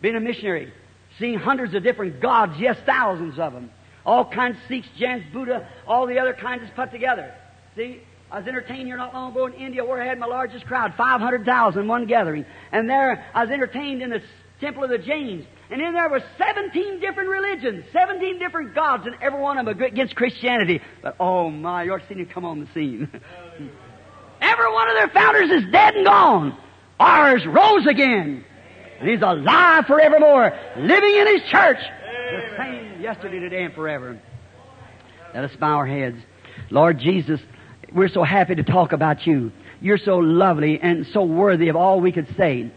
being 0.00 0.16
a 0.16 0.20
missionary, 0.20 0.72
seeing 1.18 1.38
hundreds 1.38 1.74
of 1.74 1.82
different 1.82 2.20
gods, 2.20 2.54
yes, 2.58 2.76
thousands 2.84 3.38
of 3.38 3.52
them. 3.52 3.70
All 4.04 4.24
kinds 4.24 4.56
Sikhs, 4.68 4.88
Jains, 4.98 5.24
Buddha, 5.32 5.68
all 5.86 6.06
the 6.06 6.18
other 6.18 6.34
kinds 6.34 6.62
is 6.64 6.70
put 6.74 6.90
together. 6.90 7.34
See, 7.76 8.02
I 8.30 8.38
was 8.38 8.48
entertained 8.48 8.86
here 8.86 8.96
not 8.96 9.14
long 9.14 9.32
ago 9.32 9.46
in 9.46 9.54
India 9.54 9.84
where 9.84 10.02
I 10.02 10.06
had 10.06 10.18
my 10.18 10.26
largest 10.26 10.66
crowd, 10.66 10.94
500,000, 10.96 11.86
one 11.86 12.06
gathering. 12.06 12.44
And 12.72 12.88
there 12.88 13.24
I 13.34 13.44
was 13.44 13.50
entertained 13.50 14.02
in 14.02 14.10
the 14.10 14.22
temple 14.62 14.84
of 14.84 14.90
the 14.90 14.98
Jains. 14.98 15.44
And 15.70 15.80
in 15.80 15.92
there 15.92 16.08
were 16.08 16.22
17 16.38 17.00
different 17.00 17.28
religions, 17.28 17.84
17 17.92 18.38
different 18.38 18.74
gods, 18.74 19.06
and 19.06 19.16
every 19.20 19.40
one 19.40 19.58
of 19.58 19.66
them 19.66 19.82
against 19.82 20.14
Christianity. 20.14 20.80
But 21.02 21.16
oh 21.20 21.50
my, 21.50 21.82
you 21.82 21.92
ought 21.92 21.98
to 21.98 22.08
see 22.08 22.14
him 22.14 22.26
come 22.26 22.44
on 22.44 22.60
the 22.60 22.68
scene. 22.72 23.08
every 24.40 24.72
one 24.72 24.88
of 24.88 24.96
their 24.96 25.08
founders 25.08 25.50
is 25.50 25.70
dead 25.70 25.94
and 25.94 26.06
gone. 26.06 26.56
Ours 27.00 27.44
rose 27.46 27.86
again. 27.86 28.44
And 29.00 29.08
he's 29.08 29.20
alive 29.20 29.86
forevermore, 29.86 30.56
living 30.76 31.16
in 31.16 31.26
his 31.26 31.50
church. 31.50 31.78
The 31.78 32.56
same 32.56 33.00
yesterday, 33.00 33.40
today, 33.40 33.64
and 33.64 33.74
forever. 33.74 34.20
Let 35.34 35.44
us 35.44 35.56
bow 35.56 35.76
our 35.76 35.86
heads. 35.86 36.18
Lord 36.70 37.00
Jesus, 37.00 37.40
we're 37.92 38.08
so 38.08 38.22
happy 38.22 38.54
to 38.54 38.62
talk 38.62 38.92
about 38.92 39.26
you. 39.26 39.50
You're 39.80 39.98
so 39.98 40.18
lovely 40.18 40.78
and 40.80 41.06
so 41.12 41.24
worthy 41.24 41.68
of 41.68 41.76
all 41.76 42.00
we 42.00 42.12
could 42.12 42.28
say. 42.36 42.70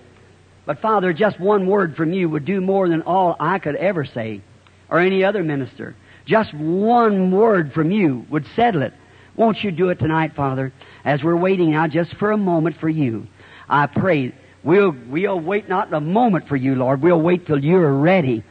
But 0.66 0.82
Father, 0.82 1.14
just 1.14 1.40
one 1.40 1.68
word 1.68 1.96
from 1.96 2.12
you 2.12 2.30
would 2.30 2.46
do 2.46 2.62
more 2.62 2.90
than 2.90 3.04
all 3.04 3.36
I 3.40 3.60
could 3.60 3.76
ever 3.76 4.06
say 4.06 4.42
or 4.90 5.00
any 5.00 5.24
other 5.24 5.44
minister. 5.44 5.96
Just 6.26 6.54
one 6.54 7.32
word 7.32 7.74
from 7.74 7.92
you 7.92 8.26
would 8.30 8.46
settle 8.56 8.82
it. 8.82 8.94
Won't 9.36 9.64
you 9.64 9.72
do 9.72 9.90
it 9.90 10.00
tonight, 10.00 10.36
Father, 10.36 10.74
as 11.04 11.24
we're 11.24 11.36
waiting 11.36 11.72
now 11.72 11.88
just 11.88 12.16
for 12.16 12.32
a 12.32 12.38
moment 12.38 12.78
for 12.78 12.90
you? 12.90 13.28
I 13.70 13.88
pray 13.88 14.34
We'll, 14.66 14.96
we'll 15.10 15.40
wait 15.40 15.70
not 15.70 15.94
a 15.94 16.02
moment 16.02 16.48
for 16.48 16.56
you, 16.56 16.74
Lord. 16.74 17.04
We'll 17.04 17.22
wait 17.22 17.46
till 17.46 17.64
you're 17.64 17.94
ready. 17.94 18.44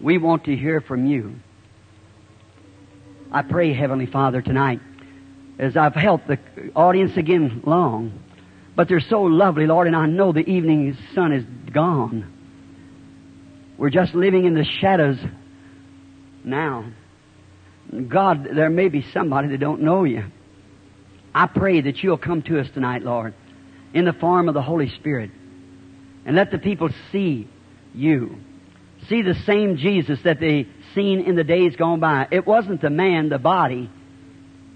We 0.00 0.18
want 0.18 0.46
to 0.46 0.56
hear 0.56 0.80
from 0.80 1.06
you. 1.06 1.36
I 3.30 3.42
pray, 3.42 3.72
Heavenly 3.72 4.06
Father, 4.06 4.42
tonight, 4.42 4.80
as 5.60 5.76
I've 5.76 5.94
helped 5.94 6.26
the 6.26 6.40
audience 6.74 7.16
again 7.16 7.62
long, 7.64 8.18
but 8.80 8.88
they're 8.88 9.00
so 9.00 9.24
lovely, 9.24 9.66
Lord, 9.66 9.88
and 9.88 9.94
I 9.94 10.06
know 10.06 10.32
the 10.32 10.40
evening 10.40 10.96
sun 11.14 11.34
is 11.34 11.44
gone. 11.70 12.32
We're 13.76 13.90
just 13.90 14.14
living 14.14 14.46
in 14.46 14.54
the 14.54 14.64
shadows 14.64 15.18
now. 16.44 16.90
God, 18.08 18.48
there 18.54 18.70
may 18.70 18.88
be 18.88 19.04
somebody 19.12 19.48
that 19.48 19.58
don't 19.58 19.82
know 19.82 20.04
you. 20.04 20.24
I 21.34 21.46
pray 21.46 21.82
that 21.82 22.02
you'll 22.02 22.16
come 22.16 22.40
to 22.44 22.58
us 22.58 22.68
tonight, 22.72 23.02
Lord 23.02 23.34
in 23.92 24.04
the 24.04 24.12
form 24.14 24.48
of 24.48 24.54
the 24.54 24.62
Holy 24.62 24.88
Spirit. 24.88 25.30
And 26.24 26.36
let 26.36 26.50
the 26.50 26.58
people 26.58 26.88
see 27.12 27.48
you. 27.94 28.38
See 29.08 29.20
the 29.20 29.34
same 29.46 29.76
Jesus 29.76 30.20
that 30.24 30.40
they 30.40 30.66
seen 30.94 31.20
in 31.20 31.34
the 31.34 31.44
days 31.44 31.76
gone 31.76 32.00
by. 32.00 32.28
It 32.30 32.46
wasn't 32.46 32.80
the 32.80 32.88
man, 32.88 33.28
the 33.28 33.38
body. 33.38 33.90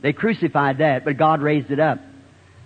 They 0.03 0.13
crucified 0.13 0.79
that, 0.79 1.05
but 1.07 1.17
God 1.17 1.41
raised 1.41 1.71
it 1.71 1.81
up. 1.81 2.01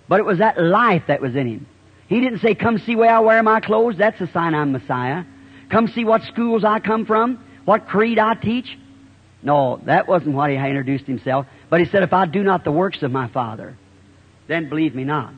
But 0.09 0.21
it 0.21 0.27
was 0.27 0.39
that 0.39 0.61
life 0.61 1.05
that 1.09 1.21
was 1.21 1.37
in 1.37 1.47
him. 1.47 1.67
He 2.09 2.21
didn't 2.21 2.41
say, 2.41 2.55
come 2.55 2.79
see 2.79 2.97
where 2.97 3.15
I 3.15 3.21
wear 3.21 3.43
my 3.43 3.61
clothes. 3.61 3.97
That's 3.99 4.21
a 4.21 4.31
sign 4.33 4.55
I'm 4.55 4.73
Messiah. 4.73 5.25
Come 5.71 5.89
see 5.89 6.05
what 6.05 6.23
schools 6.23 6.65
I 6.65 6.81
come 6.81 7.05
from, 7.05 7.45
what 7.67 7.87
creed 7.87 8.19
I 8.19 8.35
teach. 8.35 8.79
No, 9.43 9.81
that 9.85 10.09
wasn't 10.09 10.35
what 10.35 10.51
he 10.51 10.57
introduced 10.57 11.05
himself. 11.05 11.47
But 11.69 11.81
he 11.81 11.87
said, 11.87 12.03
if 12.03 12.13
I 12.13 12.27
do 12.27 12.43
not 12.43 12.65
the 12.65 12.73
works 12.73 13.03
of 13.03 13.13
my 13.13 13.29
Father, 13.29 13.77
then 14.49 14.71
believe 14.71 14.95
me 14.95 15.05
not. 15.05 15.35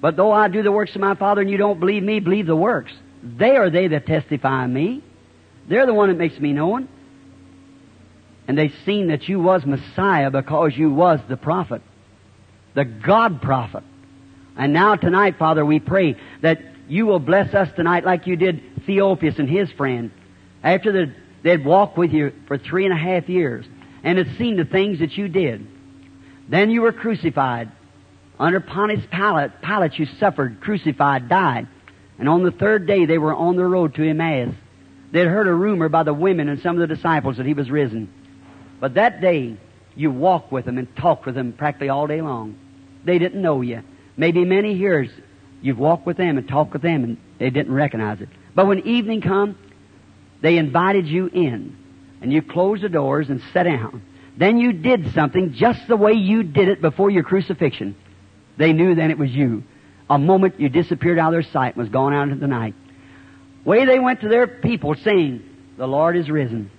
But 0.00 0.16
though 0.16 0.32
I 0.32 0.48
do 0.48 0.62
the 0.62 0.72
works 0.72 0.94
of 0.94 1.00
my 1.00 1.14
Father 1.14 1.40
and 1.40 1.50
you 1.50 1.56
don't 1.56 1.80
believe 1.80 2.02
me, 2.02 2.20
believe 2.20 2.46
the 2.46 2.56
works. 2.56 2.92
They 3.22 3.56
are 3.56 3.70
they 3.70 3.88
that 3.88 4.06
testify 4.06 4.64
of 4.64 4.70
me. 4.70 5.02
They're 5.68 5.86
the 5.86 5.94
one 5.94 6.08
that 6.08 6.18
makes 6.18 6.38
me 6.38 6.52
known. 6.52 6.88
And 8.46 8.56
they 8.56 8.72
seen 8.84 9.08
that 9.08 9.28
you 9.28 9.40
was 9.40 9.64
Messiah 9.64 10.30
because 10.30 10.76
you 10.76 10.90
was 10.90 11.20
the 11.28 11.36
prophet. 11.36 11.82
The 12.78 12.84
God 12.84 13.42
prophet. 13.42 13.82
And 14.56 14.72
now 14.72 14.94
tonight, 14.94 15.36
Father, 15.36 15.66
we 15.66 15.80
pray 15.80 16.14
that 16.42 16.60
you 16.86 17.06
will 17.06 17.18
bless 17.18 17.52
us 17.52 17.68
tonight 17.74 18.04
like 18.04 18.28
you 18.28 18.36
did 18.36 18.62
Theophilus 18.86 19.40
and 19.40 19.50
his 19.50 19.68
friend. 19.72 20.12
After 20.62 20.92
the, 20.92 21.12
they'd 21.42 21.64
walked 21.64 21.98
with 21.98 22.12
you 22.12 22.32
for 22.46 22.56
three 22.56 22.84
and 22.84 22.94
a 22.94 22.96
half 22.96 23.28
years 23.28 23.66
and 24.04 24.16
had 24.16 24.28
seen 24.38 24.56
the 24.56 24.64
things 24.64 25.00
that 25.00 25.16
you 25.16 25.26
did. 25.26 25.66
Then 26.48 26.70
you 26.70 26.82
were 26.82 26.92
crucified. 26.92 27.72
Under 28.38 28.60
Pontius 28.60 29.04
Pilate, 29.10 29.60
Pilate 29.60 29.98
you 29.98 30.06
suffered, 30.20 30.60
crucified, 30.60 31.28
died. 31.28 31.66
And 32.20 32.28
on 32.28 32.44
the 32.44 32.52
third 32.52 32.86
day 32.86 33.06
they 33.06 33.18
were 33.18 33.34
on 33.34 33.56
the 33.56 33.66
road 33.66 33.96
to 33.96 34.08
Emmaus. 34.08 34.54
They'd 35.10 35.26
heard 35.26 35.48
a 35.48 35.52
rumor 35.52 35.88
by 35.88 36.04
the 36.04 36.14
women 36.14 36.48
and 36.48 36.60
some 36.60 36.80
of 36.80 36.88
the 36.88 36.94
disciples 36.94 37.38
that 37.38 37.46
he 37.46 37.54
was 37.54 37.72
risen. 37.72 38.08
But 38.78 38.94
that 38.94 39.20
day, 39.20 39.56
you 39.96 40.12
walked 40.12 40.52
with 40.52 40.66
them 40.66 40.78
and 40.78 40.94
talked 40.94 41.26
with 41.26 41.34
them 41.34 41.52
practically 41.52 41.88
all 41.88 42.06
day 42.06 42.22
long. 42.22 42.56
They 43.04 43.18
didn't 43.18 43.40
know 43.40 43.60
you. 43.60 43.82
Maybe 44.16 44.44
many 44.44 44.74
years 44.74 45.08
you've 45.62 45.78
walked 45.78 46.06
with 46.06 46.16
them 46.16 46.38
and 46.38 46.48
talked 46.48 46.72
with 46.72 46.82
them 46.82 47.04
and 47.04 47.16
they 47.38 47.50
didn't 47.50 47.72
recognize 47.72 48.20
it. 48.20 48.28
But 48.54 48.66
when 48.66 48.80
evening 48.80 49.20
come, 49.20 49.56
they 50.40 50.58
invited 50.58 51.06
you 51.06 51.26
in 51.26 51.76
and 52.20 52.32
you 52.32 52.42
closed 52.42 52.82
the 52.82 52.88
doors 52.88 53.28
and 53.28 53.40
sat 53.52 53.64
down. 53.64 54.02
Then 54.36 54.58
you 54.58 54.72
did 54.72 55.12
something 55.14 55.52
just 55.54 55.86
the 55.88 55.96
way 55.96 56.12
you 56.12 56.42
did 56.42 56.68
it 56.68 56.80
before 56.80 57.10
your 57.10 57.22
crucifixion. 57.22 57.96
They 58.56 58.72
knew 58.72 58.94
then 58.94 59.10
it 59.10 59.18
was 59.18 59.30
you. 59.30 59.64
A 60.10 60.18
moment 60.18 60.60
you 60.60 60.68
disappeared 60.68 61.18
out 61.18 61.28
of 61.28 61.32
their 61.32 61.50
sight 61.52 61.74
and 61.74 61.82
was 61.82 61.88
gone 61.88 62.12
out 62.12 62.24
into 62.24 62.36
the 62.36 62.46
night. 62.46 62.74
Way 63.64 63.84
they 63.84 63.98
went 63.98 64.20
to 64.22 64.28
their 64.28 64.46
people 64.46 64.94
saying, 64.94 65.44
the 65.76 65.86
Lord 65.86 66.16
is 66.16 66.30
risen. 66.30 66.70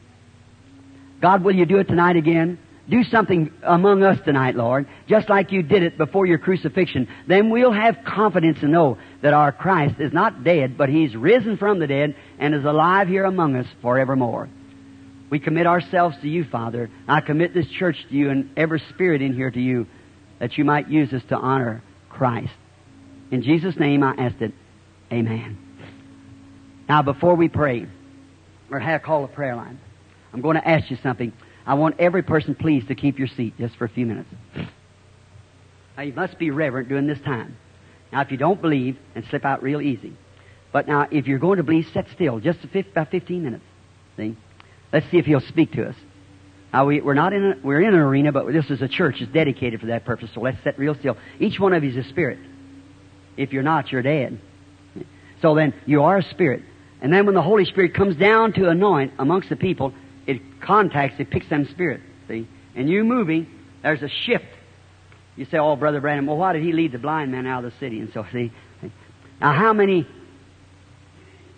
God, 1.22 1.44
will 1.44 1.56
you 1.56 1.66
do 1.66 1.78
it 1.78 1.88
tonight 1.88 2.16
again? 2.16 2.58
Do 2.90 3.04
something 3.04 3.52
among 3.62 4.02
us 4.02 4.18
tonight, 4.26 4.56
Lord, 4.56 4.88
just 5.08 5.30
like 5.30 5.52
you 5.52 5.62
did 5.62 5.84
it 5.84 5.98
before 5.98 6.26
your 6.26 6.40
crucifixion. 6.40 7.08
Then 7.28 7.52
we'll 7.52 7.72
have 7.72 8.00
confidence 8.04 8.60
to 8.62 8.68
know 8.68 8.98
that 9.22 9.34
our 9.34 9.52
Christ 9.52 10.00
is 10.00 10.12
not 10.12 10.44
dead, 10.44 10.76
but 10.76 10.90
He's 10.90 11.16
risen 11.16 11.58
from 11.58 11.78
the 11.80 11.86
dead 11.86 12.16
and 12.40 12.56
is 12.56 12.66
alive 12.66 13.08
here 13.08 13.26
among 13.26 13.56
us 13.56 13.68
forevermore. 13.84 14.50
We 15.30 15.40
commit 15.40 15.68
ourselves 15.68 16.18
to 16.22 16.28
you, 16.28 16.46
Father. 16.46 16.90
I 17.08 17.22
commit 17.22 17.54
this 17.54 17.68
church 17.68 17.98
to 18.10 18.16
you 18.16 18.32
and 18.32 18.50
every 18.58 18.82
spirit 18.90 19.22
in 19.22 19.34
here 19.34 19.52
to 19.52 19.62
you 19.62 19.86
that 20.40 20.58
you 20.58 20.66
might 20.66 20.90
use 20.90 21.14
us 21.14 21.22
to 21.30 21.36
honor 21.36 21.84
Christ. 22.10 22.54
In 23.30 23.44
Jesus' 23.44 23.78
name 23.78 24.02
I 24.02 24.16
ask 24.18 24.42
it. 24.42 24.54
Amen. 25.12 25.58
Now, 26.88 27.04
before 27.04 27.36
we 27.36 27.50
pray, 27.50 27.86
or 28.72 28.80
have 28.80 29.02
a 29.02 29.04
call 29.04 29.24
a 29.26 29.28
prayer 29.28 29.56
line, 29.56 29.80
I'm 30.34 30.42
going 30.42 30.56
to 30.56 30.68
ask 30.68 30.90
you 30.90 30.98
something. 31.04 31.34
I 31.70 31.76
want 31.76 31.98
every 32.00 32.24
person, 32.24 32.56
please, 32.56 32.84
to 32.88 32.96
keep 32.96 33.20
your 33.20 33.28
seat 33.28 33.54
just 33.60 33.76
for 33.76 33.86
a 33.86 33.90
few 33.90 34.08
minutes. 34.08 34.28
Now, 35.96 36.02
you 36.02 36.14
must 36.14 36.40
be 36.40 36.50
reverent 36.50 36.90
during 36.90 37.06
this 37.06 37.20
time. 37.20 37.58
Now, 38.12 38.22
if 38.22 38.32
you 38.32 38.38
don't 38.38 38.60
believe, 38.60 38.98
and 39.14 39.24
slip 39.30 39.46
out 39.46 39.62
real 39.62 39.80
easy. 39.80 40.16
But 40.72 40.88
now, 40.88 41.08
if 41.12 41.28
you're 41.28 41.38
going 41.38 41.58
to 41.58 41.64
believe, 41.64 41.88
sit 41.94 42.08
still, 42.16 42.40
just 42.40 42.58
about 42.74 43.12
15 43.12 43.44
minutes. 43.44 43.64
See? 44.18 44.36
Let's 44.92 45.06
see 45.12 45.20
if 45.20 45.28
he'll 45.28 45.42
speak 45.42 45.74
to 45.74 45.90
us. 45.90 45.96
Now, 46.74 46.88
we, 46.88 47.02
are 47.02 47.14
not 47.14 47.34
in 47.34 47.46
a, 47.46 47.56
we're 47.64 47.82
in 47.82 47.94
an 47.94 48.00
arena, 48.00 48.32
but 48.32 48.52
this 48.52 48.72
is 48.72 48.82
a 48.82 48.88
church. 48.88 49.18
It's 49.20 49.32
dedicated 49.32 49.80
for 49.80 49.88
that 49.88 50.06
purpose, 50.06 50.32
so 50.34 50.42
let's 50.42 50.58
sit 50.64 50.80
real 50.80 50.96
still. 50.96 51.18
Each 51.40 51.60
one 51.60 51.74
of 51.74 51.84
you 51.84 51.92
is 51.92 52.04
a 52.04 52.10
spirit. 52.10 52.40
If 53.38 53.54
you're 53.54 53.62
not, 53.62 53.92
you're 53.92 54.02
dead. 54.02 54.42
So 55.44 55.54
then, 55.54 55.76
you 55.86 56.02
are 56.02 56.18
a 56.18 56.24
spirit. 56.24 56.64
And 57.00 57.14
then 57.14 57.28
when 57.28 57.36
the 57.36 57.44
Holy 57.44 57.66
Spirit 57.66 57.94
comes 57.94 58.16
down 58.16 58.54
to 58.54 58.70
anoint 58.70 59.14
amongst 59.20 59.50
the 59.50 59.56
people, 59.56 59.94
it 60.30 60.62
contacts, 60.62 61.20
it 61.20 61.32
picks 61.32 61.50
them 61.50 61.68
spirit. 61.72 62.02
See? 62.28 62.48
And 62.76 62.88
you 62.88 63.04
moving, 63.04 63.48
there's 63.82 64.04
a 64.04 64.10
shift. 64.10 64.46
You 65.36 65.46
say, 65.46 65.58
oh, 65.58 65.76
Brother 65.76 66.02
Branham, 66.02 66.28
well, 66.28 66.38
why 66.38 66.54
did 66.54 66.62
he 66.62 66.72
lead 66.72 66.92
the 66.92 67.00
blind 67.00 67.32
man 67.32 67.48
out 67.48 67.64
of 67.64 67.72
the 67.72 67.80
city? 67.80 68.00
And 68.00 68.12
so, 68.14 68.26
see. 68.32 68.52
Now, 69.42 69.54
how 69.54 69.74
many 69.74 70.06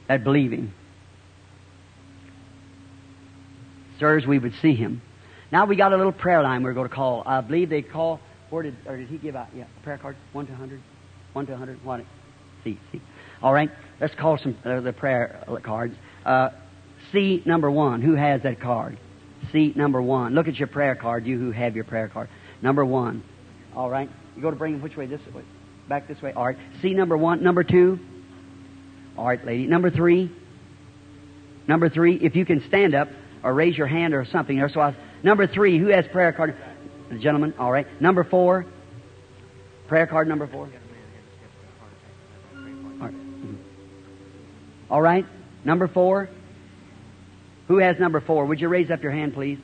that 0.08 0.24
believe 0.24 0.52
him? 0.52 0.74
Sirs, 4.00 4.26
we 4.26 4.40
would 4.40 4.54
see 4.62 4.74
him. 4.74 5.02
Now 5.52 5.66
we 5.66 5.76
got 5.76 5.92
a 5.92 5.98
little 5.98 6.14
prayer 6.14 6.42
line 6.42 6.64
we're 6.64 6.74
going 6.74 6.88
to 6.88 6.96
call. 6.96 7.24
I 7.26 7.42
believe 7.42 7.70
they 7.70 7.82
call, 7.82 8.20
where 8.50 8.64
did, 8.64 8.76
or 8.86 8.96
did 8.98 9.10
he 9.10 9.18
give 9.18 9.36
out? 9.36 9.48
Yeah, 9.54 9.66
prayer 9.84 9.98
card? 9.98 10.16
1 10.32 10.46
to 10.46 10.52
100? 10.54 10.82
1 11.34 11.46
to 11.48 11.52
100? 11.52 11.84
What? 11.84 12.02
See, 12.64 12.80
see. 12.92 13.02
All 13.42 13.54
right, 13.54 13.70
let's 14.00 14.16
call 14.16 14.38
some 14.38 14.56
uh, 14.64 14.80
the 14.80 14.94
prayer 14.94 15.44
cards. 15.64 15.96
Uh, 16.26 16.50
C 17.12 17.42
number 17.46 17.70
one. 17.70 18.02
Who 18.02 18.16
has 18.16 18.44
that 18.44 18.60
card? 18.60 18.98
Seat 19.52 19.76
number 19.76 20.02
one. 20.02 20.34
Look 20.34 20.48
at 20.48 20.56
your 20.56 20.68
prayer 20.68 20.96
card. 20.96 21.26
You 21.26 21.38
who 21.40 21.52
have 21.52 21.76
your 21.76 21.84
prayer 21.84 22.08
card. 22.08 22.30
Number 22.62 22.86
one. 22.86 23.24
All 23.76 23.90
right. 23.90 24.10
You 24.36 24.42
go 24.42 24.52
to 24.52 24.56
bring 24.56 24.74
them 24.74 24.82
which 24.82 24.96
way? 24.96 25.08
This 25.08 25.22
way. 25.34 25.44
Back 25.90 26.08
this 26.08 26.22
way. 26.22 26.32
All 26.34 26.46
right. 26.46 26.58
C 26.82 26.94
number 26.94 27.18
one. 27.18 27.44
Number 27.44 27.64
two. 27.64 28.00
All 29.18 29.26
right, 29.26 29.44
lady. 29.46 29.68
Number 29.68 29.90
three. 29.90 30.32
Number 31.68 31.90
three. 31.90 32.16
If 32.16 32.36
you 32.36 32.46
can 32.46 32.66
stand 32.68 32.96
up 32.96 33.10
or 33.44 33.54
raise 33.54 33.78
your 33.78 33.88
hand 33.88 34.14
or 34.14 34.26
something. 34.26 34.58
There. 34.58 34.70
So 34.70 34.80
I, 34.80 34.96
number 35.24 35.48
three. 35.48 35.80
Who 35.80 35.88
has 35.88 36.06
prayer 36.12 36.32
card? 36.32 36.56
The 37.10 37.18
gentleman. 37.18 37.54
All 37.60 37.72
right. 37.72 37.88
Number 38.02 38.24
four. 38.24 38.66
Prayer 39.88 40.08
card 40.08 40.28
number 40.28 40.48
four. 40.48 40.70
All 43.02 43.08
right. 43.08 43.16
All 44.90 45.02
right. 45.02 45.26
Number 45.66 45.88
four. 45.88 46.30
Who 47.72 47.78
has 47.78 47.98
number 47.98 48.20
four? 48.20 48.48
Would 48.48 48.60
you 48.60 48.68
raise 48.68 48.92
up 48.92 49.02
your 49.02 49.14
hand, 49.14 49.34
please? 49.34 49.58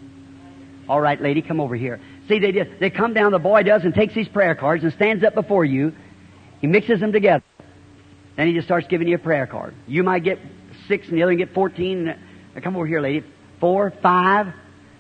All 0.87 1.01
right, 1.01 1.21
lady, 1.21 1.41
come 1.41 1.59
over 1.59 1.75
here. 1.75 1.99
See, 2.29 2.39
they 2.39 2.53
just, 2.53 2.69
they 2.79 2.89
come 2.89 3.13
down, 3.13 3.33
the 3.33 3.37
boy 3.37 3.63
does, 3.63 3.83
and 3.83 3.93
takes 3.93 4.15
these 4.15 4.29
prayer 4.29 4.55
cards 4.55 4.81
and 4.85 4.93
stands 4.93 5.25
up 5.25 5.35
before 5.35 5.65
you. 5.65 5.93
He 6.61 6.67
mixes 6.67 7.01
them 7.01 7.11
together. 7.11 7.43
Then 8.37 8.47
he 8.47 8.53
just 8.53 8.65
starts 8.65 8.87
giving 8.87 9.09
you 9.09 9.15
a 9.15 9.19
prayer 9.19 9.45
card. 9.45 9.75
You 9.87 10.03
might 10.03 10.23
get 10.23 10.39
six, 10.87 11.09
and 11.09 11.17
the 11.17 11.23
other 11.23 11.33
can 11.33 11.39
get 11.39 11.53
14. 11.53 12.15
Come 12.63 12.77
over 12.77 12.85
here, 12.85 13.01
lady. 13.01 13.25
Four, 13.59 13.91
five, 14.01 14.53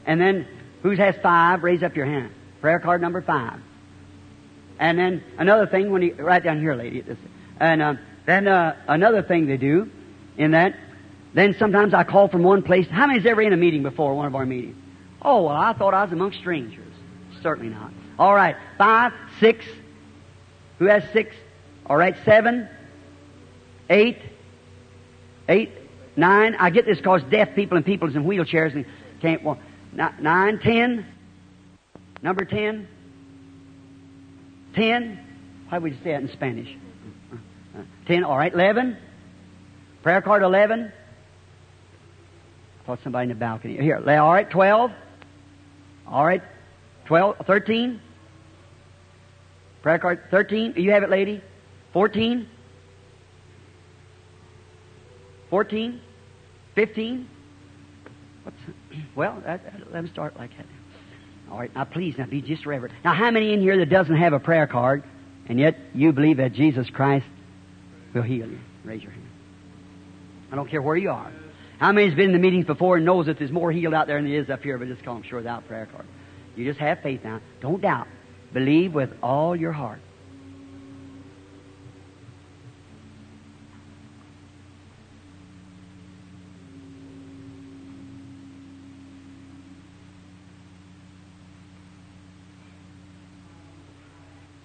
and 0.05 0.19
then 0.19 0.45
who 0.83 0.89
has 0.89 1.15
five? 1.23 1.63
Raise 1.63 1.83
up 1.83 1.95
your 1.95 2.07
hand. 2.07 2.33
Prayer 2.59 2.81
card 2.81 2.99
number 2.99 3.21
five. 3.21 3.61
And 4.79 4.99
then 4.99 5.23
another 5.37 5.65
thing 5.65 5.91
when 5.91 6.01
you, 6.01 6.13
right 6.15 6.43
down 6.43 6.59
here, 6.59 6.75
lady. 6.75 7.05
And 7.57 7.81
uh, 7.81 7.93
then 8.25 8.49
uh, 8.49 8.75
another 8.85 9.23
thing 9.23 9.47
they 9.47 9.55
do 9.55 9.89
in 10.35 10.51
that 10.51 10.75
then 11.37 11.55
sometimes 11.59 11.93
I 11.93 12.03
call 12.03 12.27
from 12.27 12.43
one 12.43 12.63
place. 12.63 12.87
How 12.87 13.07
many's 13.07 13.25
ever 13.25 13.41
in 13.41 13.53
a 13.53 13.57
meeting 13.57 13.83
before, 13.83 14.15
one 14.15 14.25
of 14.25 14.35
our 14.35 14.45
meetings? 14.45 14.75
Oh, 15.21 15.43
well, 15.43 15.55
I 15.55 15.73
thought 15.73 15.93
I 15.93 16.03
was 16.03 16.11
among 16.11 16.33
strangers. 16.33 16.93
Certainly 17.41 17.73
not. 17.73 17.91
All 18.17 18.33
right. 18.33 18.55
Five, 18.77 19.13
six. 19.39 19.65
Who 20.79 20.85
has 20.85 21.03
six? 21.13 21.35
All 21.85 21.97
right. 21.97 22.15
Seven, 22.25 22.67
eight, 23.89 24.19
eight, 25.49 25.71
nine. 26.15 26.55
I 26.55 26.69
get 26.69 26.85
this 26.85 26.97
because 26.97 27.23
deaf 27.29 27.55
people 27.55 27.77
and 27.77 27.85
people 27.85 28.07
in 28.15 28.23
wheelchairs 28.23 28.73
and 28.73 28.85
can't 29.21 29.43
walk. 29.43 29.59
Nine, 29.93 30.59
ten. 30.59 31.05
Number 32.21 32.45
ten. 32.45 32.87
Ten. 34.75 35.19
How 35.69 35.79
would 35.79 35.91
you 35.91 35.97
say 36.03 36.11
that 36.11 36.21
in 36.21 36.31
Spanish? 36.31 36.75
Uh, 37.31 37.79
uh, 37.79 37.81
ten. 38.07 38.23
All 38.23 38.37
right. 38.37 38.53
Eleven. 38.53 38.97
Prayer 40.03 40.21
card 40.21 40.43
eleven. 40.43 40.91
Thought 42.87 42.99
somebody 43.03 43.23
in 43.23 43.29
the 43.29 43.35
balcony. 43.35 43.75
Here, 43.75 43.97
all 43.97 44.31
right, 44.31 44.49
12. 44.49 44.91
All 46.07 46.25
right, 46.25 46.41
12, 47.05 47.35
13. 47.45 47.99
Prayer 49.81 49.99
card, 49.99 50.21
13. 50.31 50.75
You 50.77 50.91
have 50.91 51.03
it, 51.03 51.09
lady? 51.09 51.43
14. 51.91 52.47
14. 55.49 56.01
15. 56.75 57.29
What's, 58.43 58.57
well, 59.17 59.43
that, 59.45 59.65
that, 59.65 59.91
let 59.91 60.05
me 60.05 60.09
start 60.09 60.37
like 60.37 60.55
that. 60.55 60.65
All 61.51 61.59
right, 61.59 61.73
now 61.75 61.83
please, 61.83 62.17
now 62.17 62.25
be 62.25 62.41
just 62.41 62.65
reverent. 62.65 62.95
Now, 63.03 63.13
how 63.13 63.31
many 63.31 63.51
in 63.51 63.59
here 63.59 63.77
that 63.79 63.89
doesn't 63.89 64.15
have 64.15 64.31
a 64.31 64.39
prayer 64.39 64.65
card, 64.65 65.03
and 65.49 65.59
yet 65.59 65.77
you 65.93 66.13
believe 66.13 66.37
that 66.37 66.53
Jesus 66.53 66.89
Christ 66.89 67.25
will 68.13 68.21
heal 68.21 68.47
you? 68.47 68.59
Raise 68.85 69.03
your 69.03 69.11
hand. 69.11 69.27
I 70.53 70.55
don't 70.55 70.69
care 70.69 70.81
where 70.81 70.95
you 70.95 71.09
are. 71.09 71.31
How 71.79 71.91
many's 71.91 72.15
been 72.15 72.25
in 72.25 72.31
the 72.31 72.39
meetings 72.39 72.65
before 72.65 72.97
and 72.97 73.05
knows 73.05 73.27
that 73.27 73.37
there's 73.37 73.51
more 73.51 73.71
healed 73.71 73.93
out 73.93 74.07
there 74.07 74.17
than 74.17 74.29
there 74.29 74.39
is 74.39 74.49
up 74.49 74.63
here, 74.63 74.77
but 74.77 74.87
just 74.87 75.03
come 75.03 75.21
sure 75.23 75.37
without 75.37 75.67
prayer 75.67 75.85
card. 75.85 76.05
You 76.55 76.65
just 76.65 76.79
have 76.79 77.01
faith 77.01 77.23
now. 77.23 77.39
Don't 77.61 77.81
doubt. 77.81 78.07
Believe 78.51 78.93
with 78.93 79.11
all 79.21 79.55
your 79.55 79.71
heart. 79.71 79.99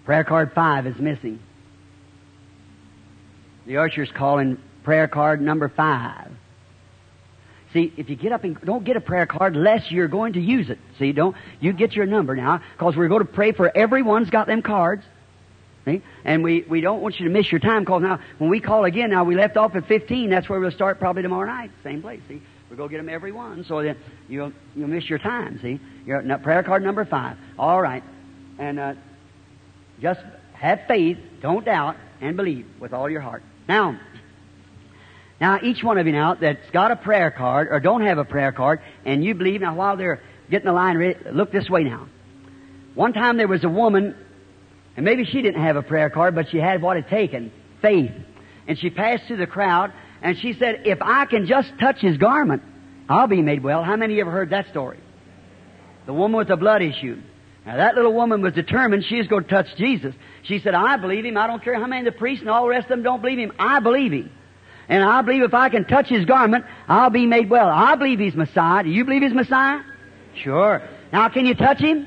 Prayer 0.04 0.24
card 0.24 0.52
five 0.54 0.86
is 0.86 0.96
missing. 0.98 1.38
The 3.66 3.76
usher's 3.76 4.10
calling 4.10 4.58
prayer 4.82 5.06
card 5.06 5.40
number 5.40 5.68
five. 5.68 6.31
See, 7.72 7.92
if 7.96 8.10
you 8.10 8.16
get 8.16 8.32
up 8.32 8.44
and 8.44 8.60
don't 8.60 8.84
get 8.84 8.96
a 8.96 9.00
prayer 9.00 9.26
card 9.26 9.56
unless 9.56 9.90
you're 9.90 10.08
going 10.08 10.34
to 10.34 10.40
use 10.40 10.68
it. 10.68 10.78
See, 10.98 11.12
don't 11.12 11.34
you 11.60 11.72
get 11.72 11.92
your 11.92 12.06
number 12.06 12.36
now 12.36 12.60
because 12.72 12.96
we're 12.96 13.08
going 13.08 13.24
to 13.24 13.32
pray 13.32 13.52
for 13.52 13.74
everyone's 13.74 14.28
got 14.28 14.46
them 14.46 14.62
cards. 14.62 15.02
See? 15.84 16.02
And 16.24 16.44
we, 16.44 16.64
we 16.68 16.80
don't 16.80 17.00
want 17.00 17.18
you 17.18 17.26
to 17.26 17.32
miss 17.32 17.50
your 17.50 17.60
time 17.60 17.82
because 17.82 18.02
now 18.02 18.20
when 18.38 18.50
we 18.50 18.60
call 18.60 18.84
again, 18.84 19.10
now 19.10 19.24
we 19.24 19.34
left 19.34 19.56
off 19.56 19.74
at 19.74 19.88
15, 19.88 20.30
that's 20.30 20.48
where 20.48 20.60
we'll 20.60 20.70
start 20.70 20.98
probably 20.98 21.22
tomorrow 21.22 21.46
night, 21.46 21.70
same 21.82 22.02
place, 22.02 22.20
see? 22.28 22.42
We'll 22.68 22.76
go 22.76 22.88
get 22.88 22.98
them 22.98 23.08
every 23.08 23.32
one 23.32 23.64
so 23.64 23.82
that 23.82 23.96
you'll, 24.28 24.52
you'll 24.76 24.88
miss 24.88 25.08
your 25.08 25.18
time, 25.18 25.58
see? 25.60 25.80
You're 26.06 26.18
at 26.18 26.42
prayer 26.42 26.62
card 26.62 26.82
number 26.82 27.04
five. 27.04 27.36
All 27.58 27.82
right. 27.82 28.02
And 28.58 28.78
uh, 28.78 28.94
just 30.00 30.20
have 30.54 30.82
faith, 30.86 31.18
don't 31.40 31.64
doubt, 31.64 31.96
and 32.20 32.36
believe 32.36 32.66
with 32.78 32.92
all 32.92 33.10
your 33.10 33.20
heart. 33.20 33.42
Now, 33.68 33.98
now 35.42 35.58
each 35.62 35.82
one 35.82 35.98
of 35.98 36.06
you 36.06 36.12
now 36.12 36.34
that's 36.34 36.70
got 36.72 36.92
a 36.92 36.96
prayer 36.96 37.30
card 37.30 37.68
or 37.70 37.80
don't 37.80 38.02
have 38.02 38.18
a 38.18 38.24
prayer 38.24 38.52
card 38.52 38.80
and 39.04 39.24
you 39.24 39.34
believe, 39.34 39.60
now 39.60 39.74
while 39.74 39.96
they're 39.96 40.22
getting 40.48 40.66
the 40.66 40.72
line 40.72 40.96
ready, 40.96 41.18
look 41.32 41.50
this 41.50 41.68
way 41.68 41.82
now. 41.82 42.08
One 42.94 43.12
time 43.12 43.36
there 43.36 43.48
was 43.48 43.64
a 43.64 43.68
woman 43.68 44.14
and 44.96 45.04
maybe 45.04 45.24
she 45.24 45.42
didn't 45.42 45.62
have 45.62 45.76
a 45.76 45.82
prayer 45.82 46.10
card, 46.10 46.34
but 46.34 46.50
she 46.50 46.58
had 46.58 46.80
what 46.80 46.96
it 46.96 47.08
taken 47.08 47.52
faith. 47.80 48.12
And 48.68 48.78
she 48.78 48.90
passed 48.90 49.24
through 49.26 49.38
the 49.38 49.46
crowd, 49.46 49.92
and 50.22 50.38
she 50.38 50.52
said, 50.52 50.82
If 50.84 50.98
I 51.02 51.24
can 51.26 51.46
just 51.46 51.72
touch 51.80 51.98
his 51.98 52.16
garment, 52.16 52.62
I'll 53.08 53.26
be 53.26 53.42
made 53.42 53.64
well. 53.64 53.82
How 53.82 53.96
many 53.96 54.14
of 54.14 54.16
you 54.16 54.22
ever 54.22 54.30
heard 54.30 54.50
that 54.50 54.68
story? 54.70 55.00
The 56.06 56.12
woman 56.12 56.36
with 56.36 56.48
the 56.48 56.56
blood 56.56 56.82
issue. 56.82 57.20
Now, 57.64 57.76
that 57.76 57.94
little 57.94 58.12
woman 58.12 58.42
was 58.42 58.54
determined 58.54 59.04
she 59.08 59.18
was 59.18 59.28
going 59.28 59.44
to 59.44 59.50
touch 59.50 59.66
Jesus. 59.76 60.14
She 60.44 60.58
said, 60.58 60.74
I 60.74 60.96
believe 60.96 61.24
him. 61.24 61.36
I 61.36 61.46
don't 61.46 61.62
care 61.62 61.74
how 61.74 61.86
many 61.86 62.06
of 62.06 62.12
the 62.12 62.18
priests 62.18 62.42
and 62.42 62.50
all 62.50 62.64
the 62.64 62.70
rest 62.70 62.84
of 62.84 62.90
them 62.90 63.02
don't 63.02 63.22
believe 63.22 63.38
him. 63.38 63.52
I 63.58 63.80
believe 63.80 64.12
him. 64.12 64.30
And 64.92 65.02
I 65.02 65.22
believe 65.22 65.42
if 65.42 65.54
I 65.54 65.70
can 65.70 65.86
touch 65.86 66.10
his 66.10 66.26
garment, 66.26 66.66
I'll 66.86 67.08
be 67.08 67.24
made 67.24 67.48
well. 67.48 67.66
I 67.66 67.94
believe 67.94 68.18
he's 68.18 68.34
Messiah. 68.34 68.84
Do 68.84 68.90
you 68.90 69.06
believe 69.06 69.22
he's 69.22 69.32
Messiah? 69.32 69.80
Sure. 70.34 70.82
Now, 71.10 71.30
can 71.30 71.46
you 71.46 71.54
touch 71.54 71.78
him? 71.78 72.06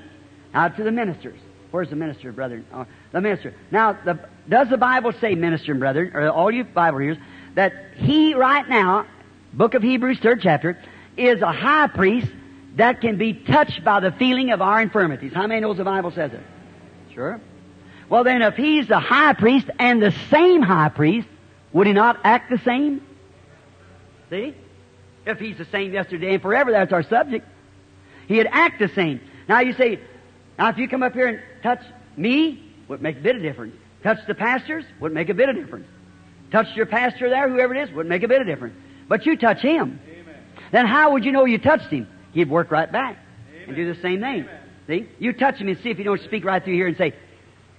Out 0.54 0.78
to 0.78 0.84
the 0.84 0.92
ministers. 0.92 1.40
Where's 1.72 1.90
the 1.90 1.96
minister, 1.96 2.32
brother? 2.32 2.64
Oh, 2.72 2.86
the 3.12 3.22
minister. 3.22 3.56
Now, 3.72 3.94
the, 3.94 4.20
does 4.48 4.70
the 4.70 4.78
Bible 4.78 5.14
say, 5.14 5.34
minister 5.34 5.72
and 5.72 5.80
brother, 5.80 6.12
or 6.14 6.30
all 6.30 6.52
you 6.52 6.64
Bible 6.64 7.00
readers, 7.00 7.18
that 7.56 7.74
he 7.96 8.36
right 8.36 8.70
now, 8.70 9.08
book 9.52 9.74
of 9.74 9.82
Hebrews, 9.82 10.20
third 10.20 10.42
chapter, 10.44 10.80
is 11.18 11.42
a 11.42 11.52
high 11.52 11.88
priest 11.88 12.32
that 12.76 13.02
can 13.02 13.18
be 13.18 13.34
touched 13.34 13.84
by 13.84 14.00
the 14.00 14.12
feeling 14.12 14.52
of 14.52 14.62
our 14.62 14.80
infirmities. 14.80 15.34
How 15.34 15.48
many 15.48 15.60
knows 15.60 15.78
the 15.78 15.84
Bible 15.84 16.12
says 16.12 16.34
it? 16.34 16.44
Sure. 17.16 17.42
Well 18.10 18.24
then, 18.24 18.44
if 18.44 18.54
he's 18.54 18.88
the 18.88 19.00
high 19.00 19.34
priest 19.34 19.72
and 19.80 20.04
the 20.04 20.14
same 20.30 20.62
high 20.62 20.90
priest, 20.90 21.28
would 21.76 21.88
he 21.88 21.94
not 21.94 22.22
act 22.24 22.50
the 22.50 22.58
same? 22.60 23.06
See? 24.30 24.56
If 25.26 25.40
he's 25.40 25.58
the 25.58 25.66
same 25.66 25.92
yesterday 25.92 26.36
and 26.36 26.42
forever, 26.42 26.72
that's 26.72 26.94
our 26.94 27.04
subject. 27.04 27.46
He'd 28.30 28.48
act 28.50 28.80
the 28.80 28.88
same. 28.88 29.20
Now 29.50 29.60
you 29.60 29.74
say, 29.74 30.00
now 30.58 30.70
if 30.70 30.78
you 30.78 30.88
come 30.88 31.04
up 31.04 31.12
here 31.12 31.28
and 31.28 31.42
touch 31.62 31.82
me, 32.16 32.64
would 32.88 33.02
make 33.02 33.18
a 33.18 33.20
bit 33.20 33.36
of 33.36 33.42
difference. 33.42 33.76
Touch 34.04 34.20
the 34.26 34.36
pastors, 34.36 34.86
would 35.02 35.12
make 35.12 35.28
a 35.28 35.34
bit 35.34 35.50
of 35.50 35.58
difference. 35.58 35.88
Touch 36.50 36.68
your 36.78 36.86
pastor 36.86 37.30
there, 37.30 37.50
whoever 37.50 37.76
it 37.76 37.90
is, 37.90 37.94
would 37.94 38.08
make 38.08 38.24
a 38.24 38.28
bit 38.30 38.40
of 38.40 38.48
difference. 38.48 38.76
But 39.10 39.26
you 39.26 39.36
touch 39.36 39.60
him. 39.60 40.00
Amen. 40.08 40.36
Then 40.72 40.86
how 40.86 41.12
would 41.12 41.26
you 41.26 41.34
know 41.34 41.44
you 41.44 41.58
touched 41.58 41.90
him? 41.90 42.08
He'd 42.32 42.50
work 42.50 42.72
right 42.72 42.90
back 42.90 43.18
and 43.68 43.76
do 43.76 43.94
the 43.94 44.00
same 44.02 44.22
thing. 44.22 44.44
Amen. 44.44 44.60
See? 44.88 45.10
You 45.20 45.34
touch 45.34 45.56
him 45.58 45.68
and 45.68 45.78
see 45.84 45.90
if 45.90 45.98
you 45.98 46.06
don't 46.06 46.22
speak 46.22 46.46
right 46.46 46.64
through 46.64 46.76
here 46.76 46.88
and 46.88 46.96
say, 46.96 47.16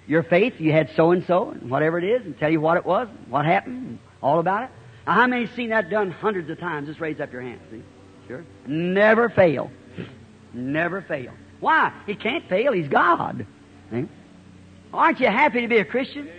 your 0.06 0.22
faith, 0.22 0.54
you 0.58 0.72
had 0.72 0.90
so 0.96 1.10
and 1.10 1.24
so, 1.26 1.50
and 1.50 1.70
whatever 1.70 1.98
it 1.98 2.04
is, 2.04 2.24
and 2.24 2.38
tell 2.38 2.50
you 2.50 2.60
what 2.60 2.76
it 2.76 2.86
was, 2.86 3.08
what 3.28 3.44
happened, 3.44 3.98
all 4.22 4.38
about 4.38 4.64
it. 4.64 4.70
Now, 5.06 5.14
how 5.14 5.26
many 5.26 5.46
seen 5.48 5.70
that 5.70 5.90
done 5.90 6.10
hundreds 6.10 6.50
of 6.50 6.58
times? 6.58 6.88
Just 6.88 7.00
raise 7.00 7.20
up 7.20 7.32
your 7.32 7.42
hand. 7.42 7.60
See? 7.70 7.82
Sure. 8.28 8.44
Never 8.66 9.28
fail. 9.28 9.70
Never 10.52 11.02
fail. 11.02 11.32
Why? 11.60 11.92
He 12.06 12.14
can't 12.14 12.48
fail. 12.48 12.72
He's 12.72 12.88
God. 12.88 13.46
See? 13.90 14.08
Aren't 14.92 15.20
you 15.20 15.26
happy 15.26 15.60
to 15.60 15.68
be 15.68 15.78
a 15.78 15.84
Christian? 15.84 16.30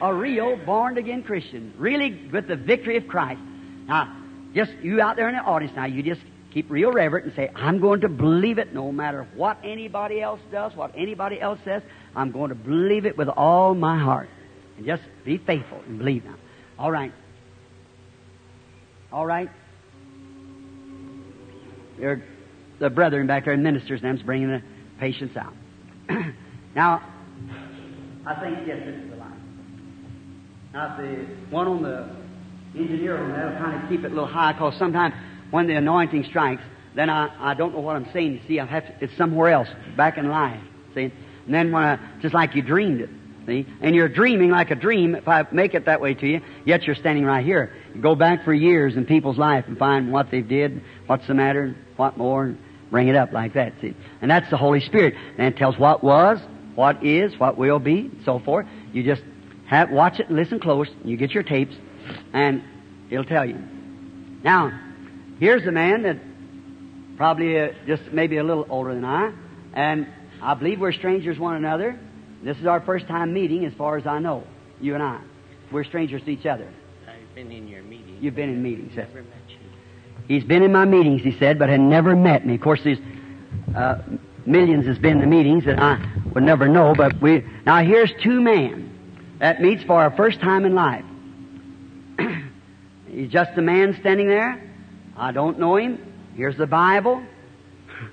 A 0.00 0.12
real 0.12 0.56
born 0.56 0.98
again 0.98 1.22
Christian. 1.22 1.72
Really 1.78 2.28
with 2.30 2.48
the 2.48 2.56
victory 2.56 2.96
of 2.96 3.08
Christ. 3.08 3.40
Now, 3.86 4.14
just 4.54 4.72
you 4.82 5.00
out 5.00 5.16
there 5.16 5.28
in 5.28 5.34
the 5.34 5.42
audience 5.42 5.74
now, 5.74 5.86
you 5.86 6.02
just 6.02 6.20
keep 6.56 6.70
real 6.70 6.90
reverent 6.90 7.26
and 7.26 7.34
say, 7.34 7.50
I'm 7.54 7.82
going 7.82 8.00
to 8.00 8.08
believe 8.08 8.56
it 8.56 8.72
no 8.72 8.90
matter 8.90 9.28
what 9.34 9.58
anybody 9.62 10.22
else 10.22 10.40
does, 10.50 10.74
what 10.74 10.90
anybody 10.96 11.38
else 11.38 11.58
says. 11.66 11.82
I'm 12.14 12.32
going 12.32 12.48
to 12.48 12.54
believe 12.54 13.04
it 13.04 13.18
with 13.18 13.28
all 13.28 13.74
my 13.74 13.98
heart. 13.98 14.30
And 14.78 14.86
just 14.86 15.02
be 15.22 15.36
faithful 15.36 15.82
and 15.86 15.98
believe 15.98 16.24
now. 16.24 16.36
All 16.78 16.90
right. 16.90 17.12
All 19.12 19.26
right. 19.26 19.50
Your, 21.98 22.22
the 22.80 22.88
brethren 22.88 23.26
back 23.26 23.44
there, 23.44 23.54
ministers, 23.58 24.00
them's 24.00 24.22
bringing 24.22 24.48
the 24.48 24.62
patients 24.98 25.36
out. 25.36 25.52
now, 26.74 27.02
I 28.24 28.34
think, 28.40 28.66
yes, 28.66 28.78
this 28.82 28.94
is 28.94 29.10
the 29.10 29.16
line. 29.16 29.42
Now, 30.72 30.96
the 30.96 31.26
one 31.54 31.68
on 31.68 31.82
the 31.82 32.08
engineer 32.80 33.22
on 33.22 33.30
that'll 33.30 33.58
kind 33.58 33.82
of 33.82 33.90
keep 33.90 34.04
it 34.04 34.06
a 34.06 34.08
little 34.08 34.26
high 34.26 34.52
because 34.52 34.74
sometimes 34.78 35.14
when 35.50 35.66
the 35.66 35.74
anointing 35.74 36.24
strikes, 36.24 36.62
then 36.94 37.10
I, 37.10 37.50
I 37.50 37.54
don't 37.54 37.74
know 37.74 37.80
what 37.80 37.96
I'm 37.96 38.10
saying. 38.12 38.34
You 38.34 38.40
see, 38.48 38.60
I 38.60 38.66
have 38.66 38.86
to, 38.86 39.04
it's 39.04 39.16
somewhere 39.16 39.50
else, 39.50 39.68
back 39.96 40.18
in 40.18 40.28
life. 40.28 40.60
See? 40.94 41.12
And 41.44 41.54
then 41.54 41.70
when 41.72 41.82
I, 41.82 41.98
just 42.20 42.34
like 42.34 42.54
you 42.54 42.62
dreamed 42.62 43.02
it. 43.02 43.10
See? 43.46 43.66
And 43.80 43.94
you're 43.94 44.08
dreaming 44.08 44.50
like 44.50 44.70
a 44.70 44.74
dream 44.74 45.14
if 45.14 45.28
I 45.28 45.46
make 45.52 45.74
it 45.74 45.84
that 45.84 46.00
way 46.00 46.14
to 46.14 46.26
you, 46.26 46.40
yet 46.64 46.82
you're 46.82 46.96
standing 46.96 47.24
right 47.24 47.44
here. 47.44 47.72
You 47.94 48.00
go 48.00 48.14
back 48.16 48.44
for 48.44 48.52
years 48.52 48.96
in 48.96 49.04
people's 49.04 49.38
life 49.38 49.66
and 49.68 49.78
find 49.78 50.10
what 50.10 50.30
they 50.30 50.40
did, 50.40 50.82
what's 51.06 51.26
the 51.28 51.34
matter, 51.34 51.76
what 51.96 52.16
more, 52.16 52.44
and 52.44 52.58
bring 52.90 53.08
it 53.08 53.14
up 53.14 53.32
like 53.32 53.54
that. 53.54 53.74
See? 53.80 53.94
And 54.20 54.30
that's 54.30 54.50
the 54.50 54.56
Holy 54.56 54.80
Spirit. 54.80 55.14
And 55.38 55.54
it 55.54 55.58
tells 55.58 55.78
what 55.78 56.02
was, 56.02 56.40
what 56.74 57.04
is, 57.04 57.38
what 57.38 57.56
will 57.56 57.78
be, 57.78 58.00
and 58.00 58.22
so 58.24 58.38
forth. 58.38 58.66
You 58.92 59.04
just 59.04 59.22
have, 59.66 59.90
watch 59.90 60.18
it 60.18 60.28
and 60.28 60.36
listen 60.36 60.58
close. 60.58 60.88
And 60.88 61.10
You 61.10 61.16
get 61.16 61.32
your 61.32 61.42
tapes, 61.42 61.74
and 62.32 62.64
it'll 63.10 63.24
tell 63.24 63.44
you. 63.44 63.58
Now, 64.42 64.78
here's 65.38 65.66
a 65.66 65.72
man 65.72 66.02
that 66.02 66.18
probably 67.16 67.58
uh, 67.58 67.68
just 67.86 68.02
maybe 68.12 68.36
a 68.36 68.44
little 68.44 68.66
older 68.68 68.94
than 68.94 69.04
I, 69.04 69.32
and 69.72 70.06
I 70.42 70.54
believe 70.54 70.80
we're 70.80 70.92
strangers 70.92 71.38
one 71.38 71.56
another. 71.56 71.98
This 72.42 72.58
is 72.58 72.66
our 72.66 72.80
first 72.80 73.06
time 73.06 73.32
meeting, 73.32 73.64
as 73.64 73.72
far 73.74 73.96
as 73.96 74.06
I 74.06 74.18
know. 74.18 74.44
You 74.80 74.94
and 74.94 75.02
I, 75.02 75.20
we're 75.72 75.84
strangers 75.84 76.22
to 76.24 76.30
each 76.30 76.46
other. 76.46 76.68
I've 77.08 77.34
been 77.34 77.50
in 77.50 77.66
your 77.68 77.82
meetings. 77.82 78.22
You've 78.22 78.34
been 78.34 78.50
in 78.50 78.62
meetings. 78.62 78.92
yes. 78.94 79.08
Never 79.08 79.22
met 79.22 79.36
you. 79.48 79.56
He's 80.28 80.44
been 80.44 80.62
in 80.62 80.72
my 80.72 80.84
meetings, 80.84 81.22
he 81.22 81.36
said, 81.38 81.58
but 81.58 81.68
had 81.68 81.80
never 81.80 82.14
met 82.14 82.46
me. 82.46 82.54
Of 82.56 82.60
course, 82.60 82.80
there's 82.84 82.98
uh, 83.74 84.02
millions 84.44 84.86
has 84.86 84.98
been 84.98 85.12
in 85.12 85.20
the 85.20 85.26
meetings 85.26 85.64
that 85.64 85.78
I 85.78 85.98
would 86.34 86.42
never 86.42 86.68
know. 86.68 86.94
But 86.94 87.20
we 87.20 87.44
now 87.64 87.82
here's 87.82 88.12
two 88.22 88.40
men 88.40 88.92
that 89.38 89.60
meets 89.60 89.84
for 89.84 89.94
our 89.94 90.10
first 90.16 90.40
time 90.40 90.64
in 90.64 90.74
life. 90.74 91.04
He's 93.08 93.30
just 93.30 93.50
a 93.56 93.62
man 93.62 93.96
standing 94.00 94.28
there. 94.28 94.62
I 95.16 95.32
don't 95.32 95.58
know 95.58 95.76
him. 95.76 96.12
Here's 96.36 96.56
the 96.56 96.66
Bible. 96.66 97.22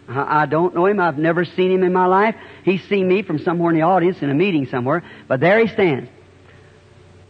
I 0.08 0.46
don't 0.46 0.74
know 0.74 0.86
him. 0.86 1.00
I've 1.00 1.18
never 1.18 1.44
seen 1.44 1.72
him 1.72 1.84
in 1.84 1.92
my 1.92 2.06
life. 2.06 2.36
He's 2.64 2.84
seen 2.86 3.08
me 3.08 3.22
from 3.22 3.40
somewhere 3.40 3.72
in 3.72 3.78
the 3.78 3.84
audience 3.84 4.22
in 4.22 4.30
a 4.30 4.34
meeting 4.34 4.68
somewhere. 4.68 5.04
But 5.28 5.40
there 5.40 5.60
he 5.60 5.68
stands. 5.68 6.10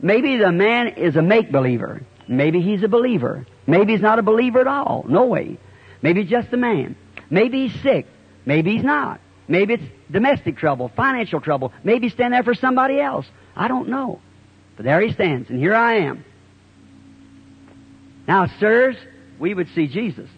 Maybe 0.02 0.38
the 0.38 0.52
man 0.52 0.90
is 0.90 1.16
a 1.16 1.22
make 1.22 1.52
believer. 1.52 2.04
Maybe 2.28 2.62
he's 2.62 2.84
a 2.84 2.88
believer. 2.88 3.45
Maybe 3.66 3.94
he's 3.94 4.02
not 4.02 4.20
a 4.20 4.24
believer 4.24 4.60
at 4.62 4.68
all. 4.68 5.06
No 5.08 5.26
way. 5.26 5.58
Maybe 6.02 6.22
he's 6.22 6.30
just 6.30 6.54
a 6.54 6.58
man. 6.58 6.95
Maybe 7.30 7.68
he's 7.68 7.82
sick. 7.82 8.06
Maybe 8.45 8.76
he's 8.76 8.84
not. 8.84 9.20
Maybe 9.48 9.76
it's 9.76 9.84
domestic 10.12 10.58
trouble, 10.58 10.90
financial 10.90 11.41
trouble. 11.41 11.74
Maybe 11.84 12.08
he's 12.08 12.14
standing 12.14 12.32
there 12.32 12.44
for 12.44 12.54
somebody 12.54 13.00
else. 13.00 13.26
I 13.56 13.68
don't 13.68 13.90
know. 13.90 14.20
But 14.76 14.86
there 14.86 15.02
he 15.02 15.12
stands, 15.14 15.50
and 15.50 15.60
here 15.60 15.76
I 15.76 15.95
am. 15.95 16.24
Now, 18.28 18.48
sirs, 18.60 18.95
we 19.44 19.53
would 19.53 19.68
see 19.76 19.88
Jesus. 19.88 20.30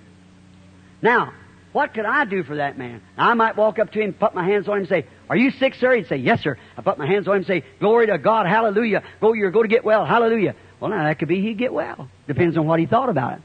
Now, 0.99 1.31
what 1.73 1.93
could 1.93 2.05
I 2.05 2.25
do 2.25 2.43
for 2.43 2.55
that 2.55 2.75
man? 2.75 3.03
I 3.15 3.35
might 3.35 3.55
walk 3.55 3.77
up 3.77 3.91
to 3.91 4.01
him, 4.01 4.13
put 4.13 4.33
my 4.33 4.43
hands 4.43 4.67
on 4.67 4.77
him, 4.77 4.79
and 4.79 4.89
say, 4.89 5.05
"Are 5.29 5.37
you 5.37 5.51
sick, 5.51 5.75
sir?" 5.75 5.93
He'd 5.93 6.07
say, 6.07 6.15
"Yes, 6.15 6.41
sir." 6.41 6.57
I 6.75 6.81
put 6.81 6.97
my 6.97 7.05
hands 7.05 7.27
on 7.27 7.33
him, 7.33 7.37
and 7.37 7.45
say, 7.45 7.63
"Glory 7.79 8.07
to 8.07 8.17
God, 8.17 8.47
Hallelujah! 8.47 9.03
Go, 9.21 9.33
you're 9.33 9.51
going 9.51 9.65
to 9.65 9.75
get 9.75 9.85
well, 9.85 10.05
Hallelujah." 10.05 10.55
Well, 10.79 10.89
now 10.89 11.03
that 11.03 11.19
could 11.19 11.27
be 11.27 11.39
he'd 11.39 11.59
get 11.59 11.71
well. 11.71 12.09
Depends 12.27 12.57
on 12.57 12.65
what 12.65 12.79
he 12.79 12.87
thought 12.87 13.09
about 13.09 13.33
it. 13.33 13.41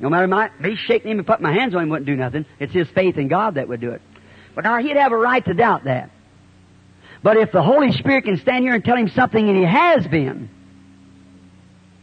No 0.00 0.08
matter 0.08 0.26
my 0.26 0.50
me 0.58 0.74
shaking 0.74 1.12
him 1.12 1.18
and 1.18 1.26
putting 1.26 1.44
my 1.44 1.52
hands 1.52 1.72
on 1.76 1.84
him 1.84 1.88
wouldn't 1.88 2.06
do 2.06 2.16
nothing. 2.16 2.44
It's 2.58 2.72
his 2.72 2.88
faith 2.88 3.16
in 3.16 3.28
God 3.28 3.54
that 3.54 3.68
would 3.68 3.80
do 3.80 3.92
it. 3.92 4.02
But 4.56 4.64
now 4.64 4.78
he'd 4.78 4.96
have 4.96 5.12
a 5.12 5.16
right 5.16 5.44
to 5.44 5.54
doubt 5.54 5.84
that. 5.84 6.10
But 7.22 7.36
if 7.36 7.52
the 7.52 7.62
Holy 7.62 7.92
Spirit 7.92 8.24
can 8.24 8.38
stand 8.38 8.64
here 8.64 8.74
and 8.74 8.84
tell 8.84 8.96
him 8.96 9.08
something 9.10 9.48
and 9.48 9.56
he 9.56 9.64
has 9.64 10.04
been, 10.08 10.48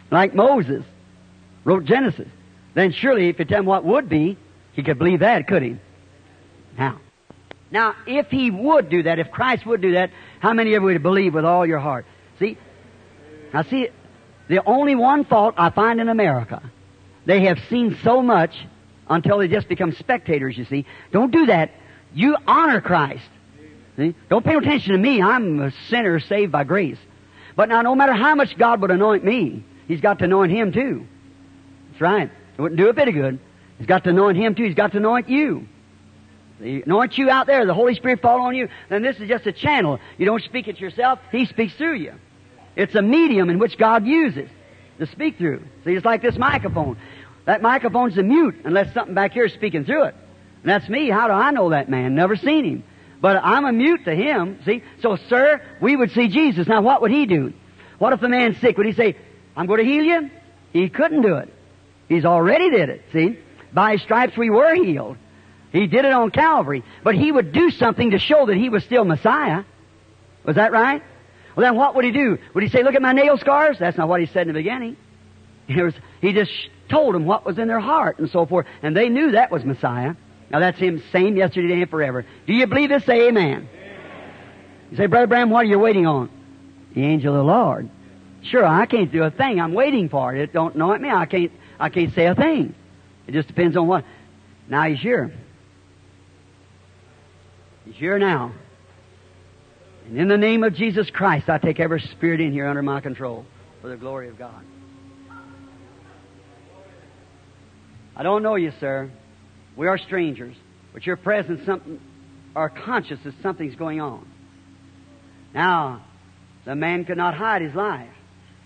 like 0.09 0.33
Moses 0.33 0.85
wrote 1.65 1.83
Genesis, 1.83 2.29
then 2.73 2.91
surely 2.91 3.29
if 3.29 3.39
you 3.39 3.45
tell 3.45 3.59
him 3.59 3.65
what 3.65 3.83
would 3.83 4.09
be, 4.09 4.37
he 4.73 4.83
could 4.83 4.97
believe 4.97 5.19
that, 5.19 5.47
could 5.47 5.61
he? 5.61 5.77
Now, 6.77 6.99
now 7.71 7.95
if 8.07 8.27
he 8.27 8.49
would 8.51 8.89
do 8.89 9.03
that, 9.03 9.19
if 9.19 9.31
Christ 9.31 9.65
would 9.65 9.81
do 9.81 9.93
that, 9.93 10.11
how 10.39 10.53
many 10.53 10.73
of 10.73 10.81
you 10.81 10.87
would 10.87 11.03
believe 11.03 11.33
with 11.33 11.45
all 11.45 11.65
your 11.65 11.79
heart? 11.79 12.05
See, 12.39 12.57
now 13.53 13.63
see, 13.63 13.89
the 14.47 14.63
only 14.65 14.95
one 14.95 15.25
fault 15.25 15.55
I 15.57 15.69
find 15.69 16.01
in 16.01 16.09
America, 16.09 16.61
they 17.25 17.45
have 17.45 17.59
seen 17.69 17.97
so 18.03 18.21
much 18.21 18.55
until 19.09 19.37
they 19.37 19.47
just 19.47 19.67
become 19.67 19.93
spectators, 19.93 20.57
you 20.57 20.65
see. 20.65 20.85
Don't 21.11 21.31
do 21.31 21.45
that. 21.47 21.71
You 22.13 22.37
honor 22.47 22.81
Christ. 22.81 23.23
See? 23.97 24.15
Don't 24.29 24.45
pay 24.45 24.55
attention 24.55 24.93
to 24.93 24.97
me. 24.97 25.21
I'm 25.21 25.61
a 25.61 25.71
sinner 25.89 26.19
saved 26.19 26.51
by 26.51 26.63
grace. 26.63 26.97
But 27.55 27.69
now, 27.69 27.81
no 27.81 27.95
matter 27.95 28.13
how 28.13 28.33
much 28.35 28.57
God 28.57 28.81
would 28.81 28.91
anoint 28.91 29.23
me, 29.23 29.63
He's 29.87 30.01
got 30.01 30.19
to 30.19 30.25
anoint 30.25 30.51
Him 30.51 30.71
too. 30.71 31.05
That's 31.91 32.01
right. 32.01 32.31
It 32.57 32.61
wouldn't 32.61 32.79
do 32.79 32.89
a 32.89 32.93
bit 32.93 33.07
of 33.07 33.13
good. 33.13 33.39
He's 33.77 33.87
got 33.87 34.03
to 34.03 34.11
anoint 34.11 34.37
Him 34.37 34.55
too. 34.55 34.63
He's 34.63 34.75
got 34.75 34.91
to 34.91 34.97
anoint 34.97 35.29
you. 35.29 35.67
He 36.61 36.83
you 36.85 37.29
out 37.29 37.47
there. 37.47 37.65
The 37.65 37.73
Holy 37.73 37.95
Spirit 37.95 38.21
fall 38.21 38.41
on 38.41 38.55
you. 38.55 38.69
Then 38.89 39.01
this 39.01 39.17
is 39.17 39.27
just 39.27 39.45
a 39.45 39.51
channel. 39.51 39.99
You 40.17 40.25
don't 40.25 40.43
speak 40.43 40.67
it 40.67 40.79
yourself. 40.79 41.19
He 41.31 41.45
speaks 41.45 41.73
through 41.73 41.95
you. 41.95 42.13
It's 42.75 42.95
a 42.95 43.01
medium 43.01 43.49
in 43.49 43.59
which 43.59 43.77
God 43.77 44.05
uses 44.05 44.49
to 44.99 45.05
speak 45.07 45.37
through. 45.37 45.63
See, 45.83 45.93
it's 45.93 46.05
like 46.05 46.21
this 46.21 46.37
microphone. 46.37 46.97
That 47.45 47.61
microphone's 47.61 48.17
a 48.17 48.23
mute 48.23 48.61
unless 48.63 48.93
something 48.93 49.13
back 49.13 49.33
here 49.33 49.45
is 49.45 49.53
speaking 49.53 49.83
through 49.85 50.05
it. 50.05 50.15
And 50.61 50.71
that's 50.71 50.87
me. 50.87 51.09
How 51.09 51.27
do 51.27 51.33
I 51.33 51.51
know 51.51 51.71
that 51.71 51.89
man? 51.89 52.15
Never 52.15 52.35
seen 52.35 52.63
him. 52.63 52.83
But 53.19 53.37
I'm 53.43 53.65
a 53.65 53.71
mute 53.71 54.05
to 54.05 54.15
him. 54.15 54.59
See? 54.65 54.83
So, 55.01 55.17
sir, 55.27 55.61
we 55.81 55.95
would 55.95 56.11
see 56.11 56.29
Jesus. 56.29 56.67
Now, 56.67 56.81
what 56.81 57.01
would 57.01 57.11
he 57.11 57.25
do? 57.25 57.53
What 57.97 58.13
if 58.13 58.21
the 58.21 58.29
man's 58.29 58.59
sick? 58.59 58.77
Would 58.77 58.85
he 58.85 58.93
say, 58.93 59.17
I'm 59.55 59.65
going 59.65 59.79
to 59.79 59.85
heal 59.85 60.03
you? 60.03 60.29
He 60.71 60.89
couldn't 60.89 61.21
do 61.21 61.35
it. 61.35 61.53
He's 62.07 62.25
already 62.25 62.69
did 62.69 62.89
it. 62.89 63.01
See? 63.11 63.39
By 63.73 63.97
stripes 63.97 64.37
we 64.37 64.49
were 64.49 64.75
healed. 64.75 65.17
He 65.71 65.87
did 65.87 66.05
it 66.05 66.11
on 66.11 66.29
Calvary. 66.29 66.83
But 67.03 67.15
he 67.15 67.31
would 67.31 67.51
do 67.51 67.71
something 67.71 68.11
to 68.11 68.19
show 68.19 68.45
that 68.45 68.55
he 68.55 68.69
was 68.69 68.83
still 68.83 69.05
Messiah. 69.05 69.63
Was 70.45 70.55
that 70.55 70.71
right? 70.71 71.01
Well, 71.55 71.63
then 71.63 71.75
what 71.75 71.95
would 71.95 72.05
he 72.05 72.11
do? 72.11 72.37
Would 72.53 72.63
he 72.63 72.69
say, 72.69 72.83
look 72.83 72.95
at 72.95 73.01
my 73.01 73.13
nail 73.13 73.37
scars? 73.37 73.77
That's 73.79 73.97
not 73.97 74.07
what 74.07 74.19
he 74.19 74.27
said 74.27 74.47
in 74.47 74.53
the 74.53 74.59
beginning. 74.59 74.97
Was, 75.69 75.93
he 76.19 76.33
just 76.33 76.51
told 76.89 77.15
them 77.15 77.25
what 77.25 77.45
was 77.45 77.57
in 77.57 77.69
their 77.69 77.79
heart 77.79 78.19
and 78.19 78.29
so 78.29 78.45
forth. 78.45 78.65
And 78.81 78.95
they 78.95 79.07
knew 79.07 79.31
that 79.31 79.49
was 79.49 79.63
Messiah. 79.63 80.13
Now 80.49 80.59
that's 80.59 80.77
him 80.77 81.01
same 81.13 81.37
yesterday, 81.37 81.69
today, 81.69 81.81
and 81.81 81.89
forever. 81.89 82.25
Do 82.45 82.53
you 82.53 82.67
believe 82.67 82.89
this? 82.89 83.05
Say 83.05 83.29
amen. 83.29 83.69
amen. 83.73 84.33
You 84.91 84.97
say, 84.97 85.05
Brother 85.05 85.27
Branham, 85.27 85.49
what 85.49 85.61
are 85.61 85.69
you 85.69 85.79
waiting 85.79 86.05
on? 86.05 86.29
The 86.93 87.03
angel 87.03 87.33
of 87.33 87.39
the 87.39 87.43
Lord. 87.45 87.89
Sure, 88.43 88.65
I 88.65 88.85
can't 88.85 89.11
do 89.11 89.23
a 89.23 89.31
thing. 89.31 89.61
I'm 89.61 89.73
waiting 89.73 90.09
for 90.09 90.35
it. 90.35 90.41
It 90.41 90.53
don't 90.53 90.75
know 90.75 90.91
at 90.91 91.01
me. 91.01 91.09
I 91.09 91.25
can't, 91.25 91.51
I 91.79 91.89
can't 91.89 92.13
say 92.13 92.27
a 92.27 92.35
thing. 92.35 92.75
It 93.27 93.33
just 93.33 93.47
depends 93.47 93.77
on 93.77 93.87
what. 93.87 94.05
Now 94.67 94.83
he's 94.83 94.99
here. 94.99 95.33
He's 97.85 97.95
here 97.95 98.17
now. 98.17 98.53
And 100.07 100.17
in 100.17 100.27
the 100.27 100.37
name 100.37 100.63
of 100.63 100.73
Jesus 100.73 101.09
Christ, 101.09 101.49
I 101.49 101.57
take 101.57 101.79
every 101.79 102.01
spirit 102.01 102.41
in 102.41 102.51
here 102.51 102.67
under 102.67 102.81
my 102.81 103.01
control 103.01 103.45
for 103.81 103.89
the 103.89 103.97
glory 103.97 104.29
of 104.29 104.37
God. 104.37 104.63
I 108.15 108.23
don't 108.23 108.43
know 108.43 108.55
you, 108.55 108.71
sir. 108.79 109.09
We 109.75 109.87
are 109.87 109.97
strangers, 109.97 110.55
but 110.93 111.05
your 111.05 111.17
presence, 111.17 111.65
something, 111.65 111.99
are 112.55 112.69
conscious 112.69 113.19
that 113.23 113.33
something's 113.41 113.75
going 113.75 113.99
on. 113.99 114.27
Now, 115.53 116.03
the 116.65 116.75
man 116.75 117.05
could 117.05 117.17
not 117.17 117.33
hide 117.33 117.61
his 117.61 117.73
life. 117.73 118.09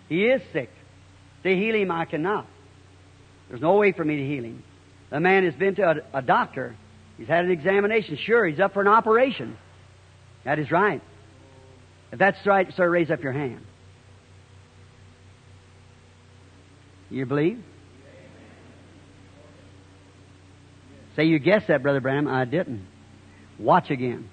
He 0.10 0.26
is 0.26 0.42
sick. 0.52 0.70
To 1.44 1.56
heal 1.56 1.76
him, 1.76 1.92
I 1.92 2.06
cannot. 2.06 2.46
There's 3.50 3.62
no 3.62 3.76
way 3.76 3.92
for 3.92 4.04
me 4.04 4.18
to 4.18 4.26
heal 4.26 4.44
him. 4.44 4.64
The 5.10 5.20
man 5.20 5.46
has 5.46 5.54
been 5.56 5.76
to 5.76 5.84
a, 6.14 6.18
a 6.18 6.22
doctor. 6.22 6.76
He's 7.18 7.28
had 7.28 7.46
an 7.46 7.52
examination. 7.52 8.18
Sure, 8.18 8.46
he's 8.46 8.60
up 8.60 8.74
for 8.74 8.82
an 8.82 8.88
operation. 8.88 9.58
That 10.44 10.60
is 10.60 10.72
right. 10.72 11.02
If 12.12 12.20
that's 12.20 12.46
right, 12.46 12.72
sir, 12.76 12.90
raise 12.90 13.10
up 13.10 13.24
your 13.24 13.34
hand. 13.34 13.66
You 17.10 17.26
believe? 17.26 17.64
Say 21.16 21.26
you 21.26 21.40
guessed 21.40 21.68
that, 21.68 21.82
Brother 21.82 22.02
Branham. 22.02 22.28
I 22.28 22.46
didn't. 22.46 22.86
Watch 23.58 23.90
again. 23.90 24.30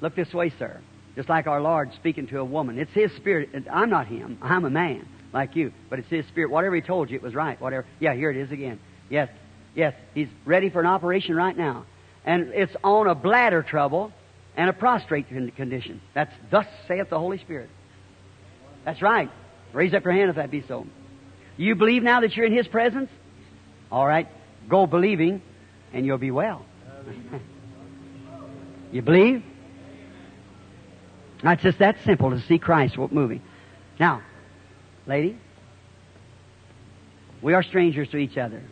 Look 0.00 0.14
this 0.14 0.32
way, 0.32 0.52
sir. 0.58 0.80
Just 1.16 1.28
like 1.30 1.46
our 1.46 1.60
Lord 1.60 1.90
speaking 1.94 2.26
to 2.28 2.38
a 2.38 2.44
woman. 2.44 2.78
It's 2.78 2.92
His 2.92 3.10
Spirit. 3.16 3.48
I'm 3.72 3.88
not 3.88 4.06
Him. 4.06 4.38
I'm 4.42 4.66
a 4.66 4.70
man 4.70 5.08
like 5.32 5.56
you. 5.56 5.72
But 5.88 5.98
it's 5.98 6.08
His 6.08 6.26
Spirit. 6.26 6.50
Whatever 6.50 6.74
He 6.76 6.80
told 6.80 7.10
you, 7.10 7.16
it 7.16 7.22
was 7.22 7.34
right. 7.34 7.60
Whatever. 7.60 7.86
Yeah, 8.00 8.14
here 8.14 8.30
it 8.30 8.36
is 8.36 8.50
again. 8.50 8.78
Yes. 9.08 9.28
Yes. 9.74 9.94
He's 10.14 10.28
ready 10.44 10.70
for 10.70 10.80
an 10.80 10.86
operation 10.86 11.34
right 11.34 11.56
now. 11.56 11.84
And 12.24 12.52
it's 12.54 12.74
on 12.82 13.06
a 13.06 13.14
bladder 13.14 13.62
trouble 13.62 14.12
and 14.56 14.68
a 14.68 14.72
prostrate 14.72 15.28
condition. 15.28 16.00
That's 16.14 16.32
thus 16.50 16.66
saith 16.88 17.10
the 17.10 17.18
Holy 17.18 17.38
Spirit. 17.38 17.70
That's 18.84 19.02
right. 19.02 19.30
Raise 19.72 19.94
up 19.94 20.04
your 20.04 20.12
hand 20.12 20.30
if 20.30 20.36
that 20.36 20.50
be 20.50 20.64
so. 20.66 20.86
You 21.56 21.74
believe 21.74 22.02
now 22.02 22.20
that 22.20 22.36
you're 22.36 22.46
in 22.46 22.52
His 22.52 22.66
presence? 22.66 23.10
All 23.90 24.06
right. 24.06 24.28
Go 24.68 24.86
believing 24.86 25.42
and 25.92 26.04
you'll 26.04 26.18
be 26.18 26.30
well. 26.30 26.64
you 28.92 29.02
believe? 29.02 29.42
It's 31.42 31.62
just 31.62 31.78
that 31.78 31.96
simple 32.04 32.30
to 32.30 32.40
see 32.42 32.58
Christ 32.58 32.96
moving. 32.98 33.42
Now, 34.00 34.22
lady, 35.06 35.38
we 37.42 37.54
are 37.54 37.62
strangers 37.62 38.08
to 38.10 38.16
each 38.16 38.36
other. 38.36 38.62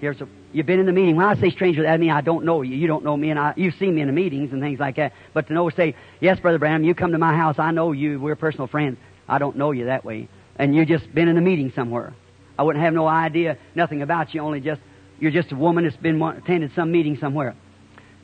Here's 0.00 0.20
a, 0.20 0.28
you've 0.52 0.66
been 0.66 0.80
in 0.80 0.86
the 0.86 0.92
meeting. 0.92 1.16
When 1.16 1.26
I 1.26 1.34
say 1.36 1.50
stranger, 1.50 1.82
that 1.82 1.98
means 2.00 2.12
I 2.12 2.20
don't 2.20 2.44
know 2.44 2.62
you. 2.62 2.76
You 2.76 2.86
don't 2.86 3.04
know 3.04 3.16
me, 3.16 3.30
and 3.30 3.38
I, 3.38 3.54
you've 3.56 3.74
seen 3.74 3.94
me 3.94 4.00
in 4.00 4.06
the 4.06 4.12
meetings 4.12 4.52
and 4.52 4.60
things 4.60 4.78
like 4.78 4.96
that. 4.96 5.12
But 5.32 5.48
to 5.48 5.54
know, 5.54 5.70
say, 5.70 5.96
yes, 6.20 6.38
Brother 6.40 6.58
Branham, 6.58 6.84
you 6.84 6.94
come 6.94 7.12
to 7.12 7.18
my 7.18 7.36
house. 7.36 7.58
I 7.58 7.70
know 7.70 7.92
you. 7.92 8.20
We're 8.20 8.36
personal 8.36 8.66
friends. 8.66 8.98
I 9.28 9.38
don't 9.38 9.56
know 9.56 9.70
you 9.70 9.86
that 9.86 10.04
way. 10.04 10.28
And 10.56 10.74
you 10.74 10.84
just 10.84 11.12
been 11.14 11.28
in 11.28 11.38
a 11.38 11.40
meeting 11.40 11.72
somewhere. 11.74 12.12
I 12.58 12.62
wouldn't 12.62 12.84
have 12.84 12.94
no 12.94 13.06
idea, 13.06 13.58
nothing 13.74 14.02
about 14.02 14.34
you, 14.34 14.40
only 14.40 14.60
just 14.60 14.80
you're 15.18 15.30
just 15.30 15.52
a 15.52 15.56
woman 15.56 15.84
that's 15.84 15.96
been 15.96 16.20
attended 16.22 16.72
some 16.74 16.92
meeting 16.92 17.16
somewhere. 17.18 17.54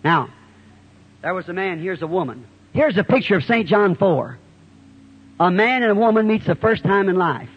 Now, 0.05 0.29
there 1.23 1.35
was 1.35 1.49
a 1.49 1.53
man, 1.53 1.81
here's 1.81 2.03
a 2.03 2.07
woman. 2.07 2.47
Here's 2.73 2.97
a 2.97 3.05
picture 3.05 3.37
of 3.37 3.45
St. 3.45 3.67
John 3.67 3.97
4. 3.97 4.39
A 5.41 5.51
man 5.51 5.83
and 5.83 5.91
a 5.91 5.95
woman 5.95 6.27
meets 6.27 6.47
the 6.47 6.55
first 6.55 6.85
time 6.85 7.09
in 7.09 7.17
life 7.17 7.49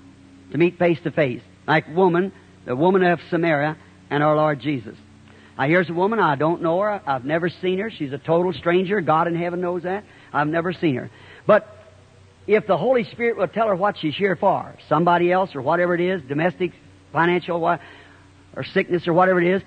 to 0.52 0.58
meet 0.58 0.80
face 0.80 1.00
to 1.04 1.12
face. 1.12 1.42
Like 1.68 1.94
woman, 1.94 2.32
the 2.66 2.76
woman 2.78 3.04
of 3.04 3.20
Samaria 3.30 3.78
and 4.10 4.24
our 4.24 4.38
Lord 4.38 4.62
Jesus. 4.62 4.96
Now 5.58 5.68
here's 5.68 5.90
a 5.90 5.94
woman, 5.94 6.20
I 6.20 6.36
don't 6.36 6.62
know 6.62 6.80
her, 6.80 7.02
I've 7.06 7.26
never 7.26 7.50
seen 7.50 7.80
her, 7.80 7.92
she's 7.92 8.14
a 8.14 8.18
total 8.18 8.54
stranger, 8.54 9.02
God 9.02 9.28
in 9.28 9.36
heaven 9.36 9.60
knows 9.60 9.84
that. 9.84 10.06
I've 10.32 10.48
never 10.48 10.72
seen 10.72 10.96
her. 10.96 11.12
But 11.46 11.68
if 12.48 12.66
the 12.68 12.78
Holy 12.78 13.04
Spirit 13.04 13.38
will 13.38 13.48
tell 13.50 13.68
her 13.68 13.76
what 13.76 13.98
she's 13.98 14.16
here 14.16 14.36
for, 14.36 14.74
somebody 14.88 15.32
else 15.32 15.54
or 15.54 15.62
whatever 15.62 15.94
it 15.94 16.02
is, 16.02 16.22
domestic, 16.24 16.72
financial, 17.12 17.64
or 17.64 17.80
sickness 18.74 19.08
or 19.08 19.14
whatever 19.14 19.42
it 19.42 19.56
is, 19.56 19.62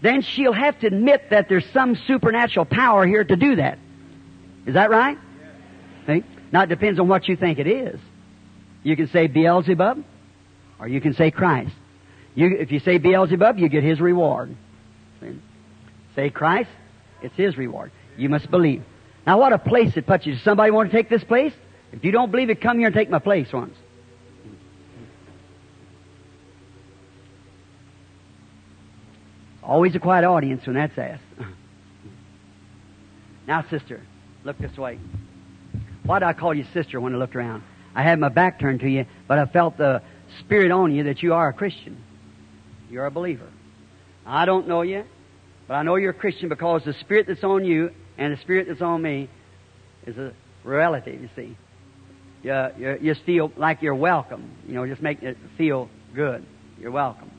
then 0.00 0.22
she'll 0.22 0.52
have 0.52 0.78
to 0.80 0.86
admit 0.86 1.30
that 1.30 1.48
there's 1.48 1.68
some 1.72 1.96
supernatural 2.06 2.64
power 2.64 3.06
here 3.06 3.24
to 3.24 3.36
do 3.36 3.56
that. 3.56 3.78
Is 4.66 4.74
that 4.74 4.90
right? 4.90 5.18
See? 6.06 6.24
Now 6.52 6.62
it 6.62 6.68
depends 6.68 6.98
on 6.98 7.08
what 7.08 7.28
you 7.28 7.36
think 7.36 7.58
it 7.58 7.66
is. 7.66 8.00
You 8.82 8.96
can 8.96 9.08
say 9.08 9.26
Beelzebub, 9.26 10.04
or 10.78 10.88
you 10.88 11.00
can 11.00 11.14
say 11.14 11.30
Christ. 11.30 11.74
You, 12.34 12.56
if 12.58 12.70
you 12.70 12.80
say 12.80 12.98
Beelzebub, 12.98 13.58
you 13.58 13.68
get 13.68 13.82
his 13.82 14.00
reward. 14.00 14.54
Say 16.14 16.30
Christ, 16.30 16.70
it's 17.22 17.34
his 17.36 17.56
reward. 17.56 17.90
You 18.16 18.28
must 18.28 18.50
believe. 18.50 18.82
Now 19.26 19.38
what 19.38 19.52
a 19.52 19.58
place 19.58 19.96
it 19.96 20.06
puts 20.06 20.24
you. 20.24 20.34
Does 20.34 20.42
somebody 20.42 20.70
want 20.70 20.90
to 20.90 20.96
take 20.96 21.10
this 21.10 21.24
place? 21.24 21.52
If 21.92 22.04
you 22.04 22.12
don't 22.12 22.30
believe 22.30 22.50
it, 22.50 22.60
come 22.60 22.78
here 22.78 22.86
and 22.86 22.94
take 22.94 23.10
my 23.10 23.18
place 23.18 23.48
once. 23.52 23.74
Always 29.62 29.94
a 29.94 29.98
quiet 29.98 30.24
audience 30.24 30.66
when 30.66 30.76
that's 30.76 30.96
asked. 30.96 31.22
now, 33.46 33.66
sister, 33.68 34.00
look 34.42 34.56
this 34.58 34.76
way. 34.78 34.98
Why 36.08 36.20
did 36.20 36.24
I 36.24 36.32
call 36.32 36.54
you 36.54 36.64
sister 36.72 36.98
when 36.98 37.14
I 37.14 37.18
looked 37.18 37.36
around? 37.36 37.62
I 37.94 38.02
had 38.02 38.18
my 38.18 38.30
back 38.30 38.58
turned 38.58 38.80
to 38.80 38.88
you, 38.88 39.04
but 39.26 39.38
I 39.38 39.44
felt 39.44 39.76
the 39.76 40.00
spirit 40.40 40.70
on 40.70 40.94
you 40.94 41.04
that 41.04 41.22
you 41.22 41.34
are 41.34 41.50
a 41.50 41.52
Christian. 41.52 42.02
You're 42.90 43.04
a 43.04 43.10
believer. 43.10 43.46
I 44.24 44.46
don't 44.46 44.68
know 44.68 44.80
you, 44.80 45.04
but 45.66 45.74
I 45.74 45.82
know 45.82 45.96
you're 45.96 46.12
a 46.12 46.14
Christian 46.14 46.48
because 46.48 46.82
the 46.82 46.94
spirit 46.94 47.26
that's 47.26 47.44
on 47.44 47.66
you 47.66 47.90
and 48.16 48.32
the 48.32 48.40
spirit 48.40 48.68
that's 48.68 48.80
on 48.80 49.02
me 49.02 49.28
is 50.06 50.16
a 50.16 50.32
relative, 50.64 51.20
you 51.20 51.28
see. 51.36 51.58
You, 52.42 52.68
you, 52.78 52.98
you 53.02 53.14
feel 53.26 53.52
like 53.58 53.82
you're 53.82 53.94
welcome. 53.94 54.50
You 54.66 54.76
know, 54.76 54.86
just 54.86 55.02
make 55.02 55.22
it 55.22 55.36
feel 55.58 55.90
good. 56.14 56.42
You're 56.80 56.90
welcome. 56.90 57.30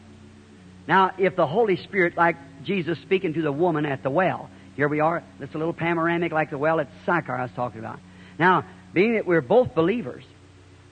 Now, 0.87 1.13
if 1.17 1.35
the 1.35 1.47
Holy 1.47 1.77
Spirit, 1.77 2.15
like 2.15 2.35
Jesus 2.63 2.99
speaking 2.99 3.33
to 3.33 3.41
the 3.41 3.51
woman 3.51 3.87
at 3.87 4.03
the 4.03 4.11
well, 4.11 4.47
here 4.75 4.87
we 4.87 4.99
are, 4.99 5.23
it's 5.39 5.55
a 5.55 5.57
little 5.57 5.73
panoramic 5.73 6.31
like 6.31 6.51
the 6.51 6.59
well 6.59 6.79
at 6.79 6.87
Sychar 7.07 7.35
I 7.35 7.41
was 7.41 7.51
talking 7.55 7.79
about. 7.79 7.99
Now, 8.39 8.65
being 8.93 9.13
that 9.13 9.27
we're 9.27 9.41
both 9.41 9.75
believers, 9.75 10.23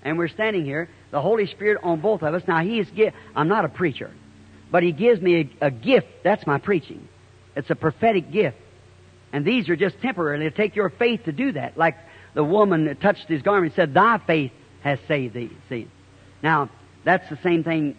and 0.03 0.17
we're 0.17 0.27
standing 0.27 0.65
here, 0.65 0.89
the 1.09 1.21
Holy 1.21 1.47
Spirit 1.47 1.79
on 1.81 2.01
both 2.01 2.21
of 2.21 2.33
us, 2.33 2.43
now 2.47 2.59
He 2.59 2.79
is, 2.79 2.87
I'm 3.35 3.47
not 3.47 3.65
a 3.65 3.69
preacher, 3.69 4.11
but 4.69 4.83
He 4.83 4.91
gives 4.91 5.21
me 5.21 5.49
a, 5.61 5.67
a 5.67 5.71
gift, 5.71 6.07
that's 6.23 6.45
my 6.45 6.59
preaching. 6.59 7.07
It's 7.55 7.69
a 7.71 7.75
prophetic 7.75 8.31
gift. 8.31 8.57
And 9.33 9.43
these 9.43 9.67
are 9.69 9.75
just 9.75 9.99
temporary. 9.99 10.45
It'll 10.45 10.55
take 10.55 10.75
your 10.75 10.89
faith 10.89 11.25
to 11.25 11.31
do 11.31 11.53
that. 11.53 11.77
Like 11.77 11.95
the 12.33 12.43
woman 12.43 12.85
that 12.85 13.01
touched 13.01 13.27
his 13.27 13.41
garment 13.41 13.73
said, 13.75 13.93
Thy 13.93 14.19
faith 14.25 14.51
has 14.81 14.99
saved 15.07 15.33
thee. 15.33 15.49
See? 15.69 15.87
Now, 16.43 16.69
that's 17.03 17.27
the 17.29 17.37
same 17.43 17.63
thing 17.63 17.97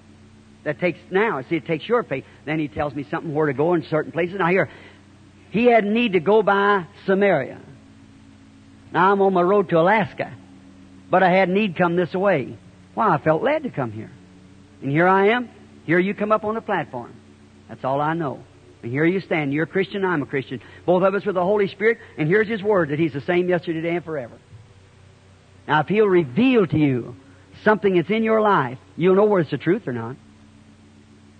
that 0.64 0.80
takes 0.80 0.98
now. 1.10 1.42
See, 1.48 1.56
it 1.56 1.66
takes 1.66 1.88
your 1.88 2.02
faith. 2.02 2.24
Then 2.44 2.58
he 2.58 2.68
tells 2.68 2.94
me 2.94 3.04
something 3.10 3.34
where 3.34 3.46
to 3.46 3.52
go 3.52 3.74
in 3.74 3.84
certain 3.84 4.12
places. 4.12 4.36
Now 4.38 4.48
here, 4.48 4.70
he 5.50 5.66
had 5.66 5.84
need 5.84 6.12
to 6.12 6.20
go 6.20 6.42
by 6.42 6.86
Samaria. 7.06 7.60
Now 8.92 9.12
I'm 9.12 9.20
on 9.20 9.32
my 9.32 9.42
road 9.42 9.68
to 9.70 9.78
Alaska, 9.78 10.32
but 11.10 11.22
I 11.22 11.30
had 11.30 11.48
need 11.48 11.76
come 11.76 11.96
this 11.96 12.12
way. 12.14 12.56
Why, 12.94 13.14
I 13.14 13.18
felt 13.18 13.42
led 13.42 13.64
to 13.64 13.70
come 13.70 13.92
here. 13.92 14.10
And 14.82 14.90
here 14.90 15.06
I 15.06 15.28
am. 15.28 15.48
Here 15.84 15.98
you 15.98 16.14
come 16.14 16.32
up 16.32 16.44
on 16.44 16.54
the 16.54 16.60
platform. 16.60 17.14
That's 17.68 17.84
all 17.84 18.00
I 18.00 18.14
know. 18.14 18.40
And 18.82 18.92
here 18.92 19.04
you 19.04 19.20
stand. 19.20 19.52
You're 19.52 19.64
a 19.64 19.66
Christian, 19.68 20.04
I'm 20.04 20.22
a 20.22 20.26
Christian. 20.26 20.60
Both 20.86 21.02
of 21.02 21.14
us 21.14 21.24
with 21.24 21.34
the 21.34 21.42
Holy 21.42 21.68
Spirit, 21.68 21.98
and 22.16 22.28
here's 22.28 22.48
His 22.48 22.62
Word 22.62 22.90
that 22.90 22.98
He's 22.98 23.12
the 23.12 23.20
same 23.22 23.48
yesterday, 23.48 23.80
today, 23.80 23.96
and 23.96 24.04
forever. 24.04 24.38
Now, 25.66 25.80
if 25.80 25.88
He'll 25.88 26.06
reveal 26.06 26.66
to 26.66 26.78
you 26.78 27.16
something 27.64 27.96
that's 27.96 28.10
in 28.10 28.22
your 28.22 28.40
life, 28.40 28.78
you'll 28.96 29.16
know 29.16 29.24
whether 29.24 29.42
it's 29.42 29.50
the 29.50 29.58
truth 29.58 29.86
or 29.88 29.92
not. 29.92 30.16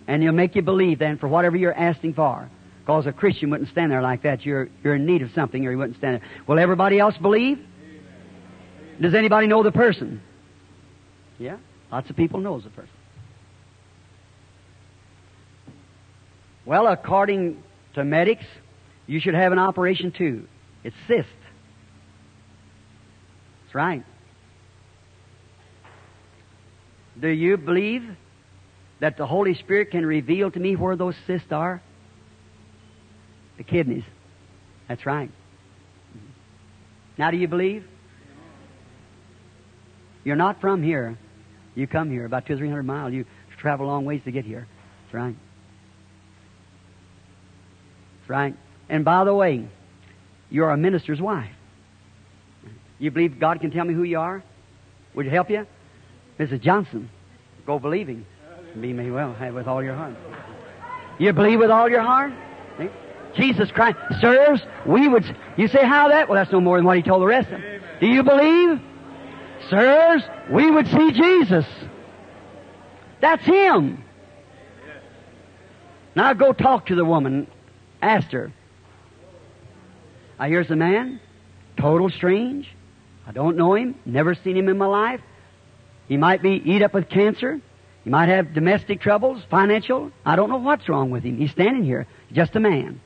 And 0.06 0.22
He'll 0.22 0.32
make 0.32 0.56
you 0.56 0.62
believe 0.62 0.98
then 0.98 1.18
for 1.18 1.28
whatever 1.28 1.56
you're 1.56 1.72
asking 1.72 2.14
for. 2.14 2.48
Because 2.88 3.04
a 3.04 3.12
Christian 3.12 3.50
wouldn't 3.50 3.68
stand 3.68 3.92
there 3.92 4.00
like 4.00 4.22
that. 4.22 4.46
You're, 4.46 4.70
you're 4.82 4.94
in 4.94 5.04
need 5.04 5.20
of 5.20 5.28
something 5.34 5.66
or 5.66 5.68
he 5.68 5.76
wouldn't 5.76 5.98
stand 5.98 6.22
there. 6.22 6.28
Will 6.46 6.58
everybody 6.58 6.98
else 6.98 7.14
believe? 7.20 7.58
Does 8.98 9.14
anybody 9.14 9.46
know 9.46 9.62
the 9.62 9.70
person? 9.70 10.22
Yeah? 11.38 11.58
Lots 11.92 12.08
of 12.08 12.16
people 12.16 12.40
knows 12.40 12.64
the 12.64 12.70
person. 12.70 12.88
Well, 16.64 16.86
according 16.86 17.62
to 17.92 18.04
medics, 18.04 18.46
you 19.06 19.20
should 19.20 19.34
have 19.34 19.52
an 19.52 19.58
operation 19.58 20.10
too. 20.10 20.46
It's 20.82 20.96
cyst. 21.06 21.28
That's 23.64 23.74
right. 23.74 24.02
Do 27.20 27.28
you 27.28 27.58
believe 27.58 28.02
that 29.00 29.18
the 29.18 29.26
Holy 29.26 29.52
Spirit 29.52 29.90
can 29.90 30.06
reveal 30.06 30.50
to 30.50 30.58
me 30.58 30.74
where 30.74 30.96
those 30.96 31.16
cysts 31.26 31.52
are? 31.52 31.82
The 33.58 33.64
kidneys. 33.64 34.04
That's 34.88 35.04
right. 35.04 35.30
Now, 37.18 37.30
do 37.30 37.36
you 37.36 37.48
believe? 37.48 37.84
You're 40.24 40.36
not 40.36 40.60
from 40.60 40.82
here. 40.82 41.18
You 41.74 41.86
come 41.86 42.10
here 42.10 42.24
about 42.24 42.46
two 42.46 42.54
or 42.54 42.56
three 42.56 42.68
hundred 42.68 42.84
miles. 42.84 43.12
You 43.12 43.24
travel 43.58 43.86
long 43.86 44.04
ways 44.04 44.22
to 44.24 44.30
get 44.30 44.44
here. 44.44 44.66
That's 45.04 45.14
right. 45.14 45.36
That's 48.20 48.30
right. 48.30 48.54
And 48.88 49.04
by 49.04 49.24
the 49.24 49.34
way, 49.34 49.68
you're 50.50 50.70
a 50.70 50.76
minister's 50.76 51.20
wife. 51.20 51.50
You 52.98 53.10
believe 53.10 53.38
God 53.38 53.60
can 53.60 53.70
tell 53.70 53.84
me 53.84 53.94
who 53.94 54.02
you 54.02 54.18
are? 54.18 54.42
Would 55.14 55.26
you 55.26 55.30
help 55.30 55.50
you? 55.50 55.66
Mrs. 56.38 56.60
Johnson, 56.60 57.10
go 57.66 57.78
believing. 57.78 58.24
Be 58.80 58.92
me 58.92 59.10
well 59.10 59.36
with 59.52 59.66
all 59.66 59.82
your 59.82 59.94
heart. 59.94 60.14
You 61.18 61.32
believe 61.32 61.58
with 61.58 61.70
all 61.70 61.88
your 61.88 62.02
heart? 62.02 62.32
See? 62.78 62.88
Jesus 63.36 63.70
Christ. 63.70 63.98
Sirs, 64.20 64.60
we 64.86 65.08
would. 65.08 65.24
You 65.56 65.68
say, 65.68 65.84
how 65.84 66.08
that? 66.08 66.28
Well, 66.28 66.36
that's 66.36 66.52
no 66.52 66.60
more 66.60 66.78
than 66.78 66.84
what 66.84 66.96
he 66.96 67.02
told 67.02 67.22
the 67.22 67.26
rest 67.26 67.50
of 67.50 67.60
them. 67.60 67.80
Do 68.00 68.06
you 68.06 68.22
believe? 68.22 68.80
Sirs, 69.68 70.22
we 70.50 70.70
would 70.70 70.86
see 70.86 71.12
Jesus. 71.12 71.66
That's 73.20 73.44
him. 73.44 74.04
Now 76.14 76.32
go 76.32 76.52
talk 76.52 76.86
to 76.86 76.94
the 76.94 77.04
woman. 77.04 77.46
Ask 78.00 78.28
her. 78.28 78.52
Now 80.38 80.46
here's 80.46 80.68
the 80.68 80.76
man. 80.76 81.20
Total 81.76 82.08
strange. 82.10 82.68
I 83.26 83.32
don't 83.32 83.56
know 83.56 83.74
him. 83.74 83.94
Never 84.06 84.34
seen 84.34 84.56
him 84.56 84.68
in 84.68 84.78
my 84.78 84.86
life. 84.86 85.20
He 86.08 86.16
might 86.16 86.42
be 86.42 86.62
eat 86.64 86.82
up 86.82 86.94
with 86.94 87.08
cancer. 87.08 87.60
He 88.04 88.10
might 88.10 88.28
have 88.30 88.54
domestic 88.54 89.00
troubles, 89.00 89.42
financial. 89.50 90.10
I 90.24 90.36
don't 90.36 90.48
know 90.48 90.56
what's 90.56 90.88
wrong 90.88 91.10
with 91.10 91.24
him. 91.24 91.36
He's 91.36 91.50
standing 91.50 91.84
here, 91.84 92.06
just 92.32 92.56
a 92.56 92.60
man. 92.60 93.00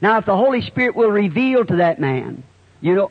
Now, 0.00 0.18
if 0.18 0.26
the 0.26 0.36
Holy 0.36 0.60
Spirit 0.62 0.96
will 0.96 1.10
reveal 1.10 1.64
to 1.64 1.76
that 1.76 2.00
man, 2.00 2.42
you 2.80 2.94
know, 2.94 3.10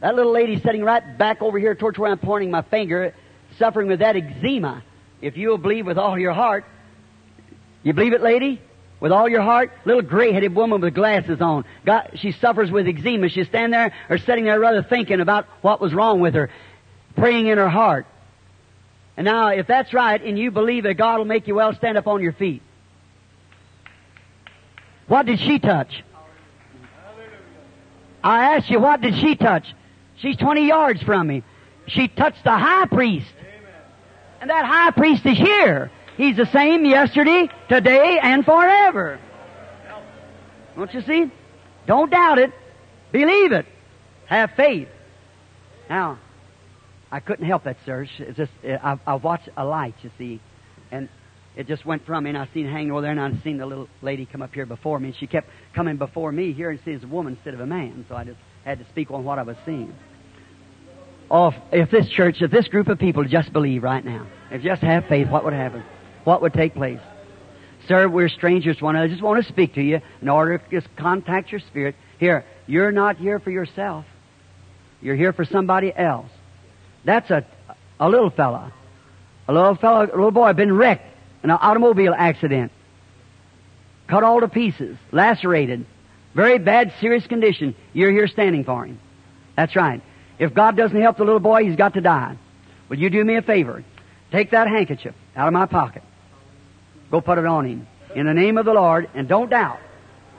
that 0.00 0.14
little 0.14 0.32
lady 0.32 0.60
sitting 0.60 0.82
right 0.82 1.18
back 1.18 1.42
over 1.42 1.58
here 1.58 1.74
towards 1.74 1.98
where 1.98 2.10
I'm 2.10 2.18
pointing 2.18 2.50
my 2.50 2.62
finger, 2.62 3.14
suffering 3.58 3.88
with 3.88 4.00
that 4.00 4.16
eczema. 4.16 4.82
If 5.20 5.36
you'll 5.36 5.58
believe 5.58 5.86
with 5.86 5.98
all 5.98 6.18
your 6.18 6.32
heart, 6.32 6.64
you 7.82 7.92
believe 7.92 8.14
it, 8.14 8.22
lady? 8.22 8.60
With 8.98 9.12
all 9.12 9.28
your 9.28 9.42
heart, 9.42 9.72
little 9.84 10.02
gray-headed 10.02 10.54
woman 10.54 10.80
with 10.80 10.94
glasses 10.94 11.40
on. 11.40 11.64
Got, 11.86 12.18
she 12.18 12.32
suffers 12.32 12.70
with 12.70 12.86
eczema. 12.86 13.28
She's 13.28 13.46
standing 13.46 13.70
there 13.70 13.94
or 14.08 14.18
sitting 14.18 14.44
there 14.44 14.60
rather 14.60 14.82
thinking 14.82 15.20
about 15.20 15.46
what 15.62 15.80
was 15.80 15.94
wrong 15.94 16.20
with 16.20 16.34
her 16.34 16.50
praying 17.16 17.46
in 17.46 17.58
her 17.58 17.68
heart. 17.68 18.06
And 19.16 19.24
now, 19.24 19.48
if 19.48 19.66
that's 19.66 19.92
right, 19.92 20.22
and 20.22 20.38
you 20.38 20.50
believe 20.50 20.84
that 20.84 20.94
God 20.94 21.18
will 21.18 21.26
make 21.26 21.46
you 21.46 21.54
well, 21.56 21.74
stand 21.74 21.98
up 21.98 22.06
on 22.06 22.22
your 22.22 22.32
feet. 22.32 22.62
What 25.08 25.26
did 25.26 25.40
she 25.40 25.58
touch? 25.58 26.02
I 28.22 28.56
asked 28.56 28.70
you, 28.70 28.78
what 28.78 29.00
did 29.00 29.16
she 29.16 29.34
touch? 29.34 29.66
She's 30.16 30.36
20 30.36 30.66
yards 30.66 31.02
from 31.02 31.26
me. 31.26 31.42
She 31.86 32.08
touched 32.08 32.44
the 32.44 32.56
high 32.56 32.86
priest. 32.86 33.32
And 34.40 34.48
that 34.50 34.64
high 34.64 34.90
priest 34.92 35.26
is 35.26 35.36
here. 35.36 35.90
He's 36.16 36.36
the 36.36 36.46
same 36.46 36.84
yesterday, 36.84 37.48
today, 37.68 38.18
and 38.22 38.44
forever. 38.44 39.18
Don't 40.76 40.94
you 40.94 41.02
see? 41.02 41.30
Don't 41.86 42.10
doubt 42.10 42.38
it. 42.38 42.52
Believe 43.12 43.52
it. 43.52 43.66
Have 44.26 44.52
faith. 44.52 44.88
Now, 45.88 46.18
I 47.12 47.20
couldn't 47.20 47.46
help 47.46 47.64
that, 47.64 47.76
sir. 47.84 48.06
It's 48.18 48.36
just 48.36 48.52
I, 48.64 48.98
I 49.06 49.14
watched 49.14 49.48
a 49.56 49.64
light, 49.64 49.94
you 50.02 50.10
see, 50.16 50.40
and 50.90 51.08
it 51.56 51.66
just 51.66 51.84
went 51.84 52.06
from 52.06 52.24
me, 52.24 52.30
and 52.30 52.38
I 52.38 52.48
seen 52.54 52.66
it 52.66 52.70
hanging 52.70 52.92
over 52.92 53.02
there, 53.02 53.10
and 53.10 53.20
I 53.20 53.32
seen 53.42 53.58
the 53.58 53.66
little 53.66 53.88
lady 54.02 54.26
come 54.26 54.42
up 54.42 54.54
here 54.54 54.66
before 54.66 54.98
me, 55.00 55.08
and 55.08 55.16
she 55.16 55.26
kept 55.26 55.48
coming 55.74 55.96
before 55.96 56.30
me 56.30 56.52
here 56.52 56.70
and 56.70 56.78
seeing 56.84 57.02
a 57.02 57.06
woman 57.06 57.34
instead 57.34 57.54
of 57.54 57.60
a 57.60 57.66
man, 57.66 58.04
so 58.08 58.14
I 58.14 58.24
just 58.24 58.38
had 58.64 58.78
to 58.78 58.84
speak 58.90 59.10
on 59.10 59.24
what 59.24 59.38
I 59.38 59.42
was 59.42 59.56
seeing. 59.66 59.92
Oh, 61.30 61.52
if 61.72 61.90
this 61.90 62.08
church, 62.08 62.36
if 62.40 62.50
this 62.50 62.68
group 62.68 62.88
of 62.88 62.98
people 62.98 63.24
just 63.24 63.52
believe 63.52 63.82
right 63.82 64.04
now, 64.04 64.26
if 64.50 64.62
just 64.62 64.82
have 64.82 65.06
faith, 65.06 65.28
what 65.28 65.44
would 65.44 65.52
happen? 65.52 65.82
What 66.24 66.42
would 66.42 66.52
take 66.52 66.74
place? 66.74 67.00
Sir, 67.88 68.08
we're 68.08 68.28
strangers 68.28 68.76
to 68.76 68.84
one 68.84 68.94
another. 68.94 69.08
I 69.08 69.10
just 69.10 69.22
want 69.22 69.44
to 69.44 69.52
speak 69.52 69.74
to 69.74 69.82
you 69.82 70.00
in 70.20 70.28
order 70.28 70.58
to 70.58 70.70
just 70.70 70.86
contact 70.96 71.50
your 71.50 71.60
spirit. 71.60 71.94
Here, 72.18 72.44
you're 72.66 72.92
not 72.92 73.16
here 73.16 73.38
for 73.38 73.50
yourself. 73.50 74.04
You're 75.00 75.16
here 75.16 75.32
for 75.32 75.44
somebody 75.44 75.92
else. 75.94 76.30
That's 77.04 77.30
a, 77.30 77.44
a 77.98 78.08
little 78.08 78.30
fella. 78.30 78.72
A 79.48 79.52
little 79.52 79.74
fella, 79.74 80.06
a 80.06 80.16
little 80.16 80.30
boy, 80.30 80.52
been 80.52 80.72
wrecked 80.72 81.06
in 81.42 81.50
an 81.50 81.58
automobile 81.60 82.14
accident. 82.16 82.72
Cut 84.06 84.24
all 84.24 84.40
to 84.40 84.48
pieces, 84.48 84.96
lacerated. 85.12 85.86
Very 86.34 86.58
bad, 86.58 86.92
serious 87.00 87.26
condition. 87.26 87.74
You're 87.92 88.12
here 88.12 88.28
standing 88.28 88.64
for 88.64 88.84
him. 88.84 88.98
That's 89.56 89.74
right. 89.74 90.02
If 90.38 90.54
God 90.54 90.76
doesn't 90.76 91.00
help 91.00 91.16
the 91.16 91.24
little 91.24 91.40
boy, 91.40 91.64
he's 91.64 91.76
got 91.76 91.94
to 91.94 92.00
die. 92.00 92.36
Will 92.88 92.98
you 92.98 93.10
do 93.10 93.24
me 93.24 93.36
a 93.36 93.42
favor? 93.42 93.84
Take 94.32 94.52
that 94.52 94.68
handkerchief 94.68 95.14
out 95.36 95.48
of 95.48 95.52
my 95.52 95.66
pocket. 95.66 96.02
Go 97.10 97.20
put 97.20 97.38
it 97.38 97.46
on 97.46 97.66
him. 97.66 97.86
In 98.14 98.26
the 98.26 98.34
name 98.34 98.58
of 98.58 98.64
the 98.64 98.72
Lord, 98.72 99.08
and 99.14 99.28
don't 99.28 99.50
doubt. 99.50 99.78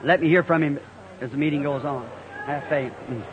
Let 0.02 0.20
me 0.20 0.28
hear 0.28 0.42
from 0.42 0.62
him 0.62 0.78
as 1.20 1.30
the 1.30 1.36
meeting 1.36 1.62
goes 1.62 1.84
on. 1.84 2.08
Have 2.46 2.68
faith. 2.68 2.92
Mm. 3.08 3.24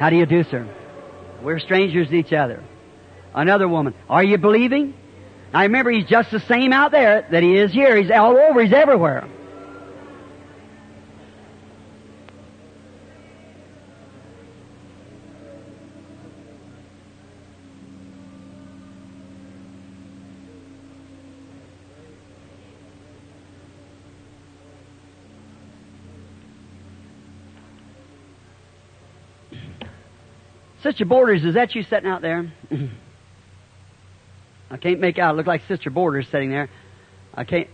How 0.00 0.08
do 0.08 0.16
you 0.16 0.24
do, 0.24 0.42
sir? 0.44 0.66
We're 1.42 1.58
strangers 1.58 2.08
to 2.08 2.14
each 2.14 2.32
other. 2.32 2.64
Another 3.34 3.68
woman. 3.68 3.94
Are 4.08 4.24
you 4.24 4.38
believing? 4.38 4.94
Now 5.52 5.60
remember, 5.60 5.90
he's 5.90 6.06
just 6.06 6.30
the 6.30 6.40
same 6.40 6.72
out 6.72 6.90
there 6.90 7.28
that 7.30 7.42
he 7.42 7.54
is 7.54 7.70
here. 7.70 8.00
He's 8.00 8.10
all 8.10 8.34
over. 8.34 8.62
He's 8.62 8.72
everywhere. 8.72 9.28
Sister 30.90 31.04
Borders, 31.04 31.44
is 31.44 31.54
that 31.54 31.76
you 31.76 31.84
sitting 31.84 32.10
out 32.10 32.20
there? 32.20 32.52
I 34.72 34.76
can't 34.76 34.98
make 34.98 35.20
out. 35.20 35.38
It 35.38 35.46
like 35.46 35.62
Sister 35.68 35.88
Borders 35.88 36.26
sitting 36.32 36.50
there. 36.50 36.68
I 37.32 37.44
can't. 37.44 37.68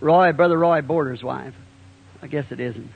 Roy, 0.00 0.32
Brother 0.32 0.58
Roy 0.58 0.80
Borders' 0.80 1.22
wife. 1.22 1.52
I 2.22 2.26
guess 2.26 2.46
it 2.50 2.60
isn't. 2.60 2.90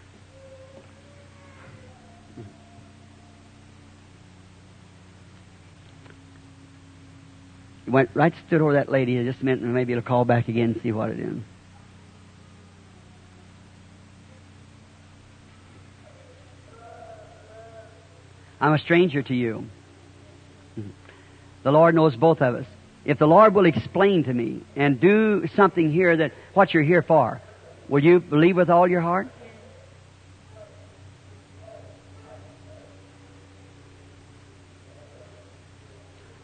Went 7.86 8.08
right 8.14 8.32
stood 8.46 8.62
over 8.62 8.72
that 8.72 8.90
lady 8.90 9.22
just 9.22 9.42
a 9.42 9.44
minute 9.44 9.60
and 9.60 9.74
maybe 9.74 9.92
he'll 9.92 10.00
call 10.00 10.24
back 10.24 10.48
again 10.48 10.72
and 10.72 10.82
see 10.82 10.92
what 10.92 11.10
it 11.10 11.20
is. 11.20 11.36
I'm 18.60 18.72
a 18.72 18.78
stranger 18.78 19.22
to 19.22 19.35
you. 19.35 19.64
The 21.62 21.70
Lord 21.72 21.94
knows 21.94 22.16
both 22.16 22.40
of 22.40 22.55
us. 22.55 22.66
If 23.05 23.18
the 23.18 23.26
Lord 23.26 23.55
will 23.55 23.66
explain 23.66 24.24
to 24.24 24.32
me 24.32 24.62
and 24.76 25.01
do 25.01 25.47
something 25.55 25.90
here 25.90 26.16
that 26.16 26.32
what 26.55 26.74
you're 26.74 26.82
here 26.82 27.02
for, 27.02 27.40
will 27.89 28.02
you 28.02 28.20
believe 28.20 28.56
with 28.56 28.68
all 28.68 28.89
your 28.89 29.01
heart? 29.01 29.28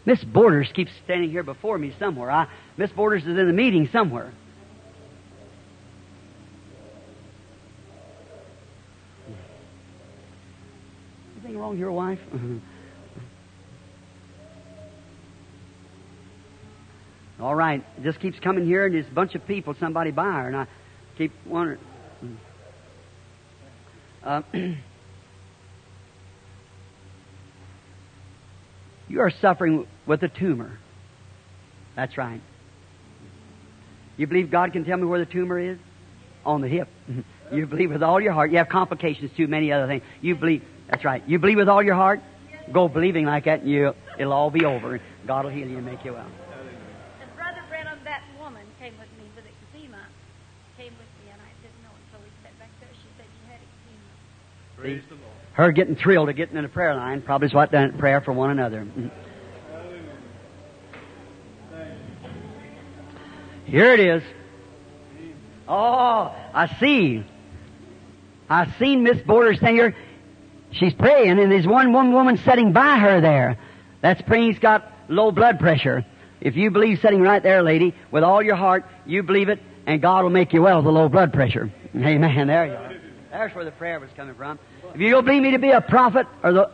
Miss 0.07 0.23
Borders 0.23 0.71
keeps 0.75 0.93
standing 1.05 1.31
here 1.31 1.43
before 1.43 1.79
me 1.79 1.95
somewhere. 1.99 2.47
Miss 2.77 2.91
Borders 2.91 3.23
is 3.23 3.39
in 3.39 3.47
the 3.47 3.53
meeting 3.53 3.89
somewhere. 3.91 4.33
Anything 11.37 11.59
wrong 11.59 11.61
with 11.61 11.63
your 11.79 11.93
wife? 11.93 12.19
All 17.41 17.55
right, 17.55 17.85
just 18.03 18.21
keeps 18.21 18.39
coming 18.39 18.65
here, 18.65 18.87
and 18.87 18.95
there's 18.95 19.07
a 19.07 19.15
bunch 19.15 19.35
of 19.35 19.47
people, 19.47 19.75
somebody 19.79 20.11
by 20.13 20.25
her, 20.25 20.47
and 20.47 20.57
I 20.57 20.67
keep 21.19 21.33
wondering. 21.47 21.81
Uh, 24.25 24.41
you 29.09 29.21
are 29.21 29.31
suffering 29.43 29.87
with 30.07 30.23
a 30.23 30.29
tumor. 30.29 30.79
That's 31.95 32.17
right. 32.17 32.41
You 34.17 34.27
believe 34.27 34.51
God 34.51 34.73
can 34.73 34.85
tell 34.85 34.97
me 34.97 35.05
where 35.05 35.19
the 35.19 35.31
tumor 35.31 35.59
is? 35.59 35.79
On 36.45 36.61
the 36.61 36.69
hip. 36.69 36.89
you 37.53 37.67
believe 37.67 37.91
with 37.91 38.03
all 38.03 38.21
your 38.21 38.33
heart. 38.33 38.51
You 38.51 38.59
have 38.59 38.69
complications 38.69 39.31
too, 39.37 39.47
many 39.47 39.73
other 39.73 39.87
things. 39.87 40.03
You 40.21 40.37
believe. 40.37 40.63
That's 40.89 41.05
right. 41.05 41.23
You 41.27 41.39
believe 41.39 41.59
with 41.59 41.69
all 41.69 41.83
your 41.83 41.95
heart. 41.95 42.21
Go 42.73 42.89
believing 42.89 43.27
like 43.27 43.45
that, 43.45 43.61
and 43.61 43.71
you 43.71 43.95
it'll 44.19 44.33
all 44.33 44.51
be 44.51 44.65
over. 44.65 45.01
God 45.27 45.45
will 45.45 45.53
heal 45.53 45.69
you 45.69 45.77
and 45.77 45.87
make 45.87 46.05
you 46.05 46.13
well. 46.13 46.27
And 47.21 47.37
Brother 47.37 47.61
Branham, 47.69 47.99
that 48.05 48.23
woman 48.41 48.63
came 48.79 48.95
with 48.99 49.09
me 49.19 49.29
with 49.37 49.45
eczema. 49.45 49.99
Came 50.79 50.93
with 50.93 51.11
me, 51.25 51.31
and 51.31 51.41
I 51.41 51.51
didn't 51.61 51.83
know 51.83 51.91
until 52.07 52.25
we 52.25 52.31
sat 52.43 52.59
back 52.59 52.71
there. 52.81 52.89
She 52.93 53.09
said 53.19 53.27
you 53.27 53.53
had 53.53 53.61
eczema. 53.61 54.81
Praise 54.81 55.03
the 55.09 55.15
Lord. 55.17 55.27
Her 55.53 55.73
getting 55.73 55.95
thrilled 55.97 56.29
to 56.29 56.33
getting 56.33 56.57
in 56.57 56.63
the 56.63 56.69
prayer 56.69 56.95
line 56.95 57.21
probably 57.21 57.49
is 57.49 57.55
what 57.55 57.71
done 57.71 57.99
prayer 57.99 58.21
for 58.23 58.33
one 58.33 58.51
another. 58.51 58.81
Mhm. 58.81 59.11
Hallelujah. 59.71 60.03
Thank 61.71 61.89
you. 63.67 63.73
Here 63.73 63.93
it 63.93 64.01
is. 64.01 64.23
Oh, 65.69 66.35
I 66.55 66.67
see. 66.81 67.25
I 68.49 68.71
seen 68.79 69.03
Miss 69.03 69.21
Borders 69.23 69.57
standing 69.59 69.77
here. 69.77 69.97
She's 70.79 70.93
praying, 70.93 71.39
and 71.39 71.53
there's 71.53 71.67
one, 71.67 71.93
one 71.93 72.13
woman 72.13 72.37
sitting 72.39 72.73
by 72.73 72.99
her 72.99 73.21
there. 73.21 73.59
That's 74.01 74.21
praying 74.23 74.53
he's 74.53 74.59
got 74.59 74.91
low 75.09 75.31
blood 75.31 75.59
pressure. 75.59 76.05
If 76.41 76.57
you 76.57 76.71
believe 76.71 76.99
sitting 77.01 77.23
right 77.23 77.43
there, 77.43 77.63
lady, 77.63 77.95
with 78.11 78.25
all 78.25 78.43
your 78.43 78.57
heart, 78.57 78.85
you 79.07 79.23
believe 79.23 79.49
it, 79.49 79.61
and 79.87 80.03
God 80.03 80.25
will 80.25 80.31
make 80.31 80.53
you 80.53 80.63
well 80.63 80.77
with 80.79 80.85
the 80.85 80.93
low 80.93 81.09
blood 81.09 81.33
pressure. 81.33 81.73
Amen. 81.97 82.49
There 82.49 82.67
you 82.67 82.73
are. 82.73 82.95
There's 83.31 83.55
where 83.55 83.65
the 83.65 83.71
prayer 83.73 84.01
was 84.01 84.11
coming 84.17 84.35
from. 84.35 84.59
If 84.95 85.01
you 85.01 85.11
don't 85.11 85.25
believe 85.25 85.43
me 85.43 85.53
to 85.53 85.59
be 85.59 85.71
a 85.71 85.81
prophet 85.81 86.27
or 86.43 86.53
the, 86.53 86.71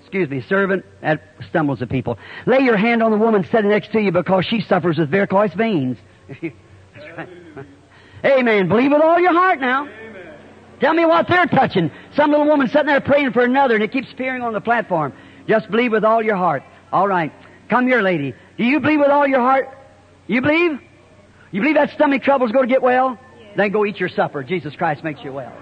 excuse 0.00 0.28
me, 0.28 0.42
servant, 0.42 0.84
that 1.00 1.22
stumbles 1.48 1.78
the 1.78 1.86
people. 1.86 2.18
Lay 2.46 2.60
your 2.60 2.76
hand 2.76 3.02
on 3.02 3.10
the 3.10 3.16
woman 3.16 3.46
sitting 3.50 3.70
next 3.70 3.92
to 3.92 4.00
you 4.00 4.10
because 4.10 4.44
she 4.46 4.60
suffers 4.60 4.98
with 4.98 5.10
varicose 5.10 5.54
veins. 5.54 5.96
That's 6.28 7.16
right. 7.16 7.28
Amen. 8.24 8.68
Believe 8.68 8.90
with 8.90 9.02
all 9.02 9.18
your 9.18 9.32
heart 9.32 9.60
now. 9.60 9.88
Tell 10.84 10.92
me 10.92 11.06
what 11.06 11.26
they're 11.28 11.46
touching. 11.46 11.90
Some 12.14 12.30
little 12.30 12.46
woman 12.46 12.68
sitting 12.68 12.88
there 12.88 13.00
praying 13.00 13.32
for 13.32 13.42
another, 13.42 13.74
and 13.74 13.82
it 13.82 13.90
keeps 13.90 14.12
appearing 14.12 14.42
on 14.42 14.52
the 14.52 14.60
platform. 14.60 15.14
Just 15.48 15.70
believe 15.70 15.92
with 15.92 16.04
all 16.04 16.22
your 16.22 16.36
heart. 16.36 16.62
All 16.92 17.08
right. 17.08 17.32
Come 17.70 17.86
here, 17.86 18.02
lady. 18.02 18.34
Do 18.58 18.64
you 18.64 18.80
believe 18.80 19.00
with 19.00 19.08
all 19.08 19.26
your 19.26 19.40
heart? 19.40 19.66
You 20.26 20.42
believe? 20.42 20.78
You 21.52 21.62
believe 21.62 21.76
that 21.76 21.92
stomach 21.92 22.22
trouble's 22.22 22.52
going 22.52 22.68
to 22.68 22.70
get 22.70 22.82
well? 22.82 23.18
Then 23.56 23.72
go 23.72 23.86
eat 23.86 23.98
your 23.98 24.10
supper. 24.10 24.42
Jesus 24.42 24.76
Christ 24.76 25.02
makes 25.02 25.22
you 25.24 25.32
well. 25.32 25.52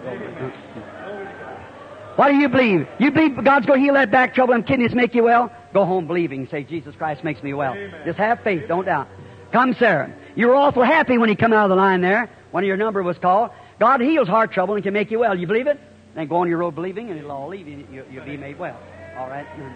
What 2.16 2.30
do 2.30 2.34
you 2.34 2.48
believe? 2.48 2.88
You 2.98 3.12
believe 3.12 3.44
God's 3.44 3.66
going 3.66 3.78
to 3.78 3.84
heal 3.84 3.94
that 3.94 4.10
back 4.10 4.34
trouble 4.34 4.54
and 4.54 4.66
kidneys 4.66 4.92
make 4.92 5.14
you 5.14 5.22
well? 5.22 5.52
Go 5.72 5.84
home 5.84 6.08
believing. 6.08 6.48
Say, 6.48 6.64
Jesus 6.64 6.96
Christ 6.96 7.22
makes 7.22 7.44
me 7.44 7.54
well. 7.54 7.76
Just 8.04 8.18
have 8.18 8.40
faith. 8.42 8.64
Don't 8.66 8.86
doubt. 8.86 9.06
Come, 9.52 9.76
Sarah. 9.78 10.12
You 10.34 10.48
were 10.48 10.56
awful 10.56 10.82
happy 10.82 11.16
when 11.16 11.28
he 11.28 11.36
come 11.36 11.52
out 11.52 11.66
of 11.66 11.70
the 11.70 11.76
line 11.76 12.00
there, 12.00 12.28
One 12.50 12.64
of 12.64 12.66
your 12.66 12.76
number 12.76 13.04
was 13.04 13.18
called. 13.18 13.52
God 13.82 14.00
heals 14.00 14.28
heart 14.28 14.52
trouble 14.52 14.76
and 14.76 14.84
can 14.84 14.94
make 14.94 15.10
you 15.10 15.18
well. 15.18 15.36
You 15.36 15.48
believe 15.48 15.66
it? 15.66 15.76
Then 16.14 16.28
go 16.28 16.36
on 16.36 16.48
your 16.48 16.58
road 16.58 16.76
believing 16.76 17.10
and 17.10 17.18
it'll 17.18 17.32
all 17.32 17.48
leave 17.48 17.66
you. 17.66 17.84
you 17.90 18.04
you'll 18.12 18.24
be 18.24 18.36
made 18.36 18.56
well. 18.56 18.78
All 19.18 19.28
right? 19.28 19.44
Mm. 19.56 19.74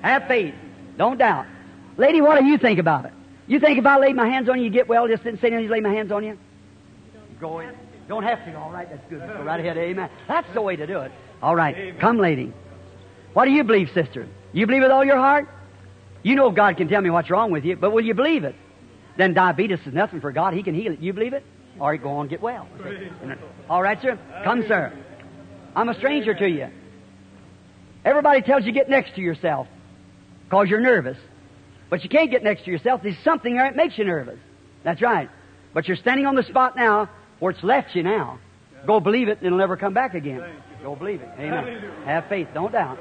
Have 0.00 0.26
faith. 0.26 0.54
Don't 0.96 1.18
doubt. 1.18 1.44
Lady, 1.98 2.22
what 2.22 2.40
do 2.40 2.46
you 2.46 2.56
think 2.56 2.78
about 2.78 3.04
it? 3.04 3.12
You 3.46 3.60
think 3.60 3.78
if 3.78 3.84
I 3.84 3.98
lay 3.98 4.14
my 4.14 4.26
hands 4.26 4.48
on 4.48 4.56
you, 4.56 4.64
you 4.64 4.70
get 4.70 4.88
well? 4.88 5.06
Just 5.06 5.22
didn't 5.22 5.42
say 5.42 5.48
anything, 5.48 5.68
lay 5.68 5.80
my 5.80 5.92
hands 5.92 6.10
on 6.10 6.24
you? 6.24 6.38
Go 7.38 7.58
in. 7.58 7.74
Don't 8.08 8.22
have 8.22 8.42
to. 8.46 8.58
All 8.58 8.70
right, 8.70 8.88
that's 8.88 9.06
good. 9.10 9.20
Go 9.20 9.42
right 9.42 9.60
ahead. 9.60 9.76
Amen. 9.76 10.08
That's 10.26 10.50
the 10.54 10.62
way 10.62 10.74
to 10.74 10.86
do 10.86 11.00
it. 11.00 11.12
All 11.42 11.54
right. 11.54 12.00
Come, 12.00 12.16
lady. 12.16 12.54
What 13.34 13.44
do 13.44 13.50
you 13.50 13.64
believe, 13.64 13.90
sister? 13.92 14.26
You 14.54 14.66
believe 14.66 14.80
with 14.80 14.92
all 14.92 15.04
your 15.04 15.18
heart? 15.18 15.46
You 16.22 16.36
know 16.36 16.50
God 16.50 16.78
can 16.78 16.88
tell 16.88 17.02
me 17.02 17.10
what's 17.10 17.28
wrong 17.28 17.50
with 17.50 17.66
you, 17.66 17.76
but 17.76 17.90
will 17.90 18.02
you 18.02 18.14
believe 18.14 18.44
it? 18.44 18.54
Then 19.18 19.34
diabetes 19.34 19.80
is 19.84 19.92
nothing 19.92 20.22
for 20.22 20.32
God. 20.32 20.54
He 20.54 20.62
can 20.62 20.74
heal 20.74 20.94
it. 20.94 21.00
You 21.00 21.12
believe 21.12 21.34
it? 21.34 21.44
Or 21.80 21.96
go 21.96 22.10
on 22.10 22.20
and 22.22 22.30
get 22.30 22.42
well. 22.42 22.66
All 23.70 23.82
right, 23.82 24.00
sir. 24.02 24.18
Come, 24.44 24.66
sir. 24.66 24.92
I'm 25.76 25.88
a 25.88 25.94
stranger 25.94 26.34
to 26.34 26.48
you. 26.48 26.68
Everybody 28.04 28.42
tells 28.42 28.64
you 28.64 28.72
get 28.72 28.88
next 28.88 29.14
to 29.16 29.20
yourself 29.20 29.68
because 30.44 30.68
you're 30.68 30.80
nervous. 30.80 31.18
But 31.90 32.02
you 32.02 32.10
can't 32.10 32.30
get 32.30 32.42
next 32.42 32.64
to 32.64 32.70
yourself. 32.70 33.02
There's 33.02 33.18
something 33.24 33.54
there 33.54 33.64
that 33.64 33.76
makes 33.76 33.96
you 33.96 34.04
nervous. 34.04 34.38
That's 34.82 35.00
right. 35.00 35.30
But 35.72 35.88
you're 35.88 35.96
standing 35.96 36.26
on 36.26 36.34
the 36.34 36.42
spot 36.42 36.76
now 36.76 37.08
where 37.38 37.52
it's 37.52 37.62
left 37.62 37.94
you 37.94 38.02
now. 38.02 38.38
Go 38.86 39.00
believe 39.00 39.28
it 39.28 39.38
and 39.38 39.46
it'll 39.46 39.58
never 39.58 39.76
come 39.76 39.94
back 39.94 40.14
again. 40.14 40.42
Go 40.82 40.94
believe 40.96 41.20
it. 41.20 41.28
Amen. 41.38 41.82
Have 42.04 42.28
faith. 42.28 42.48
Don't 42.54 42.72
doubt. 42.72 42.98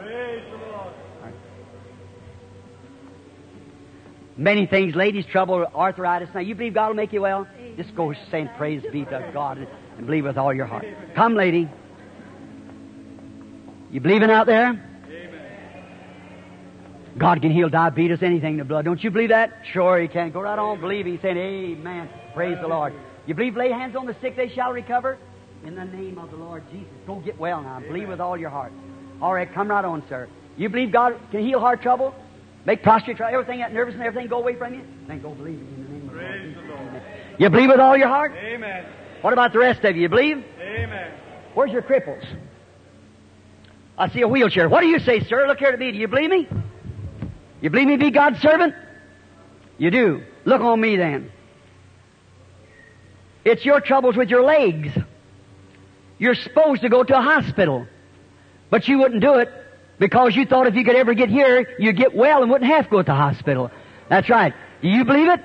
Many 4.35 4.67
things, 4.67 4.95
ladies, 4.95 5.25
trouble, 5.25 5.65
arthritis. 5.73 6.29
Now, 6.33 6.41
you 6.41 6.53
believe 6.53 6.75
God 6.75 6.89
will 6.89 6.95
make 6.95 7.11
you 7.11 7.21
well? 7.21 7.47
Just 7.77 7.95
go 7.95 8.13
saying 8.31 8.49
praise 8.57 8.83
be 8.91 9.05
to 9.05 9.29
God 9.33 9.59
and, 9.59 10.05
believe 10.05 10.25
with 10.25 10.37
all 10.37 10.53
your 10.53 10.65
heart. 10.65 10.85
Come, 11.15 11.35
lady. 11.35 11.69
You 13.91 14.01
believing 14.01 14.31
out 14.31 14.47
there? 14.47 14.83
God 17.17 17.41
can 17.41 17.51
heal 17.51 17.69
diabetes, 17.69 18.21
anything 18.21 18.53
in 18.53 18.57
the 18.59 18.65
blood. 18.65 18.85
Don't 18.85 19.03
you 19.03 19.09
believe 19.09 19.29
that? 19.29 19.53
Sure, 19.71 19.99
He 19.99 20.07
can. 20.07 20.31
Go 20.31 20.41
right 20.41 20.57
on 20.59 20.79
believing, 20.79 21.19
saying, 21.21 21.37
Amen. 21.37 22.09
Praise 22.33 22.57
the 22.61 22.67
Lord. 22.67 22.93
You 23.25 23.33
believe 23.33 23.55
lay 23.55 23.71
hands 23.71 23.95
on 23.95 24.05
the 24.05 24.15
sick, 24.21 24.35
they 24.35 24.49
shall 24.49 24.71
recover? 24.71 25.17
In 25.65 25.75
the 25.75 25.85
name 25.85 26.17
of 26.19 26.29
the 26.31 26.37
Lord 26.37 26.63
Jesus. 26.71 26.87
Go 27.05 27.15
get 27.15 27.37
well 27.39 27.61
now. 27.61 27.79
Believe 27.79 28.07
with 28.07 28.21
all 28.21 28.37
your 28.37 28.49
heart. 28.49 28.71
All 29.21 29.33
right, 29.33 29.51
come 29.51 29.67
right 29.67 29.83
on, 29.83 30.03
sir. 30.07 30.29
You 30.57 30.69
believe 30.69 30.91
God 30.91 31.19
can 31.31 31.45
heal 31.45 31.59
heart 31.59 31.81
trouble? 31.81 32.13
Make 32.65 32.83
prostrate 32.83 33.17
trouble, 33.17 33.33
everything, 33.33 33.59
that 33.59 33.73
nervous 33.73 33.95
and 33.95 34.03
everything 34.03 34.29
go 34.29 34.39
away 34.39 34.55
from 34.55 34.75
you? 34.75 34.81
Then 35.07 35.21
go 35.21 35.33
believe 35.33 35.59
in 35.59 35.83
the 35.83 35.89
name 35.91 36.09
of 36.09 36.15
the 36.15 36.21
Lord 36.21 36.55
Jesus. 36.55 36.66
You 37.37 37.49
believe 37.49 37.69
with 37.69 37.79
all 37.79 37.97
your 37.97 38.07
heart? 38.07 38.33
Amen. 38.37 38.85
What 39.21 39.33
about 39.33 39.53
the 39.53 39.59
rest 39.59 39.83
of 39.83 39.95
you? 39.95 40.03
You 40.03 40.09
believe? 40.09 40.43
Amen. 40.59 41.11
Where's 41.53 41.71
your 41.71 41.81
cripples? 41.81 42.25
I 43.97 44.09
see 44.09 44.21
a 44.21 44.27
wheelchair. 44.27 44.69
What 44.69 44.81
do 44.81 44.87
you 44.87 44.99
say, 44.99 45.21
sir? 45.21 45.47
Look 45.47 45.59
here 45.59 45.71
to 45.71 45.77
me. 45.77 45.91
Do 45.91 45.97
you 45.97 46.07
believe 46.07 46.29
me? 46.29 46.47
You 47.61 47.69
believe 47.69 47.87
me 47.87 47.97
to 47.97 48.03
be 48.03 48.11
God's 48.11 48.39
servant? 48.39 48.75
You 49.77 49.91
do. 49.91 50.23
Look 50.45 50.61
on 50.61 50.79
me 50.79 50.95
then. 50.95 51.31
It's 53.43 53.65
your 53.65 53.81
troubles 53.81 54.15
with 54.15 54.29
your 54.29 54.43
legs. 54.43 54.89
You're 56.19 56.35
supposed 56.35 56.81
to 56.81 56.89
go 56.89 57.03
to 57.03 57.17
a 57.17 57.21
hospital, 57.21 57.87
but 58.69 58.87
you 58.87 58.99
wouldn't 58.99 59.21
do 59.21 59.35
it 59.35 59.49
because 59.99 60.35
you 60.35 60.45
thought 60.45 60.67
if 60.67 60.75
you 60.75 60.83
could 60.83 60.95
ever 60.95 61.13
get 61.13 61.29
here, 61.29 61.75
you'd 61.79 61.97
get 61.97 62.15
well 62.15 62.41
and 62.41 62.51
wouldn't 62.51 62.69
have 62.69 62.85
to 62.85 62.89
go 62.89 62.97
to 62.97 63.03
the 63.03 63.15
hospital. 63.15 63.71
That's 64.09 64.29
right. 64.29 64.53
Do 64.81 64.87
you 64.87 65.05
believe 65.05 65.29
it? 65.29 65.39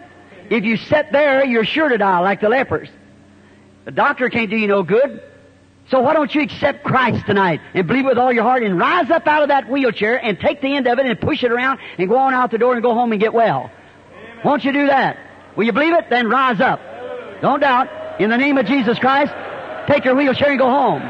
If 0.52 0.64
you 0.64 0.76
sit 0.76 1.10
there, 1.12 1.46
you're 1.46 1.64
sure 1.64 1.88
to 1.88 1.96
die 1.96 2.18
like 2.18 2.42
the 2.42 2.50
lepers. 2.50 2.90
The 3.86 3.90
doctor 3.90 4.28
can't 4.28 4.50
do 4.50 4.56
you 4.56 4.68
no 4.68 4.82
good. 4.82 5.22
So 5.88 6.00
why 6.00 6.12
don't 6.12 6.32
you 6.34 6.42
accept 6.42 6.84
Christ 6.84 7.24
tonight 7.24 7.62
and 7.72 7.86
believe 7.86 8.04
with 8.04 8.18
all 8.18 8.30
your 8.30 8.42
heart 8.42 8.62
and 8.62 8.78
rise 8.78 9.10
up 9.10 9.26
out 9.26 9.44
of 9.44 9.48
that 9.48 9.70
wheelchair 9.70 10.22
and 10.22 10.38
take 10.38 10.60
the 10.60 10.76
end 10.76 10.86
of 10.86 10.98
it 10.98 11.06
and 11.06 11.18
push 11.18 11.42
it 11.42 11.50
around 11.50 11.80
and 11.96 12.06
go 12.06 12.18
on 12.18 12.34
out 12.34 12.50
the 12.50 12.58
door 12.58 12.74
and 12.74 12.82
go 12.82 12.92
home 12.92 13.12
and 13.12 13.20
get 13.20 13.32
well? 13.32 13.70
Won't 14.44 14.62
you 14.62 14.74
do 14.74 14.88
that? 14.88 15.16
Will 15.56 15.64
you 15.64 15.72
believe 15.72 15.94
it? 15.94 16.10
Then 16.10 16.28
rise 16.28 16.60
up. 16.60 16.80
Don't 17.40 17.60
doubt. 17.60 18.20
In 18.20 18.28
the 18.28 18.36
name 18.36 18.58
of 18.58 18.66
Jesus 18.66 18.98
Christ, 18.98 19.32
take 19.86 20.04
your 20.04 20.14
wheelchair 20.14 20.50
and 20.50 20.58
go 20.58 20.68
home. 20.68 21.00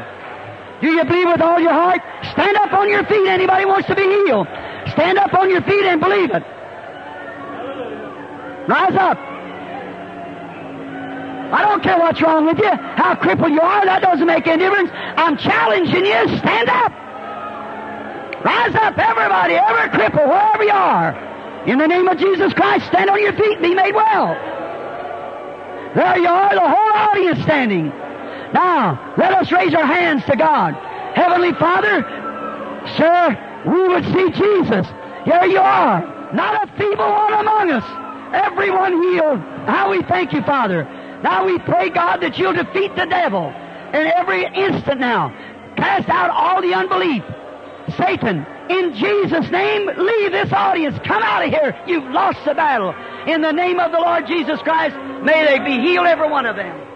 Do 0.81 0.89
you 0.89 1.03
believe 1.03 1.27
with 1.27 1.41
all 1.41 1.59
your 1.59 1.73
heart? 1.73 1.99
Stand 2.31 2.55
up 2.55 2.71
on 2.71 2.87
your 2.87 3.03
feet. 3.07 3.27
Anybody 3.27 3.65
wants 3.65 3.89
to 3.89 3.95
be 3.95 4.03
healed? 4.03 4.47
Stand 4.93 5.17
up 5.17 5.33
on 5.33 5.49
your 5.49 5.63
feet 5.63 5.83
and 5.83 5.99
believe 5.99 6.31
it. 6.31 6.43
Rise 8.69 8.95
up. 8.95 9.32
I 11.53 11.61
don't 11.61 11.83
care 11.83 11.99
what's 11.99 12.19
wrong 12.19 12.47
with 12.47 12.57
you, 12.57 12.71
how 12.71 13.13
crippled 13.13 13.51
you 13.51 13.61
are, 13.61 13.85
that 13.85 14.01
doesn't 14.01 14.25
make 14.25 14.47
any 14.47 14.63
difference. 14.63 14.89
I'm 14.91 15.37
challenging 15.37 16.03
you, 16.03 16.37
stand 16.41 16.67
up. 16.67 16.91
Rise 18.43 18.73
up, 18.73 18.97
everybody, 18.97 19.53
every 19.53 19.87
cripple, 19.93 20.27
wherever 20.27 20.63
you 20.63 20.71
are. 20.71 21.13
In 21.67 21.77
the 21.77 21.85
name 21.85 22.07
of 22.07 22.17
Jesus 22.17 22.53
Christ, 22.53 22.87
stand 22.87 23.07
on 23.07 23.21
your 23.21 23.33
feet 23.33 23.53
and 23.53 23.61
be 23.61 23.75
made 23.75 23.93
well. 23.93 24.33
There 25.93 26.17
you 26.17 26.27
are, 26.27 26.55
the 26.55 26.59
whole 26.59 26.93
audience 26.93 27.43
standing. 27.43 27.89
Now, 28.51 29.13
let 29.15 29.31
us 29.33 29.51
raise 29.51 29.75
our 29.75 29.85
hands 29.85 30.25
to 30.25 30.35
God. 30.35 30.73
Heavenly 31.13 31.53
Father, 31.53 32.01
sir, 32.97 33.61
we 33.69 33.87
would 33.89 34.05
see 34.05 34.31
Jesus. 34.31 34.87
Here 35.23 35.45
you 35.45 35.59
are, 35.59 36.33
not 36.33 36.67
a 36.67 36.77
feeble 36.77 37.11
one 37.11 37.33
among 37.33 37.69
us. 37.69 37.85
Everyone 38.33 39.03
healed. 39.03 39.39
How 39.69 39.91
we 39.91 40.01
thank 40.01 40.33
you, 40.33 40.41
Father. 40.41 40.87
Now 41.23 41.45
we 41.45 41.57
pray, 41.59 41.89
God, 41.89 42.17
that 42.17 42.37
you'll 42.37 42.53
defeat 42.53 42.95
the 42.95 43.05
devil 43.05 43.47
in 43.47 44.07
every 44.07 44.45
instant 44.45 44.99
now. 44.99 45.29
Cast 45.77 46.09
out 46.09 46.29
all 46.29 46.61
the 46.61 46.73
unbelief. 46.73 47.23
Satan, 47.97 48.45
in 48.69 48.93
Jesus' 48.93 49.49
name, 49.49 49.87
leave 49.87 50.31
this 50.31 50.51
audience. 50.51 50.97
Come 51.05 51.23
out 51.23 51.45
of 51.45 51.49
here. 51.49 51.77
You've 51.87 52.11
lost 52.11 52.39
the 52.45 52.53
battle. 52.53 52.93
In 53.25 53.41
the 53.41 53.51
name 53.51 53.79
of 53.79 53.91
the 53.91 53.99
Lord 53.99 54.27
Jesus 54.27 54.59
Christ, 54.61 54.95
may 55.23 55.45
they 55.45 55.59
be 55.59 55.81
healed, 55.81 56.07
every 56.07 56.29
one 56.29 56.45
of 56.45 56.55
them. 56.55 56.92